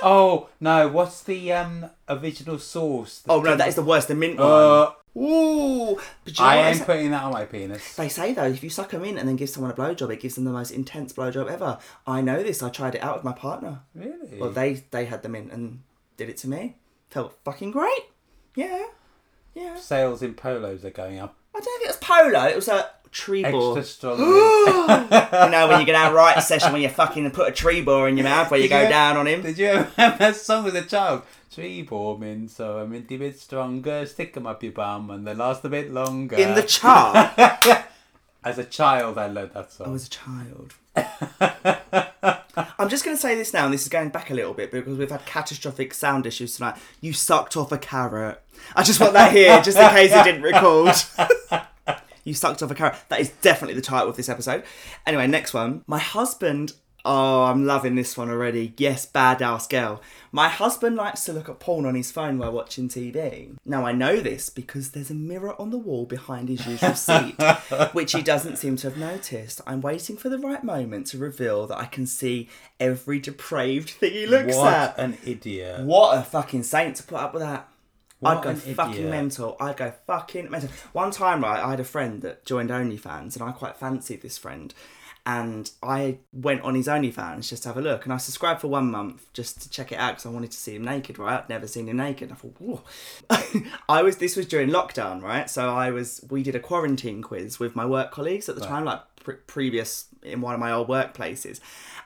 Oh 0.00 0.48
no! 0.60 0.86
What's 0.86 1.22
the 1.24 1.52
um 1.52 1.90
Original 2.08 2.58
Source? 2.60 3.22
Oh 3.28 3.40
no, 3.40 3.56
that 3.56 3.66
is 3.66 3.74
the 3.74 3.82
worst. 3.82 4.06
The 4.06 4.14
mint 4.14 4.38
one. 4.38 4.92
Ooh. 5.16 5.96
But 6.24 6.38
you 6.38 6.44
know 6.44 6.50
I 6.50 6.56
am 6.56 6.74
say? 6.74 6.84
putting 6.84 7.10
that 7.12 7.22
on 7.22 7.32
my 7.32 7.44
penis. 7.44 7.94
They 7.94 8.08
say 8.08 8.32
though, 8.32 8.46
if 8.46 8.62
you 8.64 8.70
suck 8.70 8.90
them 8.90 9.04
in 9.04 9.16
and 9.16 9.28
then 9.28 9.36
give 9.36 9.48
someone 9.50 9.70
a 9.70 9.74
blowjob, 9.74 10.12
it 10.12 10.20
gives 10.20 10.34
them 10.34 10.44
the 10.44 10.50
most 10.50 10.70
intense 10.72 11.12
blowjob 11.12 11.48
ever. 11.50 11.78
I 12.06 12.20
know 12.20 12.42
this. 12.42 12.62
I 12.62 12.68
tried 12.70 12.94
it 12.96 13.02
out 13.02 13.16
with 13.16 13.24
my 13.24 13.32
partner. 13.32 13.80
Really? 13.94 14.38
Well, 14.38 14.50
they 14.50 14.84
they 14.90 15.04
had 15.04 15.22
them 15.22 15.34
in 15.34 15.50
and 15.50 15.82
did 16.16 16.28
it 16.28 16.36
to 16.38 16.48
me. 16.48 16.76
Felt 17.10 17.36
fucking 17.44 17.70
great. 17.70 18.02
Yeah, 18.56 18.86
yeah. 19.54 19.76
Sales 19.76 20.22
in 20.22 20.34
polos 20.34 20.84
are 20.84 20.90
going 20.90 21.18
up. 21.20 21.36
I 21.54 21.60
don't 21.60 21.78
think 21.78 21.84
it 21.84 21.88
was 21.88 21.96
polo. 21.98 22.46
It 22.48 22.56
was 22.56 22.68
a 22.68 22.90
Trebor. 23.12 23.76
Extra 23.78 23.84
strong. 23.84 24.18
you 24.18 25.50
know 25.50 25.68
when 25.68 25.78
you 25.78 25.86
get 25.86 25.94
out 25.94 26.12
right 26.14 26.42
session 26.42 26.72
when 26.72 26.82
you 26.82 26.88
fucking 26.88 27.30
put 27.30 27.48
a 27.48 27.52
Trebor 27.52 28.08
in 28.08 28.16
your 28.16 28.24
mouth 28.24 28.50
where 28.50 28.58
you 28.58 28.64
Did 28.68 28.74
go 28.74 28.82
you- 28.82 28.88
down 28.88 29.16
on 29.16 29.28
him. 29.28 29.42
Did 29.42 29.56
you 29.58 29.66
ever 29.66 29.84
have 29.96 30.18
that 30.18 30.34
song 30.34 30.66
as 30.66 30.74
a 30.74 30.82
child? 30.82 31.22
Tree 31.54 31.82
bombing, 31.82 32.48
so 32.48 32.78
I'm 32.78 32.92
a 32.92 32.98
bit 32.98 33.38
stronger. 33.38 34.04
Stick 34.06 34.36
'em 34.36 34.44
up 34.44 34.64
your 34.64 34.72
bum, 34.72 35.08
and 35.10 35.24
they 35.24 35.34
last 35.34 35.64
a 35.64 35.68
bit 35.68 35.92
longer. 35.92 36.34
In 36.34 36.56
the 36.56 36.64
chart. 36.64 37.38
As 38.44 38.58
a 38.58 38.64
child, 38.64 39.18
I 39.18 39.28
learned 39.28 39.52
that 39.52 39.70
song. 39.70 39.86
Oh, 39.86 39.90
I 39.90 39.92
was 39.92 40.06
a 40.06 40.10
child. 40.10 40.74
I'm 42.76 42.88
just 42.88 43.04
going 43.04 43.16
to 43.16 43.20
say 43.20 43.36
this 43.36 43.52
now, 43.52 43.66
and 43.66 43.72
this 43.72 43.82
is 43.82 43.88
going 43.88 44.08
back 44.08 44.30
a 44.30 44.34
little 44.34 44.52
bit 44.52 44.72
because 44.72 44.98
we've 44.98 45.10
had 45.10 45.24
catastrophic 45.26 45.94
sound 45.94 46.26
issues 46.26 46.56
tonight. 46.56 46.76
You 47.00 47.12
sucked 47.12 47.56
off 47.56 47.70
a 47.70 47.78
carrot. 47.78 48.42
I 48.74 48.82
just 48.82 48.98
want 48.98 49.12
that 49.12 49.30
here, 49.30 49.62
just 49.62 49.78
in 49.78 49.88
case 49.90 50.12
it 50.12 50.24
didn't 50.24 50.42
record. 50.42 50.96
you 52.24 52.34
sucked 52.34 52.64
off 52.64 52.70
a 52.72 52.74
carrot. 52.74 52.96
That 53.10 53.20
is 53.20 53.30
definitely 53.30 53.74
the 53.74 53.80
title 53.80 54.08
of 54.08 54.16
this 54.16 54.28
episode. 54.28 54.64
Anyway, 55.06 55.28
next 55.28 55.54
one. 55.54 55.84
My 55.86 56.00
husband. 56.00 56.72
Oh, 57.06 57.42
I'm 57.44 57.66
loving 57.66 57.96
this 57.96 58.16
one 58.16 58.30
already. 58.30 58.72
Yes, 58.78 59.04
badass 59.04 59.68
girl. 59.68 60.00
My 60.32 60.48
husband 60.48 60.96
likes 60.96 61.24
to 61.26 61.34
look 61.34 61.50
at 61.50 61.60
porn 61.60 61.84
on 61.84 61.94
his 61.94 62.10
phone 62.10 62.38
while 62.38 62.50
watching 62.52 62.88
TV. 62.88 63.56
Now, 63.66 63.84
I 63.84 63.92
know 63.92 64.20
this 64.20 64.48
because 64.48 64.92
there's 64.92 65.10
a 65.10 65.14
mirror 65.14 65.60
on 65.60 65.70
the 65.70 65.78
wall 65.78 66.06
behind 66.06 66.48
his 66.48 66.66
usual 66.66 66.94
seat, 66.94 67.34
which 67.92 68.12
he 68.12 68.22
doesn't 68.22 68.56
seem 68.56 68.76
to 68.76 68.88
have 68.88 68.96
noticed. 68.98 69.60
I'm 69.66 69.82
waiting 69.82 70.16
for 70.16 70.30
the 70.30 70.38
right 70.38 70.64
moment 70.64 71.06
to 71.08 71.18
reveal 71.18 71.66
that 71.66 71.78
I 71.78 71.84
can 71.84 72.06
see 72.06 72.48
every 72.80 73.18
depraved 73.20 73.90
thing 73.90 74.12
he 74.12 74.26
looks 74.26 74.56
what 74.56 74.72
at. 74.72 74.98
an 74.98 75.18
idiot. 75.26 75.82
What 75.82 76.18
a 76.18 76.22
fucking 76.22 76.62
saint 76.62 76.96
to 76.96 77.02
put 77.02 77.20
up 77.20 77.34
with 77.34 77.42
that. 77.42 77.68
What 78.20 78.38
I'd 78.38 78.42
go 78.42 78.54
fucking 78.54 78.94
idiot. 78.94 79.10
mental. 79.10 79.56
I'd 79.60 79.76
go 79.76 79.92
fucking 80.06 80.50
mental. 80.50 80.70
One 80.92 81.10
time, 81.10 81.44
right, 81.44 81.62
I 81.62 81.70
had 81.70 81.80
a 81.80 81.84
friend 81.84 82.22
that 82.22 82.46
joined 82.46 82.70
OnlyFans, 82.70 83.34
and 83.36 83.42
I 83.42 83.52
quite 83.52 83.76
fancied 83.76 84.22
this 84.22 84.38
friend. 84.38 84.72
And 85.26 85.70
I 85.82 86.18
went 86.34 86.60
on 86.62 86.74
his 86.74 86.86
OnlyFans 86.86 87.48
just 87.48 87.62
to 87.62 87.70
have 87.70 87.78
a 87.78 87.80
look, 87.80 88.04
and 88.04 88.12
I 88.12 88.18
subscribed 88.18 88.60
for 88.60 88.68
one 88.68 88.90
month 88.90 89.32
just 89.32 89.62
to 89.62 89.70
check 89.70 89.90
it 89.90 89.96
out 89.98 90.12
because 90.12 90.26
I 90.26 90.28
wanted 90.28 90.50
to 90.50 90.58
see 90.58 90.74
him 90.76 90.84
naked. 90.84 91.18
Right, 91.18 91.38
I'd 91.40 91.48
never 91.48 91.66
seen 91.66 91.88
him 91.88 91.96
naked. 91.96 92.30
I 92.30 92.34
thought, 92.34 92.56
whoa. 92.58 92.82
I 93.88 94.02
was. 94.02 94.18
This 94.18 94.36
was 94.36 94.46
during 94.46 94.68
lockdown, 94.68 95.22
right? 95.22 95.48
So 95.48 95.70
I 95.74 95.90
was. 95.90 96.22
We 96.28 96.42
did 96.42 96.54
a 96.54 96.60
quarantine 96.60 97.22
quiz 97.22 97.58
with 97.58 97.74
my 97.74 97.86
work 97.86 98.10
colleagues 98.10 98.50
at 98.50 98.54
the 98.56 98.60
time, 98.66 98.84
like 98.84 99.00
pre- 99.16 99.36
previous 99.46 100.06
in 100.22 100.42
one 100.42 100.52
of 100.52 100.60
my 100.60 100.70
old 100.72 100.88
workplaces, 100.88 101.58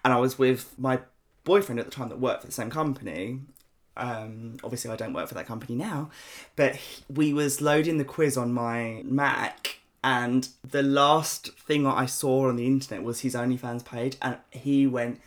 and 0.04 0.12
I 0.12 0.18
was 0.18 0.38
with 0.38 0.78
my 0.78 1.00
boyfriend 1.42 1.80
at 1.80 1.86
the 1.86 1.92
time 1.92 2.10
that 2.10 2.20
worked 2.20 2.42
for 2.42 2.46
the 2.46 2.52
same 2.52 2.70
company 2.70 3.40
um, 3.96 4.58
obviously 4.62 4.90
I 4.92 4.96
don't 4.96 5.12
work 5.12 5.26
for 5.26 5.34
that 5.34 5.46
company 5.46 5.74
now, 5.74 6.10
but 6.54 6.76
he- 6.76 7.02
we 7.12 7.32
was 7.32 7.60
loading 7.60 7.98
the 7.98 8.04
quiz 8.04 8.36
on 8.36 8.52
my 8.52 9.02
Mac, 9.04 9.77
and 10.02 10.48
the 10.68 10.82
last 10.82 11.50
thing 11.60 11.86
I 11.86 12.06
saw 12.06 12.48
on 12.48 12.56
the 12.56 12.66
internet 12.66 13.02
was 13.02 13.20
his 13.20 13.34
OnlyFans 13.34 13.84
page, 13.84 14.16
and 14.22 14.36
he 14.50 14.86
went 14.86 15.20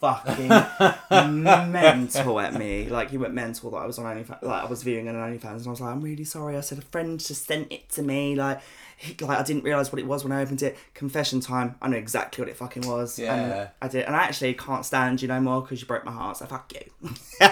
fucking 0.00 0.48
mental 1.10 2.40
at 2.40 2.54
me. 2.54 2.88
Like 2.88 3.10
he 3.10 3.18
went 3.18 3.34
mental 3.34 3.70
that 3.70 3.78
I 3.78 3.86
was 3.86 3.98
on 3.98 4.04
OnlyFans, 4.04 4.42
like 4.42 4.64
I 4.64 4.66
was 4.66 4.82
viewing 4.82 5.08
an 5.08 5.16
OnlyFans, 5.16 5.58
and 5.58 5.66
I 5.66 5.70
was 5.70 5.80
like, 5.80 5.92
I'm 5.92 6.00
really 6.00 6.24
sorry. 6.24 6.56
I 6.56 6.60
said 6.60 6.78
a 6.78 6.82
friend 6.82 7.18
just 7.18 7.46
sent 7.46 7.72
it 7.72 7.88
to 7.90 8.02
me, 8.02 8.34
like. 8.34 8.60
He, 8.98 9.16
like 9.20 9.36
I 9.36 9.42
didn't 9.42 9.64
realize 9.64 9.90
what 9.90 9.98
it 9.98 10.06
was 10.06 10.22
when 10.22 10.32
I 10.32 10.42
opened 10.42 10.62
it. 10.62 10.78
Confession 10.94 11.40
time. 11.40 11.74
I 11.82 11.88
know 11.88 11.96
exactly 11.96 12.40
what 12.40 12.48
it 12.48 12.56
fucking 12.56 12.86
was. 12.86 13.18
Yeah. 13.18 13.34
And 13.34 13.68
I 13.82 13.88
did, 13.88 14.04
and 14.04 14.14
I 14.14 14.20
actually 14.20 14.54
can't 14.54 14.86
stand 14.86 15.20
you 15.20 15.26
no 15.26 15.40
more 15.40 15.60
because 15.60 15.80
you 15.80 15.88
broke 15.88 16.04
my 16.04 16.12
heart. 16.12 16.36
So 16.36 16.46
fuck 16.46 16.72
you. 16.72 17.10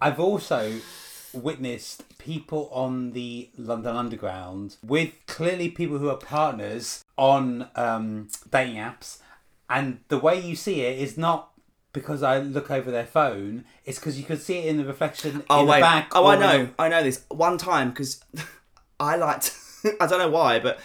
I've 0.00 0.18
also 0.18 0.80
witnessed 1.34 2.18
people 2.18 2.68
on 2.72 3.12
the 3.12 3.50
London 3.56 3.96
Underground 3.96 4.76
with 4.84 5.12
clearly 5.26 5.68
people 5.68 5.98
who 5.98 6.08
are 6.10 6.16
partners 6.16 7.04
on 7.16 7.68
um, 7.76 8.28
dating 8.50 8.76
apps, 8.76 9.18
and 9.70 10.00
the 10.08 10.18
way 10.18 10.38
you 10.40 10.54
see 10.56 10.82
it 10.82 10.98
is 10.98 11.16
not 11.18 11.50
because 11.92 12.22
I 12.22 12.38
look 12.38 12.70
over 12.70 12.90
their 12.90 13.04
phone. 13.06 13.64
It's 13.84 13.98
because 13.98 14.18
you 14.18 14.24
can 14.24 14.38
see 14.38 14.58
it 14.58 14.66
in 14.66 14.78
the 14.78 14.84
reflection 14.84 15.42
Oh 15.50 15.60
in 15.60 15.66
wait! 15.66 15.78
the 15.78 15.82
back. 15.82 16.10
oh, 16.14 16.26
I 16.26 16.36
know, 16.36 16.68
I 16.78 16.88
know 16.88 17.02
this. 17.02 17.24
One 17.28 17.58
time, 17.58 17.90
because 17.90 18.22
I 19.00 19.16
liked, 19.16 19.54
I 20.00 20.06
don't 20.06 20.18
know 20.18 20.30
why, 20.30 20.58
but 20.58 20.78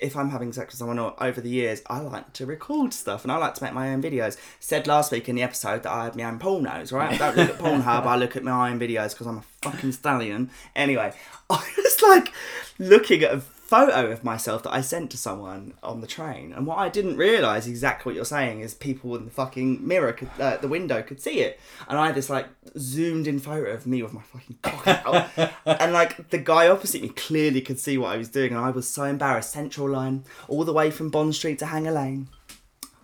if 0.00 0.16
I'm 0.16 0.30
having 0.30 0.52
sex 0.52 0.72
with 0.72 0.78
someone 0.78 0.98
or 0.98 1.14
over 1.22 1.40
the 1.40 1.50
years, 1.50 1.82
I 1.86 2.00
like 2.00 2.32
to 2.34 2.46
record 2.46 2.92
stuff 2.92 3.22
and 3.22 3.30
I 3.30 3.36
like 3.36 3.54
to 3.54 3.64
make 3.64 3.74
my 3.74 3.92
own 3.92 4.02
videos. 4.02 4.36
Said 4.58 4.86
last 4.86 5.12
week 5.12 5.28
in 5.28 5.36
the 5.36 5.42
episode 5.42 5.82
that 5.82 5.92
I 5.92 6.04
had 6.04 6.16
my 6.16 6.24
own 6.24 6.38
pornos, 6.38 6.92
right? 6.92 7.12
I 7.12 7.16
don't 7.16 7.36
look 7.36 7.50
at 7.50 7.58
Pornhub, 7.60 8.06
I 8.06 8.16
look 8.16 8.36
at 8.36 8.42
my 8.42 8.70
own 8.70 8.80
videos 8.80 9.10
because 9.10 9.26
I'm 9.26 9.38
a 9.38 9.44
fucking 9.62 9.92
stallion. 9.92 10.50
Anyway, 10.74 11.12
I 11.50 11.68
was 11.76 12.02
like 12.02 12.32
looking 12.78 13.22
at 13.22 13.34
a 13.34 13.42
photo 13.70 14.10
of 14.10 14.24
myself 14.24 14.64
that 14.64 14.72
I 14.74 14.80
sent 14.80 15.12
to 15.12 15.16
someone 15.16 15.74
on 15.82 16.00
the 16.00 16.06
train, 16.06 16.52
and 16.52 16.66
what 16.66 16.78
I 16.78 16.88
didn't 16.88 17.16
realise 17.16 17.68
exactly 17.68 18.10
what 18.10 18.16
you're 18.16 18.24
saying 18.24 18.60
is 18.60 18.74
people 18.74 19.14
in 19.14 19.24
the 19.26 19.30
fucking 19.30 19.86
mirror, 19.86 20.12
could, 20.12 20.28
uh, 20.40 20.56
the 20.56 20.66
window, 20.66 21.02
could 21.02 21.20
see 21.20 21.38
it, 21.40 21.60
and 21.88 21.96
I 21.96 22.06
had 22.06 22.16
this 22.16 22.28
like 22.28 22.46
zoomed 22.76 23.26
in 23.28 23.38
photo 23.38 23.70
of 23.70 23.86
me 23.86 24.02
with 24.02 24.12
my 24.12 24.22
fucking 24.22 24.58
cock 24.62 24.86
out, 24.88 25.52
and 25.80 25.92
like 25.92 26.30
the 26.30 26.38
guy 26.38 26.68
opposite 26.68 27.00
me 27.02 27.10
clearly 27.10 27.60
could 27.60 27.78
see 27.78 27.96
what 27.96 28.12
I 28.12 28.16
was 28.16 28.28
doing, 28.28 28.50
and 28.52 28.60
I 28.60 28.70
was 28.70 28.88
so 28.88 29.04
embarrassed. 29.04 29.52
Central 29.52 29.88
line, 29.88 30.24
all 30.48 30.64
the 30.64 30.72
way 30.72 30.90
from 30.90 31.08
Bond 31.10 31.34
Street 31.36 31.58
to 31.60 31.66
Hanger 31.66 31.92
Lane. 31.92 32.28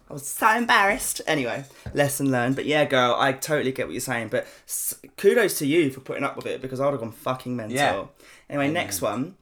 I 0.09 0.13
was 0.13 0.27
so 0.27 0.49
embarrassed. 0.51 1.21
Anyway, 1.27 1.65
lesson 1.93 2.31
learned. 2.31 2.55
But 2.57 2.65
yeah, 2.67 2.85
girl, 2.85 3.17
I 3.19 3.33
totally 3.33 3.73
get 3.73 3.87
what 3.87 3.93
you're 3.93 4.01
saying. 4.01 4.29
But 4.29 4.47
s- 4.67 4.95
kudos 5.17 5.59
to 5.59 5.67
you 5.67 5.91
for 5.91 5.99
putting 6.01 6.23
up 6.23 6.37
with 6.37 6.47
it 6.47 6.63
because 6.63 6.79
I 6.79 6.85
would 6.85 6.93
have 6.93 7.01
gone 7.01 7.11
fucking 7.13 7.57
mental. 7.57 7.77
Yeah. 7.77 8.05
Anyway, 8.49 8.71
next 8.71 9.01
one. 9.03 9.35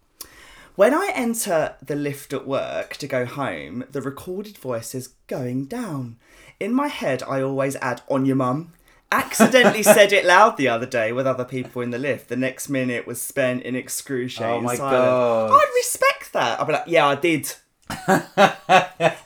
When 0.76 0.92
I 0.92 1.12
enter 1.14 1.76
the 1.80 1.94
lift 1.94 2.32
at 2.32 2.48
work 2.48 2.96
to 2.96 3.06
go 3.06 3.24
home, 3.26 3.84
the 3.92 4.02
recorded 4.02 4.58
voice 4.58 4.92
is 4.92 5.08
going 5.28 5.66
down. 5.66 6.16
In 6.58 6.74
my 6.74 6.88
head, 6.88 7.22
I 7.22 7.42
always 7.42 7.76
add 7.76 8.02
on 8.08 8.26
your 8.26 8.34
mum. 8.34 8.72
Accidentally 9.12 9.82
said 9.84 10.12
it 10.12 10.24
loud 10.24 10.56
the 10.56 10.66
other 10.66 10.86
day 10.86 11.12
with 11.12 11.28
other 11.28 11.44
people 11.44 11.80
in 11.80 11.90
the 11.90 11.98
lift. 11.98 12.28
The 12.28 12.36
next 12.36 12.68
minute 12.68 13.06
was 13.06 13.22
spent 13.22 13.62
in 13.62 13.76
excruciating 13.76 14.56
Oh 14.56 14.60
my 14.62 14.74
silence. 14.74 15.52
God. 15.52 15.52
I'd 15.52 15.72
respect 15.76 16.32
that. 16.32 16.60
I'd 16.60 16.66
be 16.66 16.72
like, 16.72 16.84
yeah, 16.88 17.06
I 17.06 17.14
did. 17.14 17.52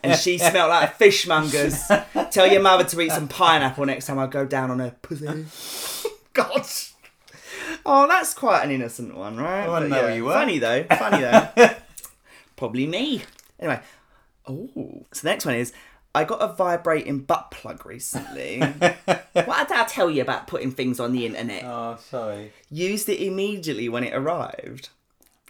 and 0.02 0.18
she 0.18 0.36
smelled 0.36 0.68
like 0.68 0.90
a 0.90 0.92
fishmongers. 1.02 2.30
Tell 2.30 2.46
your 2.46 2.60
mother 2.60 2.84
to 2.84 3.00
eat 3.00 3.12
some 3.12 3.26
pineapple 3.28 3.86
next 3.86 4.04
time 4.04 4.18
I 4.18 4.26
go 4.26 4.44
down 4.44 4.70
on 4.70 4.80
her 4.80 4.94
pussy. 5.00 5.46
God. 6.34 6.66
Oh, 7.90 8.06
that's 8.06 8.34
quite 8.34 8.62
an 8.64 8.70
innocent 8.70 9.16
one, 9.16 9.38
right? 9.38 9.62
I 9.62 9.66
But 9.66 9.88
know 9.88 10.02
where 10.02 10.14
you 10.14 10.26
were. 10.26 10.32
Funny 10.34 10.58
though. 10.58 10.84
Funny 10.90 11.22
though. 11.22 11.70
Probably 12.56 12.86
me. 12.86 13.22
Anyway. 13.58 13.80
Oh. 14.46 15.06
So 15.12 15.22
the 15.22 15.28
next 15.30 15.46
one 15.46 15.54
is 15.54 15.72
I 16.14 16.24
got 16.24 16.42
a 16.42 16.52
vibrating 16.52 17.20
butt 17.20 17.50
plug 17.50 17.86
recently. 17.86 18.58
what 18.60 19.68
did 19.68 19.76
I 19.76 19.84
tell 19.88 20.10
you 20.10 20.20
about 20.20 20.46
putting 20.46 20.70
things 20.70 21.00
on 21.00 21.12
the 21.12 21.24
internet? 21.24 21.64
Oh, 21.64 21.96
sorry. 21.98 22.52
Used 22.70 23.08
it 23.08 23.24
immediately 23.24 23.88
when 23.88 24.04
it 24.04 24.14
arrived. 24.14 24.90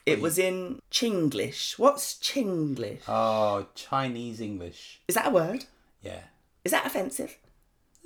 It 0.07 0.21
was 0.21 0.39
in 0.39 0.81
Chinglish. 0.91 1.79
What's 1.79 2.15
Chinglish? 2.15 3.01
Oh, 3.09 3.67
Chinese 3.75 4.41
English. 4.41 5.01
Is 5.07 5.17
that 5.17 5.27
a 5.27 5.31
word? 5.31 5.67
Yeah. 6.03 6.21
Is 6.65 6.73
that 6.73 6.87
offensive? 6.87 7.37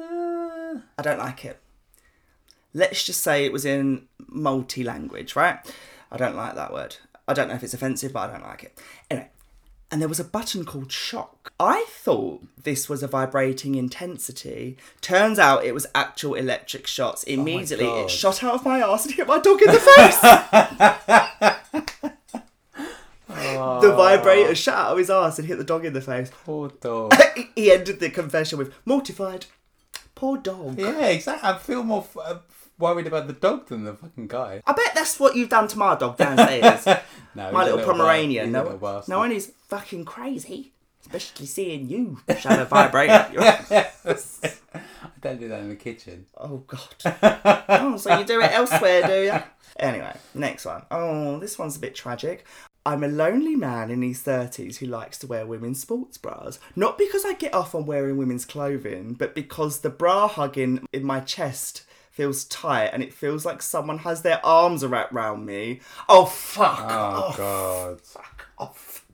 Uh, 0.00 0.80
I 0.98 1.02
don't 1.02 1.18
like 1.18 1.44
it. 1.44 1.60
Let's 2.74 3.04
just 3.04 3.22
say 3.22 3.44
it 3.44 3.52
was 3.52 3.64
in 3.64 4.06
multi 4.26 4.82
language, 4.82 5.36
right? 5.36 5.58
I 6.10 6.16
don't 6.16 6.36
like 6.36 6.54
that 6.54 6.72
word. 6.72 6.96
I 7.28 7.34
don't 7.34 7.48
know 7.48 7.54
if 7.54 7.62
it's 7.62 7.74
offensive, 7.74 8.12
but 8.12 8.30
I 8.30 8.32
don't 8.32 8.42
like 8.42 8.64
it. 8.64 8.78
Anyway, 9.10 9.28
and 9.90 10.00
there 10.00 10.08
was 10.08 10.18
a 10.20 10.24
button 10.24 10.64
called 10.64 10.90
shock. 10.90 11.52
I 11.60 11.84
thought 11.88 12.42
this 12.62 12.88
was 12.88 13.02
a 13.02 13.06
vibrating 13.06 13.74
intensity. 13.74 14.78
Turns 15.02 15.38
out 15.38 15.64
it 15.64 15.74
was 15.74 15.86
actual 15.94 16.34
electric 16.34 16.86
shots. 16.86 17.22
Immediately, 17.24 17.84
God. 17.86 18.04
it 18.06 18.10
shot 18.10 18.42
out 18.42 18.54
of 18.54 18.64
my 18.64 18.80
ass 18.80 19.04
and 19.04 19.14
hit 19.14 19.26
my 19.26 19.38
dog 19.38 19.60
in 19.60 19.70
the 19.70 19.80
face. 19.80 20.18
The 23.28 23.94
vibrator 23.96 24.54
shot 24.54 24.74
out 24.78 24.92
of 24.92 24.98
his 24.98 25.10
ass 25.10 25.38
and 25.38 25.48
hit 25.48 25.58
the 25.58 25.64
dog 25.64 25.84
in 25.84 25.92
the 25.92 26.00
face. 26.00 26.30
poor 26.44 26.68
dog. 26.80 27.14
he 27.56 27.72
ended 27.72 27.98
the 28.00 28.10
confession 28.10 28.58
with 28.58 28.72
mortified. 28.84 29.46
Poor 30.14 30.36
dog. 30.36 30.78
yeah, 30.78 31.06
exactly. 31.06 31.48
I 31.48 31.58
feel 31.58 31.82
more 31.82 32.02
f- 32.02 32.16
uh, 32.16 32.38
worried 32.82 33.06
about 33.06 33.28
the 33.28 33.32
dog 33.32 33.68
than 33.68 33.84
the 33.84 33.94
fucking 33.94 34.26
guy. 34.26 34.60
I 34.66 34.72
bet 34.72 34.94
that's 34.94 35.18
what 35.18 35.36
you've 35.36 35.48
done 35.48 35.68
to 35.68 35.78
my 35.78 35.94
dog 35.94 36.18
downstairs. 36.18 36.86
No, 37.34 37.50
my 37.50 37.64
little 37.64 37.82
Pomeranian. 37.82 38.52
No, 38.52 38.78
no 39.08 39.18
one 39.18 39.32
is 39.32 39.52
fucking 39.68 40.04
crazy. 40.04 40.74
Especially 41.00 41.46
seeing 41.46 41.88
you 41.88 42.18
shove 42.38 42.58
a 42.58 42.66
vibrator 42.66 43.12
up 43.14 43.32
your 43.32 43.42
ass. 43.42 44.60
I 44.74 44.80
don't 45.22 45.40
do 45.40 45.48
that 45.48 45.60
in 45.60 45.70
the 45.70 45.76
kitchen. 45.76 46.26
Oh, 46.36 46.58
God. 46.58 47.64
Oh, 47.70 47.96
so 47.96 48.18
you 48.18 48.26
do 48.26 48.38
it 48.42 48.52
elsewhere, 48.52 49.06
do 49.06 49.22
you? 49.22 49.42
Anyway, 49.78 50.14
next 50.34 50.66
one. 50.66 50.82
Oh, 50.90 51.38
this 51.38 51.58
one's 51.58 51.76
a 51.76 51.80
bit 51.80 51.94
tragic. 51.94 52.44
I'm 52.84 53.02
a 53.02 53.08
lonely 53.08 53.56
man 53.56 53.90
in 53.90 54.02
his 54.02 54.22
30s 54.22 54.76
who 54.76 54.86
likes 54.86 55.16
to 55.20 55.26
wear 55.26 55.46
women's 55.46 55.80
sports 55.80 56.18
bras. 56.18 56.58
Not 56.76 56.98
because 56.98 57.24
I 57.24 57.32
get 57.32 57.54
off 57.54 57.74
on 57.74 57.86
wearing 57.86 58.18
women's 58.18 58.44
clothing, 58.44 59.14
but 59.14 59.34
because 59.34 59.80
the 59.80 59.88
bra 59.88 60.28
hugging 60.28 60.84
in 60.92 61.04
my 61.04 61.20
chest 61.20 61.84
feels 62.12 62.44
tight 62.44 62.90
and 62.92 63.02
it 63.02 63.12
feels 63.12 63.44
like 63.44 63.62
someone 63.62 63.98
has 63.98 64.22
their 64.22 64.44
arms 64.44 64.84
wrapped 64.84 65.12
around 65.12 65.46
me. 65.46 65.80
Oh, 66.08 66.26
fuck. 66.26 66.86
Oh, 66.88 67.32
oh 67.32 67.34
God. 67.36 68.00
Fuck 68.02 68.48
oh, 68.58 68.64
off. 68.64 69.06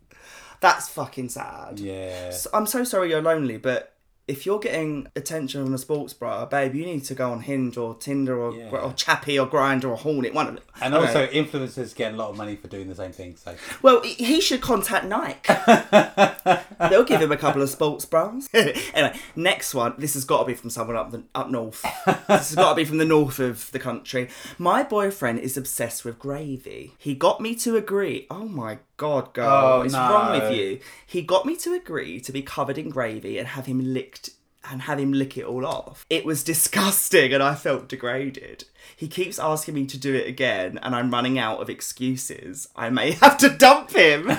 That's 0.60 0.88
fucking 0.88 1.28
sad. 1.28 1.78
Yeah. 1.78 2.30
So- 2.30 2.50
I'm 2.52 2.66
so 2.66 2.82
sorry 2.82 3.10
you're 3.10 3.22
lonely, 3.22 3.56
but 3.56 3.94
if 4.28 4.44
you're 4.46 4.58
getting 4.58 5.08
attention 5.16 5.64
from 5.64 5.74
a 5.74 5.78
sports 5.78 6.12
bra, 6.12 6.44
babe, 6.46 6.74
you 6.74 6.84
need 6.86 7.04
to 7.06 7.14
go 7.14 7.32
on 7.32 7.40
Hinge 7.40 7.76
or 7.76 7.94
Tinder 7.94 8.38
or, 8.38 8.52
Yeah. 8.54 8.68
or 8.70 8.92
Chappy 8.92 9.38
or 9.38 9.46
Grindr 9.46 9.84
or 9.90 9.96
Hornet, 9.96 10.34
one 10.34 10.46
of 10.48 10.54
them. 10.54 10.64
And 10.80 10.94
Okay. 10.94 11.06
also, 11.06 11.26
influencers 11.26 11.94
get 11.94 12.12
a 12.12 12.16
lot 12.16 12.30
of 12.30 12.36
money 12.36 12.54
for 12.56 12.68
doing 12.68 12.88
the 12.88 12.94
same 12.94 13.12
thing. 13.12 13.36
So, 13.42 13.54
Well, 13.82 14.02
he- 14.02 14.22
he 14.24 14.40
should 14.40 14.60
contact 14.60 15.06
Nike. 15.06 15.38
They'll 16.90 17.04
give 17.04 17.20
him 17.20 17.32
a 17.32 17.36
couple 17.36 17.62
of 17.62 17.70
sports 17.70 18.04
bras. 18.04 18.48
anyway, 18.54 19.18
next 19.34 19.74
one. 19.74 19.94
This 19.98 20.14
has 20.14 20.24
got 20.24 20.40
to 20.40 20.44
be 20.44 20.54
from 20.54 20.70
someone 20.70 20.96
up 20.96 21.10
the, 21.10 21.24
up 21.34 21.50
north. 21.50 21.82
this 22.06 22.26
has 22.50 22.54
got 22.54 22.70
to 22.70 22.76
be 22.76 22.84
from 22.84 22.98
the 22.98 23.04
north 23.04 23.38
of 23.40 23.70
the 23.72 23.78
country. 23.78 24.28
My 24.58 24.82
boyfriend 24.82 25.40
is 25.40 25.56
obsessed 25.56 26.04
with 26.04 26.18
gravy. 26.18 26.92
He 26.98 27.14
got 27.14 27.40
me 27.40 27.54
to 27.56 27.76
agree. 27.76 28.26
Oh 28.30 28.44
my 28.44 28.78
god, 28.98 29.32
girl, 29.32 29.48
Oh, 29.48 29.78
what's 29.78 29.94
no. 29.94 29.98
wrong 30.00 30.38
with 30.38 30.52
you? 30.54 30.80
He 31.06 31.22
got 31.22 31.46
me 31.46 31.56
to 31.56 31.72
agree 31.72 32.20
to 32.20 32.30
be 32.32 32.42
covered 32.42 32.76
in 32.76 32.90
gravy 32.90 33.38
and 33.38 33.48
have 33.48 33.64
him 33.64 33.94
licked 33.94 34.30
and 34.70 34.82
have 34.82 34.98
him 34.98 35.12
lick 35.14 35.38
it 35.38 35.44
all 35.46 35.64
off. 35.64 36.04
It 36.10 36.26
was 36.26 36.44
disgusting 36.52 37.32
and 37.32 37.42
I 37.42 37.54
felt 37.54 37.88
degraded. 37.88 38.64
He 38.94 39.08
keeps 39.08 39.38
asking 39.38 39.74
me 39.74 39.86
to 39.86 39.96
do 39.98 40.14
it 40.14 40.26
again 40.26 40.78
and 40.82 40.94
I'm 40.94 41.10
running 41.10 41.38
out 41.38 41.60
of 41.62 41.70
excuses. 41.70 42.68
I 42.76 42.90
may 42.90 43.12
have 43.22 43.38
to 43.38 43.48
dump 43.48 43.92
him. 43.92 44.26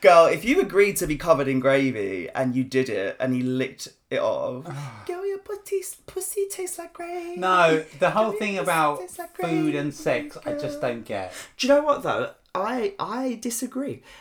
Girl, 0.00 0.24
if 0.26 0.46
you 0.46 0.62
agreed 0.62 0.96
to 0.96 1.06
be 1.06 1.18
covered 1.18 1.46
in 1.46 1.60
gravy 1.60 2.30
and 2.30 2.56
you 2.56 2.64
did 2.64 2.88
it 2.88 3.16
and 3.20 3.34
he 3.34 3.42
licked 3.42 3.88
it 4.08 4.18
off, 4.18 4.64
girl, 5.06 5.26
your 5.26 5.36
pussy, 5.38 5.82
pussy 6.06 6.46
tastes 6.50 6.78
like 6.78 6.94
gravy. 6.94 7.36
no, 7.38 7.84
the 7.98 8.10
whole 8.10 8.32
me 8.32 8.38
thing 8.38 8.56
about 8.56 9.00
like 9.18 9.36
food 9.36 9.74
and 9.74 9.92
sex, 9.92 10.38
I 10.46 10.54
just 10.54 10.80
don't 10.80 11.04
get. 11.04 11.34
Do 11.58 11.66
you 11.66 11.74
know 11.74 11.82
what 11.82 12.02
though? 12.02 12.30
I 12.54 12.94
I 12.98 13.38
disagree. 13.40 14.02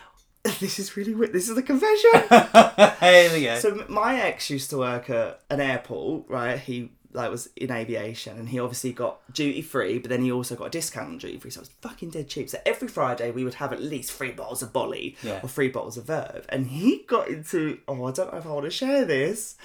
This 0.62 0.80
is 0.80 0.96
really 0.96 1.14
weird. 1.14 1.34
This 1.34 1.50
is 1.50 1.58
a 1.58 1.62
confession. 1.62 2.12
Here 3.02 3.30
we 3.34 3.44
go. 3.44 3.60
So 3.60 3.84
my 3.90 4.20
ex 4.22 4.50
used 4.50 4.70
to 4.70 4.78
work 4.78 5.10
at 5.10 5.42
an 5.50 5.60
airport, 5.60 6.30
right? 6.30 6.58
He 6.58 6.92
like 7.12 7.30
was 7.30 7.50
in 7.58 7.72
aviation, 7.72 8.38
and 8.38 8.48
he 8.48 8.58
obviously 8.60 8.94
got 8.94 9.20
duty 9.34 9.62
free, 9.62 10.00
but 10.00 10.10
then 10.10 10.22
he 10.24 10.32
also 10.32 10.56
got 10.56 10.66
a 10.68 10.70
discount 10.70 11.10
on 11.10 11.18
duty 11.18 11.38
free, 11.40 11.52
so 11.52 11.60
it 11.60 11.64
was 11.64 11.70
fucking 11.82 12.12
dead 12.12 12.30
cheap. 12.30 12.50
So 12.50 12.60
every 12.66 12.88
Friday 12.88 13.32
we 13.32 13.44
would 13.44 13.56
have 13.56 13.74
at 13.74 13.82
least 13.82 14.12
three 14.14 14.32
bottles 14.32 14.62
of 14.62 14.72
Bolly 14.72 15.18
Yeah. 15.24 15.40
or 15.44 15.50
three 15.50 15.68
bottles 15.70 15.98
of 15.98 16.06
Verve, 16.06 16.46
and 16.50 16.68
he 16.68 17.04
got 17.08 17.28
into 17.28 17.80
oh 17.88 18.06
I 18.06 18.12
don't 18.12 18.32
know 18.32 18.40
if 18.40 18.46
I 18.46 18.50
want 18.50 18.66
to 18.66 18.72
share 18.72 19.04
this. 19.06 19.56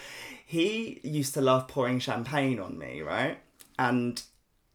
He 0.45 1.01
used 1.05 1.35
to 1.35 1.41
love 1.41 1.69
pouring 1.69 2.01
champagne 2.01 2.59
on 2.59 2.77
me, 2.79 3.01
right? 3.01 3.39
And 3.79 4.21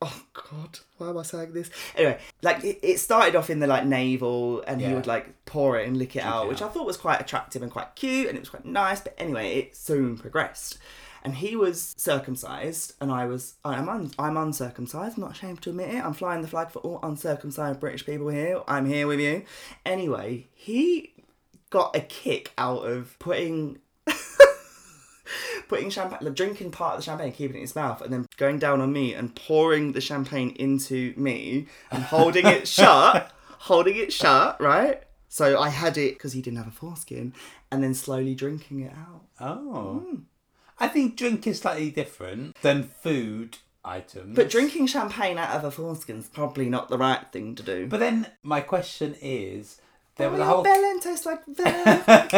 oh 0.02 0.22
god, 0.34 0.80
why 0.98 1.10
am 1.10 1.18
I 1.18 1.24
saying 1.24 1.54
this? 1.54 1.70
Anyway, 1.96 2.20
like 2.42 2.64
it, 2.64 2.80
it 2.82 3.00
started 3.00 3.36
off 3.36 3.50
in 3.50 3.60
the 3.60 3.68
like 3.68 3.86
navel, 3.86 4.64
and 4.68 4.80
he 4.80 4.88
Yeah. 4.88 4.94
would 4.96 5.08
like 5.08 5.46
pour 5.46 5.78
it 5.80 5.88
and 5.88 5.98
lick 5.98 6.16
it 6.16 6.24
out, 6.24 6.48
which. 6.48 6.62
I 6.62 6.68
thought 6.70 6.86
was 6.86 6.98
quite 6.98 7.20
attractive 7.20 7.62
and 7.62 7.72
quite 7.72 7.96
cute, 7.96 8.28
and 8.28 8.38
it 8.38 8.42
was 8.42 8.50
quite 8.50 8.66
nice. 8.66 9.02
But 9.02 9.16
anyway, 9.18 9.56
it 9.58 9.76
soon 9.76 10.18
progressed. 10.18 10.78
And 11.22 11.36
he 11.36 11.58
was 11.58 11.94
circumcised, 11.98 12.94
and 13.02 13.12
I 13.12 13.26
was. 13.26 13.56
I'm 13.66 13.90
un, 13.90 14.12
I'm 14.18 14.38
uncircumcised. 14.38 15.18
I'm 15.18 15.22
not 15.24 15.32
ashamed 15.32 15.62
to 15.64 15.70
admit 15.72 15.94
it. 15.94 16.04
I'm 16.06 16.14
flying 16.14 16.42
the 16.42 16.48
flag 16.48 16.70
for 16.70 16.80
all 16.80 17.00
uncircumcised 17.04 17.80
British 17.82 18.06
people 18.06 18.30
here. 18.30 18.62
I'm 18.70 18.86
here 18.86 19.06
with 19.06 19.20
you. 19.20 19.44
Anyway, 19.86 20.48
he 20.54 21.12
got 21.72 21.94
a 21.94 22.00
kick 22.00 22.54
out 22.58 22.86
of 22.86 23.20
putting 23.20 23.80
putting 25.68 25.90
champagne, 25.90 26.20
like, 26.22 26.36
drinking 26.36 26.72
part 26.72 26.96
of 26.96 27.00
the 27.00 27.06
champagne, 27.06 27.32
keeping 27.32 27.56
it 27.56 27.60
in 27.60 27.62
his 27.62 27.76
mouth, 27.76 28.02
and 28.02 28.12
then 28.12 28.26
going 28.38 28.60
down 28.60 28.82
on 28.82 28.92
me 28.92 29.14
and 29.14 29.36
pouring 29.36 29.94
the 29.94 30.02
champagne 30.02 30.52
into 30.52 31.14
me 31.18 31.68
and 31.92 32.04
holding 32.04 32.46
it 32.46 32.68
shut, 32.68 33.32
holding 33.60 33.96
it 33.96 34.14
shut, 34.14 34.60
right? 34.62 35.04
So 35.28 35.60
I 35.60 35.70
had 35.70 35.98
it 35.98 36.16
because 36.16 36.34
he 36.34 36.42
didn't 36.42 36.58
have 36.58 36.68
a 36.68 36.72
foreskin, 36.72 37.34
and 37.72 37.84
then 37.84 37.94
slowly 37.94 38.36
drinking 38.36 38.82
it 38.82 38.92
out. 38.92 39.26
Oh. 39.40 40.04
Hmm. 40.06 40.16
I 40.80 40.88
think 40.88 41.18
drink 41.18 41.46
is 41.46 41.60
slightly 41.60 41.92
different 41.92 42.56
than 42.62 42.84
food 42.84 43.58
items. 43.84 44.36
But 44.36 44.50
drinking 44.50 44.88
champagne 44.88 45.38
out 45.38 45.56
of 45.56 45.64
a 45.64 45.72
foreskin's 45.72 46.30
probably 46.30 46.70
not 46.70 46.90
the 46.90 46.98
right 46.98 47.26
thing 47.32 47.56
to 47.56 47.64
do. 47.64 47.88
But 47.88 48.00
then 48.00 48.28
my 48.44 48.62
question 48.62 49.16
is, 49.22 49.82
there 50.20 50.30
Boy, 50.30 50.38
was 50.38 50.42
a 50.42 50.44
your 50.44 50.54
whole. 50.54 50.64
bellend 50.64 51.02
tastes 51.02 51.26
like 51.26 51.46
velvet. 51.48 52.32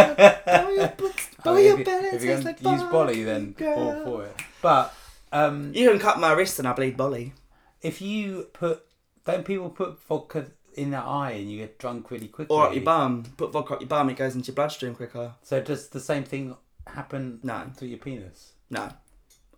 Boy, 0.45 0.71
your, 0.75 0.87
boots- 0.97 1.29
I 1.43 1.53
mean, 1.55 1.65
if, 1.65 1.79
you, 1.79 1.85
bellend 1.85 2.13
if 2.13 2.23
you're 2.23 2.35
tastes 2.37 2.43
going 2.43 2.43
like 2.45 2.59
to 2.59 2.69
use 2.71 2.83
bolly, 2.91 3.23
then 3.23 3.51
girl. 3.51 3.79
all 3.79 4.03
for 4.05 4.25
it. 4.25 4.35
But 4.61 4.93
um, 5.33 5.71
You 5.75 5.89
can 5.89 5.99
cut 5.99 6.19
my 6.19 6.31
wrist 6.31 6.59
and 6.59 6.67
I 6.67 6.73
bleed 6.73 6.95
bolly. 6.95 7.33
if 7.81 8.01
you 8.01 8.47
put, 8.53 8.83
don't 9.25 9.43
people 9.45 9.69
put 9.69 10.01
vodka 10.03 10.47
in 10.75 10.91
their 10.91 11.01
eye 11.03 11.31
and 11.31 11.51
you 11.51 11.57
get 11.59 11.77
drunk 11.79 12.09
really 12.11 12.27
quickly? 12.29 12.55
Or 12.55 12.67
up 12.67 12.73
your 12.73 12.83
bum. 12.83 13.23
Put 13.37 13.51
vodka 13.51 13.73
up 13.75 13.81
your 13.81 13.89
bum, 13.89 14.09
it 14.09 14.15
goes 14.17 14.35
into 14.35 14.47
your 14.51 14.55
bloodstream 14.55 14.95
quicker. 14.95 15.33
So 15.43 15.59
does 15.61 15.89
the 15.89 15.99
same 15.99 16.23
thing 16.23 16.55
happen 16.87 17.39
No. 17.43 17.63
to 17.77 17.85
your 17.85 17.97
penis? 17.99 18.53
No. 18.69 18.89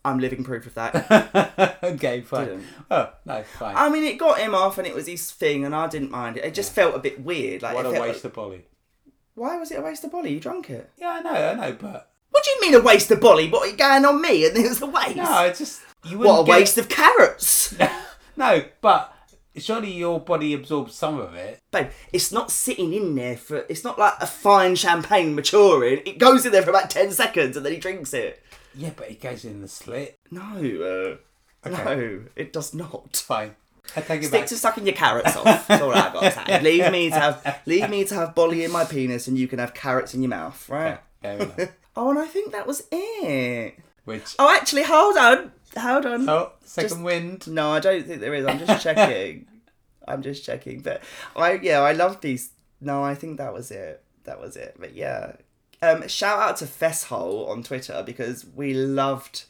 I'm 0.05 0.19
living 0.19 0.43
proof 0.43 0.67
of 0.67 0.73
that. 0.73 1.79
okay, 1.83 2.21
fine. 2.21 2.45
Didn't. 2.45 2.65
Oh 2.91 3.09
no, 3.25 3.43
fine. 3.43 3.75
I 3.75 3.89
mean, 3.89 4.03
it 4.03 4.17
got 4.17 4.39
him 4.39 4.53
off 4.53 4.77
and 4.77 4.85
it 4.85 4.93
was 4.93 5.07
his 5.07 5.31
thing 5.31 5.63
and 5.65 5.73
I 5.73 5.87
didn't 5.87 6.11
mind 6.11 6.37
it. 6.37 6.43
It 6.43 6.53
just 6.53 6.73
felt 6.73 6.95
a 6.95 6.99
bit 6.99 7.21
weird. 7.21 7.61
Like, 7.61 7.75
what 7.75 7.85
a 7.85 7.91
waste 7.91 8.23
like- 8.23 8.23
of 8.25 8.33
bolly. 8.33 8.65
Why 9.35 9.57
was 9.57 9.71
it 9.71 9.79
a 9.79 9.81
waste 9.81 10.03
of 10.03 10.11
bolly? 10.11 10.33
You 10.33 10.39
drunk 10.39 10.69
it? 10.69 10.91
Yeah, 10.97 11.09
I 11.09 11.21
know, 11.21 11.31
I 11.31 11.53
know, 11.55 11.77
but 11.79 12.11
What 12.29 12.43
do 12.43 12.51
you 12.51 12.61
mean 12.61 12.79
a 12.79 12.83
waste 12.83 13.09
of 13.09 13.19
bolly? 13.19 13.49
What, 13.49 13.63
are 13.63 13.71
you 13.71 13.77
going 13.77 14.05
on 14.05 14.21
me 14.21 14.45
and 14.45 14.55
it 14.55 14.69
was 14.69 14.81
a 14.81 14.85
waste? 14.85 15.15
no, 15.15 15.45
it's 15.45 15.59
just 15.59 15.81
you 16.05 16.19
what, 16.19 16.39
a 16.39 16.43
waste 16.43 16.77
of 16.77 16.87
carrots? 16.89 17.75
no, 18.37 18.63
but 18.81 19.15
surely 19.57 19.91
your 19.91 20.19
body 20.19 20.53
absorbs 20.53 20.95
some 20.95 21.19
of 21.19 21.33
it. 21.33 21.61
Babe, 21.71 21.87
it's 22.11 22.31
not 22.31 22.51
sitting 22.51 22.93
in 22.93 23.15
there 23.15 23.37
for. 23.37 23.65
It's 23.69 23.83
not 23.83 23.97
like 23.97 24.13
a 24.19 24.27
fine 24.27 24.75
champagne 24.75 25.33
maturing. 25.33 26.01
It 26.05 26.19
goes 26.19 26.45
in 26.45 26.51
there 26.51 26.61
for 26.61 26.69
about 26.69 26.89
10 26.89 27.11
seconds 27.11 27.57
and 27.57 27.65
then 27.65 27.73
he 27.73 27.79
drinks 27.79 28.13
it. 28.13 28.43
Yeah, 28.75 28.91
but 28.95 29.09
it 29.09 29.21
goes 29.21 29.45
in 29.45 29.61
the 29.61 29.67
slit. 29.67 30.17
No, 30.31 30.41
uh, 30.41 31.67
Okay. 31.69 31.83
no, 31.95 32.21
it 32.35 32.51
does 32.53 32.73
not. 32.73 33.15
Fine. 33.17 33.55
I 33.95 34.01
take 34.01 34.21
it 34.23 34.27
Stick 34.27 34.41
back. 34.41 34.47
to 34.49 34.55
sucking 34.55 34.85
your 34.85 34.95
carrots 34.95 35.35
off. 35.35 35.67
That's 35.67 35.81
all 35.81 35.91
I've 35.93 36.13
got 36.13 36.21
to 36.21 36.31
say. 36.31 36.61
Leave 36.63 36.91
me 36.91 37.09
to 37.09 37.15
have 37.19 37.61
leave 37.65 37.89
me 37.89 38.05
to 38.05 38.15
have 38.15 38.33
bolly 38.33 38.63
in 38.63 38.71
my 38.71 38.85
penis, 38.85 39.27
and 39.27 39.37
you 39.37 39.47
can 39.47 39.59
have 39.59 39.73
carrots 39.73 40.13
in 40.13 40.21
your 40.21 40.29
mouth, 40.29 40.67
right? 40.69 40.99
Fair 41.21 41.35
enough. 41.39 41.59
Oh, 41.95 42.09
and 42.09 42.17
I 42.17 42.25
think 42.25 42.51
that 42.53 42.65
was 42.65 42.87
it. 42.91 43.75
Which 44.05 44.33
Oh, 44.39 44.49
actually, 44.49 44.81
hold 44.81 45.15
on, 45.15 45.51
hold 45.77 46.07
on. 46.07 46.27
oh, 46.27 46.53
second 46.65 46.89
Just- 46.89 47.01
wind. 47.01 47.47
No, 47.47 47.69
I 47.71 47.79
don't 47.79 48.03
think 48.07 48.19
there 48.19 48.33
is. 48.33 48.47
I'm 48.47 48.57
just 48.57 48.81
checking. 48.83 49.45
I'm 50.07 50.23
just 50.23 50.43
checking. 50.43 50.79
But 50.81 51.03
I, 51.35 51.53
yeah, 51.61 51.81
I 51.81 51.91
love 51.91 52.19
these. 52.19 52.49
No, 52.81 53.03
I 53.03 53.13
think 53.13 53.37
that 53.37 53.53
was 53.53 53.69
it. 53.69 54.03
That 54.23 54.41
was 54.41 54.55
it. 54.57 54.75
But 54.79 54.95
yeah, 54.95 55.33
Um, 55.83 56.07
shout 56.07 56.39
out 56.39 56.57
to 56.57 56.65
Fesshole 56.65 57.47
on 57.49 57.63
Twitter 57.63 58.03
because 58.05 58.45
we 58.55 58.73
loved. 58.73 59.43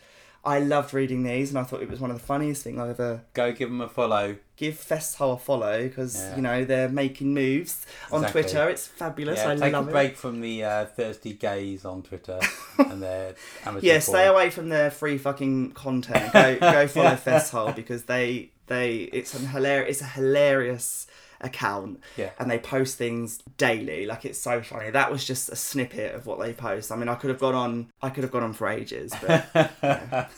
I 0.46 0.60
loved 0.60 0.94
reading 0.94 1.24
these, 1.24 1.52
and 1.52 1.58
I 1.58 1.64
thought 1.64 1.82
it 1.82 1.90
was 1.90 2.02
one 2.02 2.12
of 2.12 2.18
the 2.18 2.24
funniest 2.26 2.64
things 2.64 2.78
I've 2.78 2.90
ever. 2.90 3.22
Go 3.34 3.54
give 3.54 3.70
them 3.70 3.80
a 3.80 3.88
follow. 3.88 4.36
Give 4.58 4.78
Fesshole 4.78 5.34
a 5.34 5.38
follow 5.38 5.84
because 5.88 6.18
Yeah. 6.18 6.36
you 6.36 6.42
know 6.42 6.66
they're 6.66 6.90
making 6.90 7.34
moves 7.34 7.86
on 8.12 8.26
Exactly. 8.26 8.42
Twitter. 8.44 8.70
It's 8.70 8.86
fabulous. 8.88 9.40
Yeah, 9.40 9.52
I 9.52 9.56
take 9.56 9.74
a 9.74 9.80
it. 9.80 9.90
break 9.90 10.18
from 10.18 10.42
the 10.42 10.66
uh, 10.66 10.86
thirsty 10.88 11.32
gays 11.32 11.86
on 11.86 12.02
Twitter 12.04 12.40
and 12.78 13.02
their 13.02 13.36
amateur 13.66 13.86
Yeah, 13.88 14.00
stay 14.00 14.28
away 14.28 14.50
from 14.50 14.68
their 14.68 14.92
free 14.92 15.18
fucking 15.18 15.72
content. 15.72 16.34
Go 16.34 16.60
go 16.60 16.88
follow 16.96 17.16
Fesshole 17.16 17.72
because 17.72 18.04
they 18.04 18.50
they 18.68 18.96
it's 19.14 19.34
an 19.34 19.48
hilarious 19.48 19.90
it's 19.92 20.02
a 20.02 20.12
hilarious 20.14 21.08
account. 21.44 22.00
Yeah. 22.18 22.32
And 22.40 22.50
they 22.50 22.58
post 22.58 22.98
things 22.98 23.40
daily. 23.58 24.06
Like 24.06 24.26
it's 24.26 24.40
so 24.40 24.62
funny. 24.62 24.90
That 24.90 25.12
was 25.12 25.26
just 25.26 25.50
a 25.50 25.56
snippet 25.56 26.16
of 26.16 26.26
what 26.26 26.40
they 26.40 26.54
post. 26.54 26.92
I 26.92 26.96
mean 26.96 27.10
I 27.10 27.16
could 27.16 27.30
have 27.30 27.40
gone 27.40 27.54
on 27.56 27.92
I 28.02 28.10
could 28.10 28.24
have 28.24 28.32
gone 28.32 28.44
on 28.44 28.54
for 28.54 28.68
ages, 28.68 29.14
but 29.22 29.46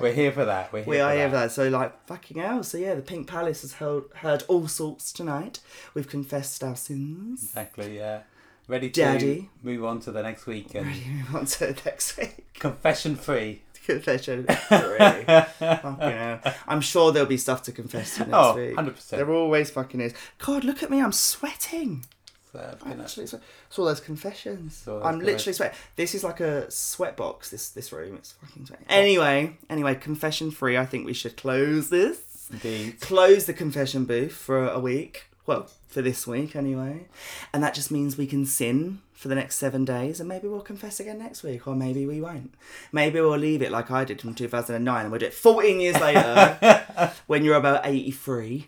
We're 0.00 0.12
here 0.12 0.32
for 0.32 0.44
that. 0.44 0.72
We're 0.72 0.82
here 0.84 0.90
we 0.90 0.96
for 0.98 1.02
are 1.04 1.12
here 1.12 1.28
that. 1.28 1.30
for 1.30 1.36
that. 1.48 1.52
So 1.52 1.68
like 1.68 2.06
fucking 2.06 2.38
hell. 2.40 2.62
So 2.62 2.78
yeah, 2.78 2.94
the 2.94 3.02
Pink 3.02 3.26
Palace 3.28 3.62
has 3.62 3.74
heard 3.74 4.04
heard 4.16 4.44
all 4.48 4.68
sorts 4.68 5.12
tonight. 5.12 5.60
We've 5.94 6.08
confessed 6.08 6.62
our 6.64 6.76
sins. 6.76 7.42
Exactly, 7.44 7.96
yeah. 7.96 8.20
Ready 8.66 8.90
to 8.90 9.00
Daddy. 9.00 9.50
move 9.62 9.82
on 9.82 9.98
to 10.00 10.12
the 10.12 10.22
next 10.22 10.44
week 10.46 10.74
and 10.74 10.84
Move 10.86 11.34
on 11.34 11.46
to 11.46 11.74
next 11.86 12.18
week. 12.18 12.52
confession 12.52 13.16
free. 13.16 13.62
Confession. 13.88 14.46
I'm 16.68 16.80
sure 16.80 17.12
there'll 17.12 17.28
be 17.28 17.36
stuff 17.36 17.62
to 17.64 17.72
confess 17.72 18.14
to 18.16 18.20
next 18.20 18.30
Oh, 18.34 18.54
week. 18.56 18.76
100%. 18.76 19.08
There 19.10 19.30
always 19.30 19.70
fucking 19.70 20.00
is. 20.00 20.14
God, 20.38 20.64
look 20.64 20.82
at 20.82 20.90
me. 20.90 21.00
I'm 21.00 21.12
sweating. 21.12 22.04
So, 22.52 22.76
I'm 22.84 23.00
actually 23.00 23.26
sweating. 23.26 23.46
It's 23.68 23.78
all 23.78 23.84
those 23.86 24.00
confessions. 24.00 24.84
all 24.86 24.98
those 25.00 25.06
I'm 25.06 25.18
literally 25.20 25.52
sweating. 25.52 25.76
This 25.96 26.14
is 26.14 26.24
like 26.24 26.40
a 26.40 26.70
sweat 26.70 27.16
box. 27.16 27.50
This 27.50 27.68
this 27.70 27.92
room. 27.92 28.16
It's 28.16 28.32
fucking 28.32 28.66
sweating. 28.66 28.86
Anyway, 28.88 29.56
anyway, 29.68 29.94
confession 29.94 30.50
free. 30.50 30.76
I 30.78 30.86
think 30.86 31.04
we 31.04 31.12
should 31.12 31.36
close 31.36 31.90
this. 31.90 32.48
indeed. 32.50 33.00
Close 33.00 33.44
the 33.46 33.52
confession 33.52 34.04
booth 34.06 34.32
for 34.32 34.66
a 34.68 34.78
week. 34.78 35.24
Well, 35.48 35.66
for 35.86 36.02
this 36.02 36.26
week 36.26 36.54
anyway. 36.54 37.06
And 37.54 37.62
that 37.62 37.72
just 37.72 37.90
means 37.90 38.18
we 38.18 38.26
can 38.26 38.44
sin 38.44 39.00
for 39.14 39.28
the 39.28 39.34
next 39.34 39.56
seven 39.56 39.82
days 39.82 40.20
and 40.20 40.28
maybe 40.28 40.46
we'll 40.46 40.60
confess 40.60 41.00
again 41.00 41.18
next 41.18 41.42
week 41.42 41.66
or 41.66 41.74
maybe 41.74 42.04
we 42.04 42.20
won't. 42.20 42.54
Maybe 42.92 43.18
we'll 43.18 43.38
leave 43.38 43.62
it 43.62 43.72
like 43.72 43.90
I 43.90 44.04
did 44.04 44.20
from 44.20 44.34
2009 44.34 45.00
and 45.00 45.10
we'll 45.10 45.20
do 45.20 45.24
it 45.24 45.32
14 45.32 45.80
years 45.80 45.98
later 45.98 47.14
when 47.26 47.44
you're 47.44 47.56
about 47.56 47.86
83. 47.86 48.66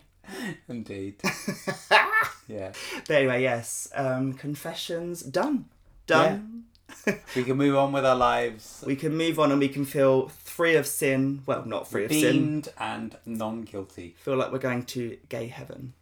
Indeed. 0.71 1.17
yeah. 2.49 2.73
But 3.07 3.11
anyway, 3.15 3.43
yes, 3.43 3.91
um, 3.95 4.33
confessions 4.33 5.21
done. 5.21 5.67
Done. 6.07 6.65
We 7.37 7.45
can 7.45 7.59
move 7.59 7.77
on 7.77 7.93
with 7.93 8.07
our 8.07 8.17
lives. 8.17 8.83
We 8.87 8.97
can 8.97 9.15
move 9.15 9.39
on 9.39 9.51
and 9.53 9.61
we 9.61 9.69
can 9.69 9.85
feel 9.85 10.29
free 10.29 10.77
of 10.77 10.87
sin. 10.87 11.43
Well, 11.45 11.67
not 11.67 11.89
free 11.89 12.07
of 12.07 12.11
sin. 12.11 12.25
Redeemed 12.25 12.69
and 12.79 13.19
non 13.27 13.63
guilty. 13.63 14.17
Feel 14.19 14.37
like 14.37 14.51
we're 14.51 14.59
going 14.59 14.85
to 14.87 15.19
gay 15.29 15.49
heaven. 15.49 15.93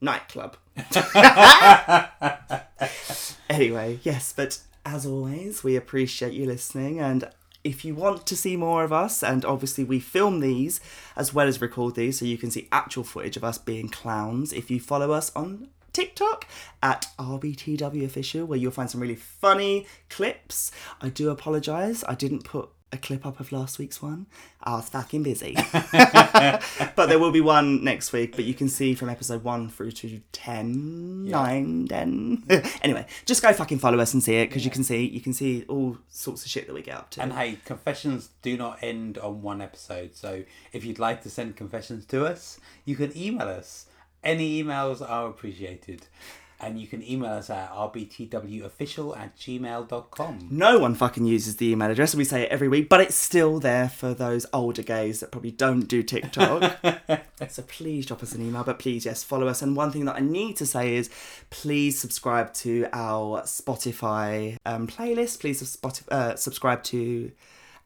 Nightclub. 0.00 0.56
anyway, 3.50 3.98
yes, 4.02 4.32
but 4.34 4.60
as 4.84 5.06
always, 5.06 5.62
we 5.62 5.76
appreciate 5.76 6.32
you 6.32 6.46
listening. 6.46 7.00
And 7.00 7.28
if 7.62 7.84
you 7.84 7.94
want 7.94 8.26
to 8.26 8.36
see 8.36 8.56
more 8.56 8.82
of 8.82 8.92
us, 8.92 9.22
and 9.22 9.44
obviously 9.44 9.84
we 9.84 10.00
film 10.00 10.40
these 10.40 10.80
as 11.16 11.34
well 11.34 11.46
as 11.46 11.60
record 11.60 11.94
these, 11.94 12.18
so 12.18 12.24
you 12.24 12.38
can 12.38 12.50
see 12.50 12.68
actual 12.72 13.04
footage 13.04 13.36
of 13.36 13.44
us 13.44 13.58
being 13.58 13.88
clowns, 13.88 14.52
if 14.52 14.70
you 14.70 14.80
follow 14.80 15.12
us 15.12 15.30
on 15.36 15.68
TikTok 15.92 16.46
at 16.82 17.06
RBTW 17.18 18.04
Official, 18.04 18.46
where 18.46 18.58
you'll 18.58 18.70
find 18.70 18.90
some 18.90 19.00
really 19.00 19.16
funny 19.16 19.86
clips. 20.08 20.72
I 21.00 21.10
do 21.10 21.30
apologise, 21.30 22.02
I 22.08 22.14
didn't 22.14 22.44
put 22.44 22.70
a 22.92 22.96
clip 22.96 23.24
up 23.24 23.38
of 23.38 23.52
last 23.52 23.78
week's 23.78 24.02
one. 24.02 24.26
I 24.62 24.74
was 24.74 24.88
fucking 24.88 25.22
busy. 25.22 25.54
but 25.92 27.06
there 27.06 27.18
will 27.18 27.30
be 27.30 27.40
one 27.40 27.84
next 27.84 28.12
week, 28.12 28.34
but 28.34 28.44
you 28.44 28.54
can 28.54 28.68
see 28.68 28.94
from 28.94 29.08
episode 29.08 29.44
1 29.44 29.68
through 29.68 29.92
to 29.92 30.20
10, 30.32 31.26
9, 31.26 31.86
10. 31.88 32.44
anyway, 32.82 33.06
just 33.26 33.42
go 33.42 33.52
fucking 33.52 33.78
follow 33.78 33.98
us 34.00 34.12
and 34.12 34.22
see 34.22 34.36
it 34.36 34.48
because 34.48 34.64
you 34.64 34.70
can 34.70 34.82
see 34.82 35.06
you 35.06 35.20
can 35.20 35.32
see 35.32 35.64
all 35.68 35.98
sorts 36.08 36.44
of 36.44 36.50
shit 36.50 36.66
that 36.66 36.74
we 36.74 36.82
get 36.82 36.96
up 36.96 37.10
to. 37.10 37.22
And 37.22 37.32
hey, 37.32 37.58
confessions 37.64 38.30
do 38.42 38.56
not 38.56 38.82
end 38.82 39.18
on 39.18 39.42
one 39.42 39.60
episode. 39.60 40.16
So 40.16 40.42
if 40.72 40.84
you'd 40.84 40.98
like 40.98 41.22
to 41.22 41.30
send 41.30 41.56
confessions 41.56 42.06
to 42.06 42.26
us, 42.26 42.58
you 42.84 42.96
can 42.96 43.16
email 43.16 43.48
us. 43.48 43.86
Any 44.22 44.62
emails 44.62 45.00
are 45.00 45.28
appreciated. 45.28 46.06
And 46.60 46.80
you 46.80 46.86
can 46.86 47.02
email 47.02 47.30
us 47.30 47.48
at 47.50 47.72
rbtwofficial 47.72 49.16
at 49.16 49.36
gmail.com. 49.36 50.48
No 50.50 50.78
one 50.78 50.94
fucking 50.94 51.24
uses 51.24 51.56
the 51.56 51.70
email 51.70 51.90
address, 51.90 52.14
we 52.14 52.24
say 52.24 52.42
it 52.42 52.50
every 52.50 52.68
week, 52.68 52.88
but 52.88 53.00
it's 53.00 53.14
still 53.14 53.58
there 53.58 53.88
for 53.88 54.12
those 54.12 54.46
older 54.52 54.82
gays 54.82 55.20
that 55.20 55.32
probably 55.32 55.52
don't 55.52 55.82
do 55.82 56.02
TikTok. 56.02 56.78
so 57.48 57.62
please 57.62 58.06
drop 58.06 58.22
us 58.22 58.34
an 58.34 58.46
email, 58.46 58.62
but 58.62 58.78
please, 58.78 59.06
yes, 59.06 59.24
follow 59.24 59.48
us. 59.48 59.62
And 59.62 59.74
one 59.74 59.90
thing 59.90 60.04
that 60.04 60.16
I 60.16 60.20
need 60.20 60.56
to 60.56 60.66
say 60.66 60.96
is 60.96 61.08
please 61.48 61.98
subscribe 61.98 62.52
to 62.54 62.86
our 62.92 63.42
Spotify 63.42 64.56
um, 64.66 64.86
playlist. 64.86 65.40
Please 65.40 65.78
uh, 66.10 66.36
subscribe 66.36 66.82
to 66.84 67.32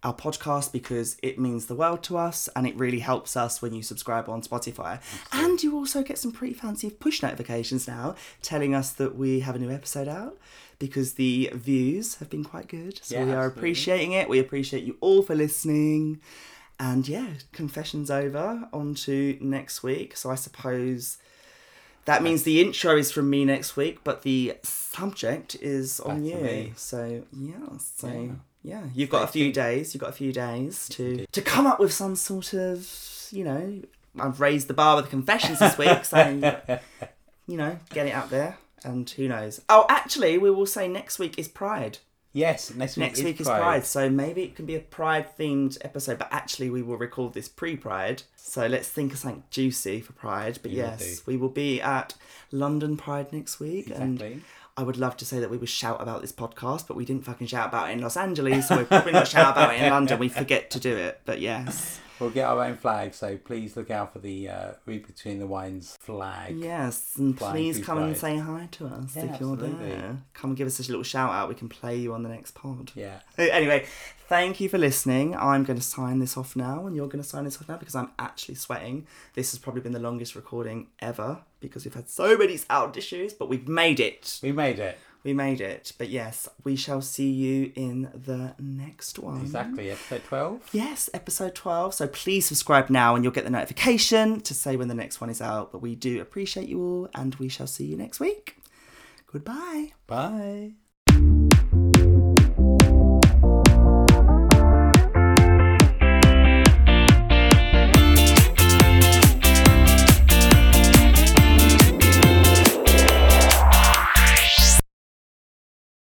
our 0.05 0.15
podcast 0.15 0.71
because 0.71 1.17
it 1.23 1.39
means 1.39 1.67
the 1.67 1.75
world 1.75 2.03
to 2.05 2.17
us 2.19 2.49
and 2.55 2.67
it 2.67 2.77
really 2.77 3.01
helps 3.01 3.37
us 3.37 3.61
when 3.63 3.73
you 3.73 3.83
subscribe 3.83 4.29
on 4.29 4.43
Spotify. 4.43 5.01
And 5.33 5.63
you 5.63 5.75
also 5.77 6.03
get 6.03 6.19
some 6.19 6.31
pretty 6.31 6.55
fancy 6.55 6.91
push 6.91 7.23
notifications 7.23 7.89
now 7.89 8.15
telling 8.43 8.75
us 8.75 8.93
that 8.93 9.17
we 9.17 9.41
have 9.41 9.57
a 9.57 9.59
new 9.59 9.71
episode 9.71 10.07
out 10.07 10.37
because 10.79 11.15
the 11.15 11.51
views 11.55 12.17
have 12.17 12.29
been 12.29 12.45
quite 12.45 12.69
good. 12.69 13.01
So 13.03 13.15
Yeah, 13.17 13.25
we 13.25 13.31
are 13.33 13.37
absolutely. 13.47 13.59
appreciating 13.61 14.13
it. 14.13 14.29
We 14.29 14.39
appreciate 14.39 14.85
you 14.85 14.97
all 15.01 15.23
for 15.23 15.35
listening. 15.35 16.21
And 16.79 17.07
yeah, 17.09 17.29
confessions 17.53 18.11
over. 18.11 18.69
On 18.73 18.95
to 18.97 19.39
next 19.41 19.83
week. 19.83 20.17
So 20.17 20.31
I 20.31 20.35
suppose 20.35 21.19
that 22.05 22.23
means 22.23 22.43
the 22.43 22.61
intro 22.61 22.97
is 22.99 23.11
from 23.11 23.31
me 23.31 23.45
next 23.47 23.77
week, 23.77 24.01
but 24.05 24.23
the 24.23 24.55
subject 24.63 25.55
is 25.63 25.99
on 26.01 26.23
Back 26.29 26.41
you. 26.43 26.73
So 26.77 27.23
yeah, 27.33 27.57
so 27.79 28.09
Yeah. 28.09 28.33
Yeah, 28.65 28.85
you've 28.95 29.11
got 29.11 29.23
a 29.25 29.27
few 29.29 29.53
days. 29.53 29.95
You've 29.95 30.01
got 30.01 30.11
a 30.11 30.15
few 30.15 30.33
days 30.33 30.89
to 30.91 31.27
to 31.31 31.43
come 31.43 31.67
up 31.67 31.79
with 31.79 31.93
some 31.93 32.17
sort 32.17 32.55
of 32.55 32.91
you 33.31 33.45
know. 33.45 33.83
I've 34.19 34.41
raised 34.41 34.69
the 34.69 34.75
bar 34.75 34.97
with 34.97 35.07
the 35.07 35.11
confessions 35.11 35.59
this 35.59 35.77
week, 35.77 36.05
so 36.05 36.19
you 37.47 37.57
know, 37.57 37.79
get 37.91 38.07
it 38.07 38.13
out 38.13 38.31
there. 38.31 38.59
And 38.85 39.09
who 39.11 39.29
knows? 39.29 39.61
Oh, 39.69 39.87
actually, 39.89 40.39
we 40.39 40.51
will 40.51 40.67
say 40.67 40.89
next 40.89 41.19
week 41.19 41.39
is 41.39 41.49
Pride. 41.49 41.99
Yes, 42.33 42.75
next 42.75 42.97
week, 42.97 43.07
Next 43.07 43.19
is, 43.21 43.25
week 43.25 43.41
is 43.41 43.47
Pride. 43.47 43.61
Pride, 43.61 43.87
so 43.87 44.11
maybe 44.11 44.43
it 44.43 44.57
can 44.57 44.67
be 44.67 44.75
a 44.75 44.81
Pride 44.81 45.27
themed 45.39 45.79
episode. 45.83 46.19
But 46.19 46.29
actually, 46.33 46.69
we 46.69 46.83
will 46.83 46.97
record 46.97 47.33
this 47.33 47.49
pre 47.49 47.77
Pride, 47.77 48.25
so 48.35 48.67
let's 48.67 48.89
think 48.89 49.13
of 49.13 49.19
something 49.19 49.45
juicy 49.51 50.01
for 50.01 50.13
Pride. 50.15 50.59
But 50.61 50.73
will 50.73 50.79
yes, 50.79 51.21
do. 51.21 51.23
we 51.27 51.37
will 51.37 51.49
be 51.49 51.81
at 51.81 52.15
London 52.51 52.97
Pride 52.97 53.33
next 53.33 53.61
week, 53.61 53.89
and 53.89 54.21
Exactly. 54.21 54.43
I 54.77 54.83
would 54.83 54.97
love 54.97 55.17
to 55.19 55.25
say 55.25 55.39
that 55.39 55.51
we 55.51 55.57
would 55.57 55.69
shout 55.69 56.03
about 56.03 56.21
this 56.21 56.33
podcast, 56.33 56.89
but 56.89 56.97
we 56.97 57.05
didn't 57.05 57.25
fucking 57.25 57.47
shout 57.47 57.69
about 57.69 57.91
it 57.91 57.93
in 57.93 58.01
Los 58.01 58.17
Angeles, 58.17 58.67
so 58.67 58.79
we're 58.79 58.85
probably 58.85 59.13
not 59.13 59.29
shout 59.29 59.53
about 59.53 59.73
it 59.73 59.81
in 59.81 59.89
London. 59.89 60.19
We 60.19 60.29
forget 60.29 60.71
to 60.73 60.81
do 60.81 60.97
it, 60.97 61.21
but 61.25 61.41
yes, 61.41 62.01
We'll 62.21 62.31
get 62.31 62.45
our 62.47 62.63
own 62.65 62.77
flag, 62.77 63.13
so 63.13 63.37
please 63.37 63.77
look 63.77 63.91
out 63.91 64.13
for 64.13 64.21
the 64.21 64.49
uh, 64.49 64.73
Read 64.87 65.05
Between 65.07 65.41
the 65.41 65.47
Wines 65.49 65.97
flag. 66.01 66.57
yes, 66.57 67.15
and 67.19 67.37
please 67.37 67.81
come 67.85 67.99
and 67.99 68.17
say 68.17 68.37
hi 68.39 68.69
to 68.73 68.87
us 68.87 69.17
Yeah, 69.17 69.25
if 69.35 69.41
you're 69.41 69.53
absolutely. 69.55 69.89
there. 69.89 70.19
Come 70.33 70.51
and 70.51 70.57
give 70.57 70.67
us 70.69 70.79
a 70.79 70.83
little 70.85 71.03
shout 71.03 71.31
out. 71.33 71.49
We 71.49 71.57
can 71.57 71.69
play 71.69 71.97
you 71.97 72.15
on 72.15 72.23
the 72.23 72.29
next 72.29 72.53
pod. 72.53 72.93
Yeah. 72.95 73.19
Anyway, 73.39 73.87
thank 74.29 74.61
you 74.61 74.69
for 74.69 74.79
listening. 74.79 75.35
I'm 75.37 75.65
going 75.65 75.79
to 75.79 75.85
sign 75.85 76.19
this 76.21 76.37
off 76.37 76.55
now, 76.55 76.87
and 76.87 76.95
you're 76.95 77.09
going 77.09 77.23
to 77.23 77.29
sign 77.29 77.45
this 77.45 77.61
off 77.61 77.69
now 77.69 77.77
because 77.79 77.95
I'm 77.97 78.11
actually 78.19 78.55
sweating. 78.55 79.07
This 79.35 79.51
has 79.51 79.59
probably 79.59 79.81
been 79.83 79.93
the 79.93 79.99
longest 79.99 80.35
recording 80.37 80.87
ever 81.01 81.41
because 81.61 81.85
we've 81.85 81.95
had 81.95 82.09
so 82.09 82.37
many 82.39 82.57
sound 82.57 82.97
issues, 82.97 83.33
but 83.35 83.49
we've 83.49 83.67
made 83.69 83.99
it. 84.01 84.39
We 84.43 84.53
made 84.53 84.79
it. 84.79 84.99
We 85.25 85.33
made 85.33 85.61
it. 85.63 85.95
But 85.97 86.11
yes, 86.11 86.49
we 86.65 86.77
shall 86.77 87.01
see 87.01 87.31
you 87.31 87.73
in 87.75 88.11
the 88.15 88.55
next 88.59 89.19
one. 89.19 89.41
Exactly. 89.41 89.91
Episode 89.91 90.25
12. 90.25 90.69
Yes, 90.73 91.09
episode 91.15 91.55
12. 91.55 91.95
So 91.95 92.07
please 92.07 92.45
subscribe 92.45 92.91
now 92.91 93.15
and 93.15 93.25
you'll 93.25 93.33
get 93.33 93.45
the 93.45 93.51
notification 93.51 94.41
to 94.43 94.53
say 94.55 94.77
when 94.77 94.89
the 94.89 94.95
next 94.95 95.23
one 95.23 95.31
is 95.31 95.41
out. 95.41 95.73
But 95.73 95.81
we 95.81 95.95
do 95.95 96.21
appreciate 96.21 96.69
you 96.69 96.81
all, 96.81 97.09
and 97.15 97.35
we 97.37 97.49
shall 97.49 97.67
see 97.67 97.87
you 97.87 97.97
next 97.97 98.21
week. 98.21 98.59
Goodbye. 99.27 99.93
Bye. 100.07 100.75